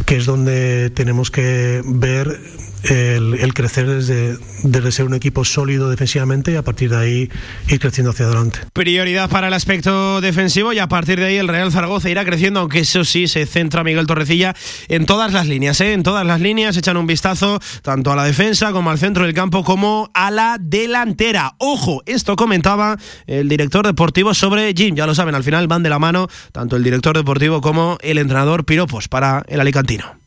que 0.06 0.18
es 0.18 0.28
donde 0.28 0.92
tenemos 0.92 1.32
que 1.32 1.82
ver 1.84 2.40
el, 2.84 3.54
crecer 3.54 3.88
desde, 3.88 4.38
desde, 4.64 4.92
ser 4.92 5.06
un 5.06 5.14
equipo 5.14 5.46
sólido 5.46 5.90
defensivamente 5.90 6.52
y 6.52 6.56
a 6.56 6.62
partir 6.62 6.90
de 6.90 6.98
ahí 6.98 7.30
ir 7.68 7.80
creciendo 7.80 8.12
hacia 8.12 8.26
adelante. 8.26 8.60
Prioridad 8.74 9.30
para 9.30 9.48
el 9.48 9.54
aspecto 9.54 10.22
defensivo 10.22 10.74
y 10.74 10.80
a 10.80 10.88
partir 10.88 11.20
de 11.20 11.26
ahí 11.26 11.38
el 11.38 11.48
Real 11.48 11.72
Zaragoza 11.72 12.10
irá 12.10 12.26
creciendo, 12.26 12.60
aunque 12.60 12.80
eso 12.80 13.04
sí 13.04 13.28
se 13.28 13.46
centra 13.46 13.84
Miguel 13.84 14.08
Torrecilla 14.08 14.56
en 14.90 15.06
todas 15.06 15.32
las 15.34 15.48
líneas, 15.48 15.80
¿eh? 15.82 15.94
en 15.94 16.04
todas 16.04 16.26
las 16.26 16.42
líneas 16.42 16.76
echan 16.78 16.98
un 16.98 17.08
vistazo 17.08 17.60
tanto 17.82 18.12
a 18.12 18.16
la 18.16 18.26
defensa 18.26 18.72
como 18.72 18.90
al 18.90 19.00
centro 19.00 19.26
del 19.26 19.34
campo 19.34 19.64
como 19.64 20.10
a 20.14 20.32
la 20.32 20.58
delantera. 20.60 21.56
Ojo, 21.60 22.04
esto 22.06 22.36
comentaba 22.36 22.98
el 23.28 23.48
director 23.48 23.86
deportivo 23.86 24.34
sobre 24.34 24.74
Jim, 24.74 24.96
ya 24.96 25.06
lo 25.06 25.16
saben, 25.16 25.36
al 25.36 25.44
final 25.44 25.68
van 25.68 25.84
de 25.84 25.90
la 25.90 26.00
mano 26.00 26.28
tanto 26.52 26.76
el 26.76 26.84
director 26.84 27.16
deportivo 27.16 27.62
como 27.62 27.98
el 28.02 28.18
entrenador 28.18 28.66
Piropos 28.66 29.08
para 29.08 29.44
el 29.48 29.60
Alicantino 29.60 30.23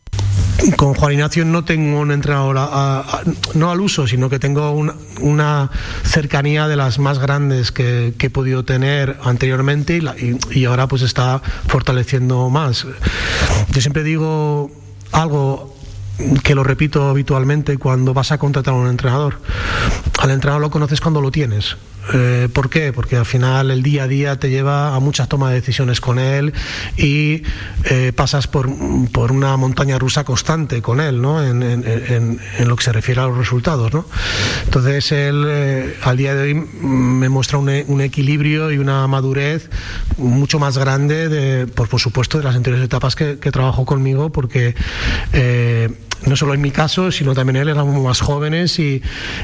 con 0.76 0.94
Juan 0.94 1.12
Ignacio 1.12 1.44
no 1.44 1.64
tengo 1.64 2.00
un 2.00 2.10
entrenador, 2.10 2.56
no 3.54 3.70
al 3.70 3.80
uso, 3.80 4.06
sino 4.06 4.28
que 4.28 4.38
tengo 4.38 4.70
una, 5.20 5.70
cercanía 6.04 6.68
de 6.68 6.76
las 6.76 6.98
más 6.98 7.18
grandes 7.18 7.72
que, 7.72 8.14
he 8.18 8.30
podido 8.30 8.64
tener 8.64 9.18
anteriormente 9.22 10.00
y, 10.50 10.64
ahora 10.64 10.88
pues 10.88 11.02
está 11.02 11.40
fortaleciendo 11.68 12.48
más. 12.50 12.86
Yo 13.70 13.80
siempre 13.80 14.02
digo 14.02 14.70
algo 15.12 15.74
que 16.42 16.54
lo 16.54 16.64
repito 16.64 17.08
habitualmente 17.08 17.78
cuando 17.78 18.14
vas 18.14 18.32
a 18.32 18.38
contratar 18.38 18.74
a 18.74 18.76
un 18.76 18.88
entrenador. 18.88 19.40
Al 20.18 20.30
entrenador 20.30 20.62
lo 20.62 20.70
conoces 20.70 21.00
cuando 21.00 21.20
lo 21.20 21.30
tienes. 21.30 21.76
Eh, 22.14 22.48
¿Por 22.52 22.70
qué? 22.70 22.92
Porque 22.92 23.16
al 23.16 23.26
final 23.26 23.70
el 23.70 23.82
día 23.82 24.04
a 24.04 24.08
día 24.08 24.38
te 24.38 24.50
lleva 24.50 24.94
a 24.94 25.00
muchas 25.00 25.28
tomas 25.28 25.50
de 25.50 25.56
decisiones 25.56 26.00
con 26.00 26.18
él 26.18 26.52
y 26.96 27.42
eh, 27.84 28.12
pasas 28.14 28.46
por, 28.46 28.70
por, 29.12 29.32
una 29.32 29.56
montaña 29.56 29.98
rusa 29.98 30.24
constante 30.24 30.82
con 30.82 31.00
él, 31.00 31.20
¿no? 31.20 31.44
En, 31.44 31.62
en, 31.62 31.84
en, 32.58 32.68
lo 32.68 32.76
que 32.76 32.84
se 32.84 32.92
refiere 32.92 33.20
a 33.20 33.26
los 33.26 33.36
resultados, 33.36 33.92
¿no? 33.92 34.06
Entonces 34.64 35.10
él 35.12 35.44
eh, 35.48 35.96
al 36.02 36.16
día 36.16 36.34
de 36.34 36.42
hoy 36.42 36.54
me 36.54 37.28
muestra 37.28 37.58
un, 37.58 37.68
un, 37.88 38.00
equilibrio 38.00 38.70
y 38.70 38.78
una 38.78 39.06
madurez 39.08 39.68
mucho 40.16 40.58
más 40.58 40.78
grande, 40.78 41.28
de, 41.28 41.66
por, 41.66 41.88
por 41.88 42.00
supuesto, 42.00 42.38
de 42.38 42.44
las 42.44 42.54
anteriores 42.54 42.84
etapas 42.84 43.16
que, 43.16 43.38
que 43.38 43.50
trabajó 43.50 43.84
conmigo, 43.84 44.30
porque 44.30 44.74
no 46.24 46.36
solo 46.36 46.54
en 46.54 46.60
mi 46.60 46.70
caso, 46.70 47.12
sino 47.12 47.34
también 47.34 47.56
él 47.56 47.68
éramos 47.68 48.02
más 48.02 48.20
jóvenes 48.20 48.78
y, 48.78 49.02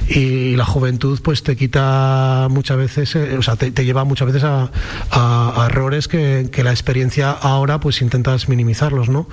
y 0.08 0.56
la 0.56 0.64
juventud 0.64 1.20
pues 1.22 1.42
te 1.42 1.56
quita 1.56 2.48
muchas 2.50 2.76
veces, 2.76 3.14
eh, 3.16 3.36
o 3.38 3.42
sea, 3.42 3.56
te, 3.56 3.72
lleva 3.84 4.04
muchas 4.04 4.26
veces 4.26 4.44
a, 4.44 4.70
a, 5.10 5.66
errores 5.66 6.08
que, 6.08 6.48
que, 6.50 6.64
la 6.64 6.70
experiencia 6.70 7.30
ahora 7.30 7.80
pues 7.80 8.00
intentas 8.02 8.48
minimizarlos, 8.48 9.08
¿no? 9.08 9.28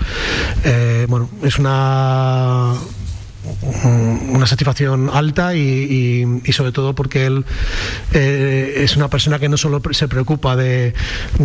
Eh, 0.64 1.06
bueno, 1.10 1.30
es 1.44 1.60
una 1.60 2.74
una 4.34 4.46
satisfacción 4.48 5.10
alta 5.14 5.56
y, 5.56 6.26
sobre 6.52 6.72
todo 6.72 6.94
porque 6.94 7.26
él 7.26 7.46
eh, 8.14 8.82
es 8.84 8.96
una 8.98 9.08
persona 9.10 9.40
que 9.40 9.50
no 9.50 9.58
solo 9.58 9.82
se 9.92 10.08
preocupa 10.08 10.56
de, 10.56 10.94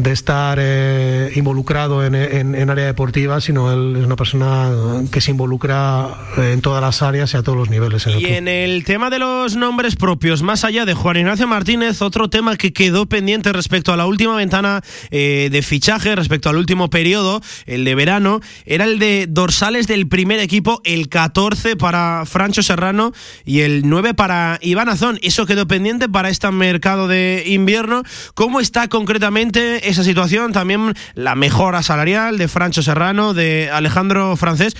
estar 0.04 0.58
eh, 0.60 1.32
involucrado 1.36 2.04
en, 2.04 2.70
área 2.70 2.86
deportiva, 2.86 3.40
sino 3.40 3.72
él 3.72 3.96
es 3.96 4.06
una 4.06 4.16
persona 4.16 4.70
que 5.10 5.20
se 5.20 5.30
involucra 5.30 6.08
en 6.36 6.60
todas 6.60 6.80
las 6.80 7.02
áreas 7.02 7.34
y 7.34 7.36
a 7.36 7.42
todos 7.42 7.58
los 7.58 7.70
niveles. 7.70 8.06
y 8.06 8.26
en 8.26 8.48
el 8.48 8.84
tema 8.84 9.10
de 9.10 9.18
los 9.18 9.56
nombres 9.56 9.96
propios, 9.96 10.42
más 10.42 10.64
allá 10.64 10.84
de 10.84 10.94
Juan 10.94 11.16
Ignacio 11.16 11.46
Martínez, 11.46 12.02
otro 12.02 12.28
tema 12.28 12.56
que 12.56 12.72
quedó 12.72 13.06
pendiente 13.06 13.52
respecto 13.52 13.92
a 13.92 13.96
la 13.96 14.06
última 14.06 14.36
ventana 14.36 14.82
eh, 15.10 15.48
de 15.50 15.62
fichaje, 15.62 16.14
respecto 16.16 16.48
al 16.48 16.56
último 16.56 16.90
periodo, 16.90 17.40
el 17.66 17.84
de 17.84 17.94
verano, 17.94 18.40
era 18.66 18.84
el 18.84 18.98
de 18.98 19.26
dorsales 19.28 19.86
del 19.86 20.08
primer 20.08 20.40
equipo, 20.40 20.80
el 20.84 21.08
14 21.08 21.76
para 21.84 22.24
Francho 22.24 22.62
Serrano 22.62 23.12
y 23.44 23.60
el 23.60 23.86
9 23.86 24.14
para 24.14 24.58
Iván 24.62 24.88
Azón. 24.88 25.18
Eso 25.20 25.44
quedó 25.44 25.66
pendiente 25.66 26.08
para 26.08 26.30
este 26.30 26.50
mercado 26.50 27.08
de 27.08 27.44
invierno. 27.46 28.04
¿Cómo 28.32 28.60
está 28.60 28.88
concretamente 28.88 29.86
esa 29.90 30.02
situación? 30.02 30.54
También 30.54 30.94
la 31.12 31.34
mejora 31.34 31.82
salarial 31.82 32.38
de 32.38 32.48
Francho 32.48 32.82
Serrano, 32.82 33.34
de 33.34 33.68
Alejandro 33.70 34.34
Francés. 34.38 34.74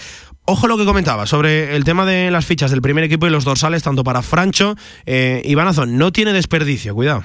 Ojo 0.47 0.67
lo 0.67 0.79
que 0.79 0.87
comentaba 0.87 1.27
sobre 1.27 1.77
el 1.77 1.85
tema 1.85 2.07
de 2.07 2.31
las 2.31 2.47
fichas 2.47 2.71
del 2.71 2.81
primer 2.81 3.05
equipo 3.05 3.27
y 3.27 3.31
los 3.31 3.45
dorsales, 3.45 3.83
tanto 3.83 4.03
para 4.03 4.23
Francho, 4.23 4.75
eh, 5.05 5.43
Iván 5.45 5.69
Azón. 5.69 5.99
No 5.99 6.11
tiene 6.11 6.33
desperdicio, 6.33 6.95
cuidado. 6.95 7.23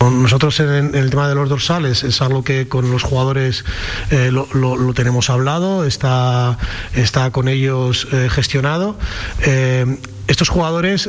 Nosotros 0.00 0.60
en, 0.60 0.94
el 0.94 1.10
tema 1.10 1.28
de 1.28 1.34
los 1.34 1.48
dorsales 1.48 2.04
es 2.04 2.22
algo 2.22 2.44
que 2.44 2.68
con 2.68 2.88
los 2.92 3.02
jugadores 3.02 3.64
eh, 4.12 4.30
lo, 4.30 4.94
tenemos 4.94 5.28
hablado, 5.28 5.84
está, 5.84 6.56
está 6.94 7.32
con 7.32 7.48
ellos 7.48 8.06
eh, 8.12 8.28
gestionado. 8.30 8.96
Eh, 9.42 9.98
estos 10.28 10.50
jugadores, 10.50 11.08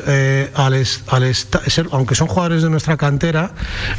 aunque 1.91 2.15
son 2.15 2.27
jugadores 2.29 2.63
de 2.63 2.69
nuestra 2.69 2.95
cantera, 2.95 3.53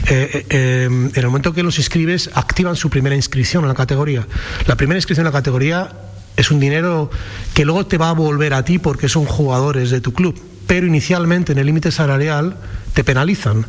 en 0.09 1.13
el 1.15 1.27
momento 1.27 1.53
que 1.53 1.63
los 1.63 1.77
inscribes, 1.77 2.31
activan 2.33 2.75
su 2.75 2.89
primera 2.89 3.15
inscripción 3.15 3.63
en 3.65 3.69
la 3.69 3.75
categoría. 3.75 4.27
La 4.67 4.77
primera 4.77 4.97
inscripción 4.97 5.27
en 5.27 5.33
la 5.33 5.39
categoría 5.39 5.91
es 6.39 6.51
un 6.51 6.59
dinero 6.59 7.11
que 7.53 7.67
luego 7.67 7.87
te 7.87 7.99
va 7.99 8.09
a 8.09 8.13
volver 8.15 8.55
a 8.55 8.65
ti 8.65 8.79
porque 8.79 9.11
son 9.11 9.27
jugadores 9.27 9.91
de 9.91 10.01
tu 10.01 10.15
club 10.15 10.41
pero 10.71 10.87
inicialmente 10.87 11.51
en 11.51 11.59
el 11.59 11.67
límite 11.67 11.91
salarial 11.91 12.57
te 12.93 13.05
penalizan. 13.05 13.67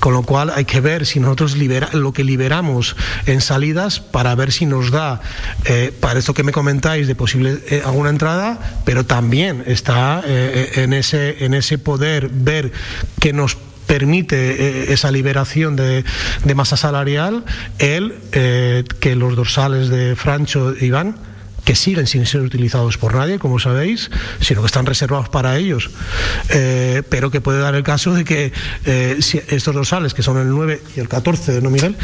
Con 0.00 0.12
lo 0.12 0.22
cual 0.22 0.52
hay 0.54 0.64
que 0.64 0.80
ver 0.80 1.06
si 1.06 1.20
nosotros 1.20 1.56
libera, 1.56 1.88
lo 1.92 2.12
que 2.12 2.24
liberamos 2.24 2.96
en 3.26 3.40
salidas 3.40 4.00
para 4.00 4.34
ver 4.34 4.52
si 4.52 4.66
nos 4.66 4.90
da, 4.90 5.20
eh, 5.64 5.92
para 5.98 6.18
esto 6.18 6.34
que 6.34 6.42
me 6.42 6.52
comentáis, 6.52 7.06
de 7.06 7.14
posible 7.14 7.58
eh, 7.68 7.82
alguna 7.84 8.10
entrada, 8.10 8.80
pero 8.84 9.04
también 9.04 9.62
está 9.66 10.22
eh, 10.24 10.72
en, 10.76 10.92
ese, 10.92 11.44
en 11.44 11.54
ese 11.54 11.78
poder 11.78 12.28
ver 12.28 12.72
que 13.20 13.32
nos 13.32 13.56
permite 13.86 14.92
esa 14.92 15.12
liberación 15.12 15.76
de, 15.76 16.04
masa 16.56 16.76
salarial 16.76 17.44
el 17.78 18.16
que 18.32 19.14
los 19.14 19.36
dorsales 19.36 19.90
de 19.90 20.16
Francho 20.16 20.74
Iván 20.80 21.14
que 21.66 21.74
siguen 21.74 22.06
sin 22.06 22.24
ser 22.26 22.42
utilizados 22.42 22.96
por 22.96 23.16
nadie, 23.16 23.40
como 23.40 23.58
sabéis, 23.58 24.08
sino 24.40 24.60
que 24.60 24.66
están 24.66 24.86
reservados 24.86 25.28
para 25.28 25.56
ellos, 25.58 25.90
eh, 26.50 27.02
pero 27.08 27.32
que 27.32 27.40
puede 27.40 27.58
dar 27.58 27.74
el 27.74 27.82
caso 27.82 28.14
de 28.14 28.24
que 28.24 28.52
eh, 28.84 29.16
si 29.18 29.38
estos 29.48 29.74
dorsales, 29.74 30.14
que 30.14 30.22
son 30.22 30.38
el 30.38 30.48
9 30.48 30.80
y 30.96 31.00
el 31.00 31.08
14, 31.08 31.60
¿no, 31.60 31.70
Miguel? 31.70 31.96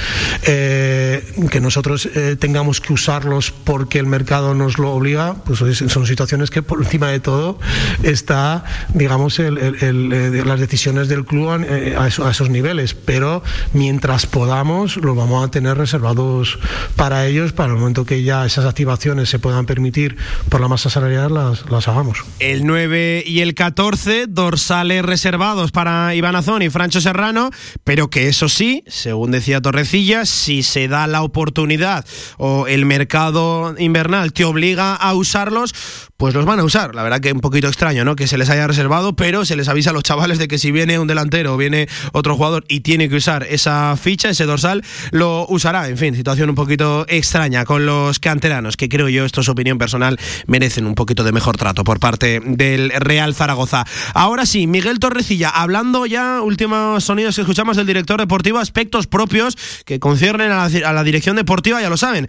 Eh, 0.42 1.24
que 1.48 1.60
nosotros 1.60 2.08
tengamos 2.40 2.80
que 2.80 2.92
usarlos 2.92 3.52
porque 3.52 4.00
el 4.00 4.06
mercado 4.06 4.54
nos 4.54 4.78
lo 4.78 4.90
obliga, 4.90 5.36
pues 5.44 5.60
son 5.60 6.06
situaciones 6.06 6.50
que 6.50 6.62
por 6.62 6.82
encima 6.82 7.08
de 7.08 7.20
todo 7.20 7.60
está, 8.02 8.64
digamos, 8.94 9.38
las 9.38 10.58
decisiones 10.58 11.06
del 11.06 11.24
club 11.24 11.50
a, 11.96 12.08
esos 12.08 12.50
niveles, 12.50 12.94
pero 12.94 13.44
mientras 13.74 14.26
podamos, 14.26 14.96
los 14.96 15.16
vamos 15.16 15.46
a 15.46 15.50
tener 15.52 15.76
reservados 15.78 16.58
para 16.96 17.26
ellos, 17.26 17.52
para 17.52 17.72
el 17.72 17.78
momento 17.78 18.04
que 18.04 18.24
ya 18.24 18.44
esas 18.44 18.64
activaciones 18.64 19.28
se 19.28 19.38
puedan 19.38 19.51
permitir 19.64 20.16
por 20.48 20.60
la 20.60 20.68
masa 20.68 20.90
salarial, 20.90 21.32
las, 21.34 21.70
las 21.70 21.88
hagamos. 21.88 22.18
El 22.38 22.66
9 22.66 23.24
y 23.26 23.40
el 23.40 23.54
14, 23.54 24.26
dorsales 24.28 25.04
reservados 25.04 25.72
para 25.72 26.14
Iván 26.14 26.36
Azón 26.36 26.62
y 26.62 26.70
Francho 26.70 27.00
Serrano, 27.00 27.50
pero 27.84 28.10
que 28.10 28.28
eso 28.28 28.48
sí, 28.48 28.84
según 28.86 29.30
decía 29.30 29.60
Torrecilla, 29.60 30.26
si 30.26 30.62
se 30.62 30.88
da 30.88 31.06
la 31.06 31.22
oportunidad 31.22 32.04
o 32.38 32.66
el 32.66 32.86
mercado 32.86 33.74
invernal 33.78 34.32
te 34.32 34.44
obliga 34.44 34.94
a 34.94 35.14
usarlos, 35.14 35.74
pues 36.16 36.34
los 36.34 36.44
van 36.44 36.60
a 36.60 36.64
usar. 36.64 36.94
La 36.94 37.02
verdad 37.02 37.20
que 37.20 37.32
un 37.32 37.40
poquito 37.40 37.66
extraño, 37.66 38.04
¿no? 38.04 38.14
Que 38.14 38.26
se 38.28 38.38
les 38.38 38.48
haya 38.48 38.66
reservado, 38.66 39.16
pero 39.16 39.44
se 39.44 39.56
les 39.56 39.68
avisa 39.68 39.90
a 39.90 39.92
los 39.92 40.04
chavales 40.04 40.38
de 40.38 40.48
que 40.48 40.58
si 40.58 40.70
viene 40.70 40.98
un 40.98 41.08
delantero 41.08 41.54
o 41.54 41.56
viene 41.56 41.88
otro 42.12 42.36
jugador 42.36 42.64
y 42.68 42.80
tiene 42.80 43.08
que 43.08 43.16
usar 43.16 43.44
esa 43.50 43.96
ficha, 43.96 44.30
ese 44.30 44.44
dorsal, 44.44 44.84
lo 45.10 45.46
usará. 45.48 45.88
En 45.88 45.98
fin, 45.98 46.14
situación 46.14 46.48
un 46.48 46.54
poquito 46.54 47.04
extraña 47.08 47.64
con 47.64 47.86
los 47.86 48.18
canteranos, 48.18 48.76
que 48.76 48.88
creo 48.88 49.08
yo, 49.08 49.24
esto 49.24 49.41
es 49.42 49.48
opinión 49.48 49.78
personal, 49.78 50.18
merecen 50.46 50.86
un 50.86 50.94
poquito 50.94 51.22
de 51.24 51.32
mejor 51.32 51.56
trato 51.56 51.84
por 51.84 52.00
parte 52.00 52.40
del 52.44 52.90
Real 52.90 53.34
Zaragoza. 53.34 53.84
Ahora 54.14 54.46
sí, 54.46 54.66
Miguel 54.66 54.98
Torrecilla, 54.98 55.50
hablando 55.50 56.06
ya, 56.06 56.40
últimos 56.40 57.04
sonidos 57.04 57.36
que 57.36 57.42
escuchamos 57.42 57.76
del 57.76 57.86
director 57.86 58.18
deportivo, 58.18 58.58
aspectos 58.58 59.06
propios 59.06 59.56
que 59.84 60.00
conciernen 60.00 60.50
a 60.50 60.68
la, 60.68 60.88
a 60.88 60.92
la 60.92 61.04
dirección 61.04 61.36
deportiva, 61.36 61.80
ya 61.80 61.90
lo 61.90 61.96
saben. 61.96 62.28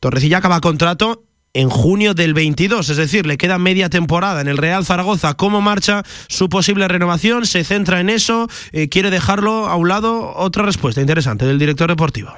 Torrecilla 0.00 0.38
acaba 0.38 0.60
contrato 0.60 1.24
en 1.54 1.70
junio 1.70 2.14
del 2.14 2.34
22, 2.34 2.90
es 2.90 2.96
decir, 2.96 3.26
le 3.26 3.38
queda 3.38 3.58
media 3.58 3.88
temporada 3.88 4.40
en 4.40 4.48
el 4.48 4.58
Real 4.58 4.84
Zaragoza. 4.84 5.34
¿Cómo 5.34 5.60
marcha 5.60 6.02
su 6.28 6.48
posible 6.48 6.88
renovación? 6.88 7.46
¿Se 7.46 7.64
centra 7.64 8.00
en 8.00 8.10
eso? 8.10 8.48
Eh, 8.72 8.88
¿Quiere 8.88 9.10
dejarlo 9.10 9.68
a 9.68 9.76
un 9.76 9.88
lado? 9.88 10.34
Otra 10.34 10.64
respuesta 10.64 11.00
interesante 11.00 11.46
del 11.46 11.58
director 11.58 11.88
deportivo. 11.88 12.34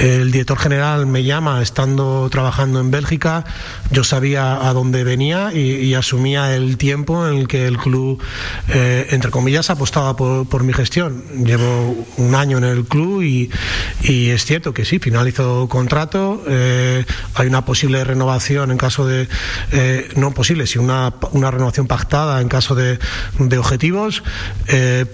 El 0.00 0.32
director 0.32 0.58
general 0.58 1.06
me 1.06 1.22
llama 1.22 1.62
estando 1.62 2.28
trabajando 2.30 2.80
en 2.80 2.90
Bélgica. 2.90 3.44
Yo 3.90 4.02
sabía 4.02 4.68
a 4.68 4.72
dónde 4.72 5.04
venía 5.04 5.52
y, 5.54 5.94
asumía 5.94 6.54
el 6.54 6.76
tiempo 6.76 7.26
en 7.26 7.38
el 7.38 7.48
que 7.48 7.66
el 7.66 7.78
club, 7.78 8.20
eh, 8.68 9.06
entre 9.10 9.30
comillas, 9.30 9.70
apostaba 9.70 10.16
por, 10.16 10.64
mi 10.64 10.72
gestión. 10.72 11.22
Llevo 11.44 11.96
un 12.16 12.34
año 12.34 12.58
en 12.58 12.64
el 12.64 12.84
club 12.84 13.22
y, 13.22 13.50
es 14.02 14.44
cierto 14.44 14.74
que 14.74 14.84
sí, 14.84 14.98
finalizó 14.98 15.68
contrato. 15.68 16.42
Eh, 16.48 17.04
hay 17.34 17.46
una 17.46 17.64
posible 17.64 18.02
renovación 18.02 18.72
en 18.72 18.78
caso 18.78 19.06
de. 19.06 19.28
Eh, 19.72 20.08
no 20.16 20.32
posible, 20.32 20.66
sino 20.66 20.84
una, 20.84 21.14
una, 21.30 21.50
renovación 21.50 21.86
pactada 21.86 22.40
en 22.40 22.48
caso 22.48 22.74
de, 22.74 22.98
objetivos. 23.56 24.22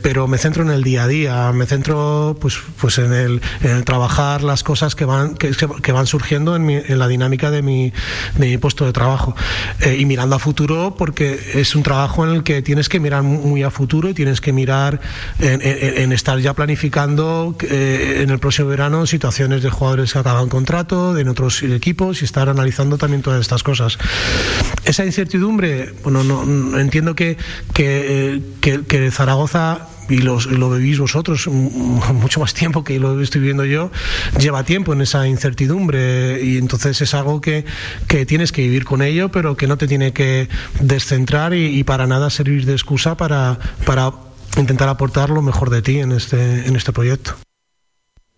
pero 0.03 0.27
me 0.27 0.39
centro 0.39 0.63
en 0.63 0.71
el 0.71 0.83
día 0.83 1.05
a 1.05 1.09
día, 1.09 1.53
me 1.53 1.67
centro 1.67 2.37
pues, 2.41 2.59
pues 2.81 2.99
en, 2.99 3.13
el, 3.13 3.43
en 3.63 3.71
el 3.71 3.85
trabajar 3.85 4.32
las 4.41 4.63
cosas 4.63 4.95
que 4.95 5.05
van, 5.05 5.35
que, 5.35 5.51
que 5.83 5.93
van 5.93 6.07
surgiendo 6.07 6.57
en, 6.57 6.71
en, 6.71 6.99
la 6.99 7.09
dinámica 7.09 7.51
de 7.51 7.61
mi, 7.61 7.93
de 8.39 8.47
mi 8.47 8.57
puesto 8.57 8.87
de 8.87 8.93
trabajo. 8.93 9.37
Eh, 9.81 9.97
y 9.99 10.07
mirando 10.07 10.37
a 10.37 10.39
futuro, 10.39 10.95
porque 10.97 11.39
es 11.55 11.77
un 11.77 11.83
trabajo 11.83 12.25
en 12.27 12.35
el 12.35 12.43
que 12.43 12.63
tienes 12.63 12.89
que 12.89 13.01
mirar 13.01 13.23
muy 13.23 13.63
a 13.63 13.71
futuro 13.71 14.09
y 14.09 14.15
tienes 14.15 14.41
que 14.41 14.53
mirar 14.53 15.01
en, 15.39 15.61
en, 15.63 16.13
estar 16.13 16.39
ya 16.39 16.55
planificando 16.55 17.55
eh, 17.61 18.21
en 18.23 18.31
el 18.31 18.39
próximo 18.39 18.69
verano 18.69 19.07
situaciones 19.07 19.63
de 19.63 19.71
jugadores 19.71 20.13
que 20.13 20.19
acaban 20.19 20.49
contrato, 20.49 21.19
en 21.19 21.29
otros 21.29 21.63
equipos 21.63 22.23
y 22.23 22.25
estar 22.25 22.49
analizando 22.49 22.97
también 22.97 23.23
todas 23.23 23.41
estas 23.41 23.63
cosas. 23.63 23.99
Esa 24.85 25.05
incertidumbre, 25.05 25.93
bueno, 26.03 26.25
no, 26.25 26.79
entiendo 26.79 27.15
que, 27.15 27.37
que, 27.75 28.35
eh, 28.35 28.43
que, 28.61 28.83
que 28.85 29.11
Zaragoza 29.11 29.89
y, 30.09 30.19
lo 30.19 30.71
vivís 30.71 30.99
vosotros 30.99 31.47
mucho 31.47 32.41
más 32.41 32.55
tiempo 32.55 32.85
que 32.85 32.99
lo 32.99 33.21
estoy 33.21 33.41
viviendo 33.41 33.65
yo, 33.65 33.91
lleva 34.39 34.65
tiempo 34.65 34.93
en 34.93 35.03
esa 35.03 35.27
incertidumbre 35.27 36.43
y 36.43 36.59
entonces 36.59 37.01
es 37.01 37.15
algo 37.15 37.41
que, 37.41 37.65
que 38.09 38.27
tienes 38.27 38.53
que 38.53 38.63
vivir 38.63 38.85
con 38.85 39.03
ello, 39.03 39.31
pero 39.31 39.57
que 39.57 39.67
no 39.67 39.77
te 39.77 39.87
tiene 39.87 40.13
que 40.13 40.49
descentrar 40.81 41.55
y, 41.55 41.79
y 41.79 41.85
para 41.85 42.07
nada 42.07 42.31
servir 42.31 42.67
de 42.67 42.73
excusa 42.73 43.17
para, 43.17 43.59
para 43.85 44.13
intentar 44.57 44.89
aportar 44.89 45.31
lo 45.31 45.43
mejor 45.43 45.71
de 45.71 45.83
ti 45.83 45.99
en 45.99 46.13
este, 46.13 46.67
en 46.67 46.77
este 46.77 46.93
proyecto 46.93 47.35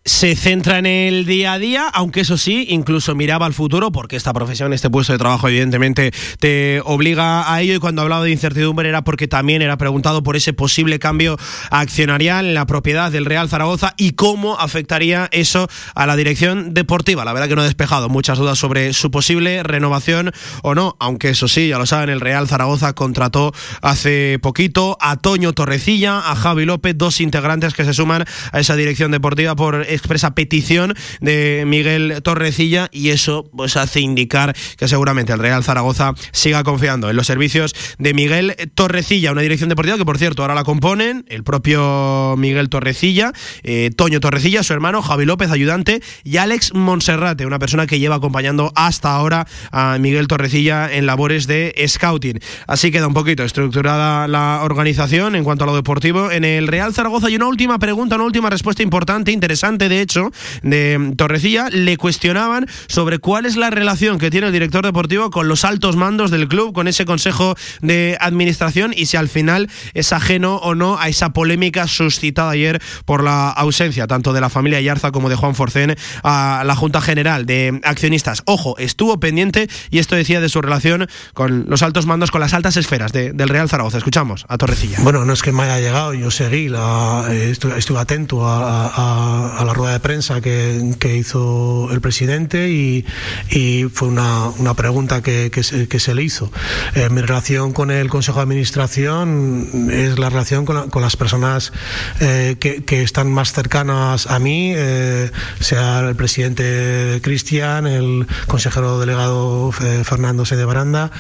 se 0.07 0.37
centra 0.37 0.79
en 0.79 0.87
el 0.87 1.25
día 1.25 1.55
a 1.55 1.59
día, 1.59 1.89
aunque 1.89 2.21
eso 2.21 2.37
sí, 2.37 2.67
incluso 2.69 3.15
miraba 3.15 3.47
al 3.47 3.55
futuro, 3.55 3.91
porque 3.91 4.17
esta 4.17 4.35
profesión, 4.35 4.75
este 4.75 4.91
puesto 4.91 5.15
de 5.15 5.19
trabajo, 5.19 5.49
evidentemente 5.49 6.13
te 6.39 6.83
obliga 6.85 7.51
a 7.51 7.63
ello. 7.63 7.75
Y 7.75 7.79
cuando 7.79 8.03
hablaba 8.03 8.25
de 8.25 8.31
incertidumbre 8.31 8.89
era 8.89 9.03
porque 9.03 9.29
también 9.29 9.63
era 9.63 9.79
preguntado 9.79 10.23
por 10.23 10.37
ese 10.37 10.53
posible 10.53 10.99
cambio 10.99 11.39
accionarial 11.71 12.45
en 12.45 12.55
la 12.55 12.67
propiedad 12.67 13.11
del 13.11 13.25
Real 13.25 13.49
Zaragoza 13.49 13.95
y 13.97 14.13
cómo 14.13 14.59
afectaría 14.59 15.29
eso 15.33 15.69
a 15.95 16.07
la 16.07 16.17
dirección 16.17 16.75
deportiva. 16.75 17.25
La 17.25 17.33
verdad 17.33 17.49
que 17.49 17.57
no 17.57 17.63
he 17.63 17.67
despejado 17.67 18.11
muchas 18.11 18.37
dudas 18.37 18.59
sobre 18.59 18.93
su 18.93 19.11
posible 19.11 19.63
renovación 19.63 20.33
o 20.63 20.75
no, 20.75 20.97
aunque 21.01 21.31
eso 21.31 21.49
sí, 21.49 21.69
ya 21.69 21.79
lo 21.79 21.87
saben, 21.87 22.11
el 22.11 22.21
Real 22.21 22.47
Zaragoza 22.47 22.93
contrató 22.93 23.53
hace 23.81 24.39
poquito 24.43 24.99
a 25.01 25.17
Toño 25.17 25.55
Torrecilla, 25.55 26.19
a 26.31 26.37
Javi 26.37 26.67
López, 26.67 26.93
dos 26.99 27.23
integrantes 27.23 27.73
que 27.73 27.87
se 27.87 27.95
suman 27.95 28.27
a 28.53 28.61
esa 28.61 28.77
dirección 28.77 29.11
deportiva 29.11 29.57
por 29.57 29.94
expresa 29.95 30.35
petición 30.35 30.95
de 31.21 31.65
Miguel 31.67 32.21
Torrecilla 32.23 32.89
y 32.93 33.11
eso 33.11 33.49
pues 33.57 33.77
hace 33.77 34.01
indicar 34.01 34.55
que 34.77 34.89
seguramente 34.89 35.33
el 35.33 35.39
Real 35.39 35.65
Zaragoza 35.65 36.15
siga 36.33 36.65
confiando 36.65 37.11
en 37.11 37.17
los 37.17 37.27
servicios 37.27 37.75
de 37.99 38.15
Miguel 38.15 38.55
Torrecilla, 38.75 39.33
una 39.33 39.43
dirección 39.43 39.69
deportiva 39.69 39.97
que 39.97 40.05
por 40.05 40.19
cierto 40.19 40.43
ahora 40.43 40.55
la 40.55 40.65
componen 40.65 41.25
el 41.29 41.45
propio 41.45 42.35
Miguel 42.37 42.69
Torrecilla, 42.69 43.33
eh, 43.63 43.91
Toño 43.97 44.21
Torrecilla, 44.21 44.63
su 44.63 44.73
hermano 44.73 45.03
Javi 45.03 45.25
López, 45.25 45.51
ayudante, 45.51 46.03
y 46.23 46.37
Alex 46.37 46.75
Monserrate, 46.75 47.47
una 47.47 47.59
persona 47.59 47.87
que 47.87 47.99
lleva 47.99 48.17
acompañando 48.17 48.73
hasta 48.75 49.15
ahora 49.15 49.47
a 49.71 49.99
Miguel 49.99 50.29
Torrecilla 50.29 50.93
en 50.93 51.07
labores 51.07 51.47
de 51.47 51.75
scouting. 51.87 52.41
Así 52.67 52.91
queda 52.91 53.07
un 53.07 53.15
poquito 53.15 53.45
estructurada 53.45 54.29
la 54.29 54.61
organización 54.63 55.37
en 55.37 55.45
cuanto 55.45 55.65
a 55.65 55.67
lo 55.67 55.75
deportivo. 55.75 56.31
En 56.31 56.45
el 56.45 56.69
Real 56.69 56.95
Zaragoza 56.95 57.29
hay 57.29 57.37
una 57.37 57.47
última 57.47 57.79
pregunta, 57.79 58.17
una 58.17 58.25
última 58.25 58.51
respuesta 58.51 58.83
importante, 58.83 59.33
interesante 59.33 59.84
de 59.89 60.01
hecho, 60.01 60.31
de 60.63 61.13
Torrecilla, 61.17 61.69
le 61.71 61.97
cuestionaban 61.97 62.67
sobre 62.87 63.19
cuál 63.19 63.47
es 63.47 63.57
la 63.57 63.71
relación 63.71 64.19
que 64.19 64.31
tiene 64.31 64.49
el 64.49 64.53
director 64.53 64.85
deportivo 64.85 65.31
con 65.31 65.49
los 65.49 65.65
altos 65.65 65.97
mandos 65.97 66.31
del 66.31 66.49
club, 66.49 66.73
con 66.73 66.89
ese 66.89 67.05
consejo 67.05 67.55
de 67.81 68.17
administración 68.21 68.93
y 68.97 69.07
si 69.07 69.17
al 69.17 69.29
final 69.29 69.71
es 69.95 70.13
ajeno 70.13 70.57
o 70.57 70.75
no 70.75 70.99
a 70.99 71.09
esa 71.09 71.33
polémica 71.33 71.87
suscitada 71.87 72.51
ayer 72.51 72.81
por 73.05 73.23
la 73.23 73.51
ausencia 73.51 74.07
tanto 74.07 74.33
de 74.33 74.41
la 74.41 74.51
familia 74.51 74.81
Yarza 74.81 75.13
como 75.13 75.29
de 75.29 75.37
Juan 75.37 75.55
Forcén 75.55 75.97
a 76.23 76.63
la 76.65 76.77
Junta 76.77 77.01
General 77.01 77.47
de 77.47 77.81
Accionistas. 77.85 78.43
Ojo, 78.47 78.77
estuvo 78.79 79.21
pendiente 79.21 79.69
y 79.91 79.99
esto 79.99 80.17
decía 80.17 80.41
de 80.41 80.49
su 80.49 80.61
relación 80.61 81.09
con 81.33 81.67
los 81.69 81.83
altos 81.83 82.07
mandos, 82.07 82.31
con 82.31 82.41
las 82.41 82.55
altas 82.55 82.77
esferas 82.77 83.13
del 83.13 83.49
Real 83.49 83.69
Zaragoza. 83.69 83.99
Escuchamos 83.99 84.45
a 84.49 84.59
Torrecilla. 84.59 84.99
Bueno, 85.01 85.25
no 85.25 85.33
es 85.33 85.43
que 85.43 85.53
me 85.53 85.63
haya 85.65 85.81
llegado, 85.81 86.15
yo 86.15 86.31
seguí, 86.31 86.69
la, 86.69 87.27
eh, 87.31 87.51
estuve, 87.51 87.99
atento 87.99 88.47
a, 88.47 89.59
a 89.59 89.65
la 89.65 89.74
rueda 89.75 89.93
de 89.93 90.01
prensa 90.01 90.41
que, 90.41 90.95
que 90.99 91.17
hizo 91.17 91.89
el 91.93 92.01
presidente 92.01 92.71
y, 92.71 93.05
y 93.51 93.85
fue 93.93 94.09
una, 94.09 94.47
una, 94.59 94.75
pregunta 94.75 95.23
que, 95.23 95.51
que, 95.51 95.63
se, 95.63 95.89
que, 95.89 96.01
se, 96.01 96.15
le 96.15 96.23
hizo. 96.23 96.51
Eh, 96.95 97.09
mi 97.11 97.21
relación 97.21 97.73
con 97.73 97.91
el 97.91 98.09
Consejo 98.09 98.39
de 98.39 98.43
Administración 98.45 99.91
es 99.91 100.19
la 100.19 100.31
relación 100.31 100.65
con, 100.65 100.91
con 100.91 101.03
las 101.03 101.17
personas 101.17 101.73
eh, 102.21 102.57
que, 102.59 103.03
están 103.03 103.31
más 103.31 103.53
cercanas 103.53 104.27
a 104.29 104.39
mí, 104.39 104.73
eh, 104.75 105.31
sea 105.61 106.01
el 106.01 106.17
presidente 106.17 107.21
Cristian, 107.23 107.87
el 107.87 108.27
consejero 108.47 108.99
delegado 108.99 109.71
eh, 109.83 110.03
Fernando 110.05 110.45
Sede 110.45 110.65
Baranda, 110.65 111.11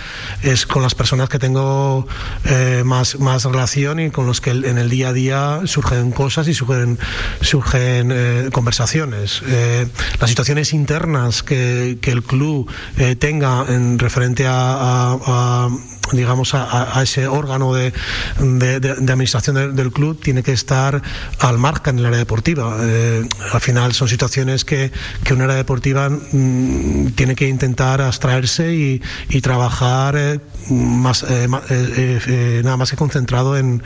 es 0.42 0.66
con 0.66 0.82
las 0.82 0.94
personas 0.94 1.28
que 1.28 1.38
tengo 1.38 2.06
eh, 2.44 2.82
más, 2.84 3.18
más 3.18 3.44
relación 3.44 4.00
y 4.00 4.10
con 4.10 4.26
los 4.26 4.40
que 4.40 4.50
en 4.50 4.78
el 4.78 4.88
día 4.88 5.08
a 5.08 5.12
día 5.12 5.60
surgen 5.64 6.12
cosas 6.12 6.48
y 6.48 6.54
surgen, 6.54 6.98
surgen 7.40 8.43
conversaciones. 8.52 9.42
Eh, 9.46 9.86
las 10.20 10.30
situaciones 10.30 10.72
internas 10.72 11.42
que, 11.42 11.98
que 12.00 12.10
el 12.10 12.22
club 12.22 12.70
eh, 12.96 13.16
tenga 13.16 13.64
en 13.68 13.98
referente 13.98 14.44
a, 14.46 15.68
digamos, 16.12 16.54
a, 16.54 17.00
ese 17.02 17.26
órgano 17.26 17.74
de, 17.74 17.92
administración 18.38 19.74
del 19.74 19.92
club 19.92 20.20
tiene 20.20 20.42
que 20.42 20.52
estar 20.52 21.02
al 21.38 21.58
margen 21.58 21.96
en 21.96 21.98
el 22.00 22.06
área 22.06 22.18
deportiva. 22.18 22.76
Eh, 22.80 23.26
al 23.52 23.60
final 23.60 23.92
son 23.92 24.08
situaciones 24.08 24.64
que, 24.64 24.92
que 25.22 25.34
un 25.34 25.42
área 25.42 25.56
deportiva 25.56 26.08
mm, 26.10 27.12
tiene 27.14 27.34
que 27.34 27.48
intentar 27.48 28.00
abstraerse 28.00 28.74
y, 28.74 29.00
trabajar 29.44 30.16
eh, 30.16 30.40
más, 30.70 31.26
nada 31.28 32.76
más 32.78 32.90
que 32.90 32.96
concentrado 32.96 33.58
en, 33.58 33.82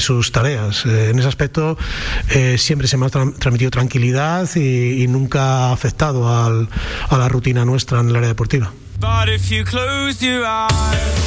sus 0.00 0.32
tareas. 0.32 0.84
en 0.84 1.18
ese 1.18 1.28
aspecto 1.28 1.78
siempre 2.58 2.88
se 2.88 2.98
me 2.98 3.06
ha 3.06 3.08
transmitido 3.08 3.70
tranquilidad 3.70 4.46
y, 4.54 5.02
y 5.02 5.08
nunca 5.08 5.68
ha 5.68 5.72
afectado 5.72 6.28
al, 6.28 6.68
a 7.08 7.16
la 7.16 7.28
rutina 7.28 7.64
nuestra 7.64 8.00
en 8.00 8.10
el 8.10 8.16
área 8.16 8.28
deportiva. 8.28 8.70
But 9.00 9.28
if 9.28 9.50
you 9.50 9.64
close 9.64 10.20
your 10.22 10.44
eyes 10.44 11.18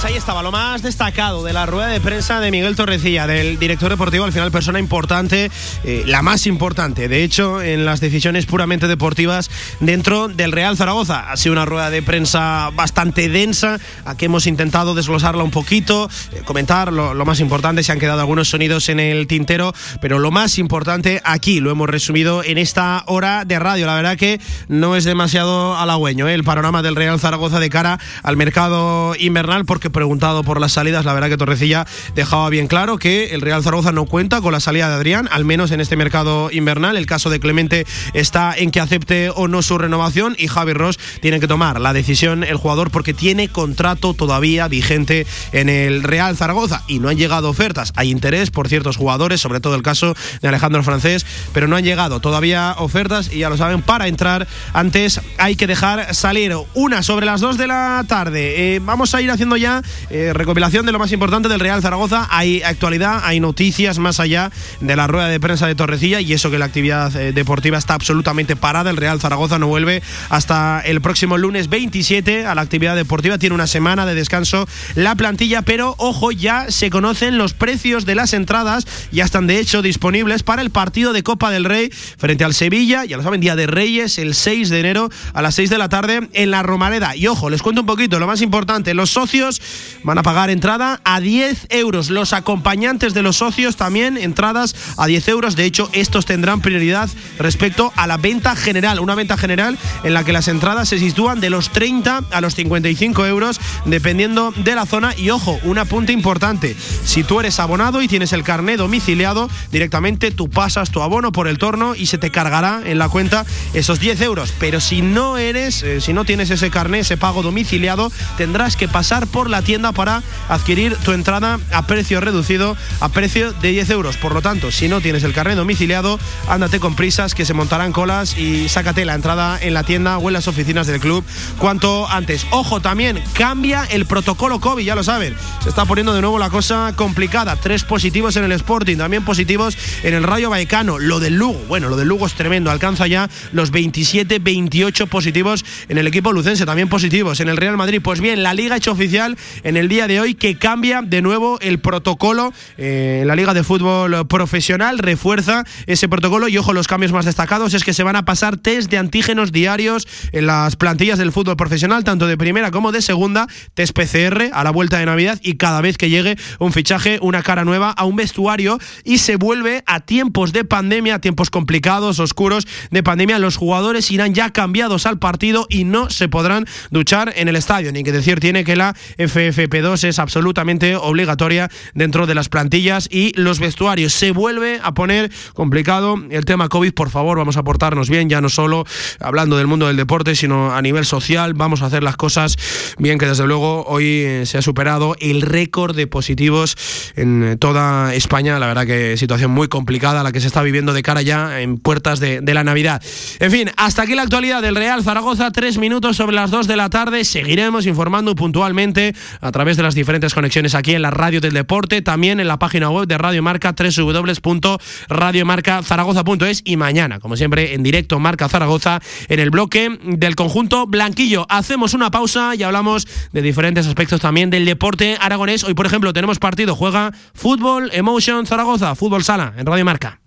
Pues 0.00 0.12
ahí 0.12 0.16
estaba 0.16 0.42
lo 0.42 0.50
más 0.50 0.80
destacado 0.80 1.44
de 1.44 1.52
la 1.52 1.66
rueda 1.66 1.88
de 1.88 2.00
prensa 2.00 2.40
de 2.40 2.50
Miguel 2.50 2.74
Torrecilla, 2.74 3.26
del 3.26 3.58
director 3.58 3.90
deportivo, 3.90 4.24
al 4.24 4.32
final 4.32 4.50
persona 4.50 4.78
importante, 4.78 5.50
eh, 5.84 6.04
la 6.06 6.22
más 6.22 6.46
importante, 6.46 7.06
de 7.06 7.22
hecho, 7.22 7.60
en 7.60 7.84
las 7.84 8.00
decisiones 8.00 8.46
puramente 8.46 8.88
deportivas 8.88 9.50
dentro 9.78 10.28
del 10.28 10.52
Real 10.52 10.78
Zaragoza. 10.78 11.30
Ha 11.30 11.36
sido 11.36 11.52
una 11.52 11.66
rueda 11.66 11.90
de 11.90 12.02
prensa 12.02 12.70
bastante 12.74 13.28
densa, 13.28 13.78
aquí 14.06 14.24
hemos 14.24 14.46
intentado 14.46 14.94
desglosarla 14.94 15.44
un 15.44 15.50
poquito, 15.50 16.08
eh, 16.32 16.40
comentar 16.46 16.94
lo, 16.94 17.12
lo, 17.12 17.26
más 17.26 17.40
importante, 17.40 17.82
se 17.82 17.92
han 17.92 17.98
quedado 17.98 18.20
algunos 18.20 18.48
sonidos 18.48 18.88
en 18.88 19.00
el 19.00 19.26
tintero, 19.26 19.74
pero 20.00 20.18
lo 20.18 20.30
más 20.30 20.56
importante 20.56 21.20
aquí 21.24 21.60
lo 21.60 21.70
hemos 21.70 21.90
resumido 21.90 22.42
en 22.42 22.56
esta 22.56 23.04
hora 23.06 23.44
de 23.44 23.58
radio. 23.58 23.84
La 23.84 23.96
verdad 23.96 24.16
que 24.16 24.40
no 24.66 24.96
es 24.96 25.04
demasiado 25.04 25.76
halagüeño 25.76 26.26
¿eh? 26.26 26.32
el 26.32 26.44
panorama 26.44 26.80
del 26.80 26.96
Real 26.96 27.20
Zaragoza 27.20 27.60
de 27.60 27.68
cara 27.68 28.00
al 28.22 28.38
mercado 28.38 29.14
invernal, 29.18 29.66
porque 29.66 29.89
preguntado 29.90 30.42
por 30.44 30.60
las 30.60 30.72
salidas, 30.72 31.04
la 31.04 31.12
verdad 31.12 31.28
que 31.28 31.36
Torrecilla 31.36 31.86
dejaba 32.14 32.48
bien 32.48 32.66
claro 32.66 32.98
que 32.98 33.34
el 33.34 33.40
Real 33.40 33.62
Zaragoza 33.62 33.92
no 33.92 34.06
cuenta 34.06 34.40
con 34.40 34.52
la 34.52 34.60
salida 34.60 34.88
de 34.88 34.94
Adrián, 34.94 35.28
al 35.30 35.44
menos 35.44 35.70
en 35.70 35.80
este 35.80 35.96
mercado 35.96 36.50
invernal. 36.50 36.96
El 36.96 37.06
caso 37.06 37.30
de 37.30 37.40
Clemente 37.40 37.86
está 38.14 38.54
en 38.56 38.70
que 38.70 38.80
acepte 38.80 39.30
o 39.30 39.48
no 39.48 39.62
su 39.62 39.78
renovación 39.78 40.34
y 40.38 40.48
Javi 40.48 40.72
Ross 40.72 40.98
tiene 41.20 41.40
que 41.40 41.48
tomar 41.48 41.80
la 41.80 41.92
decisión 41.92 42.44
el 42.44 42.56
jugador 42.56 42.90
porque 42.90 43.14
tiene 43.14 43.48
contrato 43.48 44.14
todavía 44.14 44.68
vigente 44.68 45.26
en 45.52 45.68
el 45.68 46.02
Real 46.02 46.36
Zaragoza 46.36 46.82
y 46.86 46.98
no 46.98 47.08
han 47.08 47.18
llegado 47.18 47.48
ofertas. 47.48 47.92
Hay 47.96 48.10
interés 48.10 48.50
por 48.50 48.68
ciertos 48.68 48.96
jugadores, 48.96 49.40
sobre 49.40 49.60
todo 49.60 49.74
el 49.74 49.82
caso 49.82 50.14
de 50.40 50.48
Alejandro 50.48 50.82
Francés, 50.82 51.26
pero 51.52 51.68
no 51.68 51.76
han 51.76 51.84
llegado 51.84 52.20
todavía 52.20 52.74
ofertas 52.78 53.32
y 53.32 53.38
ya 53.38 53.50
lo 53.50 53.56
saben, 53.56 53.82
para 53.82 54.08
entrar 54.08 54.46
antes 54.72 55.20
hay 55.38 55.56
que 55.56 55.66
dejar 55.66 56.14
salir 56.14 56.54
una 56.74 57.02
sobre 57.02 57.26
las 57.26 57.40
dos 57.40 57.58
de 57.58 57.66
la 57.66 58.04
tarde. 58.08 58.74
Eh, 58.74 58.80
vamos 58.82 59.14
a 59.14 59.22
ir 59.22 59.30
haciendo 59.30 59.56
ya 59.56 59.79
eh, 60.10 60.32
recopilación 60.34 60.86
de 60.86 60.92
lo 60.92 60.98
más 60.98 61.12
importante 61.12 61.48
del 61.48 61.60
Real 61.60 61.82
Zaragoza. 61.82 62.28
Hay 62.30 62.62
actualidad, 62.62 63.20
hay 63.24 63.40
noticias 63.40 63.98
más 63.98 64.20
allá 64.20 64.50
de 64.80 64.96
la 64.96 65.06
rueda 65.06 65.28
de 65.28 65.40
prensa 65.40 65.66
de 65.66 65.74
Torrecilla 65.74 66.20
y 66.20 66.32
eso 66.32 66.50
que 66.50 66.58
la 66.58 66.64
actividad 66.66 67.14
eh, 67.16 67.32
deportiva 67.32 67.78
está 67.78 67.94
absolutamente 67.94 68.56
parada. 68.56 68.90
El 68.90 68.96
Real 68.96 69.20
Zaragoza 69.20 69.58
no 69.58 69.66
vuelve 69.66 70.02
hasta 70.28 70.80
el 70.80 71.00
próximo 71.00 71.38
lunes 71.38 71.68
27 71.68 72.46
a 72.46 72.54
la 72.54 72.62
actividad 72.62 72.96
deportiva. 72.96 73.38
Tiene 73.38 73.54
una 73.54 73.66
semana 73.66 74.06
de 74.06 74.14
descanso 74.14 74.66
la 74.94 75.14
plantilla, 75.14 75.62
pero 75.62 75.94
ojo, 75.98 76.32
ya 76.32 76.70
se 76.70 76.90
conocen 76.90 77.38
los 77.38 77.54
precios 77.54 78.06
de 78.06 78.14
las 78.14 78.32
entradas. 78.32 78.86
Ya 79.12 79.24
están 79.24 79.46
de 79.46 79.58
hecho 79.58 79.82
disponibles 79.82 80.42
para 80.42 80.62
el 80.62 80.70
partido 80.70 81.12
de 81.12 81.22
Copa 81.22 81.50
del 81.50 81.64
Rey 81.64 81.90
frente 81.90 82.44
al 82.44 82.54
Sevilla. 82.54 83.04
Ya 83.04 83.16
lo 83.16 83.22
saben, 83.22 83.40
Día 83.40 83.56
de 83.56 83.66
Reyes, 83.66 84.18
el 84.18 84.34
6 84.34 84.68
de 84.70 84.80
enero 84.80 85.10
a 85.32 85.42
las 85.42 85.54
6 85.54 85.70
de 85.70 85.78
la 85.78 85.88
tarde 85.88 86.28
en 86.32 86.50
la 86.50 86.62
Romareda. 86.62 87.16
Y 87.16 87.26
ojo, 87.26 87.50
les 87.50 87.62
cuento 87.62 87.82
un 87.82 87.86
poquito, 87.86 88.18
lo 88.18 88.26
más 88.26 88.42
importante, 88.42 88.94
los 88.94 89.10
socios 89.10 89.60
van 90.02 90.18
a 90.18 90.22
pagar 90.22 90.50
entrada 90.50 91.00
a 91.04 91.20
10 91.20 91.66
euros. 91.70 92.10
Los 92.10 92.32
acompañantes 92.32 93.14
de 93.14 93.22
los 93.22 93.36
socios 93.36 93.76
también 93.76 94.16
entradas 94.16 94.74
a 94.96 95.06
10 95.06 95.28
euros. 95.28 95.56
De 95.56 95.64
hecho, 95.64 95.90
estos 95.92 96.26
tendrán 96.26 96.60
prioridad 96.60 97.08
respecto 97.38 97.92
a 97.96 98.06
la 98.06 98.16
venta 98.16 98.56
general. 98.56 99.00
Una 99.00 99.14
venta 99.14 99.36
general 99.36 99.78
en 100.04 100.14
la 100.14 100.24
que 100.24 100.32
las 100.32 100.48
entradas 100.48 100.88
se 100.88 100.98
sitúan 100.98 101.40
de 101.40 101.50
los 101.50 101.70
30 101.70 102.24
a 102.30 102.40
los 102.40 102.54
55 102.54 103.26
euros 103.26 103.60
dependiendo 103.84 104.52
de 104.56 104.74
la 104.74 104.86
zona. 104.86 105.14
Y 105.16 105.30
ojo, 105.30 105.58
un 105.64 105.78
apunte 105.78 106.12
importante. 106.12 106.76
Si 107.04 107.24
tú 107.24 107.40
eres 107.40 107.60
abonado 107.60 108.02
y 108.02 108.08
tienes 108.08 108.32
el 108.32 108.42
carné 108.42 108.76
domiciliado, 108.76 109.48
directamente 109.70 110.30
tú 110.30 110.48
pasas 110.48 110.90
tu 110.90 111.02
abono 111.02 111.32
por 111.32 111.48
el 111.48 111.58
torno 111.58 111.94
y 111.94 112.06
se 112.06 112.18
te 112.18 112.30
cargará 112.30 112.80
en 112.84 112.98
la 112.98 113.08
cuenta 113.08 113.44
esos 113.74 114.00
10 114.00 114.20
euros. 114.22 114.52
Pero 114.58 114.80
si 114.80 115.02
no 115.02 115.38
eres, 115.38 115.82
eh, 115.82 116.00
si 116.00 116.12
no 116.12 116.24
tienes 116.24 116.50
ese 116.50 116.70
carné, 116.70 117.00
ese 117.00 117.16
pago 117.16 117.42
domiciliado, 117.42 118.10
tendrás 118.36 118.76
que 118.76 118.88
pasar 118.88 119.26
por 119.26 119.50
la 119.50 119.59
tienda 119.62 119.92
para 119.92 120.22
adquirir 120.48 120.96
tu 120.96 121.12
entrada 121.12 121.58
a 121.72 121.86
precio 121.86 122.20
reducido, 122.20 122.76
a 123.00 123.08
precio 123.08 123.52
de 123.52 123.70
10 123.70 123.90
euros. 123.90 124.16
Por 124.16 124.34
lo 124.34 124.42
tanto, 124.42 124.70
si 124.70 124.88
no 124.88 125.00
tienes 125.00 125.24
el 125.24 125.32
carnet 125.32 125.56
domiciliado, 125.56 126.18
ándate 126.48 126.80
con 126.80 126.96
prisas 126.96 127.34
que 127.34 127.44
se 127.44 127.54
montarán 127.54 127.92
colas 127.92 128.36
y 128.36 128.68
sácate 128.68 129.04
la 129.04 129.14
entrada 129.14 129.58
en 129.60 129.74
la 129.74 129.84
tienda 129.84 130.18
o 130.18 130.28
en 130.28 130.34
las 130.34 130.48
oficinas 130.48 130.86
del 130.86 131.00
club 131.00 131.24
cuanto 131.58 132.08
antes. 132.08 132.46
Ojo 132.50 132.80
también, 132.80 133.22
cambia 133.34 133.84
el 133.84 134.06
protocolo 134.06 134.60
COVID, 134.60 134.84
ya 134.84 134.94
lo 134.94 135.04
saben. 135.04 135.36
Se 135.62 135.68
está 135.68 135.84
poniendo 135.84 136.14
de 136.14 136.20
nuevo 136.20 136.38
la 136.38 136.50
cosa 136.50 136.92
complicada. 136.96 137.56
Tres 137.56 137.84
positivos 137.84 138.36
en 138.36 138.44
el 138.44 138.52
Sporting, 138.52 138.96
también 138.96 139.24
positivos 139.24 139.76
en 140.02 140.14
el 140.14 140.22
Rayo 140.22 140.50
Vallecano. 140.50 140.98
Lo 140.98 141.20
del 141.20 141.34
Lugo, 141.36 141.60
bueno, 141.68 141.88
lo 141.88 141.96
del 141.96 142.08
Lugo 142.08 142.26
es 142.26 142.34
tremendo. 142.34 142.70
Alcanza 142.70 143.06
ya 143.06 143.28
los 143.52 143.70
27, 143.70 144.38
28 144.38 145.06
positivos 145.06 145.64
en 145.88 145.98
el 145.98 146.06
equipo 146.06 146.32
lucense, 146.32 146.66
también 146.66 146.88
positivos 146.88 147.40
en 147.40 147.48
el 147.48 147.56
Real 147.56 147.76
Madrid. 147.76 148.00
Pues 148.02 148.20
bien, 148.20 148.42
la 148.42 148.54
liga 148.54 148.74
ha 148.74 148.78
hecho 148.78 148.92
oficial 148.92 149.36
en 149.62 149.76
el 149.76 149.88
día 149.88 150.06
de 150.06 150.20
hoy 150.20 150.34
que 150.34 150.56
cambia 150.56 151.02
de 151.02 151.22
nuevo 151.22 151.58
el 151.60 151.80
protocolo. 151.80 152.52
eh, 152.76 153.22
la 153.26 153.36
Liga 153.36 153.54
de 153.54 153.64
Fútbol 153.64 154.26
Profesional 154.26 154.98
refuerza 154.98 155.64
ese 155.86 156.08
protocolo 156.08 156.48
y 156.48 156.58
ojo, 156.58 156.72
los 156.72 156.88
cambios 156.88 157.12
más 157.12 157.24
destacados 157.24 157.74
es 157.74 157.84
que 157.84 157.94
se 157.94 158.02
van 158.02 158.16
a 158.16 158.24
pasar 158.24 158.56
test 158.56 158.90
de 158.90 158.98
antígenos 158.98 159.52
diarios 159.52 160.06
en 160.32 160.46
las 160.46 160.76
plantillas 160.76 161.18
del 161.18 161.32
fútbol 161.32 161.56
profesional, 161.56 162.04
tanto 162.04 162.26
de 162.26 162.36
primera 162.36 162.70
como 162.70 162.92
de 162.92 163.02
segunda, 163.02 163.46
test 163.74 163.96
PCR 163.96 164.50
a 164.52 164.64
la 164.64 164.70
vuelta 164.70 164.98
de 164.98 165.06
Navidad 165.06 165.38
y 165.42 165.56
cada 165.56 165.80
vez 165.80 165.96
que 165.96 166.10
llegue 166.10 166.36
un 166.58 166.72
fichaje, 166.72 167.18
una 167.22 167.42
cara 167.42 167.64
nueva 167.64 167.90
a 167.90 168.04
un 168.04 168.16
vestuario 168.16 168.78
y 169.04 169.18
se 169.18 169.36
vuelve 169.36 169.82
a 169.86 170.00
tiempos 170.00 170.52
de 170.52 170.64
pandemia, 170.64 171.18
tiempos 171.18 171.50
complicados, 171.50 172.18
oscuros 172.18 172.66
de 172.90 173.02
pandemia, 173.02 173.38
los 173.38 173.56
jugadores 173.56 174.10
irán 174.10 174.34
ya 174.34 174.50
cambiados 174.50 175.06
al 175.06 175.18
partido 175.18 175.66
y 175.68 175.84
no 175.84 176.10
se 176.10 176.28
podrán 176.28 176.66
duchar 176.90 177.32
en 177.36 177.48
el 177.48 177.56
estadio, 177.56 177.92
ni 177.92 178.02
que 178.02 178.12
decir 178.12 178.40
tiene 178.40 178.64
que 178.64 178.76
la 178.76 178.96
FFP2 179.30 180.04
es 180.04 180.18
absolutamente 180.18 180.96
obligatoria 180.96 181.70
dentro 181.94 182.26
de 182.26 182.34
las 182.34 182.48
plantillas 182.48 183.08
y 183.10 183.32
los 183.40 183.60
vestuarios. 183.60 184.12
Se 184.12 184.32
vuelve 184.32 184.80
a 184.82 184.92
poner 184.92 185.30
complicado 185.54 186.16
el 186.30 186.44
tema 186.44 186.68
COVID. 186.68 186.92
Por 186.92 187.10
favor, 187.10 187.38
vamos 187.38 187.56
a 187.56 187.62
portarnos 187.62 188.10
bien, 188.10 188.28
ya 188.28 188.40
no 188.40 188.48
solo 188.48 188.84
hablando 189.20 189.56
del 189.56 189.66
mundo 189.66 189.86
del 189.86 189.96
deporte, 189.96 190.34
sino 190.34 190.74
a 190.74 190.82
nivel 190.82 191.04
social. 191.04 191.54
Vamos 191.54 191.82
a 191.82 191.86
hacer 191.86 192.02
las 192.02 192.16
cosas 192.16 192.56
bien, 192.98 193.18
que 193.18 193.26
desde 193.26 193.46
luego 193.46 193.84
hoy 193.84 194.04
eh, 194.04 194.46
se 194.46 194.58
ha 194.58 194.62
superado 194.62 195.14
el 195.20 195.42
récord 195.42 195.94
de 195.94 196.06
positivos 196.06 196.76
en 197.16 197.56
toda 197.58 198.14
España. 198.14 198.58
La 198.58 198.66
verdad 198.66 198.86
que 198.86 199.16
situación 199.16 199.50
muy 199.50 199.68
complicada 199.68 200.22
la 200.22 200.32
que 200.32 200.40
se 200.40 200.46
está 200.46 200.62
viviendo 200.62 200.92
de 200.92 201.02
cara 201.02 201.22
ya 201.22 201.60
en 201.60 201.78
puertas 201.78 202.20
de, 202.20 202.40
de 202.40 202.54
la 202.54 202.64
Navidad. 202.64 203.02
En 203.38 203.50
fin, 203.50 203.70
hasta 203.76 204.02
aquí 204.02 204.14
la 204.14 204.22
actualidad 204.22 204.62
del 204.62 204.76
Real 204.76 205.02
Zaragoza. 205.04 205.50
Tres 205.50 205.78
minutos 205.78 206.16
sobre 206.16 206.34
las 206.34 206.50
dos 206.50 206.66
de 206.66 206.76
la 206.76 206.90
tarde. 206.90 207.24
Seguiremos 207.24 207.86
informando 207.86 208.34
puntualmente 208.34 209.14
a 209.40 209.52
través 209.52 209.76
de 209.76 209.82
las 209.82 209.94
diferentes 209.94 210.34
conexiones 210.34 210.74
aquí 210.74 210.94
en 210.94 211.02
la 211.02 211.10
radio 211.10 211.40
del 211.40 211.52
deporte, 211.52 212.02
también 212.02 212.40
en 212.40 212.48
la 212.48 212.58
página 212.58 212.90
web 212.90 213.06
de 213.06 213.18
Radio 213.18 213.42
Marca, 213.42 213.74
www.radiomarcazaragoza.es 213.74 216.62
y 216.64 216.76
mañana, 216.76 217.20
como 217.20 217.36
siempre, 217.36 217.74
en 217.74 217.82
directo 217.82 218.18
Marca 218.18 218.48
Zaragoza 218.48 219.00
en 219.28 219.40
el 219.40 219.50
bloque 219.50 219.98
del 220.02 220.36
conjunto 220.36 220.86
Blanquillo. 220.86 221.46
Hacemos 221.48 221.94
una 221.94 222.10
pausa 222.10 222.54
y 222.54 222.62
hablamos 222.62 223.06
de 223.32 223.42
diferentes 223.42 223.86
aspectos 223.86 224.20
también 224.20 224.50
del 224.50 224.64
deporte 224.64 225.16
aragonés. 225.20 225.64
Hoy, 225.64 225.74
por 225.74 225.86
ejemplo, 225.86 226.12
tenemos 226.12 226.38
partido, 226.38 226.74
juega 226.74 227.12
Fútbol 227.34 227.90
Emotion 227.92 228.46
Zaragoza, 228.46 228.94
Fútbol 228.94 229.24
Sala 229.24 229.54
en 229.56 229.66
Radio 229.66 229.84
Marca. 229.84 230.20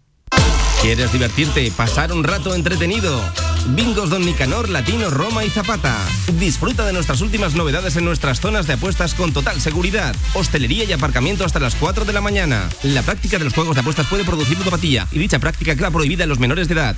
¿Quieres 0.82 1.12
divertirte, 1.14 1.72
pasar 1.76 2.12
un 2.12 2.24
rato 2.24 2.54
entretenido? 2.54 3.22
Bingos 3.70 4.10
Don 4.10 4.26
Nicanor, 4.26 4.70
Latino, 4.70 5.10
Roma 5.10 5.46
y 5.46 5.50
Zapata. 5.50 5.96
Disfruta 6.40 6.86
de 6.86 6.94
nuestras 6.94 7.22
últimas 7.22 7.56
novedades 7.56 7.96
en 7.96 8.06
nuestras 8.06 8.40
zonas 8.40 8.68
de 8.68 8.74
apuestas 8.74 9.14
con 9.14 9.32
total 9.32 9.62
seguridad. 9.62 10.16
Hostelería 10.34 10.84
y 10.84 10.92
aparcamiento 10.92 11.46
hasta 11.46 11.60
las 11.60 11.76
4 11.76 12.06
de 12.06 12.14
la 12.14 12.22
mañana. 12.22 12.70
La 12.84 13.02
práctica 13.02 13.38
de 13.38 13.46
los 13.46 13.54
juegos 13.54 13.76
de 13.76 13.82
apuestas 13.82 14.08
puede 14.08 14.26
producir 14.26 14.58
ludopatía 14.58 15.08
y 15.12 15.20
dicha 15.20 15.40
práctica 15.40 15.76
queda 15.76 15.92
prohibida 15.92 16.24
en 16.24 16.30
los 16.30 16.40
menores 16.40 16.68
de 16.68 16.74
edad. 16.74 16.98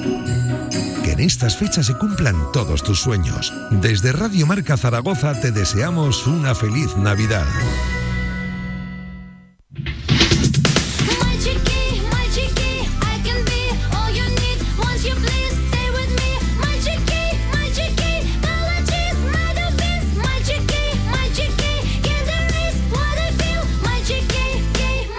Estas 1.21 1.55
fechas 1.55 1.85
se 1.85 1.93
cumplan 1.93 2.51
todos 2.51 2.81
tus 2.81 2.99
sueños. 2.99 3.53
Desde 3.69 4.11
Radio 4.11 4.47
Marca 4.47 4.75
Zaragoza 4.75 5.39
te 5.39 5.51
deseamos 5.51 6.25
una 6.25 6.55
feliz 6.55 6.97
Navidad. 6.97 7.45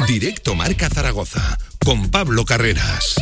Directo 0.09 0.57
Marca 0.57 0.89
Zaragoza 0.91 1.59
con 1.85 2.11
Pablo 2.11 2.45
Carreras. 2.45 3.15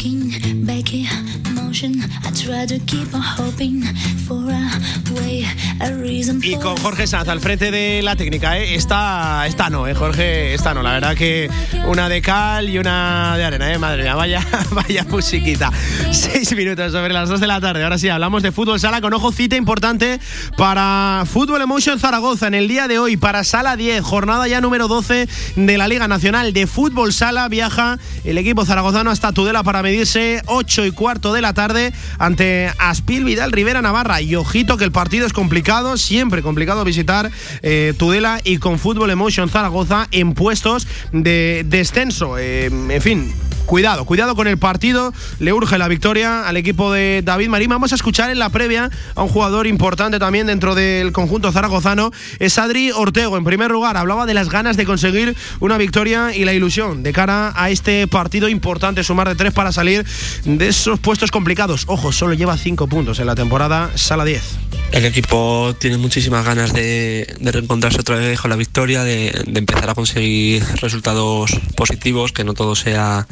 Joking, 0.00 0.64
Becky, 0.64 1.06
motion. 1.54 2.00
I 2.24 2.30
try 2.32 2.64
to 2.64 2.78
keep 2.86 3.12
on 3.14 3.20
hoping 3.20 3.82
for 4.26 4.50
a 4.50 4.70
way, 5.14 5.44
a 5.78 5.92
reason 5.92 6.40
Y 6.42 6.56
con 6.56 6.74
Jorge 6.78 7.06
Sanz 7.06 7.28
al 7.28 7.40
frente 7.40 7.70
de 7.70 8.00
la 8.02 8.16
técnica, 8.16 8.58
¿eh? 8.58 8.76
Está, 8.76 9.46
está 9.46 9.68
no, 9.68 9.86
¿eh? 9.86 9.94
Jorge, 9.94 10.54
está 10.54 10.72
no. 10.72 10.82
La 10.82 10.92
verdad 10.92 11.14
que 11.14 11.50
una 11.86 12.08
de 12.08 12.22
cal 12.22 12.70
y 12.70 12.78
una 12.78 13.36
de 13.36 13.44
arena, 13.44 13.74
¿eh? 13.74 13.78
Madre 13.78 14.04
mía, 14.04 14.14
vaya, 14.14 14.46
vaya 14.70 15.04
musiquita. 15.04 15.70
Seis 16.12 16.56
minutos 16.56 16.92
sobre 16.92 17.12
las 17.12 17.28
dos 17.28 17.40
de 17.40 17.46
la 17.46 17.60
tarde. 17.60 17.82
Ahora 17.82 17.98
sí, 17.98 18.08
hablamos 18.08 18.42
de 18.42 18.52
fútbol 18.52 18.80
sala 18.80 19.02
con 19.02 19.12
ojo 19.12 19.32
cita 19.32 19.56
importante 19.56 20.18
para 20.56 21.24
Fútbol 21.30 21.60
Emotion 21.60 21.98
Zaragoza 21.98 22.46
en 22.46 22.54
el 22.54 22.68
día 22.68 22.88
de 22.88 22.98
hoy, 22.98 23.18
para 23.18 23.44
Sala 23.44 23.76
10, 23.76 24.02
jornada 24.02 24.48
ya 24.48 24.62
número 24.62 24.88
12 24.88 25.28
de 25.56 25.78
la 25.78 25.88
Liga 25.88 26.08
Nacional 26.08 26.54
de 26.54 26.66
Fútbol 26.66 27.12
Sala. 27.12 27.48
Viaja 27.48 27.98
el 28.24 28.38
equipo 28.38 28.64
zaragozano 28.64 29.10
hasta 29.10 29.32
Tudela 29.32 29.62
para 29.62 29.82
medirse 29.90 30.40
8 30.46 30.86
y 30.86 30.92
cuarto 30.92 31.32
de 31.32 31.40
la 31.40 31.52
tarde 31.52 31.92
ante 32.18 32.70
Aspil 32.78 33.24
Vidal 33.24 33.50
Rivera 33.50 33.82
Navarra. 33.82 34.22
Y 34.22 34.36
ojito 34.36 34.76
que 34.76 34.84
el 34.84 34.92
partido 34.92 35.26
es 35.26 35.32
complicado, 35.32 35.96
siempre 35.96 36.42
complicado 36.42 36.84
visitar 36.84 37.28
eh, 37.62 37.92
Tudela 37.98 38.40
y 38.44 38.58
con 38.58 38.78
Fútbol 38.78 39.10
Emotion 39.10 39.48
Zaragoza 39.48 40.06
en 40.12 40.34
puestos 40.34 40.86
de 41.10 41.64
descenso. 41.66 42.38
Eh, 42.38 42.66
en 42.66 43.02
fin. 43.02 43.34
Cuidado, 43.70 44.04
cuidado 44.04 44.34
con 44.34 44.48
el 44.48 44.58
partido. 44.58 45.14
Le 45.38 45.52
urge 45.52 45.78
la 45.78 45.86
victoria 45.86 46.48
al 46.48 46.56
equipo 46.56 46.92
de 46.92 47.22
David 47.24 47.50
Marín. 47.50 47.70
Vamos 47.70 47.92
a 47.92 47.94
escuchar 47.94 48.28
en 48.30 48.40
la 48.40 48.48
previa 48.48 48.90
a 49.14 49.22
un 49.22 49.28
jugador 49.28 49.68
importante 49.68 50.18
también 50.18 50.48
dentro 50.48 50.74
del 50.74 51.12
conjunto 51.12 51.52
zaragozano. 51.52 52.10
Es 52.40 52.58
Adri 52.58 52.90
Ortego. 52.90 53.36
En 53.36 53.44
primer 53.44 53.70
lugar, 53.70 53.96
hablaba 53.96 54.26
de 54.26 54.34
las 54.34 54.48
ganas 54.48 54.76
de 54.76 54.86
conseguir 54.86 55.36
una 55.60 55.78
victoria 55.78 56.34
y 56.34 56.44
la 56.44 56.52
ilusión 56.52 57.04
de 57.04 57.12
cara 57.12 57.52
a 57.54 57.70
este 57.70 58.08
partido 58.08 58.48
importante. 58.48 59.04
Sumar 59.04 59.28
de 59.28 59.36
tres 59.36 59.52
para 59.52 59.70
salir 59.70 60.04
de 60.44 60.66
esos 60.66 60.98
puestos 60.98 61.30
complicados. 61.30 61.84
Ojo, 61.86 62.10
solo 62.10 62.34
lleva 62.34 62.56
cinco 62.56 62.88
puntos 62.88 63.20
en 63.20 63.26
la 63.26 63.36
temporada. 63.36 63.92
Sala 63.94 64.24
10. 64.24 64.69
El 64.92 65.04
equipo 65.04 65.74
tiene 65.78 65.98
muchísimas 65.98 66.44
ganas 66.44 66.72
de, 66.72 67.32
reencontrarse 67.40 68.00
otra 68.00 68.16
vez 68.16 68.40
con 68.40 68.50
la 68.50 68.56
victoria, 68.56 69.04
de, 69.04 69.28
empezar 69.54 69.88
a 69.88 69.94
conseguir 69.94 70.64
resultados 70.80 71.52
positivos, 71.76 72.32
que 72.32 72.42
no 72.42 72.54
todo 72.54 72.74
sea 72.74 73.26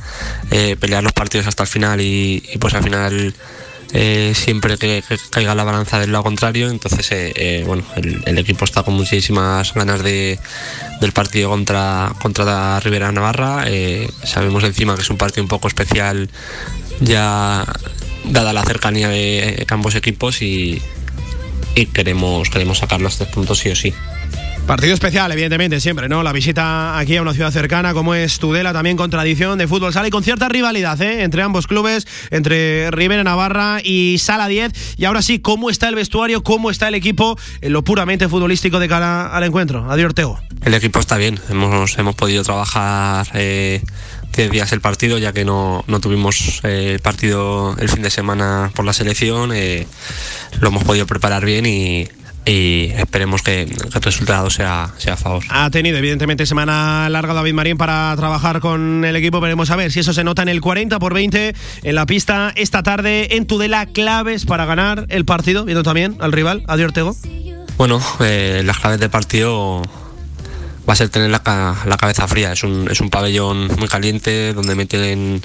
eh, 0.53 0.76
pelear 0.78 1.03
los 1.03 1.12
partidos 1.12 1.49
hasta 1.49 1.64
el 1.64 1.68
final 1.68 2.01
y, 2.01 2.43
pues 2.61 2.74
al 2.74 2.84
final 2.84 3.34
eh, 3.93 4.32
siempre 4.36 4.78
que, 4.78 5.03
caiga 5.30 5.57
la 5.57 5.64
balanza 5.64 5.99
del 5.99 6.12
lado 6.12 6.24
contrario. 6.24 6.70
Entonces, 6.70 7.09
eh, 7.11 7.64
bueno, 7.66 7.82
el, 7.97 8.39
equipo 8.39 8.64
está 8.64 8.84
con 8.84 8.95
muchísimas 8.95 9.74
ganas 9.74 10.05
de, 10.05 10.39
del 11.01 11.11
partido 11.11 11.51
contra, 11.51 12.12
contra 12.22 12.78
Rivera 12.78 13.11
Navarra. 13.11 13.64
Sabemos 14.22 14.62
encima 14.62 14.95
que 14.95 15.03
es 15.03 15.11
un 15.11 15.18
partido 15.18 15.43
un 15.43 15.49
poco 15.49 15.66
especial 15.66 16.30
ya 17.01 17.64
dada 18.24 18.53
la 18.53 18.62
cercanía 18.64 19.09
de 19.09 19.66
ambos 19.70 19.97
equipos 19.97 20.41
y, 20.41 20.80
y 21.79 21.87
queremos, 21.87 22.51
queremos 22.51 22.79
sacar 22.79 23.01
los 23.01 23.16
tres 23.16 23.29
puntos 23.29 23.59
sí 23.59 23.70
o 23.70 23.76
sí. 23.76 23.95
Partido 24.66 24.93
especial, 24.93 25.33
evidentemente, 25.33 25.81
siempre, 25.81 26.11
¿no? 26.11 26.22
La 26.22 26.33
visita 26.33 26.99
aquí 26.99 27.16
a 27.16 27.22
una 27.22 27.33
ciudad 27.33 27.51
cercana 27.51 27.95
como 27.95 28.14
es 28.14 28.39
Tudela, 28.39 28.72
también 28.74 28.99
con 28.99 29.09
tradición 29.09 29.57
de 29.57 29.66
fútbol 29.66 29.95
sala 29.95 30.09
y 30.09 30.11
con 30.11 30.22
cierta 30.22 30.49
rivalidad, 30.49 31.01
¿eh? 31.01 31.22
Entre 31.22 31.41
ambos 31.41 31.66
clubes, 31.66 32.07
entre 32.31 32.91
Rivera 32.91 33.24
Navarra 33.24 33.81
y 33.83 34.18
Sala 34.18 34.47
10. 34.47 34.97
Y 34.99 35.07
ahora 35.07 35.22
sí, 35.22 35.39
¿cómo 35.39 35.70
está 35.70 35.89
el 35.89 35.95
vestuario? 35.95 36.43
¿Cómo 36.43 36.70
está 36.70 36.89
el 36.89 36.95
equipo 36.95 37.39
en 37.62 37.72
lo 37.72 37.83
puramente 37.83 38.29
futbolístico 38.29 38.79
de 38.79 38.89
cara 38.89 39.29
al 39.29 39.45
encuentro? 39.45 39.91
Adiós, 39.91 40.07
Ortego. 40.07 40.39
El 40.64 40.74
equipo 40.74 40.99
está 40.99 41.16
bien, 41.16 41.39
hemos, 41.49 41.97
hemos 41.97 42.14
podido 42.14 42.43
trabajar. 42.43 43.29
Eh 43.35 43.81
10 44.37 44.51
días 44.51 44.72
el 44.72 44.81
partido, 44.81 45.18
ya 45.18 45.33
que 45.33 45.45
no, 45.45 45.85
no 45.87 46.01
tuvimos 46.01 46.61
eh, 46.64 46.93
el 46.95 47.01
partido 47.01 47.74
el 47.79 47.89
fin 47.89 48.03
de 48.03 48.11
semana 48.11 48.70
por 48.74 48.85
la 48.85 48.93
selección. 48.93 49.51
Eh, 49.53 49.87
lo 50.61 50.68
hemos 50.68 50.85
podido 50.85 51.07
preparar 51.07 51.45
bien 51.45 51.66
y, 51.66 52.09
y 52.49 52.93
esperemos 52.97 53.43
que, 53.43 53.62
el 53.62 54.03
resultado 54.03 54.49
sea, 54.51 54.91
sea 54.97 55.14
a 55.14 55.16
favor. 55.16 55.45
Ha 55.51 55.70
tenido 55.70 55.99
evidentemente 55.99 56.47
semana 56.47 57.09
larga 57.11 57.35
David 57.35 57.53
Marín 57.53 57.76
para 57.76 58.14
trabajar 58.16 58.61
con 58.61 59.05
el 59.05 59.16
equipo, 59.16 59.41
veremos 59.41 59.70
a 59.70 59.76
ver 59.76 59.93
si 59.93 60.01
eso 60.01 60.12
se 60.12 60.24
nota 60.24 60.43
en 60.43 60.49
el 60.49 60.61
40 60.61 60.99
por 60.99 61.14
20 61.14 61.55
en 61.83 61.95
la 61.95 62.07
pista 62.07 62.53
esta 62.57 62.83
tarde 62.83 63.37
en 63.37 63.47
Tudela, 63.47 63.87
claves 63.87 64.47
para 64.47 64.64
ganar 64.64 65.07
el 65.09 65.24
partido, 65.24 65.64
viendo 65.64 65.83
también 65.83 66.16
al 66.20 66.33
rival, 66.33 66.64
Adiós 66.66 66.89
Ortego. 66.89 67.16
Bueno, 67.76 68.01
eh, 68.20 68.62
las 68.64 68.79
claves 68.79 68.99
del 68.99 69.11
partido 69.11 69.83
va 70.89 70.95
a 70.95 70.97
ser 70.97 71.11
tener 71.11 71.30
la, 71.30 71.43
la, 71.84 71.97
cabeza 71.97 72.26
fría. 72.26 72.53
Es 72.53 72.64
un, 72.64 72.91
es 72.91 73.01
un 73.01 73.11
pabellón 73.11 73.68
muy 73.78 73.89
caliente 73.89 74.55
donde 74.55 74.74
meten 74.74 75.43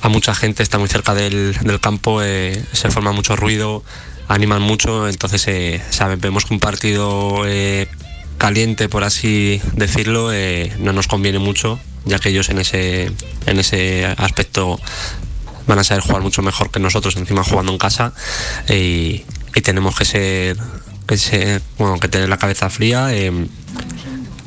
a 0.00 0.08
mucha 0.08 0.34
gente, 0.34 0.62
está 0.62 0.78
muy 0.78 0.88
cerca 0.88 1.14
del, 1.14 1.54
del 1.62 1.80
campo, 1.80 2.22
eh, 2.22 2.64
se 2.72 2.90
forma 2.90 3.12
mucho 3.12 3.36
ruido, 3.36 3.84
animan 4.28 4.62
mucho, 4.62 5.08
entonces 5.08 5.46
eh, 5.48 5.82
sabemos 5.90 6.46
que 6.46 6.54
un 6.54 6.60
partido 6.60 7.42
eh, 7.46 7.88
caliente, 8.38 8.88
por 8.88 9.04
así 9.04 9.60
decirlo, 9.74 10.32
eh, 10.32 10.72
no 10.78 10.92
nos 10.92 11.08
conviene 11.08 11.38
mucho, 11.38 11.78
ya 12.04 12.18
que 12.18 12.30
ellos 12.30 12.48
en 12.48 12.58
ese, 12.58 13.12
en 13.46 13.58
ese 13.58 14.06
aspecto 14.06 14.80
van 15.66 15.78
a 15.78 15.84
saber 15.84 16.02
jugar 16.02 16.22
mucho 16.22 16.42
mejor 16.42 16.70
que 16.70 16.80
nosotros, 16.80 17.16
encima 17.16 17.44
jugando 17.44 17.72
en 17.72 17.78
casa, 17.78 18.12
y, 18.68 19.24
y 19.54 19.60
tenemos 19.62 19.94
que 19.94 20.04
ser, 20.04 20.56
que 21.06 21.18
ser, 21.18 21.62
bueno, 21.78 21.98
que 22.00 22.08
tener 22.08 22.28
la 22.28 22.38
cabeza 22.38 22.70
fría 22.70 23.14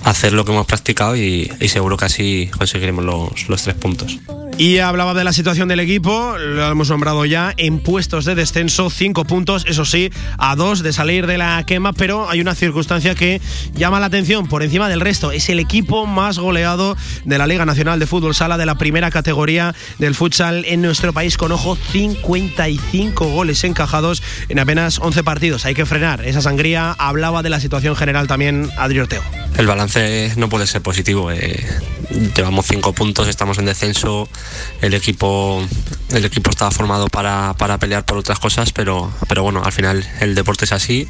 hacer 0.04 0.34
lo 0.34 0.46
que 0.46 0.52
hemos 0.52 0.66
practicado 0.66 1.16
y, 1.16 1.50
seguro 1.68 1.98
que 1.98 2.06
así 2.06 2.50
conseguiremos 2.58 3.06
los, 3.06 3.64
tres 3.64 3.76
puntos. 3.76 4.20
Y 4.60 4.80
hablaba 4.80 5.14
de 5.14 5.24
la 5.24 5.32
situación 5.32 5.70
del 5.70 5.80
equipo, 5.80 6.38
lo 6.38 6.70
hemos 6.70 6.90
nombrado 6.90 7.24
ya, 7.24 7.54
en 7.56 7.80
puestos 7.80 8.26
de 8.26 8.36
descenso, 8.36 8.90
cinco 8.90 9.24
puntos, 9.24 9.64
eso 9.66 9.86
sí, 9.86 10.12
a 10.38 10.58
dos 10.58 10.84
de 10.84 10.92
salir 10.92 11.28
de 11.28 11.38
la 11.38 11.64
quema, 11.66 11.94
pero 11.94 12.30
hay 12.30 12.42
una 12.42 12.56
circunstancia 12.56 13.16
que 13.16 13.40
llama 13.74 14.02
la 14.02 14.08
atención 14.08 14.50
por 14.50 14.62
encima 14.62 14.90
del 14.90 15.00
resto. 15.00 15.32
Es 15.32 15.48
el 15.48 15.60
equipo 15.60 16.06
más 16.08 16.40
goleado 16.40 16.98
de 17.24 17.38
la 17.38 17.48
Liga 17.48 17.66
Nacional 17.66 18.00
de 18.00 18.06
Fútbol 18.06 18.36
Sala 18.36 18.58
de 18.58 18.66
la 18.66 18.76
primera 18.76 19.12
categoría 19.12 19.74
del 19.98 20.14
futsal 20.14 20.66
en 20.68 20.82
nuestro 20.82 21.14
país, 21.14 21.38
con 21.38 21.54
ojo 21.54 21.78
55 21.78 23.28
goles 23.28 23.64
encajados 23.64 24.22
en 24.50 24.60
apenas 24.60 25.00
11 25.00 25.24
partidos. 25.24 25.64
Hay 25.64 25.74
que 25.74 25.86
frenar 25.86 26.26
esa 26.26 26.42
sangría. 26.42 26.92
Hablaba 27.00 27.44
de 27.44 27.50
la 27.50 27.62
situación 27.62 27.96
general 27.96 28.28
también 28.28 28.70
Adri 28.78 29.00
Ortego. 29.00 29.24
El 29.58 29.68
balance 29.68 30.34
no 30.36 30.50
puede 30.50 30.68
ser 30.68 30.82
positivo. 30.82 31.32
Eh, 31.32 31.66
llevamos 32.36 32.66
cinco 32.66 32.92
puntos, 32.92 33.30
estamos 33.30 33.58
en 33.58 33.66
descenso 33.66 34.28
el 34.82 34.94
equipo 34.94 35.64
el 36.12 36.26
equipo 36.26 36.50
estaba 36.50 36.72
formado 36.72 37.08
para, 37.08 37.54
para, 37.58 37.78
pelear 37.78 38.04
por 38.04 38.18
otras 38.18 38.40
cosas, 38.40 38.72
pero, 38.72 39.12
pero 39.28 39.44
bueno, 39.44 39.62
al 39.64 39.72
final 39.72 40.08
el 40.22 40.34
deporte 40.34 40.66
es 40.66 40.72
así. 40.72 41.08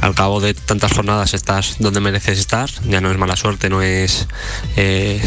Al 0.00 0.14
cabo 0.14 0.40
de 0.40 0.54
tantas 0.54 0.92
jornadas 0.92 1.34
estás 1.34 1.76
donde 1.78 2.00
mereces 2.00 2.38
estar, 2.38 2.70
ya 2.84 3.00
no 3.00 3.10
es 3.10 3.18
mala 3.18 3.36
suerte, 3.36 3.68
no 3.68 3.82
es 3.82 4.26
he 4.76 5.20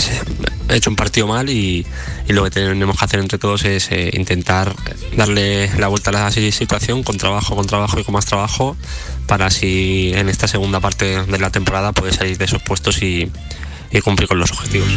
hecho 0.70 0.89
un 0.89 0.95
partido 0.95 1.28
mal 1.28 1.49
y, 1.49 1.86
lo 2.28 2.45
que 2.45 2.49
tenemos 2.49 2.97
que 2.97 3.05
hacer 3.05 3.20
entre 3.20 3.38
todos 3.38 3.66
es 3.66 3.91
eh, 3.91 4.09
intentar 4.14 4.74
darle 5.18 5.70
la 5.78 5.89
vuelta 5.89 6.12
a 6.12 6.14
la 6.14 6.32
situación 6.32 7.03
con 7.03 7.18
trabajo, 7.18 7.57
con 7.57 7.68
trabajo 7.68 7.99
y 7.99 8.05
con 8.05 8.14
más 8.14 8.26
trabajo 8.26 8.78
para 9.28 9.47
así 9.47 10.14
en 10.16 10.30
esta 10.30 10.47
segunda 10.47 10.80
parte 10.80 11.26
de 11.26 11.39
la 11.39 11.49
temporada 11.49 11.91
poder 11.91 12.14
salir 12.14 12.38
de 12.38 12.45
esos 12.45 12.62
puestos 12.62 13.01
y 13.01 13.30
cumplir 14.01 14.30
con 14.30 14.39
los 14.39 14.51
objetivos. 14.51 14.88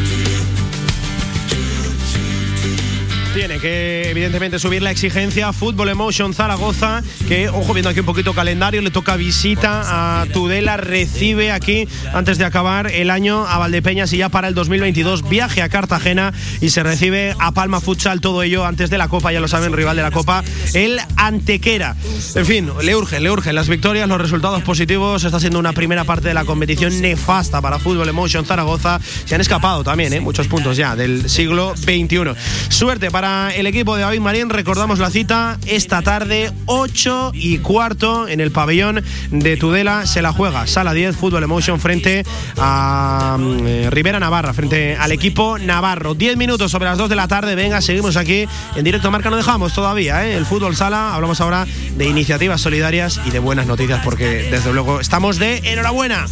Tiene 3.35 3.59
que, 3.59 4.11
evidentemente, 4.11 4.61
subir 4.61 4.81
la 4.81 4.93
exigencia. 4.93 5.53
Fútbol 5.53 5.89
Emotion 5.89 6.33
Zaragoza, 6.35 7.03
que, 7.27 7.49
ojo, 7.49 7.75
viendo 7.75 7.91
aquí 7.91 7.99
un 7.99 8.07
poquito 8.07 8.33
calendario, 8.33 8.81
le 8.81 8.93
toca 8.93 9.17
visita 9.17 10.21
a 10.21 10.27
Tudela, 10.27 10.77
recibe 10.77 11.51
aquí, 11.51 11.89
antes 12.13 12.39
de 12.39 12.45
acabar 12.45 12.93
el 12.93 13.11
año, 13.11 13.45
a 13.45 13.59
Valdepeñas 13.59 14.13
y 14.13 14.19
ya 14.19 14.29
para 14.29 14.47
el 14.47 14.55
2022, 14.55 15.29
viaje 15.29 15.63
a 15.63 15.69
Cartagena 15.69 16.33
y 16.61 16.71
se 16.71 16.85
recibe 16.85 17.35
a 17.41 17.51
Palma 17.51 17.81
Futsal, 17.81 18.21
todo 18.21 18.45
ello 18.45 18.65
antes 18.65 18.89
de 18.89 18.99
la 18.99 19.09
Copa, 19.09 19.33
ya 19.33 19.41
lo 19.41 19.49
saben, 19.49 19.73
rival 19.73 19.97
de 19.97 20.03
la 20.03 20.13
Copa, 20.13 20.45
el 20.73 21.01
Antequera. 21.17 21.97
En 22.37 22.47
fin, 22.47 22.71
le 22.83 22.95
urge, 22.95 23.19
le 23.19 23.33
urgen 23.33 23.57
las 23.57 23.69
victorias, 23.69 24.09
los 24.09 24.21
resultados 24.21 24.63
positivos. 24.63 25.25
Está 25.25 25.41
siendo 25.41 25.59
una 25.59 25.73
primera 25.73 26.05
parte 26.05 26.29
de 26.29 26.35
la 26.35 26.45
competición 26.45 27.01
nefasta 27.01 27.61
para 27.61 27.81
Fútbol 27.81 28.09
Emotion 28.09 28.47
Zaragoza. 28.47 29.01
Se 29.25 29.35
han 29.35 29.41
escapado 29.41 29.83
también, 29.83 30.13
¿eh? 30.13 30.21
muchos 30.21 30.47
puntos 30.47 30.77
ya 30.77 30.95
del 30.95 31.29
siglo 31.29 31.75
XXI. 31.77 32.35
Suerte 32.69 33.11
para 33.11 33.24
el 33.25 33.67
equipo 33.67 33.97
de 33.97 34.03
David 34.03 34.21
Marín. 34.21 34.51
Recordamos 34.51 34.99
la 34.99 35.09
cita 35.09 35.59
esta 35.67 36.03
tarde, 36.03 36.53
8 36.67 37.31
y 37.33 37.59
cuarto, 37.59 38.29
en 38.29 38.41
el 38.41 38.51
pabellón 38.51 39.03
de 39.31 39.57
Tudela. 39.57 40.07
Se 40.07 40.21
la 40.21 40.33
juega 40.33 40.67
Sala 40.67 40.93
10, 40.93 41.17
Fútbol 41.17 41.43
Emotion, 41.43 41.81
frente 41.81 42.25
a 42.59 43.37
mm, 43.39 43.89
Rivera 43.89 44.21
Navarra, 44.21 44.53
frente 44.53 44.97
al 44.97 45.11
equipo 45.13 45.59
Navarro. 45.59 46.15
10 46.15 46.37
minutos 46.37 46.71
sobre 46.71 46.85
las 46.85 46.99
2 46.99 47.09
de 47.09 47.17
la 47.17 47.27
tarde. 47.27 47.55
Venga, 47.55 47.81
seguimos 47.81 48.17
aquí 48.17 48.47
en 48.77 48.85
directo 48.85 49.11
marca. 49.11 49.31
No 49.31 49.37
dejamos 49.37 49.73
todavía 49.73 50.27
¿eh? 50.27 50.37
el 50.37 50.45
fútbol 50.45 50.77
sala. 50.77 51.15
Hablamos 51.15 51.41
ahora 51.41 51.67
de 51.97 52.07
iniciativas 52.07 52.61
solidarias 52.61 53.21
y 53.25 53.31
de 53.31 53.39
buenas 53.39 53.67
noticias, 53.67 54.01
porque 54.05 54.49
desde 54.51 54.73
luego 54.73 55.01
estamos 55.01 55.39
de 55.39 55.59
enhorabuena. 55.65 56.27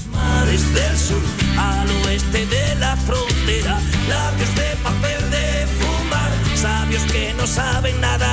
Sabios 6.93 7.13
que 7.13 7.35
no 7.35 7.47
saben 7.47 8.01
nada, 8.01 8.33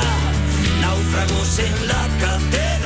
náufragos 0.81 1.59
en 1.59 1.87
la 1.87 2.07
cátedra, 2.19 2.78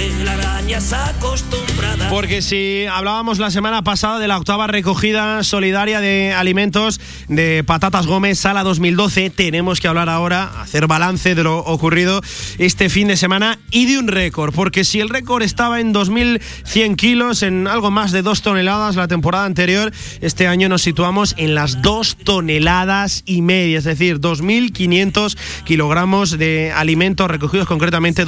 telarañas 0.00 0.92
acostumbradas. 0.92 2.08
Porque 2.10 2.40
si 2.40 2.86
hablábamos 2.90 3.38
la 3.38 3.50
semana 3.50 3.82
pasada 3.82 4.18
de 4.18 4.28
la 4.28 4.38
octava 4.38 4.66
recogida 4.66 5.44
solidaria 5.44 6.00
de 6.00 6.32
alimentos 6.32 7.00
de 7.28 7.62
Patatas 7.64 8.06
Gómez 8.06 8.38
Sala 8.38 8.62
2012, 8.62 9.28
tenemos 9.30 9.78
que 9.80 9.88
hablar 9.88 10.08
ahora, 10.08 10.62
hacer 10.62 10.86
balance 10.86 11.34
de 11.34 11.42
lo 11.42 11.58
ocurrido 11.58 12.22
este 12.58 12.88
fin 12.88 13.08
de 13.08 13.18
semana 13.18 13.58
y 13.70 13.86
de 13.86 13.98
un 13.98 14.08
récord. 14.08 14.54
Porque 14.54 14.84
si 14.84 15.00
el 15.00 15.10
récord 15.10 15.42
estaba 15.42 15.80
en 15.80 15.92
2.100 15.92 16.96
kilos, 16.96 17.42
en 17.42 17.66
algo 17.66 17.90
más 17.90 18.10
de 18.10 18.22
2 18.22 18.40
toneladas 18.42 18.96
la 18.96 19.06
temporada 19.06 19.44
anterior, 19.44 19.92
este 20.22 20.48
año 20.48 20.70
nos 20.70 20.82
situamos 20.82 21.34
en 21.36 21.54
las 21.54 21.82
2 21.82 22.16
toneladas 22.24 23.22
y 23.26 23.42
media, 23.42 23.78
es 23.78 23.84
decir, 23.84 24.18
2.500 24.18 25.36
kilogramos 25.64 26.38
de 26.38 26.72
alimentos 26.74 27.30
recogidos, 27.30 27.66
concretamente 27.66 28.24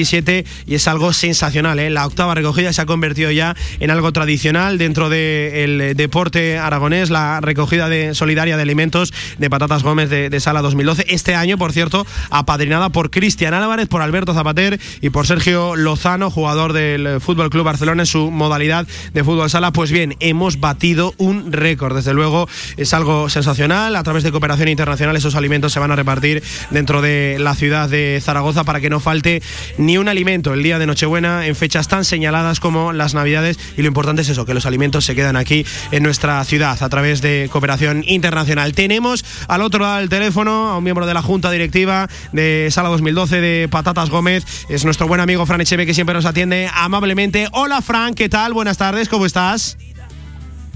2.427 0.00 0.44
y 0.66 0.74
es 0.74 0.88
algo 0.88 1.12
sensacional. 1.12 1.78
¿eh? 1.78 1.90
La 1.90 2.06
octava 2.06 2.34
recogida 2.34 2.72
se 2.72 2.82
ha 2.82 2.86
convertido 2.86 3.30
ya 3.30 3.56
en 3.78 3.90
algo 3.90 4.12
tradicional 4.12 4.78
dentro 4.78 5.08
del 5.08 5.94
deporte 5.96 6.58
aragonés, 6.58 7.10
la 7.10 7.40
recogida 7.40 7.88
de 7.88 8.14
solidaria 8.14 8.56
de 8.56 8.62
alimentos 8.62 9.12
de 9.38 9.50
Patatas 9.50 9.82
Gómez 9.82 10.10
de, 10.10 10.30
de 10.30 10.40
Sala 10.40 10.62
2012. 10.62 11.06
Este 11.08 11.34
año, 11.34 11.58
por 11.58 11.72
cierto, 11.72 12.06
apadrinada 12.30 12.88
por 12.88 13.10
Cristian 13.10 13.54
Álvarez, 13.54 13.88
por 13.88 14.02
Alberto 14.02 14.34
Zapater 14.34 14.80
y 15.00 15.10
por 15.10 15.26
Sergio 15.26 15.76
Lozano, 15.76 16.30
jugador 16.30 16.72
del 16.72 17.20
Fútbol 17.20 17.50
Club 17.50 17.64
Barcelona 17.64 18.02
en 18.02 18.06
su 18.06 18.30
modalidad 18.30 18.86
de 19.12 19.24
fútbol 19.24 19.50
sala. 19.50 19.72
Pues 19.72 19.90
bien, 19.90 20.16
hemos 20.20 20.60
batido 20.60 21.14
un 21.18 21.52
récord. 21.52 21.96
Desde 21.96 22.14
luego 22.14 22.48
es 22.76 22.94
algo 22.94 23.28
sensacional. 23.28 23.96
A 23.96 24.02
través 24.02 24.22
de 24.22 24.30
cooperación 24.30 24.68
internacional 24.68 25.16
esos 25.16 25.34
alimentos 25.34 25.72
se 25.72 25.80
van 25.80 25.90
a 25.90 25.96
repartir 25.96 26.42
dentro 26.70 27.02
de 27.02 27.36
la 27.38 27.54
ciudad 27.54 27.88
de 27.88 28.20
Zaragoza 28.22 28.64
para 28.64 28.80
que 28.80 28.90
no 28.90 29.00
falte 29.00 29.42
ni 29.78 29.89
un 29.96 30.08
alimento 30.08 30.54
el 30.54 30.62
día 30.62 30.78
de 30.78 30.86
Nochebuena 30.86 31.46
en 31.46 31.56
fechas 31.56 31.88
tan 31.88 32.04
señaladas 32.04 32.60
como 32.60 32.92
las 32.92 33.14
Navidades. 33.14 33.58
Y 33.76 33.82
lo 33.82 33.88
importante 33.88 34.22
es 34.22 34.28
eso, 34.28 34.44
que 34.44 34.54
los 34.54 34.66
alimentos 34.66 35.04
se 35.04 35.14
quedan 35.14 35.36
aquí 35.36 35.64
en 35.90 36.02
nuestra 36.02 36.42
ciudad 36.44 36.82
a 36.82 36.88
través 36.88 37.22
de 37.22 37.48
cooperación 37.50 38.04
internacional. 38.06 38.74
Tenemos 38.74 39.24
al 39.48 39.62
otro 39.62 39.80
lado 39.80 39.98
del 39.98 40.08
teléfono 40.08 40.70
a 40.70 40.78
un 40.78 40.84
miembro 40.84 41.06
de 41.06 41.14
la 41.14 41.22
Junta 41.22 41.50
Directiva 41.50 42.08
de 42.32 42.68
Sala 42.70 42.88
2012 42.90 43.40
de 43.40 43.68
Patatas 43.68 44.10
Gómez. 44.10 44.44
Es 44.68 44.84
nuestro 44.84 45.08
buen 45.08 45.20
amigo 45.20 45.46
Fran 45.46 45.60
Echeve 45.60 45.86
que 45.86 45.94
siempre 45.94 46.14
nos 46.14 46.26
atiende 46.26 46.68
amablemente. 46.74 47.48
Hola 47.52 47.80
Fran, 47.82 48.14
¿qué 48.14 48.28
tal? 48.28 48.52
Buenas 48.52 48.78
tardes, 48.78 49.08
¿cómo 49.08 49.26
estás? 49.26 49.78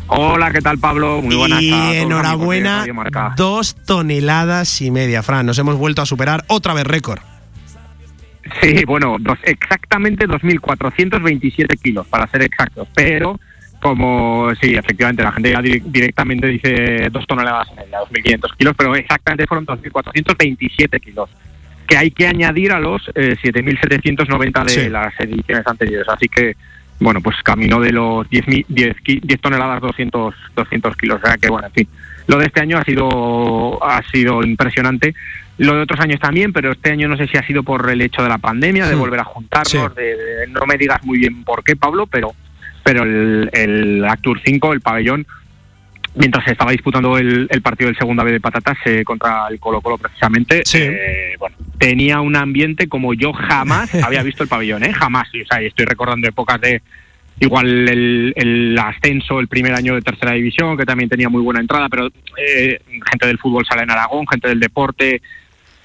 Hola, 0.06 0.52
¿qué 0.52 0.60
tal 0.60 0.78
Pablo? 0.78 1.22
Muy 1.22 1.34
buenas 1.34 1.62
Y 1.62 1.72
enhorabuena, 1.72 2.84
dos 3.36 3.74
toneladas 3.86 4.80
y 4.82 4.90
media, 4.90 5.22
Fran. 5.22 5.46
Nos 5.46 5.58
hemos 5.58 5.76
vuelto 5.76 6.02
a 6.02 6.06
superar 6.06 6.44
otra 6.48 6.74
vez 6.74 6.84
récord. 6.84 7.20
Sí, 8.60 8.84
bueno, 8.84 9.16
dos, 9.20 9.38
exactamente 9.44 10.26
2.427 10.26 11.80
kilos, 11.82 12.06
para 12.06 12.26
ser 12.26 12.42
exactos. 12.42 12.88
Pero, 12.94 13.40
como, 13.80 14.50
sí, 14.60 14.74
efectivamente, 14.74 15.22
la 15.22 15.32
gente 15.32 15.50
ya 15.52 15.60
di- 15.62 15.80
directamente 15.84 16.46
dice 16.48 17.08
dos 17.10 17.26
toneladas 17.26 17.68
y 17.72 17.76
media, 17.76 17.98
2.500 18.00 18.56
kilos, 18.56 18.74
pero 18.76 18.94
exactamente 18.96 19.46
fueron 19.46 19.66
2.427 19.66 21.00
kilos. 21.00 21.30
Que 21.86 21.96
hay 21.98 22.10
que 22.10 22.26
añadir 22.26 22.72
a 22.72 22.80
los 22.80 23.10
eh, 23.14 23.36
7.790 23.42 24.64
de 24.64 24.68
Sí. 24.70 24.88
las 24.88 25.12
ediciones 25.20 25.66
anteriores. 25.66 26.08
Así 26.08 26.28
que, 26.28 26.56
bueno, 26.98 27.20
pues 27.20 27.36
camino 27.42 27.78
de 27.80 27.92
los 27.92 28.28
10, 28.30 28.48
mi- 28.48 28.64
10, 28.68 28.98
ki- 29.02 29.20
10 29.22 29.40
toneladas 29.40 29.80
200, 29.82 30.34
200 30.56 30.96
kilos. 30.96 31.20
O 31.22 31.26
sea 31.26 31.36
que, 31.36 31.48
bueno, 31.48 31.66
en 31.66 31.72
fin. 31.74 31.88
Lo 32.26 32.38
de 32.38 32.46
este 32.46 32.62
año 32.62 32.78
ha 32.78 32.84
sido, 32.84 33.84
ha 33.86 34.02
sido 34.10 34.42
impresionante. 34.42 35.14
Lo 35.58 35.74
de 35.76 35.82
otros 35.82 36.00
años 36.00 36.18
también, 36.20 36.52
pero 36.52 36.72
este 36.72 36.90
año 36.90 37.06
no 37.08 37.16
sé 37.16 37.28
si 37.28 37.36
ha 37.38 37.46
sido 37.46 37.62
por 37.62 37.88
el 37.88 38.00
hecho 38.00 38.22
de 38.22 38.28
la 38.28 38.38
pandemia, 38.38 38.86
de 38.88 38.96
Hmm. 38.96 38.98
volver 39.00 39.20
a 39.20 39.24
juntarnos, 39.24 39.68
Sí. 39.70 39.78
de, 39.96 40.02
de- 40.16 40.46
no 40.48 40.66
me 40.66 40.76
digas 40.76 41.02
muy 41.04 41.18
bien 41.18 41.44
por 41.44 41.62
qué, 41.62 41.76
Pablo, 41.76 42.06
pero, 42.06 42.32
pero 42.82 43.04
el, 43.04 43.50
el 43.52 44.04
Actur 44.04 44.40
5, 44.44 44.72
el 44.72 44.80
pabellón, 44.80 45.24
mientras 46.16 46.44
se 46.44 46.52
estaba 46.52 46.72
disputando 46.72 47.16
el, 47.18 47.46
el 47.50 47.62
partido 47.62 47.88
del 47.88 47.96
segunda 47.96 48.24
B 48.24 48.32
de 48.32 48.40
patatas 48.40 48.76
eh, 48.84 49.04
contra 49.04 49.46
el 49.48 49.58
Colo 49.60 49.80
Colo 49.80 49.98
precisamente, 49.98 50.62
eh, 50.74 51.34
bueno, 51.38 51.56
tenía 51.78 52.20
un 52.20 52.34
ambiente 52.36 52.88
como 52.88 53.14
yo 53.14 53.32
jamás 53.32 53.92
había 54.04 54.22
visto 54.24 54.42
el 54.42 54.48
pabellón, 54.48 54.82
¿eh? 54.84 54.92
jamás. 54.92 55.28
Y, 55.32 55.42
o 55.42 55.46
sea, 55.46 55.62
y 55.62 55.66
estoy 55.66 55.86
recordando 55.86 56.28
épocas 56.28 56.60
de 56.60 56.82
igual 57.40 57.66
el, 57.88 58.32
el 58.36 58.78
ascenso, 58.78 59.40
el 59.40 59.48
primer 59.48 59.72
año 59.74 59.94
de 59.94 60.02
tercera 60.02 60.32
división, 60.32 60.76
que 60.76 60.84
también 60.86 61.08
tenía 61.08 61.28
muy 61.28 61.42
buena 61.42 61.60
entrada, 61.60 61.88
pero 61.88 62.06
eh, 62.38 62.80
gente 63.10 63.26
del 63.26 63.38
fútbol 63.38 63.64
sala 63.66 63.82
en 63.82 63.90
Aragón, 63.90 64.26
gente 64.28 64.48
del 64.48 64.60
deporte. 64.60 65.20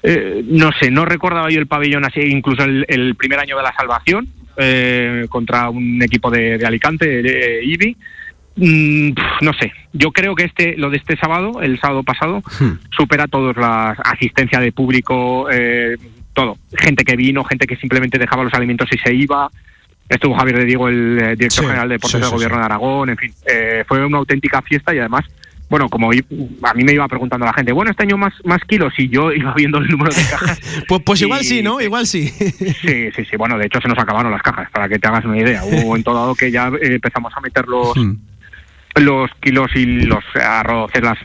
Eh, 0.02 0.42
no 0.46 0.70
sé, 0.72 0.90
no 0.90 1.04
recordaba 1.04 1.50
yo 1.50 1.58
el 1.60 1.66
pabellón 1.66 2.04
así, 2.04 2.20
incluso 2.20 2.64
el, 2.64 2.84
el 2.88 3.14
primer 3.14 3.38
año 3.38 3.56
de 3.56 3.62
la 3.62 3.74
salvación 3.74 4.28
eh, 4.56 5.26
contra 5.28 5.68
un 5.70 6.02
equipo 6.02 6.30
de, 6.30 6.58
de 6.58 6.66
Alicante, 6.66 7.22
de 7.22 7.60
IBI. 7.64 7.96
Mm, 8.56 9.12
no 9.42 9.52
sé, 9.54 9.72
yo 9.92 10.10
creo 10.10 10.34
que 10.34 10.44
este, 10.44 10.76
lo 10.76 10.90
de 10.90 10.96
este 10.98 11.16
sábado, 11.16 11.62
el 11.62 11.78
sábado 11.80 12.02
pasado, 12.02 12.42
supera 12.90 13.26
todas 13.26 13.56
las 13.56 13.98
asistencia 14.04 14.58
de 14.60 14.72
público, 14.72 15.48
eh, 15.50 15.96
todo. 16.32 16.56
Gente 16.76 17.04
que 17.04 17.16
vino, 17.16 17.44
gente 17.44 17.66
que 17.66 17.76
simplemente 17.76 18.18
dejaba 18.18 18.44
los 18.44 18.54
alimentos 18.54 18.88
y 18.92 18.98
se 18.98 19.14
iba. 19.14 19.48
Estuvo 20.08 20.34
Javier 20.34 20.58
de 20.58 20.64
Diego, 20.64 20.88
el 20.88 21.18
eh, 21.20 21.36
director 21.36 21.50
Sí, 21.64 21.66
general 21.66 21.88
de 21.88 21.94
Deportes 21.94 22.18
sí, 22.18 22.24
del 22.24 22.30
Gobierno 22.34 22.58
de 22.58 22.64
Aragón, 22.64 23.10
en 23.10 23.16
fin. 23.16 23.32
eh, 23.46 23.84
fue 23.86 24.04
una 24.04 24.18
auténtica 24.18 24.60
fiesta 24.60 24.92
y 24.92 24.98
además, 24.98 25.24
bueno, 25.70 25.88
como 25.88 26.10
a 26.10 26.74
mí 26.74 26.84
me 26.84 26.92
iba 26.92 27.06
preguntando 27.08 27.46
la 27.46 27.54
gente, 27.54 27.72
bueno, 27.72 27.92
este 27.92 28.02
año 28.02 28.18
más, 28.18 28.34
más 28.44 28.60
kilos 28.64 28.92
y 28.98 29.08
yo 29.08 29.32
iba 29.32 29.54
viendo 29.54 29.78
el 29.78 29.86
número 29.88 30.12
de 30.12 30.22
cajas. 30.28 30.60
Pues, 30.88 31.02
pues 31.02 31.22
igual 31.22 31.44
sí, 31.44 31.62
¿no? 31.62 31.80
Igual 31.80 32.06
sí. 32.06 32.28
Sí, 32.82 33.10
sí, 33.14 33.24
sí. 33.24 33.36
Bueno, 33.36 33.56
de 33.56 33.66
hecho 33.66 33.80
se 33.80 33.88
nos 33.88 33.98
acabaron 33.98 34.32
las 34.32 34.42
cajas, 34.42 34.68
para 34.70 34.88
que 34.88 34.98
te 34.98 35.06
hagas 35.06 35.24
una 35.24 35.38
idea. 35.38 35.64
Hubo 35.64 35.76
un 35.76 35.86
momento 35.86 36.12
dado 36.12 36.34
que 36.34 36.50
ya 36.50 36.68
eh, 36.68 36.94
empezamos 36.94 37.32
a 37.36 37.40
meter 37.40 37.66
los, 37.68 37.96
Hmm. 38.00 38.16
los 38.96 39.30
kilos 39.40 39.70
y 39.74 39.86
los 39.86 40.24
arroces, 40.34 41.02
las, 41.02 41.18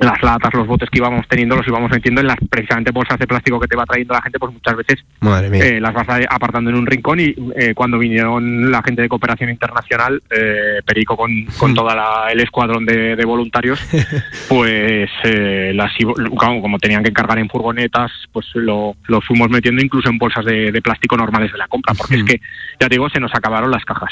las 0.00 0.22
latas, 0.22 0.52
los 0.54 0.66
botes 0.66 0.88
que 0.90 0.98
íbamos 0.98 1.26
teniendo 1.28 1.56
los 1.56 1.66
íbamos 1.66 1.90
metiendo 1.90 2.20
en 2.20 2.26
las 2.26 2.36
precisamente 2.50 2.90
bolsas 2.92 3.18
de 3.18 3.26
plástico 3.26 3.58
que 3.60 3.66
te 3.68 3.76
va 3.76 3.84
trayendo 3.84 4.14
la 4.14 4.22
gente, 4.22 4.38
pues 4.38 4.52
muchas 4.52 4.76
veces 4.76 5.04
Madre 5.20 5.48
mía. 5.50 5.64
eh, 5.64 5.80
las 5.80 5.94
vas 5.94 6.06
apartando 6.28 6.70
en 6.70 6.76
un 6.76 6.86
rincón 6.86 7.20
y 7.20 7.34
eh, 7.56 7.72
cuando 7.74 7.98
vinieron 7.98 8.70
la 8.70 8.82
gente 8.82 9.02
de 9.02 9.08
cooperación 9.08 9.50
internacional, 9.50 10.22
eh, 10.30 10.80
Perico 10.84 11.16
con, 11.16 11.30
con 11.58 11.74
toda 11.74 11.94
la- 11.94 12.28
el 12.30 12.40
escuadrón 12.40 12.84
de, 12.86 13.16
de 13.16 13.24
voluntarios, 13.24 13.80
pues 14.48 15.10
eh, 15.24 15.72
las 15.74 15.92
como, 16.36 16.60
como 16.60 16.78
tenían 16.78 17.02
que 17.02 17.12
cargar 17.12 17.38
en 17.38 17.48
furgonetas, 17.48 18.10
pues 18.32 18.46
lo, 18.54 18.96
lo 19.06 19.20
fuimos 19.20 19.48
metiendo 19.50 19.82
incluso 19.82 20.08
en 20.08 20.18
bolsas 20.18 20.44
de, 20.44 20.70
de 20.72 20.82
plástico 20.82 21.16
normales 21.16 21.52
de 21.52 21.58
la 21.58 21.68
compra, 21.68 21.94
porque 21.94 22.16
es 22.16 22.24
que, 22.24 22.40
ya 22.80 22.88
te 22.88 22.94
digo, 22.94 23.08
se 23.08 23.20
nos 23.20 23.34
acabaron 23.34 23.70
las 23.70 23.84
cajas. 23.84 24.10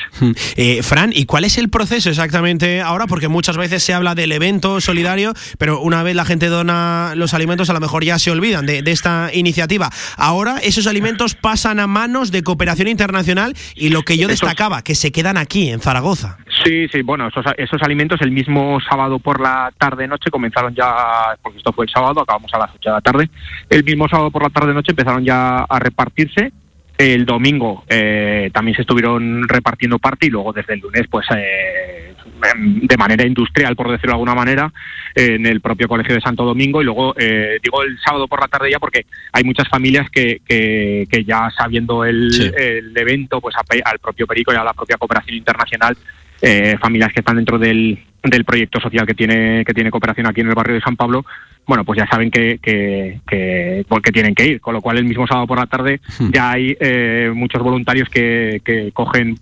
Eh, 0.57 0.83
Fran, 0.83 1.11
¿y 1.15 1.27
cuál 1.27 1.45
es 1.45 1.59
el 1.59 1.69
proceso 1.69 2.09
exactamente 2.11 2.81
ahora? 2.81 3.07
Porque 3.07 3.29
muchas 3.29 3.57
veces 3.57 3.83
se 3.83 3.95
habla 3.95 4.15
del 4.15 4.33
evento 4.33 4.81
solidario, 4.81 5.33
pero 5.59 5.74
una 5.81 6.03
vez 6.03 6.15
la 6.15 6.25
gente 6.25 6.49
dona 6.49 7.13
los 7.17 7.35
alimentos, 7.35 7.71
a 7.71 7.73
lo 7.73 7.81
mejor 7.81 8.05
ya 8.05 8.19
se 8.19 8.31
olvidan 8.31 8.67
de, 8.67 8.83
de 8.83 8.91
esta 8.91 9.31
iniciativa. 9.33 9.91
Ahora 10.17 10.59
esos 10.63 10.87
alimentos 10.87 11.35
pasan 11.35 11.81
a 11.81 11.87
manos 11.87 12.31
de 12.31 12.43
cooperación 12.43 12.89
internacional 12.89 13.55
y 13.75 13.91
lo 13.91 14.03
que 14.03 14.17
yo 14.17 14.29
destacaba, 14.29 14.83
que 14.83 14.95
se 14.95 15.13
quedan 15.13 15.37
aquí, 15.37 15.71
en 15.71 15.81
Zaragoza. 15.81 16.39
Sí, 16.65 16.89
sí, 16.89 17.03
bueno, 17.03 17.29
esos, 17.29 17.45
esos 17.59 17.83
alimentos 17.83 18.21
el 18.23 18.31
mismo 18.31 18.79
sábado 18.89 19.19
por 19.19 19.41
la 19.41 19.73
tarde-noche 19.77 20.31
comenzaron 20.31 20.75
ya, 20.75 21.37
porque 21.43 21.59
esto 21.59 21.73
fue 21.73 21.87
el 21.87 21.91
sábado, 21.91 22.21
acabamos 22.23 22.53
a 22.55 22.59
las 22.59 22.71
8 22.71 22.79
de 22.83 22.91
la 22.91 23.01
tarde, 23.01 23.31
el 23.69 23.85
mismo 23.85 24.09
sábado 24.09 24.31
por 24.31 24.43
la 24.43 24.51
tarde-noche 24.51 24.93
empezaron 24.93 25.25
ya 25.25 25.59
a 25.59 25.79
repartirse. 25.79 26.53
El 26.97 27.27
domingo 27.27 27.85
eh, 27.89 28.51
también 28.53 28.77
se 28.77 28.83
estuvieron 28.83 29.49
repartiendo 29.49 29.99
parte 29.99 30.27
y 30.27 30.31
luego 30.31 30.53
desde 30.53 30.75
el 30.75 30.81
lunes, 30.81 31.03
pues 31.11 31.27
eh, 31.37 32.15
de 32.55 32.97
manera 32.97 33.27
industrial, 33.27 33.77
por 33.77 33.91
decirlo 33.91 34.11
de 34.11 34.15
alguna 34.15 34.35
manera, 34.35 34.73
en 35.15 35.47
el 35.47 35.61
propio 35.61 35.89
Colegio 35.89 36.15
de 36.15 36.21
Santo 36.21 36.45
Domingo 36.45 36.83
y 36.83 36.85
luego, 36.85 37.15
eh, 37.17 37.59
digo 37.63 37.83
el 37.83 37.99
sábado 38.05 38.27
por 38.29 38.41
la 38.41 38.49
tarde 38.49 38.71
ya 38.71 38.79
porque 38.79 39.07
hay 39.33 39.45
muchas 39.45 39.69
familias 39.69 40.11
que, 40.11 40.41
que, 40.47 41.07
que 41.11 41.25
ya 41.25 41.51
sabiendo 41.57 42.05
el, 42.05 42.33
Sí. 42.33 42.51
el 42.57 42.97
evento, 42.97 43.41
pues 43.41 43.55
a 43.57 43.63
al 43.85 43.99
propio 43.99 44.27
Perico 44.27 44.53
y 44.53 44.57
a 44.57 44.65
la 44.65 44.73
propia 44.73 44.97
cooperación 44.97 45.37
internacional, 45.37 45.97
eh, 46.43 46.77
familias 46.81 47.13
que 47.13 47.21
están 47.21 47.37
dentro 47.37 47.59
del, 47.59 47.99
del 48.23 48.45
proyecto 48.45 48.81
social 48.81 49.07
que 49.07 49.15
tiene, 49.15 49.65
que 49.65 49.73
tiene 49.73 49.91
cooperación 49.91 50.27
aquí 50.27 50.41
en 50.43 50.49
el 50.49 50.55
barrio 50.55 50.75
de 50.75 50.81
San 50.81 50.97
Pablo, 50.97 51.25
bueno, 51.67 51.85
pues 51.85 51.99
ya 51.99 52.07
saben 52.07 52.31
que, 52.31 52.59
que, 52.59 53.21
que, 53.27 53.85
porque 53.89 54.13
tienen 54.13 54.35
que 54.35 54.47
ir, 54.47 54.61
con 54.61 54.75
lo 54.75 54.83
cual 54.83 54.99
el 54.99 55.05
mismo 55.07 55.27
sábado 55.27 55.47
por 55.47 55.59
la 55.59 55.67
tarde 55.67 56.01
ya 56.31 56.51
hay 56.53 56.77
eh, 56.79 57.31
muchos 57.35 57.63
voluntarios 57.63 58.09
que, 58.11 58.61
que 58.65 58.91
cogen 58.93 59.39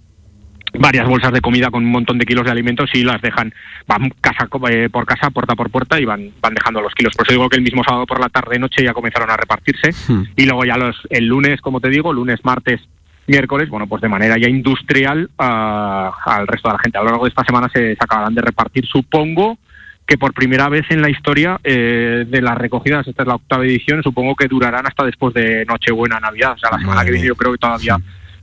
varias 0.79 1.07
bolsas 1.07 1.33
de 1.33 1.41
comida 1.41 1.71
con 1.71 1.85
un 1.85 1.91
montón 1.91 2.19
de 2.19 2.25
kilos 2.25 2.45
de 2.45 2.51
alimentos 2.51 2.91
y 2.95 3.05
las 3.05 3.21
dejan, 3.21 3.53
van 3.87 4.11
casa 4.21 4.49
eh, 4.71 4.89
por 4.91 5.07
casa, 5.07 5.31
puerta 5.31 5.55
por 5.55 5.71
puerta 5.71 6.01
y 6.01 6.05
van, 6.05 6.31
van 6.41 6.55
dejando 6.55 6.81
los 6.81 6.95
kilos. 6.95 7.15
Por 7.15 7.27
eso 7.27 7.35
digo 7.35 7.49
que 7.49 7.57
el 7.57 7.63
mismo 7.63 7.83
sábado 7.85 8.07
por 8.07 8.21
la 8.21 8.29
tarde 8.29 8.59
noche 8.59 8.85
ya 8.85 8.95
comenzaron 8.95 9.31
a 9.31 9.37
repartirse 9.37 9.91
y 10.37 10.47
luego 10.47 10.65
ya 10.65 10.77
los 10.77 10.97
el 11.11 11.27
lunes, 11.27 11.61
como 11.61 11.81
te 11.81 11.89
digo, 11.89 12.13
lunes, 12.13 12.41
martes, 12.45 12.81
miércoles, 13.27 13.69
bueno, 13.69 13.87
pues 13.87 14.03
de 14.03 14.09
manera 14.09 14.37
ya 14.39 14.49
industrial 14.49 15.31
ah, 15.39 16.13
al 16.25 16.47
resto 16.47 16.69
de 16.69 16.75
la 16.75 16.81
gente. 16.81 16.99
A 16.99 17.03
lo 17.03 17.11
largo 17.11 17.25
de 17.25 17.31
esta 17.31 17.45
semana 17.45 17.69
se, 17.73 17.95
se 17.95 18.05
acabarán 18.05 18.35
de 18.35 18.43
repartir, 18.43 18.87
supongo 18.87 19.59
que 20.07 20.19
por 20.19 20.35
primera 20.35 20.69
vez 20.69 20.85
en 20.91 21.01
la 21.01 21.11
historia 21.11 21.61
eh, 21.63 22.25
de 22.29 22.43
las 22.43 22.59
recogidas, 22.59 23.07
esta 23.07 23.23
es 23.23 23.29
la 23.29 23.37
octava 23.37 23.65
edición, 23.65 24.03
supongo 24.03 24.35
que 24.35 24.49
durarán 24.49 24.87
hasta 24.87 25.05
después 25.05 25.33
de 25.33 25.65
Nochebuena, 25.65 26.19
Navidad. 26.19 26.53
O 26.53 26.59
sea, 26.59 26.71
la 26.73 26.79
semana 26.79 26.97
Madre 26.97 27.07
que 27.07 27.13
viene 27.13 27.29
yo 27.29 27.37
creo 27.37 27.53
que 27.53 27.59
todavía 27.59 27.97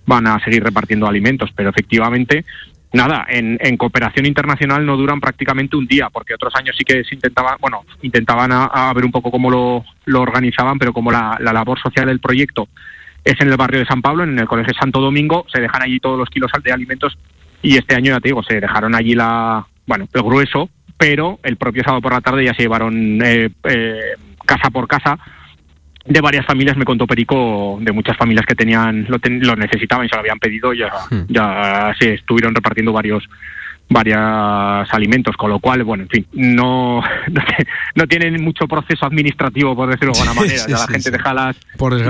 van 0.10 0.28
a 0.28 0.44
seguir 0.44 0.64
repartiendo 0.64 1.08
alimentos, 1.08 1.52
pero 1.56 1.70
efectivamente, 1.70 2.44
nada, 2.92 3.26
en, 3.30 3.58
en 3.62 3.78
cooperación 3.78 4.26
internacional 4.26 4.86
no 4.86 4.98
duran 4.98 5.22
prácticamente 5.22 5.78
un 5.78 5.86
día, 5.86 6.10
porque 6.10 6.34
otros 6.34 6.54
años 6.56 6.76
sí 6.78 6.84
que 6.84 7.04
se 7.04 7.16
intentaba, 7.16 7.56
bueno, 7.62 7.86
intentaban 8.02 8.52
a, 8.52 8.92
ver 8.94 9.06
un 9.06 9.12
poco 9.12 9.32
cómo 9.32 9.50
lo, 9.50 10.20
organizaban, 10.20 10.80
pero 10.80 10.92
como 10.92 11.12
la, 11.12 11.38
la 11.40 11.54
labor 11.54 11.80
social 11.80 12.08
del 12.08 12.20
proyecto 12.20 12.68
es 13.24 13.40
en 13.40 13.50
el 13.50 13.58
barrio 13.58 13.80
de 13.80 13.86
San 13.86 14.02
Pablo, 14.02 14.24
en 14.24 14.40
el 14.40 14.48
Colegio 14.48 14.74
Santo 14.74 15.00
Domingo, 15.00 15.46
se 15.54 15.62
dejan 15.62 15.84
allí 15.84 16.00
todos 16.00 16.18
los 16.18 16.30
kilos 16.30 16.52
de 16.64 16.72
alimentos 16.72 17.18
y 17.62 17.78
este 17.78 17.96
año, 17.96 18.14
ya 18.14 18.20
te 18.20 18.30
digo, 18.30 18.42
se 18.44 18.60
dejaron 18.60 18.96
allí 18.96 19.14
la, 19.14 19.68
bueno, 19.86 20.08
el 20.12 20.24
grueso, 20.24 20.70
pero 20.98 21.40
el 21.44 21.58
propio 21.58 21.84
sábado 21.84 22.02
por 22.02 22.14
la 22.14 22.22
tarde 22.22 22.46
ya 22.46 22.54
se 22.54 22.64
llevaron 22.64 23.22
eh, 23.24 23.50
eh, 23.64 24.00
casa 24.46 24.70
por 24.72 24.88
casa 24.88 25.20
de 26.06 26.22
varias 26.22 26.46
familias, 26.46 26.78
me 26.78 26.86
contó 26.86 27.06
Perico, 27.06 27.78
de 27.82 27.92
muchas 27.92 28.18
familias 28.18 28.46
que 28.46 28.56
tenían 28.56 29.06
lo, 29.10 29.20
ten- 29.20 29.46
lo 29.46 29.56
necesitaban 29.56 30.06
y 30.06 30.10
se 30.10 30.16
lo 30.16 30.22
habían 30.22 30.40
pedido, 30.40 30.74
ya, 30.74 30.90
ya 31.28 31.94
se 32.00 32.14
estuvieron 32.16 32.56
repartiendo 32.56 32.92
varios 32.94 33.28
varios 33.92 34.20
alimentos, 34.94 35.36
con 35.36 35.50
lo 35.50 35.60
cual, 35.60 35.84
bueno, 35.84 36.04
en 36.04 36.10
fin, 36.10 36.26
no, 36.34 37.02
no, 37.96 38.08
tienen 38.08 38.42
mucho 38.44 38.68
proceso 38.68 39.06
administrativo, 39.08 39.76
por 39.76 39.90
decirlo 39.90 40.14
de 40.14 40.20
alguna 40.22 40.34
manera. 40.42 40.60
sí, 40.60 40.72
ya 40.72 40.78
la 40.78 40.86
sí, 40.86 40.94
gente 40.94 41.12
deja 41.12 41.34
las 41.34 41.58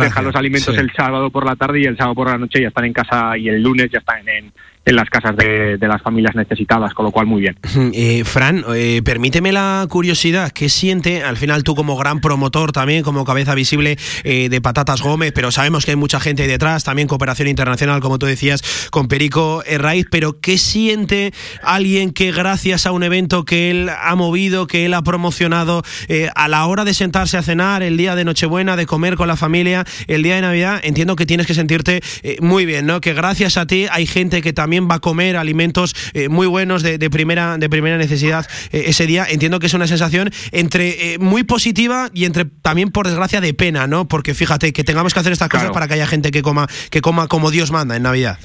deja 0.01 0.21
los 0.21 0.35
alimentos 0.35 0.77
el 0.77 0.91
sábado 0.91 1.29
por 1.29 1.45
la 1.45 1.55
tarde 1.55 1.79
y 1.79 1.85
el 1.85 1.95
sábado 1.95 2.15
por 2.15 2.27
la 2.29 2.37
noche 2.37 2.61
ya 2.61 2.67
están 2.67 2.83
en 2.85 2.93
casa 2.93 3.37
y 3.37 3.47
el 3.47 3.61
lunes 3.63 3.89
ya 3.91 3.99
están 3.99 4.27
en, 4.27 4.51
en 4.89 4.95
las 4.95 5.09
casas 5.09 5.35
de, 5.37 5.77
las 5.79 6.01
familias 6.01 6.35
necesitadas, 6.35 6.93
con 6.93 7.05
lo 7.05 7.11
cual 7.11 7.25
muy 7.25 7.41
bien. 7.41 7.55
Eh, 7.91 8.23
Fran, 8.23 8.63
eh, 8.75 9.01
permíteme 9.03 9.51
la 9.51 9.85
curiosidad, 9.89 10.51
¿qué 10.51 10.69
siente 10.69 11.23
al 11.23 11.37
final 11.37 11.63
tú 11.63 11.75
como 11.75 11.97
gran 11.97 12.21
promotor 12.21 12.71
también, 12.71 13.03
como 13.03 13.25
cabeza 13.25 13.55
visible 13.55 13.97
eh, 14.23 14.47
de 14.49 14.61
Patatas 14.61 15.01
Gómez, 15.01 15.31
pero 15.33 15.51
sabemos 15.51 15.85
que 15.85 15.91
hay 15.91 15.97
mucha 15.97 16.19
gente 16.19 16.47
detrás, 16.47 16.83
también 16.83 17.07
cooperación 17.07 17.47
internacional, 17.47 17.99
como 17.99 18.19
tú 18.19 18.25
decías, 18.25 18.89
con 18.91 19.07
Perico 19.07 19.63
Herraiz, 19.65 20.05
pero 20.09 20.39
¿qué 20.39 20.57
siente 20.57 21.33
alguien 21.63 22.11
que 22.11 22.31
gracias 22.31 22.85
a 22.85 22.91
un 22.91 23.03
evento 23.03 23.43
que 23.43 23.71
él 23.71 23.89
ha 23.89 24.15
movido, 24.15 24.67
que 24.67 24.85
él 24.85 24.93
ha 24.93 25.01
promocionado, 25.01 25.83
eh, 26.07 26.29
a 26.35 26.47
la 26.47 26.65
hora 26.67 26.85
de 26.85 26.93
sentarse 26.93 27.37
a 27.37 27.41
cenar, 27.41 27.81
el 27.81 27.97
día 27.97 28.15
de 28.15 28.23
Nochebuena, 28.23 28.75
de 28.75 28.85
comer 28.85 29.15
con 29.15 29.27
la 29.27 29.35
familia, 29.35 29.83
el 30.07 30.23
día 30.23 30.35
de 30.35 30.41
Navidad, 30.41 30.79
entiendo 30.83 31.15
que 31.15 31.25
tienes 31.25 31.47
que 31.47 31.53
sentirte 31.53 32.01
muy 32.41 32.65
bien, 32.65 32.85
¿no? 32.85 33.01
Que 33.01 33.13
gracias 33.13 33.57
a 33.57 33.65
ti 33.65 33.87
hay 33.91 34.05
gente 34.05 34.41
que 34.41 34.53
también 34.53 34.78
va 34.87 34.95
a 34.95 34.99
comer 34.99 35.35
alimentos 35.37 35.95
eh, 36.13 36.29
muy 36.29 36.45
buenos 36.47 36.83
de, 36.83 36.97
de 36.97 37.09
primera 37.09 37.57
de 37.57 37.69
primera 37.69 37.97
necesidad 37.97 38.45
eh, 38.71 38.83
ese 38.87 39.07
día. 39.07 39.25
Entiendo 39.27 39.59
que 39.59 39.65
es 39.65 39.73
una 39.73 39.87
sensación 39.87 40.29
entre 40.51 41.13
eh, 41.13 41.17
muy 41.19 41.43
positiva 41.43 42.09
y 42.13 42.25
entre 42.25 42.45
también 42.45 42.91
por 42.91 43.07
desgracia 43.07 43.41
de 43.41 43.53
pena, 43.53 43.87
¿no? 43.87 44.07
Porque 44.07 44.33
fíjate 44.33 44.71
que 44.73 44.83
tengamos 44.83 45.13
que 45.13 45.19
hacer 45.21 45.31
estas 45.33 45.49
cosas 45.49 45.71
para 45.71 45.87
que 45.87 45.95
haya 45.95 46.07
gente 46.07 46.31
que 46.31 46.41
coma 46.41 46.67
que 46.91 47.01
coma 47.01 47.27
como 47.27 47.49
Dios 47.51 47.71
manda 47.71 47.95
en 47.95 48.03
Navidad. 48.03 48.37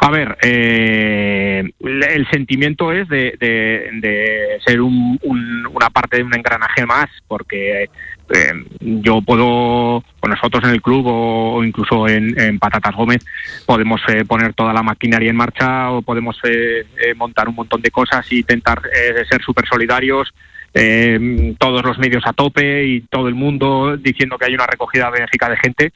A 0.00 0.10
ver, 0.10 0.36
eh, 0.42 1.62
el 1.80 2.26
sentimiento 2.30 2.92
es 2.92 3.08
de, 3.08 3.34
de- 3.40 3.88
de 4.00 4.58
ser 4.66 4.80
un- 4.82 5.18
un- 5.22 5.66
una 5.72 5.88
parte 5.90 6.18
de 6.18 6.22
un 6.24 6.34
engranaje 6.34 6.84
más, 6.84 7.08
porque 7.26 7.86
eh, 8.30 8.52
yo 8.80 9.20
puedo, 9.22 10.02
con 10.20 10.30
nosotros 10.30 10.64
en 10.64 10.70
el 10.70 10.80
club 10.82 11.04
o, 11.06 11.64
incluso 11.64 12.08
en, 12.08 12.38
en 12.40 12.58
Patatas 12.58 12.94
Gómez, 12.94 13.24
podemos 13.66 14.00
eh, 14.08 14.24
poner 14.24 14.54
toda 14.54 14.72
la 14.72 14.82
maquinaria 14.82 15.30
en 15.30 15.36
marcha 15.36 15.90
o 15.90 16.02
podemos 16.02 16.36
eh, 16.44 16.86
eh, 16.98 17.14
montar 17.14 17.48
un 17.48 17.54
montón 17.56 17.82
de 17.82 17.90
cosas 17.90 18.26
e 18.30 18.36
intentar 18.36 18.80
eh, 18.86 19.24
ser 19.28 19.42
súper 19.42 19.66
solidarios. 19.68 20.32
eh, 20.74 21.54
todos 21.58 21.84
los 21.84 21.98
medios 21.98 22.24
a 22.26 22.32
tope 22.32 22.84
y 22.84 23.00
todo 23.02 23.28
el 23.28 23.34
mundo 23.34 23.96
diciendo 23.96 24.36
que 24.36 24.46
hay 24.46 24.54
una 24.54 24.66
recogida 24.66 25.08
benéfica 25.10 25.48
de 25.48 25.56
gente. 25.56 25.92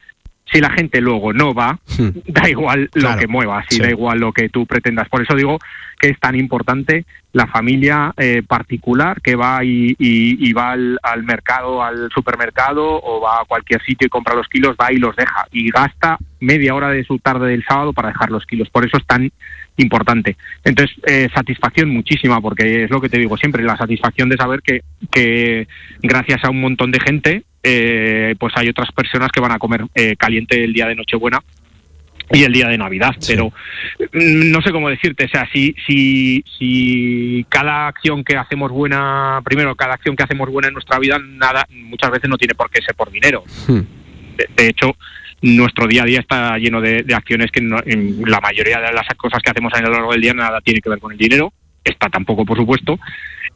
Si 0.51 0.59
la 0.59 0.69
gente 0.71 0.99
luego 1.01 1.31
no 1.33 1.53
va, 1.53 1.79
da 2.25 2.49
igual 2.49 2.89
Claro, 2.91 3.15
lo 3.15 3.19
que 3.21 3.27
muevas 3.27 3.65
y 3.71 3.75
sí. 3.75 3.81
da 3.81 3.89
igual 3.89 4.19
lo 4.19 4.31
que 4.33 4.49
tú 4.49 4.65
pretendas. 4.65 5.07
Por 5.09 5.21
eso 5.21 5.35
digo 5.35 5.59
que 5.99 6.09
es 6.09 6.19
tan 6.19 6.35
importante 6.35 7.05
la 7.33 7.45
familia 7.45 8.13
eh, 8.17 8.41
particular 8.47 9.21
que 9.21 9.35
va 9.35 9.63
y, 9.63 9.95
y- 9.99 10.49
y 10.49 10.53
va 10.53 10.71
al, 10.71 10.97
al 11.03 11.23
mercado, 11.23 11.83
al 11.83 12.09
supermercado 12.11 12.99
o 13.03 13.21
va 13.21 13.41
a 13.41 13.45
cualquier 13.45 13.81
sitio 13.83 14.07
y 14.07 14.09
compra 14.09 14.33
los 14.33 14.47
kilos, 14.47 14.75
va 14.81 14.91
y 14.91 14.97
los 14.97 15.15
deja 15.15 15.45
y 15.51 15.69
gasta 15.69 16.17
media 16.39 16.73
hora 16.73 16.89
de 16.89 17.03
su 17.03 17.19
tarde 17.19 17.49
del 17.51 17.63
sábado 17.65 17.93
para 17.93 18.07
dejar 18.09 18.31
los 18.31 18.45
kilos. 18.45 18.69
Por 18.69 18.85
eso 18.87 18.97
es 18.97 19.05
tan 19.05 19.29
importante. 19.77 20.35
Entonces, 20.63 20.95
eh, 21.05 21.29
satisfacción 21.33 21.89
muchísima, 21.89 22.41
porque 22.41 22.85
es 22.85 22.89
lo 22.89 22.99
que 23.01 23.09
te 23.09 23.17
digo 23.19 23.37
siempre, 23.37 23.63
la 23.63 23.77
satisfacción 23.77 24.29
de 24.29 24.37
saber 24.37 24.61
que, 24.61 24.81
que 25.11 25.67
gracias 26.01 26.43
a 26.43 26.49
un 26.49 26.59
montón 26.61 26.91
de 26.91 26.99
gente, 26.99 27.43
eh, 27.63 28.35
pues 28.39 28.53
hay 28.57 28.69
otras 28.69 28.91
personas 28.91 29.29
que 29.31 29.41
van 29.41 29.51
a 29.51 29.59
comer 29.59 29.85
eh, 29.95 30.15
caliente 30.17 30.63
el 30.63 30.73
día 30.73 30.87
de 30.87 30.95
Nochebuena 30.95 31.39
y 32.31 32.43
el 32.43 32.53
día 32.53 32.67
de 32.67 32.77
Navidad. 32.77 33.15
Pero 33.27 33.47
mm, 34.13 34.51
no 34.51 34.61
sé 34.61 34.71
cómo 34.71 34.89
decirte, 34.89 35.25
o 35.25 35.29
sea, 35.29 35.47
si, 35.51 35.73
si, 35.87 36.43
si 36.57 37.45
cada 37.49 37.87
acción 37.87 38.23
que 38.23 38.37
hacemos 38.37 38.71
buena, 38.71 39.41
primero, 39.43 39.75
cada 39.75 39.95
acción 39.95 40.15
que 40.15 40.23
hacemos 40.23 40.49
buena 40.49 40.67
en 40.67 40.73
nuestra 40.75 40.99
vida, 40.99 41.17
nada, 41.19 41.65
muchas 41.71 42.11
veces 42.11 42.29
no 42.29 42.37
tiene 42.37 42.53
por 42.55 42.69
qué 42.69 42.81
ser 42.81 42.95
por 42.95 43.09
dinero. 43.11 43.43
De, 44.37 44.47
de 44.55 44.67
hecho, 44.69 44.95
nuestro 45.41 45.87
día 45.87 46.03
a 46.03 46.05
día 46.05 46.19
está 46.19 46.57
lleno 46.57 46.81
de, 46.81 47.01
de 47.03 47.15
acciones 47.15 47.49
que 47.51 47.61
no- 47.61 47.81
en 47.85 48.21
la 48.29 48.39
mayoría 48.39 48.79
de 48.79 48.93
las 48.93 49.07
cosas 49.17 49.41
que 49.41 49.49
hacemos 49.51 49.73
a 49.73 49.81
lo 49.81 49.89
largo 49.89 50.11
del 50.11 50.21
día 50.21 50.33
nada 50.33 50.61
tiene 50.61 50.81
que 50.81 50.89
ver 50.89 50.99
con 50.99 51.11
el 51.11 51.17
dinero, 51.17 51.51
esta 51.83 52.09
tampoco, 52.09 52.45
por 52.45 52.57
supuesto. 52.57 52.99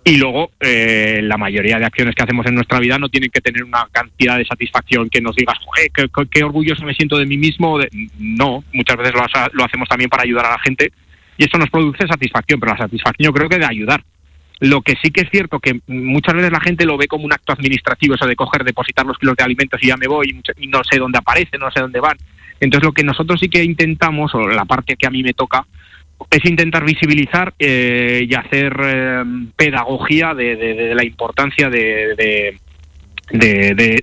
Y 0.06 0.18
luego, 0.18 0.52
eh, 0.60 1.22
la 1.24 1.38
mayoría 1.38 1.80
de 1.80 1.86
acciones 1.86 2.14
que 2.14 2.24
hacemos 2.24 2.46
en 2.46 2.56
nuestra 2.56 2.80
vida 2.80 3.00
no 3.00 3.08
tienen 3.08 3.30
que 3.30 3.40
tener 3.40 3.64
una 3.64 3.88
cantidad 3.92 4.38
de 4.38 4.44
satisfacción 4.46 5.10
que 5.10 5.22
nos 5.22 5.34
digas, 5.36 5.58
"Joder, 5.64 5.90
qué, 5.94 6.08
qué- 6.30 6.44
orgulloso 6.44 6.84
me 6.84 6.94
siento 6.94 7.18
de 7.18 7.26
mí 7.26 7.38
mismo. 7.38 7.80
No, 8.20 8.66
muchas 8.74 8.98
veces 8.98 9.14
lo, 9.14 9.22
lo 9.54 9.64
hacemos 9.64 9.88
también 9.88 10.10
para 10.10 10.24
ayudar 10.24 10.46
a 10.48 10.52
la 10.52 10.60
gente 10.60 10.92
y 11.38 11.46
eso 11.46 11.58
nos 11.58 11.70
produce 11.70 12.06
satisfacción, 12.06 12.60
pero 12.60 12.74
la 12.74 12.80
satisfacción 12.80 13.26
yo 13.26 13.34
creo 13.34 13.48
que 13.48 13.58
de 13.60 13.66
ayudar. 13.66 14.04
Lo 14.60 14.82
que 14.82 14.94
sí 15.02 15.10
que 15.10 15.22
es 15.22 15.30
cierto 15.32 15.60
que 15.60 15.80
muchas 15.88 16.36
veces 16.36 16.52
la 16.52 16.60
gente 16.60 16.86
lo 16.86 16.98
ve 16.98 17.08
como 17.08 17.24
un 17.26 17.34
acto 17.34 17.54
administrativo, 17.54 18.16
eso 18.16 18.26
de 18.28 18.36
coger, 18.36 18.64
depositar 18.66 19.06
los 19.06 19.18
kilos 19.18 19.36
de 19.38 19.44
alimentos 19.46 19.82
y 19.82 19.88
ya 19.88 19.98
me 19.98 20.08
voy 20.08 20.38
y 20.58 20.68
no 20.68 20.82
sé 20.84 21.00
dónde 21.00 21.18
aparecen, 21.18 21.60
no 21.62 21.72
sé 21.72 21.80
dónde 21.80 22.00
van. 22.02 22.18
Entonces 22.60 22.86
lo 22.86 22.92
que 22.94 23.04
nosotros 23.04 23.40
sí 23.40 23.48
que 23.50 23.64
intentamos, 23.64 24.34
o 24.36 24.48
la 24.48 24.66
parte 24.66 24.96
que 24.98 25.08
a 25.08 25.10
mí 25.10 25.24
me 25.24 25.34
toca, 25.34 25.66
es 26.30 26.46
intentar 26.50 26.84
visibilizar 26.86 27.54
eh, 27.60 28.26
y 28.30 28.34
hacer 28.36 28.76
eh, 28.84 29.24
pedagogía 29.56 30.34
de, 30.34 30.56
de- 30.56 30.74
de 30.74 30.96
la 30.96 31.04
importancia 31.06 31.70
de, 31.70 32.16
de- 32.18 32.58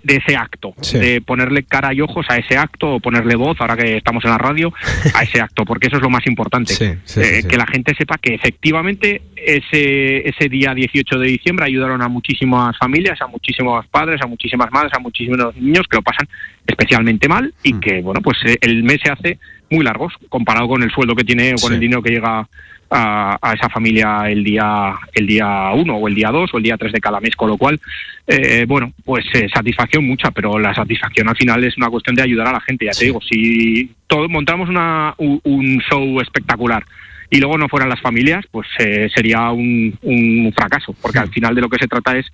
ese 0.08 0.34
acto, 0.36 0.74
de 0.92 1.20
ponerle 1.20 1.62
cara 1.62 1.92
y 1.94 2.00
ojos 2.00 2.26
a 2.30 2.36
ese 2.36 2.56
acto 2.56 2.94
o 2.94 3.00
ponerle 3.00 3.36
voz, 3.36 3.56
ahora 3.60 3.76
que 3.76 3.96
estamos 3.98 4.24
en 4.24 4.30
la 4.30 4.38
radio, 4.38 4.72
a 5.14 5.22
ese 5.22 5.40
acto, 5.40 5.64
porque 5.64 5.86
eso 5.88 5.96
es 5.96 6.02
lo 6.02 6.10
más 6.10 6.26
importante. 6.26 6.72
sí, 6.74 6.84
Eh, 6.84 6.98
sí. 7.04 7.48
Que 7.48 7.56
la 7.56 7.66
gente 7.66 7.94
sepa 7.96 8.16
que 8.18 8.34
efectivamente 8.34 9.22
ese, 9.36 10.28
ese 10.28 10.48
día 10.48 10.74
18 10.74 11.18
de 11.18 11.28
diciembre 11.28 11.66
ayudaron 11.66 12.02
a 12.02 12.08
muchísimas 12.08 12.76
familias, 12.78 13.20
a 13.20 13.26
muchísimos 13.26 13.86
padres, 13.88 14.20
a 14.22 14.26
muchísimas 14.26 14.70
madres, 14.72 14.92
a 14.94 14.98
muchísimos 14.98 15.54
niños 15.56 15.86
que 15.88 15.96
lo 15.96 16.02
pasan 16.02 16.26
especialmente 16.66 17.28
mal 17.28 17.52
y 17.62 17.74
Mm. 17.74 17.80
que, 17.80 18.00
bueno, 18.00 18.20
pues 18.22 18.38
eh, 18.46 18.56
el 18.62 18.82
mes 18.82 18.98
se 19.04 19.10
hace 19.12 19.38
muy 19.70 19.84
largo 19.84 20.08
comparado 20.28 20.68
con 20.68 20.82
el 20.82 20.90
sueldo 20.90 21.14
que 21.14 21.24
tiene 21.24 21.50
o 21.50 21.60
con 21.60 21.68
Sí. 21.70 21.74
el 21.74 21.80
dinero 21.80 22.02
que 22.02 22.10
llega 22.10 22.46
a, 22.92 23.38
a 23.40 23.52
esa 23.54 23.68
familia 23.68 24.28
el 24.28 24.42
día 24.42 24.94
el 25.14 25.26
día 25.26 25.70
1 25.72 25.94
o 25.96 26.08
el 26.08 26.14
día 26.14 26.30
2 26.30 26.50
o 26.52 26.56
el 26.56 26.62
día 26.64 26.76
3 26.76 26.92
de 26.92 27.00
cada 27.00 27.20
mes, 27.20 27.36
con 27.36 27.48
lo 27.48 27.56
cual, 27.56 27.78
eh, 28.26 28.64
bueno, 28.66 28.92
pues 29.04 29.24
eh, 29.34 29.48
satisfacción 29.54 30.04
mucha, 30.04 30.32
pero 30.32 30.58
la 30.58 30.74
satisfacción 30.74 31.28
al 31.28 31.36
final 31.36 31.62
es 31.62 31.76
una 31.76 31.88
cuestión 31.88 32.16
de 32.16 32.22
ayudar 32.22 32.48
a 32.48 32.52
la 32.52 32.60
gente, 32.60 32.86
ya 32.86 32.90
te 32.92 33.04
digo, 33.04 33.20
si 33.20 33.90
todos 34.08 34.28
montamos 34.28 34.68
una, 34.68 35.14
un, 35.18 35.80
show 35.88 36.20
espectacular 36.20 36.84
y 37.30 37.38
luego 37.38 37.56
no 37.56 37.68
fueran 37.68 37.88
las 37.88 38.00
familias, 38.00 38.44
pues 38.50 38.66
eh, 38.80 39.08
sería 39.14 39.50
un, 39.52 39.96
un 40.02 40.52
fracaso, 40.56 40.92
porque 41.00 41.20
al 41.20 41.28
final 41.30 41.54
de 41.54 41.60
lo 41.60 41.68
que 41.68 41.78
se 41.78 41.86
trata 41.86 42.18
es 42.18 42.26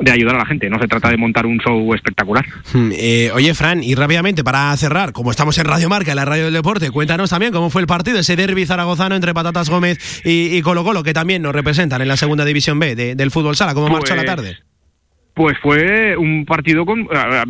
de 0.00 0.10
ayudar 0.12 0.36
a 0.36 0.38
la 0.38 0.46
gente, 0.46 0.70
no 0.70 0.78
se 0.80 0.86
trata 0.86 1.10
de 1.10 1.16
montar 1.16 1.44
un 1.46 1.58
show 1.58 1.92
espectacular. 1.94 2.44
Hmm, 2.72 2.90
eh, 2.92 3.30
oye, 3.34 3.52
Fran, 3.54 3.82
y 3.82 3.94
rápidamente 3.94 4.44
para 4.44 4.76
cerrar, 4.76 5.12
como 5.12 5.30
estamos 5.30 5.58
en 5.58 5.64
Radio 5.64 5.88
Marca, 5.88 6.14
la 6.14 6.24
radio 6.24 6.44
del 6.44 6.54
deporte, 6.54 6.90
cuéntanos 6.90 7.30
también 7.30 7.52
cómo 7.52 7.68
fue 7.70 7.80
el 7.80 7.86
partido, 7.88 8.18
ese 8.20 8.36
derby 8.36 8.64
zaragozano 8.64 9.16
entre 9.16 9.34
Patatas 9.34 9.68
Gómez 9.70 10.22
y, 10.24 10.56
y 10.56 10.62
Colo 10.62 10.84
Colo, 10.84 11.02
que 11.02 11.12
también 11.12 11.42
nos 11.42 11.52
representan 11.54 12.00
en 12.02 12.08
la 12.08 12.16
segunda 12.16 12.44
división 12.44 12.78
B 12.78 12.94
de- 12.94 13.14
del 13.16 13.30
fútbol 13.30 13.56
sala. 13.56 13.74
¿Cómo 13.74 13.88
marchó 13.88 14.14
la 14.14 14.22
Pues, 14.22 14.26
tarde? 14.36 14.56
Pues 15.34 15.56
fue 15.62 16.16
un 16.16 16.44
partido 16.44 16.84
con. 16.84 17.02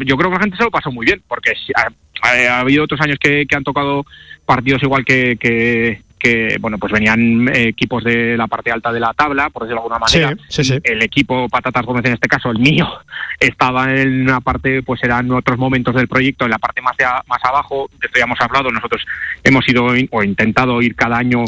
Yo 0.05 0.17
creo 0.17 0.31
que 0.31 0.37
la 0.37 0.41
gente 0.43 0.57
se 0.57 0.65
lo 0.65 0.71
pasó 0.71 0.91
muy 0.93 1.07
bien, 1.07 1.23
porque 1.27 1.53
ha, 1.75 1.89
ha- 2.23 2.57
ha 2.57 2.61
habido 2.61 2.85
otros 2.85 3.01
años 3.01 3.17
que, 3.21 3.47
que 3.49 3.57
han 3.57 3.65
tocado 3.65 4.05
partidos 4.47 4.83
igual 4.83 5.05
que. 5.05 5.37
que 5.41 6.03
que 6.19 6.57
bueno 6.61 6.79
pues 6.79 6.93
venían 6.93 7.49
eh, 7.49 7.69
equipos 7.69 8.03
de 8.05 8.37
la 8.37 8.47
parte 8.47 8.71
alta 8.71 8.93
de 8.93 9.01
la 9.01 9.13
tabla 9.15 9.49
por 9.51 9.63
decirlo 9.63 9.83
de 9.83 9.87
alguna 9.95 9.99
manera. 9.99 10.35
Sí, 10.49 10.65
sí, 10.65 10.75
sí. 10.75 10.81
el 10.85 11.03
equipo 11.03 11.49
Patatas 11.49 11.85
Gómez 11.87 12.05
en 12.07 12.15
este 12.15 12.29
caso 12.29 12.51
el 12.51 12.59
mío 12.59 12.87
estaba 13.41 13.95
en 13.95 14.23
una 14.23 14.41
parte 14.41 14.83
pues 14.83 15.03
eran 15.05 15.31
otros 15.33 15.59
momentos 15.59 15.95
del 15.95 16.09
proyecto 16.09 16.45
en 16.45 16.51
la 16.51 16.59
parte 16.59 16.83
más 16.83 16.97
de 16.97 17.05
a- 17.05 17.23
más 17.29 17.45
abajo 17.45 17.89
de 18.01 18.07
esto 18.07 18.19
ya 18.19 18.25
hemos 18.25 18.41
hablado 18.41 18.71
nosotros 18.71 19.05
hemos 19.45 19.69
ido 19.69 19.97
in- 19.97 20.09
o 20.11 20.23
intentado 20.23 20.83
ir 20.83 20.95
cada 20.95 21.19
año 21.19 21.47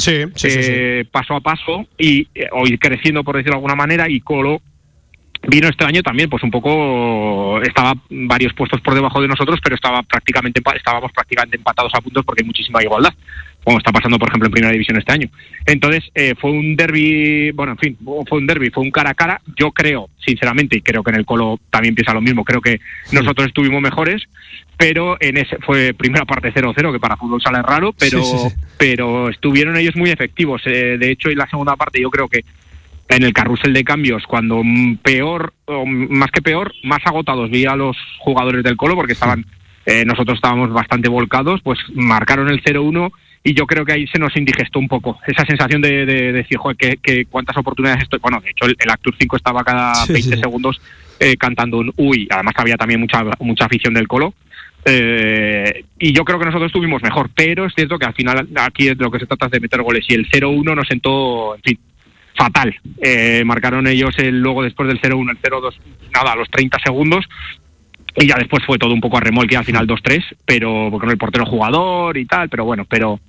eh, 0.59 1.05
paso 1.11 1.35
a 1.35 1.41
paso 1.41 1.85
y 1.97 2.27
eh, 2.35 2.47
o 2.51 2.65
ir 2.67 2.79
creciendo 2.79 3.23
por 3.23 3.35
decirlo 3.35 3.53
de 3.53 3.57
alguna 3.57 3.75
manera 3.75 4.09
y 4.09 4.21
Colo 4.21 4.61
vino 5.47 5.67
este 5.67 5.83
año 5.85 6.03
también 6.03 6.29
pues 6.29 6.43
un 6.43 6.51
poco 6.51 7.59
estaba 7.61 7.93
varios 8.11 8.53
puestos 8.53 8.79
por 8.81 8.93
debajo 8.93 9.19
de 9.21 9.27
nosotros 9.27 9.59
pero 9.63 9.75
estaba 9.75 10.03
prácticamente 10.03 10.61
estábamos 10.75 11.11
prácticamente 11.11 11.57
empatados 11.57 11.91
a 11.95 12.01
puntos 12.01 12.23
porque 12.23 12.43
hay 12.43 12.47
muchísima 12.47 12.83
igualdad 12.83 13.11
como 13.63 13.77
está 13.77 13.91
pasando 13.91 14.17
por 14.17 14.29
ejemplo 14.29 14.47
en 14.47 14.53
primera 14.53 14.71
división 14.73 14.97
este 14.97 15.11
año. 15.13 15.29
Entonces 15.65 16.03
eh, 16.15 16.33
fue 16.39 16.51
un 16.51 16.75
derby 16.75 17.51
bueno 17.51 17.73
en 17.73 17.77
fin 17.77 17.97
fue 18.03 18.37
un 18.39 18.47
derby 18.47 18.69
fue 18.69 18.83
un 18.83 18.91
cara 18.91 19.11
a 19.11 19.13
cara. 19.15 19.41
Yo 19.57 19.71
creo 19.71 20.09
sinceramente 20.25 20.77
y 20.77 20.81
creo 20.81 21.03
que 21.03 21.11
en 21.11 21.17
el 21.17 21.25
colo 21.25 21.59
también 21.69 21.95
piensa 21.95 22.13
lo 22.13 22.21
mismo 22.21 22.43
creo 22.43 22.61
que 22.61 22.79
nosotros 23.11 23.47
estuvimos 23.47 23.81
mejores 23.81 24.23
pero 24.77 25.17
en 25.19 25.37
ese 25.37 25.57
fue 25.59 25.93
primera 25.93 26.25
parte 26.25 26.53
0-0 26.53 26.91
que 26.91 26.99
para 26.99 27.17
fútbol 27.17 27.41
sale 27.41 27.61
raro 27.61 27.93
pero 27.93 28.23
Sí, 28.23 28.37
sí, 28.37 28.49
sí. 28.49 28.55
pero 28.77 29.29
estuvieron 29.29 29.77
ellos 29.77 29.95
muy 29.95 30.09
efectivos. 30.09 30.61
Eh, 30.65 30.97
de 30.99 31.11
hecho 31.11 31.29
en 31.29 31.37
la 31.37 31.47
segunda 31.47 31.75
parte 31.75 32.01
yo 32.01 32.09
creo 32.09 32.27
que 32.27 32.43
en 33.09 33.23
el 33.23 33.33
carrusel 33.33 33.73
de 33.73 33.83
cambios, 33.83 34.23
cuando 34.25 34.61
peor, 35.03 35.53
o 35.65 35.85
más 35.85 36.31
que 36.31 36.41
peor, 36.41 36.73
más 36.83 36.99
agotados 37.05 37.49
vi 37.49 37.65
a 37.65 37.75
los 37.75 37.97
jugadores 38.19 38.63
del 38.63 38.77
Colo 38.77 38.95
porque 38.95 39.13
estaban, 39.13 39.45
eh, 39.85 40.05
nosotros 40.05 40.37
estábamos 40.37 40.71
bastante 40.71 41.09
volcados, 41.09 41.59
pues 41.61 41.77
marcaron 41.93 42.49
el 42.49 42.63
0-1 42.63 43.11
y 43.43 43.53
yo 43.53 43.65
creo 43.65 43.83
que 43.85 43.93
ahí 43.93 44.07
se 44.07 44.19
nos 44.19 44.35
indigestó 44.37 44.79
un 44.79 44.87
poco 44.87 45.17
esa 45.25 45.45
sensación 45.45 45.81
de, 45.81 46.05
de, 46.05 46.31
decir, 46.31 46.57
joder, 46.57 46.77
que, 46.77 46.97
que 46.97 47.25
cuántas 47.25 47.57
oportunidades 47.57 48.03
estoy. 48.03 48.19
Bueno, 48.19 48.39
de 48.39 48.51
hecho, 48.51 48.65
el, 48.65 48.75
el 48.79 48.89
Actur 48.89 49.15
5 49.19 49.35
estaba 49.37 49.63
cada 49.63 49.95
Sí, 50.05 50.13
20 50.13 50.35
sí. 50.35 50.41
segundos 50.41 50.81
eh, 51.19 51.37
cantando 51.37 51.77
un 51.79 51.93
uy, 51.97 52.27
además 52.29 52.53
había 52.57 52.77
también 52.77 52.99
mucha, 52.99 53.23
mucha 53.39 53.65
afición 53.65 53.93
del 53.93 54.07
Colo. 54.07 54.33
Eh, 54.85 55.85
y 55.99 56.11
yo 56.13 56.23
creo 56.25 56.39
que 56.39 56.45
nosotros 56.45 56.69
estuvimos 56.69 57.03
mejor, 57.03 57.29
pero 57.35 57.65
es 57.65 57.73
cierto 57.75 57.99
que 57.99 58.05
al 58.05 58.15
final 58.15 58.47
aquí 58.57 58.87
es 58.87 58.97
de 58.97 59.03
lo 59.03 59.11
que 59.11 59.19
se 59.19 59.27
trata 59.27 59.45
es 59.45 59.51
de 59.51 59.59
meter 59.59 59.81
goles 59.83 60.05
y 60.07 60.15
el 60.15 60.27
0-1 60.29 60.75
nos 60.75 60.87
sentó, 60.87 61.55
en 61.55 61.61
fin, 61.61 61.79
fatal. 62.35 62.75
Eh, 63.01 63.43
marcaron 63.45 63.85
ellos 63.87 64.17
el, 64.17 64.39
luego 64.39 64.63
después 64.63 64.87
del 64.87 64.99
0-1, 64.99 65.31
el 65.31 65.41
0-2, 65.41 65.73
nada, 66.13 66.33
a 66.33 66.35
los 66.35 66.49
30 66.49 66.79
segundos. 66.83 67.25
Y 68.17 68.27
ya 68.27 68.35
después 68.37 68.61
fue 68.65 68.77
todo 68.77 68.93
un 68.93 68.99
poco 68.99 69.17
a 69.17 69.21
remolque 69.21 69.55
al 69.55 69.63
final 69.63 69.87
2-3, 69.87 70.21
pero 70.45 70.89
con 70.91 71.09
el 71.09 71.17
portero 71.17 71.45
jugador 71.45 72.17
y 72.17 72.25
tal, 72.25 72.49
pero 72.49 72.65
bueno, 72.65 72.85
pero 72.85 73.21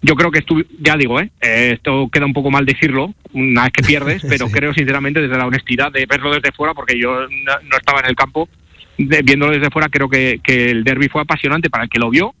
yo 0.00 0.14
creo 0.14 0.30
que 0.30 0.38
estuve, 0.38 0.64
ya 0.80 0.96
digo, 0.96 1.18
¿eh? 1.20 1.30
Eh, 1.40 1.72
esto 1.74 2.08
queda 2.12 2.24
un 2.24 2.32
poco 2.32 2.50
mal 2.50 2.64
decirlo 2.64 3.14
una 3.32 3.64
vez 3.64 3.72
que 3.72 3.82
pierdes, 3.82 4.22
pero 4.28 4.48
creo 4.48 4.72
sinceramente 4.72 5.20
desde 5.20 5.36
la 5.36 5.46
honestidad 5.46 5.90
de 5.90 6.06
verlo 6.06 6.32
desde 6.32 6.52
fuera, 6.52 6.72
porque 6.72 6.98
yo 6.98 7.22
no, 7.22 7.52
no 7.64 7.76
estaba 7.76 7.98
en 8.00 8.06
el 8.06 8.14
campo, 8.14 8.48
de- 8.96 9.22
viéndolo 9.22 9.52
desde 9.52 9.70
fuera, 9.70 9.88
creo 9.88 10.08
que, 10.08 10.40
que 10.42 10.70
el 10.70 10.84
derby 10.84 11.08
fue 11.08 11.22
apasionante 11.22 11.68
para 11.68 11.84
el 11.84 11.90
que 11.90 11.98
lo 11.98 12.08
vio, 12.08 12.32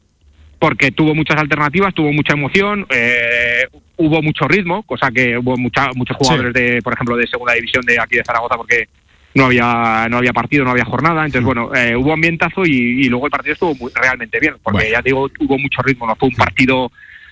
porque 0.60 0.92
tuvo 0.92 1.14
muchas 1.16 1.36
alternativas, 1.38 1.94
tuvo 1.94 2.12
mucha 2.12 2.34
emoción, 2.34 2.86
eh, 2.90 3.66
hubo 3.96 4.22
mucho 4.22 4.46
ritmo, 4.46 4.84
cosa 4.84 5.10
que 5.10 5.36
hubo 5.36 5.56
mucha, 5.56 5.90
muchos 5.94 6.16
jugadores 6.16 6.52
de, 6.54 6.80
por 6.82 6.92
ejemplo, 6.94 7.16
de 7.16 7.26
segunda 7.26 7.54
división 7.54 7.84
de 7.84 7.98
aquí 8.00 8.16
de 8.16 8.24
Zaragoza, 8.24 8.56
porque 8.56 8.88
no 9.34 9.46
había 9.46 10.06
no 10.10 10.18
había 10.18 10.32
partido, 10.32 10.64
no 10.64 10.70
había 10.70 10.84
jornada, 10.84 11.24
entonces 11.24 11.44
bueno, 11.44 11.70
eh, 11.74 11.94
hubo 11.96 12.12
ambientazo 12.12 12.64
y, 12.64 12.72
y 12.72 13.08
luego 13.08 13.26
el 13.26 13.30
partido 13.30 13.52
estuvo 13.52 13.74
muy- 13.74 13.92
realmente 13.94 14.40
bien, 14.40 14.54
porque 14.62 14.90
ya 14.90 15.02
te 15.02 15.10
digo, 15.10 15.28
hubo 15.40 15.58
mucho 15.58 15.82
ritmo, 15.82 16.06
no 16.06 16.16
fue 16.16 16.28
un 16.28 16.34
partido 16.34 16.90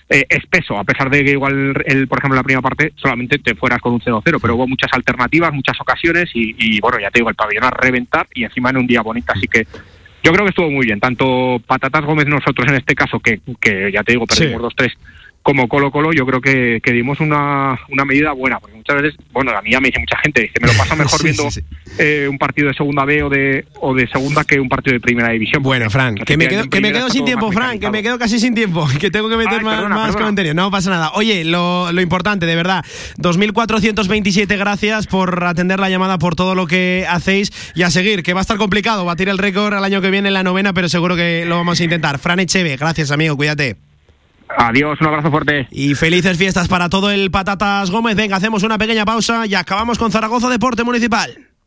eh, 0.09 0.25
espeso, 0.29 0.77
a 0.77 0.85
pesar 0.85 1.09
de 1.09 1.25
que 1.25 1.31
igual, 1.31 1.73
el, 1.85 2.07
por 2.07 2.19
ejemplo, 2.19 2.37
la 2.37 2.43
primera 2.43 2.61
parte 2.61 2.93
solamente 2.95 3.39
te 3.39 3.55
fueras 3.55 3.81
con 3.81 3.93
un 3.93 3.99
0-0, 3.99 4.39
pero 4.41 4.55
hubo 4.55 4.65
muchas 4.67 4.91
alternativas, 4.93 5.51
muchas 5.51 5.79
ocasiones 5.81 6.29
y, 6.33 6.55
y, 6.57 6.79
bueno, 6.79 6.97
ya 6.99 7.11
te 7.11 7.19
digo, 7.19 7.29
el 7.29 7.35
pabellón 7.35 7.65
a 7.65 7.71
reventar 7.71 8.25
y 8.33 8.45
encima 8.45 8.69
en 8.69 8.77
un 8.77 8.87
día 8.87 9.01
bonito, 9.01 9.33
así 9.35 9.47
que 9.47 9.67
yo 10.23 10.31
creo 10.31 10.45
que 10.45 10.49
estuvo 10.51 10.69
muy 10.71 10.85
bien, 10.85 10.99
tanto 11.01 11.61
Patatas 11.65 12.05
Gómez 12.05 12.25
nosotros 12.27 12.67
en 12.69 12.75
este 12.75 12.95
caso, 12.95 13.19
que, 13.19 13.39
que 13.59 13.91
ya 13.91 14.01
te 14.03 14.13
digo, 14.13 14.25
perdimos 14.25 14.61
2-3, 14.75 14.93
como 15.47 15.69
Colo 15.69 15.91
Colo, 15.91 16.11
yo 16.11 16.25
creo 16.25 16.41
que, 16.41 16.81
que 16.83 16.91
dimos 16.91 17.21
una, 17.21 17.79
una 17.87 18.03
medida 18.03 18.33
buena, 18.33 18.59
porque 18.59 18.75
muchas 18.75 19.01
veces, 19.01 19.17
bueno, 19.31 19.51
a 19.57 19.61
mí 19.61 19.71
ya 19.71 19.79
me 19.79 19.87
dice 19.87 19.99
mucha 20.01 20.17
gente, 20.17 20.41
dice, 20.41 20.55
me 20.59 20.67
lo 20.67 20.73
pasa 20.73 20.93
mejor 20.97 21.19
Sí, 21.19 21.23
viendo 21.23 21.49
sí, 21.49 21.61
sí. 21.61 21.91
eh, 21.99 22.27
un 22.29 22.37
partido 22.37 22.67
de 22.67 22.73
segunda 22.73 23.05
B 23.05 23.23
o 23.23 23.29
de, 23.29 23.65
o 23.79 23.95
de 23.95 24.07
segunda 24.09 24.43
que 24.43 24.59
un 24.59 24.67
partido 24.67 24.95
de 24.95 24.99
primera 24.99 25.29
división. 25.29 25.63
Bueno, 25.63 25.89
Fran, 25.89 26.15
que 26.15 26.35
me 26.35 26.49
quedo, 26.49 26.69
que 26.69 26.81
me 26.81 26.91
quedo 26.91 27.09
sin 27.09 27.23
tiempo, 27.23 27.49
Fran, 27.53 27.79
que 27.79 27.89
me 27.89 28.03
quedo 28.03 28.19
casi 28.19 28.41
sin 28.41 28.53
tiempo, 28.55 28.85
que 28.99 29.09
tengo 29.09 29.29
que 29.29 29.37
meter 29.37 29.59
Ay, 29.59 29.63
más, 29.63 29.75
perdona, 29.75 29.95
más 29.95 30.05
perdona. 30.07 30.19
comentarios. 30.25 30.53
No 30.55 30.69
pasa 30.69 30.89
nada. 30.89 31.11
Oye, 31.13 31.45
lo, 31.45 31.93
lo 31.93 32.01
importante, 32.01 32.45
de 32.45 32.55
verdad, 32.57 32.83
2.427 33.17 34.57
gracias 34.57 35.07
por 35.07 35.45
atender 35.45 35.79
la 35.79 35.89
llamada, 35.89 36.17
por 36.17 36.35
todo 36.35 36.55
lo 36.55 36.67
que 36.67 37.05
hacéis 37.09 37.53
y 37.73 37.83
a 37.83 37.89
seguir, 37.89 38.21
que 38.21 38.33
va 38.33 38.41
a 38.41 38.41
estar 38.41 38.57
complicado 38.57 39.05
batir 39.05 39.29
el 39.29 39.37
récord 39.37 39.73
al 39.73 39.83
año 39.85 40.01
que 40.01 40.11
viene 40.11 40.27
en 40.27 40.33
la 40.33 40.43
novena, 40.43 40.73
pero 40.73 40.89
seguro 40.89 41.15
que 41.15 41.45
lo 41.47 41.55
vamos 41.55 41.79
a 41.79 41.83
intentar. 41.85 42.19
Fran 42.19 42.41
Echeve, 42.41 42.75
gracias 42.75 43.11
amigo, 43.11 43.37
cuídate. 43.37 43.86
Adiós, 44.49 44.99
un 45.01 45.07
abrazo 45.07 45.29
fuerte. 45.29 45.67
Y 45.71 45.95
felices 45.95 46.37
fiestas 46.37 46.67
para 46.67 46.89
todo 46.89 47.11
el 47.11 47.31
Patatas 47.31 47.91
Gómez. 47.91 48.15
Venga, 48.15 48.37
hacemos 48.37 48.63
una 48.63 48.77
pequeña 48.77 49.05
pausa 49.05 49.45
y 49.45 49.55
acabamos 49.55 49.97
con 49.97 50.11
Zaragoza 50.11 50.49
Deporte 50.49 50.83
Municipal. 50.83 51.37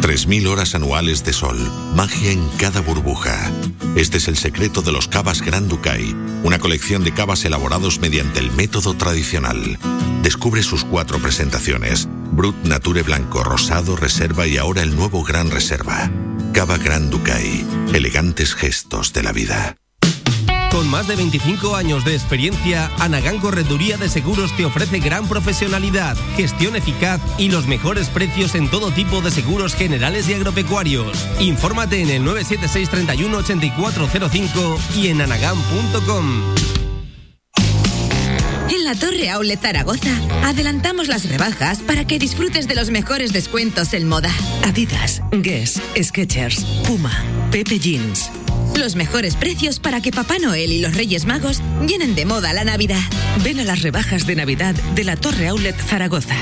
3.000 0.00 0.46
horas 0.46 0.74
anuales 0.74 1.24
de 1.24 1.32
sol, 1.32 1.58
magia 1.94 2.32
en 2.32 2.48
cada 2.58 2.80
burbuja. 2.80 3.50
Este 3.96 4.18
es 4.18 4.28
el 4.28 4.36
secreto 4.36 4.82
de 4.82 4.92
los 4.92 5.08
cavas 5.08 5.42
Gran 5.42 5.68
Ducay, 5.68 6.14
una 6.42 6.58
colección 6.58 7.04
de 7.04 7.12
cavas 7.12 7.44
elaborados 7.44 8.00
mediante 8.00 8.40
el 8.40 8.50
método 8.52 8.94
tradicional. 8.94 9.78
Descubre 10.22 10.62
sus 10.62 10.84
cuatro 10.84 11.18
presentaciones, 11.18 12.08
Brut 12.32 12.56
Nature 12.64 13.02
Blanco, 13.02 13.42
Rosado, 13.42 13.96
Reserva 13.96 14.46
y 14.46 14.56
ahora 14.56 14.82
el 14.82 14.94
nuevo 14.94 15.24
Gran 15.24 15.50
Reserva. 15.50 16.10
Cava 16.52 16.78
Gran 16.78 17.10
Ducay, 17.10 17.66
elegantes 17.94 18.54
gestos 18.54 19.12
de 19.12 19.22
la 19.22 19.32
vida. 19.32 19.79
Con 20.80 20.88
más 20.88 21.06
de 21.06 21.14
25 21.14 21.76
años 21.76 22.06
de 22.06 22.14
experiencia, 22.14 22.90
Anagán 23.00 23.38
Correduría 23.38 23.98
de 23.98 24.08
Seguros 24.08 24.56
te 24.56 24.64
ofrece 24.64 24.98
gran 24.98 25.28
profesionalidad, 25.28 26.16
gestión 26.38 26.74
eficaz 26.74 27.20
y 27.36 27.50
los 27.50 27.66
mejores 27.66 28.08
precios 28.08 28.54
en 28.54 28.66
todo 28.66 28.90
tipo 28.90 29.20
de 29.20 29.30
seguros 29.30 29.74
generales 29.74 30.26
y 30.30 30.32
agropecuarios. 30.32 31.28
Infórmate 31.38 32.00
en 32.00 32.08
el 32.08 32.24
976 32.24 32.88
31 32.88 33.36
8405 33.36 34.78
y 34.96 35.08
en 35.08 35.20
anagán.com. 35.20 36.54
En 38.70 38.84
la 38.84 38.94
Torre 38.94 39.28
Outlet 39.28 39.60
Zaragoza 39.60 40.16
adelantamos 40.44 41.08
las 41.08 41.28
rebajas 41.28 41.80
para 41.80 42.06
que 42.06 42.18
disfrutes 42.18 42.66
de 42.66 42.74
los 42.74 42.88
mejores 42.88 43.34
descuentos 43.34 43.92
en 43.92 44.08
moda. 44.08 44.30
Adidas, 44.64 45.20
Guess, 45.30 45.78
Skechers, 46.02 46.64
Puma, 46.86 47.12
Pepe 47.50 47.78
Jeans. 47.78 48.30
Los 48.80 48.96
mejores 48.96 49.36
precios 49.36 49.78
para 49.78 50.00
que 50.00 50.10
Papá 50.10 50.38
Noel 50.40 50.72
y 50.72 50.80
los 50.80 50.96
Reyes 50.96 51.26
Magos 51.26 51.60
llenen 51.86 52.14
de 52.14 52.24
moda 52.24 52.54
la 52.54 52.64
Navidad. 52.64 53.02
Ven 53.44 53.60
a 53.60 53.64
las 53.64 53.82
rebajas 53.82 54.26
de 54.26 54.34
Navidad 54.36 54.74
de 54.94 55.04
la 55.04 55.16
Torre 55.16 55.48
Outlet 55.48 55.76
Zaragoza. 55.78 56.34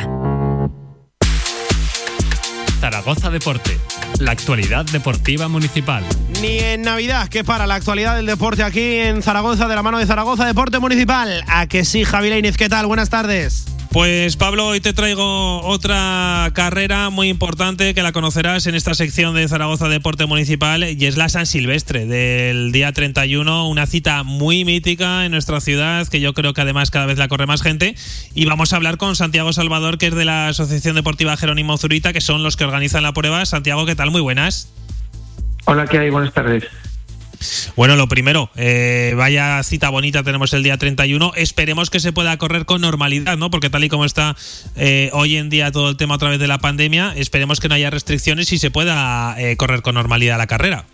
Zaragoza 2.81 3.31
Deporte, 3.31 3.77
la 4.20 4.31
actualidad 4.31 4.85
deportiva 4.85 5.48
municipal. 5.48 6.05
Ni 6.40 6.60
en 6.60 6.82
Navidad, 6.82 7.27
que 7.27 7.43
para 7.43 7.66
la 7.66 7.74
actualidad 7.74 8.15
del 8.15 8.27
deporte 8.27 8.62
aquí 8.62 8.98
en 8.98 9.20
Zaragoza, 9.20 9.66
de 9.66 9.74
la 9.74 9.82
mano 9.82 9.98
de 9.98 10.06
Zaragoza 10.06 10.47
Deporte 10.47 10.78
Municipal. 10.78 11.43
A 11.48 11.66
que 11.66 11.85
sí, 11.85 12.05
Javi 12.05 12.31
Leiniz, 12.31 12.56
¿qué 12.56 12.69
tal? 12.69 12.86
Buenas 12.86 13.10
tardes. 13.10 13.65
Pues 13.90 14.36
Pablo, 14.36 14.66
hoy 14.66 14.81
te 14.81 14.93
traigo 14.93 15.62
otra 15.62 16.51
carrera 16.52 17.09
muy 17.09 17.31
importante 17.31 17.94
que 17.94 18.02
la 18.02 18.12
conocerás 18.12 18.66
en 18.66 18.74
esta 18.74 18.93
sección 18.93 19.35
de 19.35 19.48
Zaragoza 19.48 19.89
Deporte 19.89 20.27
Municipal 20.27 20.85
y 20.85 21.06
es 21.06 21.16
la 21.16 21.31
San 21.31 21.47
Silvestre 21.47 22.05
del 22.05 22.70
día 22.70 22.93
31, 22.93 23.66
una 23.66 23.86
cita 23.86 24.24
muy 24.24 24.66
mítica 24.66 25.24
en 25.24 25.32
nuestra 25.32 25.62
ciudad 25.62 26.06
que 26.06 26.20
yo 26.20 26.35
creo 26.35 26.52
que 26.52 26.60
además 26.60 26.90
cada 26.90 27.06
vez 27.06 27.16
la 27.16 27.28
corre 27.28 27.47
más 27.47 27.62
gente 27.62 27.94
y 28.35 28.44
vamos 28.44 28.74
a 28.74 28.77
hablar 28.77 28.98
con 28.98 29.16
Santiago 29.16 29.55
Salvador 29.55 29.97
que 29.97 30.09
es 30.09 30.15
de 30.15 30.27
la 30.27 30.48
Asociación 30.48 30.94
Deportiva 30.94 31.35
Jerónimo 31.39 31.78
Zurita 31.78 32.12
que 32.12 32.20
son 32.20 32.43
los 32.43 32.59
que 32.59 32.65
organizan 32.65 33.02
la 33.02 33.15
prueba. 33.15 33.47
Santiago, 33.47 33.86
¿qué 33.86 33.97
tal? 33.97 34.10
Muy 34.10 34.20
buenas. 34.20 34.70
Hola, 35.65 35.86
¿qué 35.86 35.98
hay? 35.98 36.10
Buenas 36.10 36.35
tardes. 36.35 36.65
Bueno, 37.77 37.97
lo 37.97 38.09
primero, 38.09 38.51
eh, 38.56 39.15
vaya 39.16 39.62
cita 39.62 39.89
bonita 39.90 40.23
tenemos 40.23 40.52
el 40.55 40.62
día 40.62 40.77
31. 40.77 41.32
Esperemos 41.36 41.90
que 41.90 42.01
se 42.01 42.12
pueda 42.12 42.36
correr 42.36 42.65
con 42.65 42.81
normalidad, 42.81 43.36
¿no? 43.36 43.51
Porque 43.51 43.70
tal 43.70 43.85
y 43.85 43.89
como 43.89 44.05
está 44.05 44.36
eh, 44.77 45.10
hoy 45.12 45.36
en 45.36 45.48
día 45.48 45.70
todo 45.70 45.90
el 45.90 45.97
tema 45.97 46.16
a 46.16 46.19
través 46.19 46.39
de 46.39 46.47
la 46.47 46.59
pandemia, 46.59 47.12
esperemos 47.16 47.60
que 47.60 47.69
no 47.69 47.74
haya 47.74 47.90
restricciones 47.90 48.52
y 48.52 48.59
se 48.59 48.70
pueda 48.70 49.36
eh, 49.39 49.56
correr 49.56 49.82
con 49.82 49.94
normalidad 49.94 50.39
la 50.39 50.47
carrera. 50.47 50.85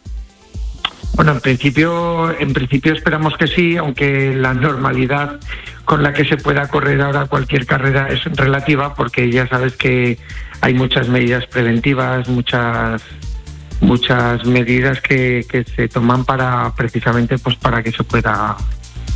Bueno, 1.15 1.33
en 1.33 1.41
principio, 1.41 2.37
en 2.39 2.53
principio 2.53 2.93
esperamos 2.93 3.37
que 3.37 3.47
sí, 3.47 3.77
aunque 3.77 4.35
la 4.35 4.53
normalidad 4.53 5.39
con 5.85 6.03
la 6.03 6.12
que 6.12 6.25
se 6.25 6.37
pueda 6.37 6.66
correr 6.69 7.01
ahora 7.01 7.27
cualquier 7.27 7.66
carrera 7.66 8.09
es 8.09 8.25
relativa, 8.25 8.95
porque 8.95 9.31
ya 9.31 9.47
sabes 9.47 9.77
que 9.77 10.19
hay 10.61 10.75
muchas 10.75 11.09
medidas 11.09 11.47
preventivas, 11.47 12.29
muchas 12.29 13.03
muchas 13.85 14.44
medidas 14.44 15.01
que, 15.01 15.47
que 15.48 15.65
se 15.65 15.89
toman 15.89 16.24
para 16.24 16.74
precisamente 16.74 17.39
pues 17.39 17.56
para 17.56 17.82
que 17.82 17.93
se 17.93 18.02
pueda 18.02 18.56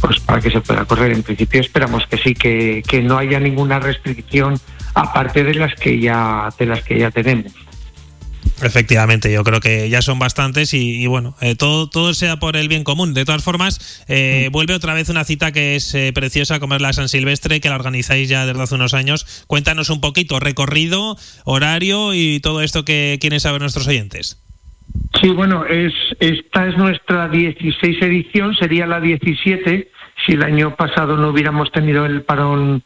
pues 0.00 0.20
para 0.20 0.40
que 0.40 0.50
se 0.50 0.60
pueda 0.60 0.84
correr. 0.84 1.12
En 1.12 1.22
principio 1.22 1.60
esperamos 1.60 2.06
que 2.06 2.18
sí, 2.18 2.34
que, 2.34 2.82
que 2.86 3.02
no 3.02 3.18
haya 3.18 3.40
ninguna 3.40 3.80
restricción 3.80 4.60
aparte 4.94 5.42
de 5.42 5.54
las 5.54 5.74
que 5.74 5.98
ya 5.98 6.48
de 6.58 6.66
las 6.66 6.82
que 6.82 6.98
ya 6.98 7.10
tenemos. 7.10 7.52
Efectivamente, 8.60 9.32
yo 9.32 9.44
creo 9.44 9.60
que 9.60 9.88
ya 9.88 10.02
son 10.02 10.18
bastantes 10.18 10.74
y, 10.74 11.00
y 11.00 11.06
bueno, 11.06 11.36
eh, 11.40 11.54
todo, 11.54 11.88
todo 11.88 12.12
sea 12.12 12.38
por 12.40 12.56
el 12.56 12.68
bien 12.68 12.82
común. 12.82 13.14
De 13.14 13.24
todas 13.24 13.44
formas, 13.44 14.04
eh, 14.08 14.48
vuelve 14.50 14.74
otra 14.74 14.94
vez 14.94 15.08
una 15.10 15.24
cita 15.24 15.52
que 15.52 15.76
es 15.76 15.94
eh, 15.94 16.12
preciosa, 16.12 16.58
como 16.58 16.74
es 16.74 16.82
la 16.82 16.92
San 16.92 17.08
Silvestre, 17.08 17.60
que 17.60 17.68
la 17.68 17.76
organizáis 17.76 18.28
ya 18.28 18.46
desde 18.46 18.60
hace 18.60 18.74
unos 18.74 18.94
años. 18.94 19.44
Cuéntanos 19.46 19.90
un 19.90 20.00
poquito, 20.00 20.40
recorrido, 20.40 21.16
horario 21.44 22.14
y 22.14 22.40
todo 22.40 22.62
esto 22.62 22.84
que 22.84 23.18
quieren 23.20 23.38
saber 23.38 23.60
nuestros 23.60 23.86
oyentes. 23.86 24.38
Sí, 25.20 25.30
bueno, 25.30 25.64
es, 25.66 25.92
esta 26.20 26.68
es 26.68 26.76
nuestra 26.76 27.28
16 27.28 28.02
edición, 28.02 28.54
sería 28.54 28.86
la 28.86 29.00
17 29.00 29.90
si 30.24 30.32
el 30.32 30.42
año 30.42 30.76
pasado 30.76 31.16
no 31.16 31.28
hubiéramos 31.28 31.72
tenido 31.72 32.06
el 32.06 32.22
parón 32.22 32.82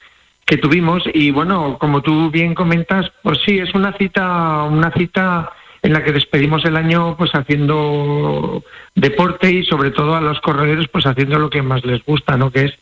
que 0.46 0.56
tuvimos 0.56 1.02
y 1.12 1.30
bueno, 1.30 1.78
como 1.78 2.02
tú 2.02 2.30
bien 2.30 2.54
comentas, 2.54 3.10
pues 3.22 3.38
sí, 3.44 3.58
es 3.58 3.74
una 3.74 3.92
cita, 3.96 4.62
una 4.64 4.90
cita 4.92 5.50
en 5.82 5.92
la 5.92 6.04
que 6.04 6.12
despedimos 6.12 6.64
el 6.64 6.76
año 6.76 7.16
pues 7.16 7.32
haciendo 7.34 8.62
deporte 8.94 9.50
y 9.50 9.64
sobre 9.64 9.90
todo 9.90 10.14
a 10.14 10.20
los 10.20 10.40
corredores 10.40 10.88
pues 10.88 11.06
haciendo 11.06 11.38
lo 11.38 11.50
que 11.50 11.62
más 11.62 11.84
les 11.84 12.04
gusta, 12.04 12.36
¿no? 12.36 12.50
Que 12.50 12.66
es 12.66 12.72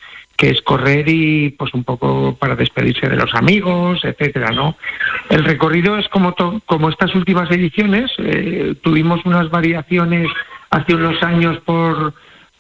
que 0.41 0.49
es 0.49 0.63
correr 0.63 1.07
y 1.07 1.51
pues 1.51 1.75
un 1.75 1.85
poco 1.85 2.35
para 2.41 2.57
despedirse 2.57 3.07
de 3.11 3.17
los 3.17 3.35
amigos, 3.35 4.01
etcétera, 4.05 4.53
¿no? 4.53 4.75
El 5.29 5.45
recorrido 5.45 5.99
es 5.99 6.09
como 6.09 6.33
to- 6.33 6.63
como 6.65 6.89
estas 6.89 7.15
últimas 7.15 7.51
ediciones, 7.51 8.11
eh, 8.17 8.75
tuvimos 8.83 9.21
unas 9.27 9.51
variaciones 9.51 10.29
hace 10.71 10.95
unos 10.95 11.23
años 11.23 11.59
por 11.67 12.15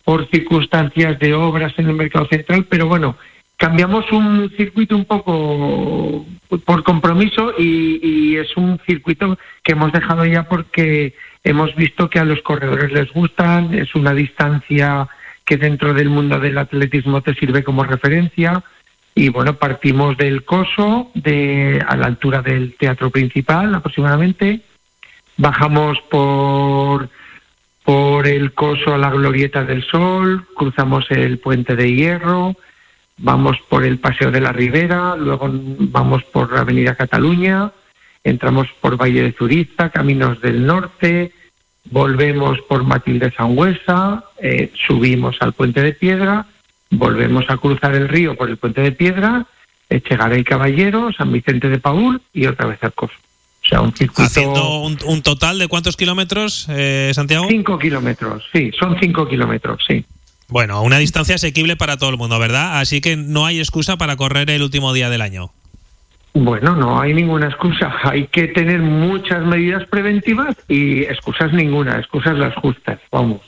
por 0.04 0.26
circunstancias 0.28 1.18
de 1.20 1.32
obras 1.32 1.72
en 1.78 1.88
el 1.88 1.94
mercado 1.94 2.26
central, 2.26 2.66
pero 2.68 2.86
bueno, 2.86 3.16
cambiamos 3.56 4.04
un 4.12 4.50
circuito 4.58 4.94
un 4.96 5.06
poco 5.06 6.26
por 6.66 6.82
compromiso 6.82 7.54
y, 7.58 8.00
y 8.02 8.36
es 8.36 8.54
un 8.56 8.78
circuito 8.86 9.38
que 9.62 9.72
hemos 9.72 9.90
dejado 9.92 10.26
ya 10.26 10.42
porque 10.48 11.14
hemos 11.44 11.74
visto 11.76 12.10
que 12.10 12.18
a 12.18 12.24
los 12.24 12.42
corredores 12.42 12.92
les 12.92 13.10
gustan, 13.12 13.72
es 13.72 13.94
una 13.94 14.12
distancia 14.12 15.06
que 15.50 15.56
dentro 15.56 15.92
del 15.94 16.08
mundo 16.08 16.38
del 16.38 16.56
atletismo 16.58 17.22
te 17.22 17.34
sirve 17.34 17.64
como 17.64 17.82
referencia. 17.82 18.62
Y 19.16 19.30
bueno, 19.30 19.54
partimos 19.54 20.16
del 20.16 20.44
coso 20.44 21.10
de 21.14 21.84
a 21.88 21.96
la 21.96 22.06
altura 22.06 22.40
del 22.40 22.76
teatro 22.76 23.10
principal 23.10 23.74
aproximadamente, 23.74 24.60
bajamos 25.36 25.98
por 26.08 27.08
por 27.82 28.28
el 28.28 28.52
coso 28.52 28.94
a 28.94 28.98
la 28.98 29.10
glorieta 29.10 29.64
del 29.64 29.82
sol, 29.82 30.46
cruzamos 30.54 31.10
el 31.10 31.40
puente 31.40 31.74
de 31.74 31.92
hierro, 31.92 32.54
vamos 33.16 33.56
por 33.68 33.84
el 33.84 33.98
paseo 33.98 34.30
de 34.30 34.40
la 34.40 34.52
Ribera, 34.52 35.16
luego 35.16 35.50
vamos 35.50 36.22
por 36.32 36.52
la 36.52 36.60
avenida 36.60 36.94
Cataluña, 36.94 37.72
entramos 38.22 38.68
por 38.80 38.96
Valle 38.96 39.24
de 39.24 39.32
Zuriza, 39.32 39.90
Caminos 39.90 40.40
del 40.40 40.64
Norte, 40.64 41.32
volvemos 41.84 42.58
por 42.68 42.84
Matilde 42.84 43.32
Sangüesa, 43.36 44.24
eh, 44.42 44.72
subimos 44.86 45.36
al 45.40 45.52
puente 45.52 45.82
de 45.82 45.92
piedra, 45.92 46.46
volvemos 46.90 47.44
a 47.48 47.56
cruzar 47.56 47.94
el 47.94 48.08
río 48.08 48.36
por 48.36 48.50
el 48.50 48.56
puente 48.56 48.80
de 48.80 48.92
piedra, 48.92 49.46
Echegaray 49.88 50.44
Caballero, 50.44 51.10
San 51.12 51.32
Vicente 51.32 51.68
de 51.68 51.78
Paúl 51.78 52.20
y 52.32 52.46
otra 52.46 52.66
vez 52.66 52.78
al 52.82 52.92
coso. 52.92 53.14
O 53.62 53.68
sea, 53.68 53.80
un 53.80 53.94
circuito... 53.94 54.22
Haciendo 54.22 54.80
un, 54.80 54.98
un 55.04 55.22
total 55.22 55.58
de 55.58 55.68
cuántos 55.68 55.96
kilómetros, 55.96 56.66
eh, 56.70 57.10
Santiago? 57.14 57.46
Cinco 57.48 57.78
kilómetros, 57.78 58.44
sí, 58.52 58.70
son 58.78 58.96
cinco 59.00 59.28
kilómetros, 59.28 59.82
sí. 59.86 60.04
Bueno, 60.48 60.82
una 60.82 60.98
distancia 60.98 61.36
asequible 61.36 61.76
para 61.76 61.96
todo 61.96 62.10
el 62.10 62.16
mundo, 62.16 62.38
¿verdad? 62.38 62.80
Así 62.80 63.00
que 63.00 63.16
no 63.16 63.46
hay 63.46 63.58
excusa 63.58 63.96
para 63.96 64.16
correr 64.16 64.50
el 64.50 64.62
último 64.62 64.92
día 64.92 65.08
del 65.08 65.20
año. 65.20 65.52
Bueno, 66.32 66.76
no 66.76 67.00
hay 67.00 67.12
ninguna 67.12 67.46
excusa. 67.46 67.92
Hay 68.04 68.26
que 68.28 68.48
tener 68.48 68.80
muchas 68.80 69.44
medidas 69.44 69.86
preventivas 69.88 70.56
y 70.68 71.02
excusas 71.02 71.52
ninguna, 71.52 71.98
excusas 71.98 72.38
las 72.38 72.54
justas, 72.56 73.00
vamos. 73.10 73.40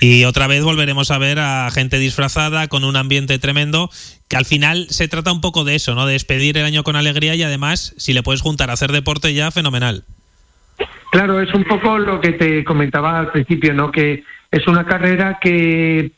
Y 0.00 0.24
otra 0.24 0.46
vez 0.46 0.62
volveremos 0.62 1.10
a 1.10 1.18
ver 1.18 1.38
a 1.38 1.70
gente 1.70 1.98
disfrazada 1.98 2.68
con 2.68 2.84
un 2.84 2.96
ambiente 2.96 3.38
tremendo, 3.38 3.90
que 4.28 4.36
al 4.36 4.46
final 4.46 4.86
se 4.88 5.08
trata 5.08 5.30
un 5.30 5.42
poco 5.42 5.64
de 5.64 5.74
eso, 5.74 5.94
¿no? 5.94 6.06
De 6.06 6.14
despedir 6.14 6.56
el 6.56 6.64
año 6.64 6.84
con 6.84 6.96
alegría 6.96 7.34
y 7.34 7.42
además, 7.42 7.94
si 7.98 8.14
le 8.14 8.22
puedes 8.22 8.40
juntar 8.40 8.70
a 8.70 8.74
hacer 8.74 8.92
deporte 8.92 9.34
ya, 9.34 9.50
fenomenal. 9.50 10.04
Claro, 11.10 11.40
es 11.40 11.52
un 11.52 11.64
poco 11.64 11.98
lo 11.98 12.20
que 12.20 12.32
te 12.32 12.64
comentaba 12.64 13.18
al 13.18 13.32
principio, 13.32 13.74
¿no? 13.74 13.92
Que 13.92 14.24
es 14.50 14.66
una 14.66 14.86
carrera 14.86 15.38
que 15.40 16.12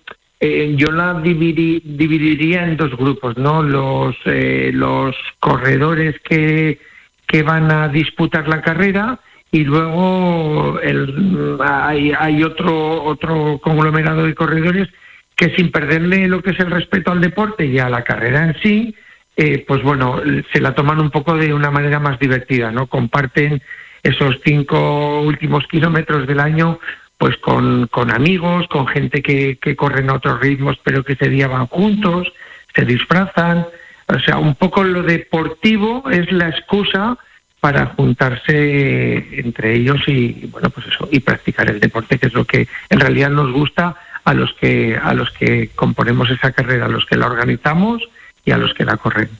eh, 0.44 0.74
yo 0.76 0.90
la 0.90 1.22
dividi- 1.22 1.80
dividiría 1.84 2.64
en 2.64 2.76
dos 2.76 2.96
grupos, 2.96 3.38
¿no? 3.38 3.62
Los, 3.62 4.16
eh, 4.24 4.72
los 4.74 5.14
corredores 5.38 6.16
que, 6.28 6.80
que 7.28 7.44
van 7.44 7.70
a 7.70 7.86
disputar 7.86 8.48
la 8.48 8.60
carrera 8.60 9.20
y 9.52 9.62
luego 9.62 10.80
el, 10.82 11.58
hay, 11.64 12.12
hay 12.18 12.42
otro, 12.42 13.04
otro 13.04 13.60
conglomerado 13.62 14.24
de 14.26 14.34
corredores 14.34 14.88
que 15.36 15.54
sin 15.54 15.70
perderle 15.70 16.26
lo 16.26 16.42
que 16.42 16.50
es 16.50 16.58
el 16.58 16.72
respeto 16.72 17.12
al 17.12 17.20
deporte 17.20 17.64
y 17.64 17.78
a 17.78 17.88
la 17.88 18.02
carrera 18.02 18.44
en 18.44 18.56
sí, 18.60 18.96
eh, 19.36 19.64
pues 19.66 19.80
bueno, 19.84 20.20
se 20.52 20.60
la 20.60 20.74
toman 20.74 21.00
un 21.00 21.10
poco 21.10 21.36
de 21.36 21.54
una 21.54 21.70
manera 21.70 22.00
más 22.00 22.18
divertida, 22.18 22.72
¿no? 22.72 22.88
Comparten 22.88 23.62
esos 24.02 24.40
cinco 24.44 25.20
últimos 25.22 25.68
kilómetros 25.68 26.26
del 26.26 26.40
año 26.40 26.80
pues 27.22 27.36
con, 27.36 27.86
con 27.86 28.10
amigos, 28.10 28.66
con 28.66 28.88
gente 28.88 29.22
que, 29.22 29.56
que 29.62 29.76
corren 29.76 30.10
a 30.10 30.14
otros 30.14 30.40
ritmos, 30.40 30.76
pero 30.82 31.04
que 31.04 31.12
ese 31.12 31.28
día 31.28 31.46
van 31.46 31.68
juntos, 31.68 32.32
se 32.74 32.84
disfrazan. 32.84 33.64
O 34.08 34.18
sea, 34.18 34.38
un 34.38 34.56
poco 34.56 34.82
lo 34.82 35.04
deportivo 35.04 36.02
es 36.10 36.32
la 36.32 36.48
excusa 36.48 37.16
para 37.60 37.86
juntarse 37.86 39.38
entre 39.38 39.76
ellos 39.76 40.00
y 40.08 40.48
bueno 40.50 40.70
pues 40.70 40.88
eso 40.88 41.08
y 41.12 41.20
practicar 41.20 41.70
el 41.70 41.78
deporte 41.78 42.18
que 42.18 42.26
es 42.26 42.34
lo 42.34 42.44
que 42.44 42.66
en 42.90 42.98
realidad 42.98 43.30
nos 43.30 43.52
gusta 43.52 43.94
a 44.24 44.34
los 44.34 44.52
que 44.54 44.98
a 45.00 45.14
los 45.14 45.30
que 45.30 45.70
componemos 45.76 46.28
esa 46.28 46.50
carrera 46.50 46.86
a 46.86 46.88
los 46.88 47.06
que 47.06 47.16
la 47.16 47.26
organizamos 47.26 48.02
y 48.44 48.50
a 48.50 48.58
los 48.58 48.74
que 48.74 48.84
la 48.84 48.96
corren 48.96 49.30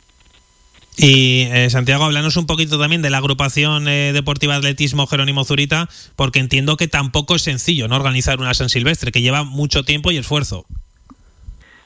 y 0.97 1.49
eh, 1.51 1.71
Santiago, 1.71 2.05
háblanos 2.05 2.37
un 2.37 2.47
poquito 2.47 2.79
también 2.79 3.03
de 3.03 3.11
la 3.11 3.19
agrupación 3.19 3.89
eh, 3.89 4.13
deportiva 4.13 4.57
atletismo 4.57 5.07
Jerónimo 5.07 5.45
Zurita, 5.45 5.89
porque 6.17 6.39
entiendo 6.39 6.77
que 6.77 6.89
tampoco 6.89 7.37
es 7.37 7.43
sencillo 7.43 7.89
no 7.89 7.97
organizar 7.97 8.39
una 8.39 8.55
San 8.55 8.69
Silvestre, 8.69 9.11
que 9.11 9.23
lleva 9.23 9.43
mucho 9.43 9.85
tiempo 9.85 10.11
y 10.11 10.19
esfuerzo. 10.19 10.67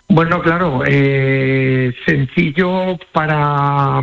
Bueno, 0.09 0.41
claro, 0.41 0.83
eh, 0.87 1.95
sencillo 2.05 2.99
para, 3.13 4.03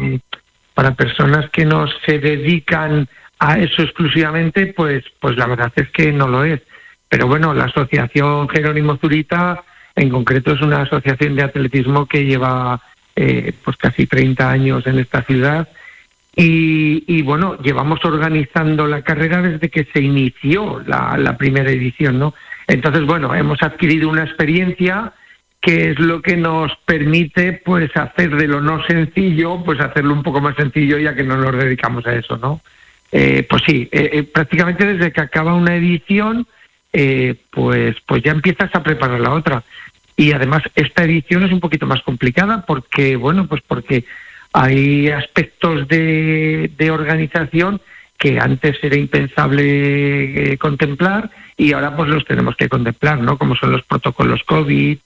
para 0.74 0.96
personas 0.96 1.50
que 1.52 1.66
no 1.66 1.86
se 2.06 2.20
dedican 2.20 3.08
a 3.40 3.58
eso 3.58 3.82
exclusivamente, 3.84 4.68
pues, 4.68 5.04
pues 5.20 5.38
la 5.38 5.48
verdad 5.48 5.72
es 5.76 5.90
que 5.90 6.12
no 6.12 6.28
lo 6.28 6.44
es. 6.46 6.62
Pero 7.10 7.28
bueno, 7.28 7.54
la 7.54 7.66
Asociación 7.66 8.50
Jerónimo 8.50 8.98
Zurita 8.98 9.64
en 9.96 10.10
concreto 10.10 10.54
es 10.54 10.62
una 10.62 10.82
asociación 10.82 11.36
de 11.36 11.44
atletismo 11.44 12.06
que 12.06 12.26
lleva 12.26 12.82
eh, 13.16 13.54
pues 13.64 13.78
casi 13.78 14.08
30 14.08 14.50
años 14.50 14.88
en 14.88 15.00
esta 15.00 15.22
ciudad. 15.24 15.70
Y, 16.36 17.22
bueno, 17.22 17.62
llevamos 17.62 18.04
organizando 18.04 18.88
la 18.88 19.04
carrera 19.04 19.40
desde 19.40 19.70
que 19.70 19.88
se 19.94 20.02
inició 20.02 20.82
la, 20.88 21.38
primera 21.38 21.70
edición, 21.70 22.18
¿no? 22.18 22.34
Entonces, 22.68 23.04
bueno, 23.06 23.36
hemos 23.36 23.62
adquirido 23.62 24.10
una 24.10 24.24
experiencia 24.24 25.14
que 25.62 25.92
es 25.92 26.00
lo 26.00 26.24
que 26.24 26.36
nos 26.36 26.76
permite, 26.86 27.62
pues, 27.64 27.96
hacer 27.96 28.36
de 28.36 28.48
lo 28.48 28.62
no 28.62 28.84
sencillo, 28.86 29.64
pues, 29.64 29.80
hacerlo 29.80 30.14
un 30.14 30.24
poco 30.24 30.42
más 30.42 30.56
sencillo, 30.56 30.98
ya 30.98 31.14
que 31.14 31.24
no 31.24 31.38
nos 31.38 31.56
dedicamos 31.56 32.06
a 32.08 32.16
eso, 32.16 32.36
¿no? 32.38 32.62
Eh, 33.12 33.46
pues 33.48 33.62
sí, 33.68 33.88
eh, 33.92 34.24
prácticamente 34.24 34.88
desde 34.88 35.12
que 35.12 35.22
acaba 35.22 35.54
una 35.54 35.76
edición, 35.76 36.48
pues, 37.52 37.96
pues 38.08 38.24
ya 38.24 38.32
empiezas 38.32 38.74
a 38.74 38.82
preparar 38.82 39.20
la 39.20 39.34
otra. 39.34 39.64
Y 40.16 40.32
además 40.32 40.64
esta 40.76 41.04
edición 41.04 41.44
es 41.44 41.52
un 41.52 41.60
poquito 41.60 41.86
más 41.86 42.02
complicada 42.04 42.66
porque, 42.66 43.16
bueno, 43.16 43.48
pues 43.48 43.62
porque 43.66 44.06
hay 44.54 45.10
aspectos 45.10 45.88
de, 45.88 46.70
organización 46.92 47.82
que 48.18 48.40
antes 48.40 48.78
era 48.84 48.96
impensable 48.96 50.54
eh, 50.54 50.58
contemplar 50.58 51.32
y 51.58 51.74
ahora 51.74 51.96
pues 51.96 52.10
los 52.10 52.26
tenemos 52.26 52.56
que 52.56 52.70
contemplar, 52.70 53.20
¿no? 53.20 53.38
Como 53.38 53.56
son 53.56 53.72
los 53.72 53.82
protocolos 53.84 54.44
COVID, 54.44 54.98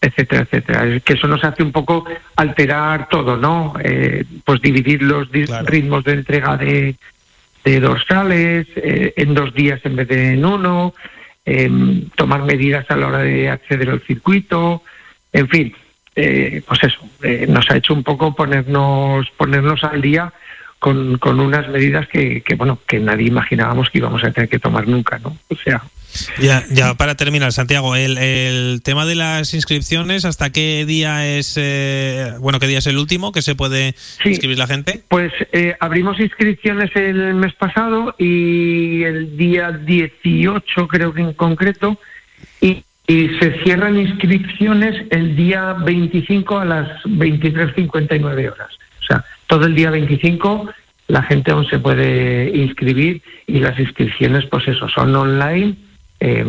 etcétera, 0.00 0.42
etcétera. 0.42 0.86
Es 0.86 1.02
que 1.02 1.14
eso 1.14 1.26
nos 1.26 1.42
hace 1.44 1.62
un 1.62 1.72
poco 1.72 2.04
alterar 2.36 3.08
todo, 3.08 3.36
¿no? 3.36 3.74
Eh, 3.82 4.24
pues 4.44 4.60
dividir 4.60 5.02
los 5.02 5.28
ritmos 5.30 6.04
de 6.04 6.12
entrega 6.12 6.56
de, 6.56 6.96
dorsales 7.80 8.66
eh, 8.76 9.14
en 9.16 9.34
dos 9.34 9.54
días 9.54 9.80
en 9.84 9.96
vez 9.96 10.08
de 10.08 10.34
en 10.34 10.44
uno, 10.44 10.94
tomar 12.14 12.42
medidas 12.42 12.86
a 12.90 12.96
la 12.96 13.08
hora 13.08 13.18
de 13.18 13.48
acceder 13.48 13.90
al 13.90 14.00
circuito, 14.02 14.82
en 15.32 15.48
fin, 15.48 15.74
eh, 16.16 16.62
pues 16.66 16.82
eso, 16.84 17.00
eh, 17.22 17.46
nos 17.48 17.70
ha 17.70 17.76
hecho 17.76 17.94
un 17.94 18.02
poco 18.02 18.34
ponernos, 18.34 19.28
ponernos 19.36 19.82
al 19.84 20.02
día 20.02 20.32
con, 20.78 21.18
con 21.18 21.40
unas 21.40 21.68
medidas 21.68 22.08
que, 22.08 22.42
que, 22.42 22.54
bueno, 22.54 22.78
que 22.86 22.98
nadie 22.98 23.26
imaginábamos 23.26 23.90
que 23.90 23.98
íbamos 23.98 24.24
a 24.24 24.30
tener 24.30 24.48
que 24.48 24.58
tomar 24.58 24.88
nunca, 24.88 25.18
¿no? 25.18 25.36
O 25.48 25.56
sea, 25.56 25.82
ya, 26.40 26.64
ya 26.70 26.94
para 26.94 27.14
terminar, 27.14 27.52
Santiago, 27.52 27.96
el, 27.96 28.18
el, 28.18 28.82
tema 28.82 29.06
de 29.06 29.14
las 29.14 29.54
inscripciones, 29.54 30.24
¿hasta 30.24 30.50
qué 30.50 30.84
día 30.86 31.26
es, 31.26 31.54
eh, 31.56 32.34
bueno, 32.40 32.58
qué 32.58 32.66
día 32.66 32.78
es 32.78 32.86
el 32.86 32.98
último 32.98 33.32
que 33.32 33.42
se 33.42 33.54
puede 33.54 33.94
inscribir 34.24 34.58
la 34.58 34.66
gente? 34.66 35.02
Pues 35.08 35.32
eh, 35.52 35.76
abrimos 35.80 36.18
inscripciones 36.20 36.90
el 36.94 37.34
mes 37.34 37.54
pasado 37.54 38.14
y 38.18 39.02
el 39.02 39.36
día 39.36 39.70
18 39.72 40.88
creo 40.88 41.12
que 41.12 41.22
en 41.22 41.32
concreto, 41.34 41.98
y, 42.60 42.84
y 43.06 43.28
se 43.38 43.62
cierran 43.62 43.98
inscripciones 43.98 45.06
el 45.10 45.36
día 45.36 45.74
25 45.84 46.58
a 46.58 46.64
las 46.64 47.02
23.59 47.04 48.52
horas. 48.52 48.68
O 49.00 49.04
sea, 49.04 49.24
todo 49.46 49.66
el 49.66 49.74
día 49.74 49.90
25 49.90 50.70
la 51.10 51.22
gente 51.22 51.50
aún 51.50 51.66
se 51.66 51.80
puede 51.80 52.56
inscribir 52.56 53.20
y 53.46 53.58
las 53.58 53.78
inscripciones, 53.78 54.46
pues 54.46 54.68
eso, 54.68 54.88
son 54.88 55.14
online 55.14 55.76
eh, 56.20 56.44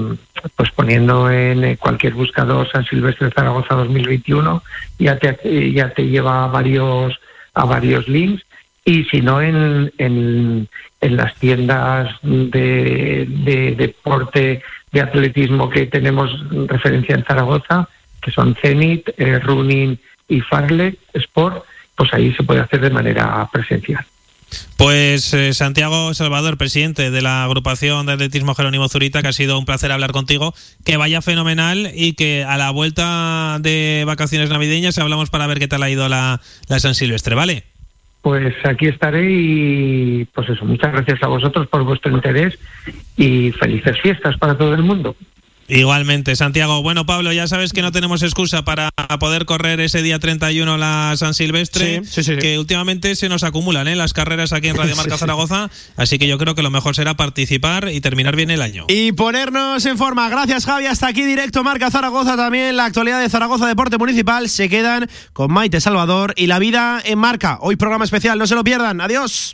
pues 0.56 0.70
poniendo 0.72 1.32
en 1.32 1.64
eh, 1.64 1.78
cualquier 1.78 2.14
buscador 2.14 2.70
San 2.70 2.86
Silvestre 2.86 3.32
Zaragoza 3.32 3.76
2021 3.76 4.62
ya 5.00 5.18
te, 5.18 5.40
eh, 5.46 5.72
ya 5.72 5.94
te 5.94 6.08
lleva 6.08 6.44
a 6.44 6.48
varios, 6.48 7.18
a 7.54 7.64
varios 7.64 8.08
links 8.10 8.44
y 8.84 9.06
si 9.06 9.22
no 9.22 9.42
en, 9.42 9.92
en, 9.98 10.68
las 11.00 11.36
tiendas 11.36 12.14
de, 12.22 13.76
deporte, 13.78 14.62
de 14.92 15.02
atletismo 15.02 15.70
que 15.70 15.86
tenemos 15.86 16.32
referencia 16.68 17.16
en 17.16 17.24
Zaragoza, 17.24 17.88
que 18.22 18.32
son 18.32 18.56
Zenit, 18.56 19.10
Running 19.18 20.00
y 20.28 20.42
Farley 20.42 20.98
Sport, 21.14 21.64
pues 21.96 22.14
ahí 22.14 22.34
se 22.34 22.44
puede 22.44 22.62
hacer 22.62 22.82
de 22.82 22.90
manera 22.90 23.48
presencial. 23.52 24.04
Pues 24.78 25.34
eh, 25.34 25.54
Santiago 25.54 26.14
Salvador, 26.14 26.58
presidente 26.58 27.12
de 27.12 27.22
la 27.22 27.44
agrupación 27.44 28.06
de 28.06 28.14
atletismo 28.14 28.56
Jerónimo 28.56 28.90
Zurita, 28.90 29.22
que 29.22 29.28
ha 29.28 29.34
sido 29.34 29.60
un 29.60 29.66
placer 29.66 29.92
hablar 29.92 30.12
contigo, 30.12 30.54
que 30.86 30.98
vaya 30.98 31.22
fenomenal 31.22 31.92
y 31.94 32.14
que 32.14 32.44
a 32.44 32.58
la 32.58 32.72
vuelta 32.72 33.58
de 33.62 34.04
vacaciones 34.06 34.50
navideñas 34.50 34.98
hablamos 34.98 35.30
para 35.30 35.48
ver 35.48 35.60
qué 35.60 35.68
tal 35.68 35.84
ha 35.84 35.90
ido 35.90 36.10
la, 36.10 36.42
la 36.68 36.80
San 36.80 36.96
Silvestre, 36.96 37.36
¿vale? 37.36 37.64
Pues 38.22 38.54
aquí 38.66 38.88
estaré 38.88 39.32
y 39.32 40.26
pues 40.26 40.48
eso, 40.50 40.64
muchas 40.66 40.92
gracias 40.92 41.24
a 41.24 41.28
vosotros 41.28 41.68
por 41.68 41.84
vuestro 41.84 42.12
interés 42.12 42.58
y 43.18 43.52
felices 43.52 44.00
fiestas 44.00 44.38
para 44.38 44.56
todo 44.56 44.76
el 44.76 44.84
mundo. 44.84 45.16
Igualmente, 45.68 46.36
Santiago. 46.36 46.82
Bueno, 46.82 47.06
Pablo, 47.06 47.32
ya 47.32 47.48
sabes 47.48 47.72
que 47.72 47.82
no 47.82 47.92
tenemos 47.92 48.24
excusa 48.24 48.64
para 48.64 48.90
poder 49.20 49.46
correr 49.46 49.80
ese 49.80 50.02
día 50.02 50.20
31 50.20 50.78
la 50.78 51.14
San 51.16 51.34
Silvestre, 51.34 52.02
que 52.40 52.60
últimamente 52.60 53.16
se 53.16 53.30
nos 53.30 53.44
acumulan 53.44 53.88
¿eh? 53.88 53.96
las 53.96 54.14
carreras 54.14 54.52
aquí 54.54 54.68
en 54.68 54.76
Radio 54.76 54.96
Marca 54.98 55.18
Zaragoza, 55.18 55.70
así 55.96 56.20
que 56.20 56.28
yo 56.28 56.38
creo 56.38 56.56
que 56.56 56.62
lo 56.62 56.70
mejor 56.72 56.96
será 56.96 57.16
participar 57.16 57.90
y 57.90 58.02
terminar 58.02 58.36
bien 58.36 58.52
el 58.52 58.62
año. 58.62 58.86
Y 58.90 59.14
ponernos 59.14 59.86
en 59.86 59.98
forma. 59.98 60.30
Gracias, 60.30 60.66
Javi. 60.66 60.88
Hasta 60.88 61.08
aquí 61.08 61.24
directo 61.24 61.64
Marca 61.64 61.90
Zaragoza 61.90 62.36
también. 62.36 62.76
La 62.76 62.86
actualidad 62.86 63.22
de 63.22 63.30
Zaragoza 63.30 63.68
Deporte 63.68 63.98
Municipal 63.98 64.50
se 64.50 64.70
quedan 64.70 65.10
con 65.34 65.52
Maite 65.52 65.80
Salvador 65.80 66.34
y 66.36 66.48
la 66.48 66.60
vida 66.60 67.02
en 67.04 67.18
marca. 67.18 67.60
Hoy 67.62 67.76
programa 67.76 68.06
especial, 68.06 68.38
no 68.38 68.48
se 68.48 68.56
lo 68.56 68.64
pierdan. 68.64 69.02
Adiós. 69.02 69.50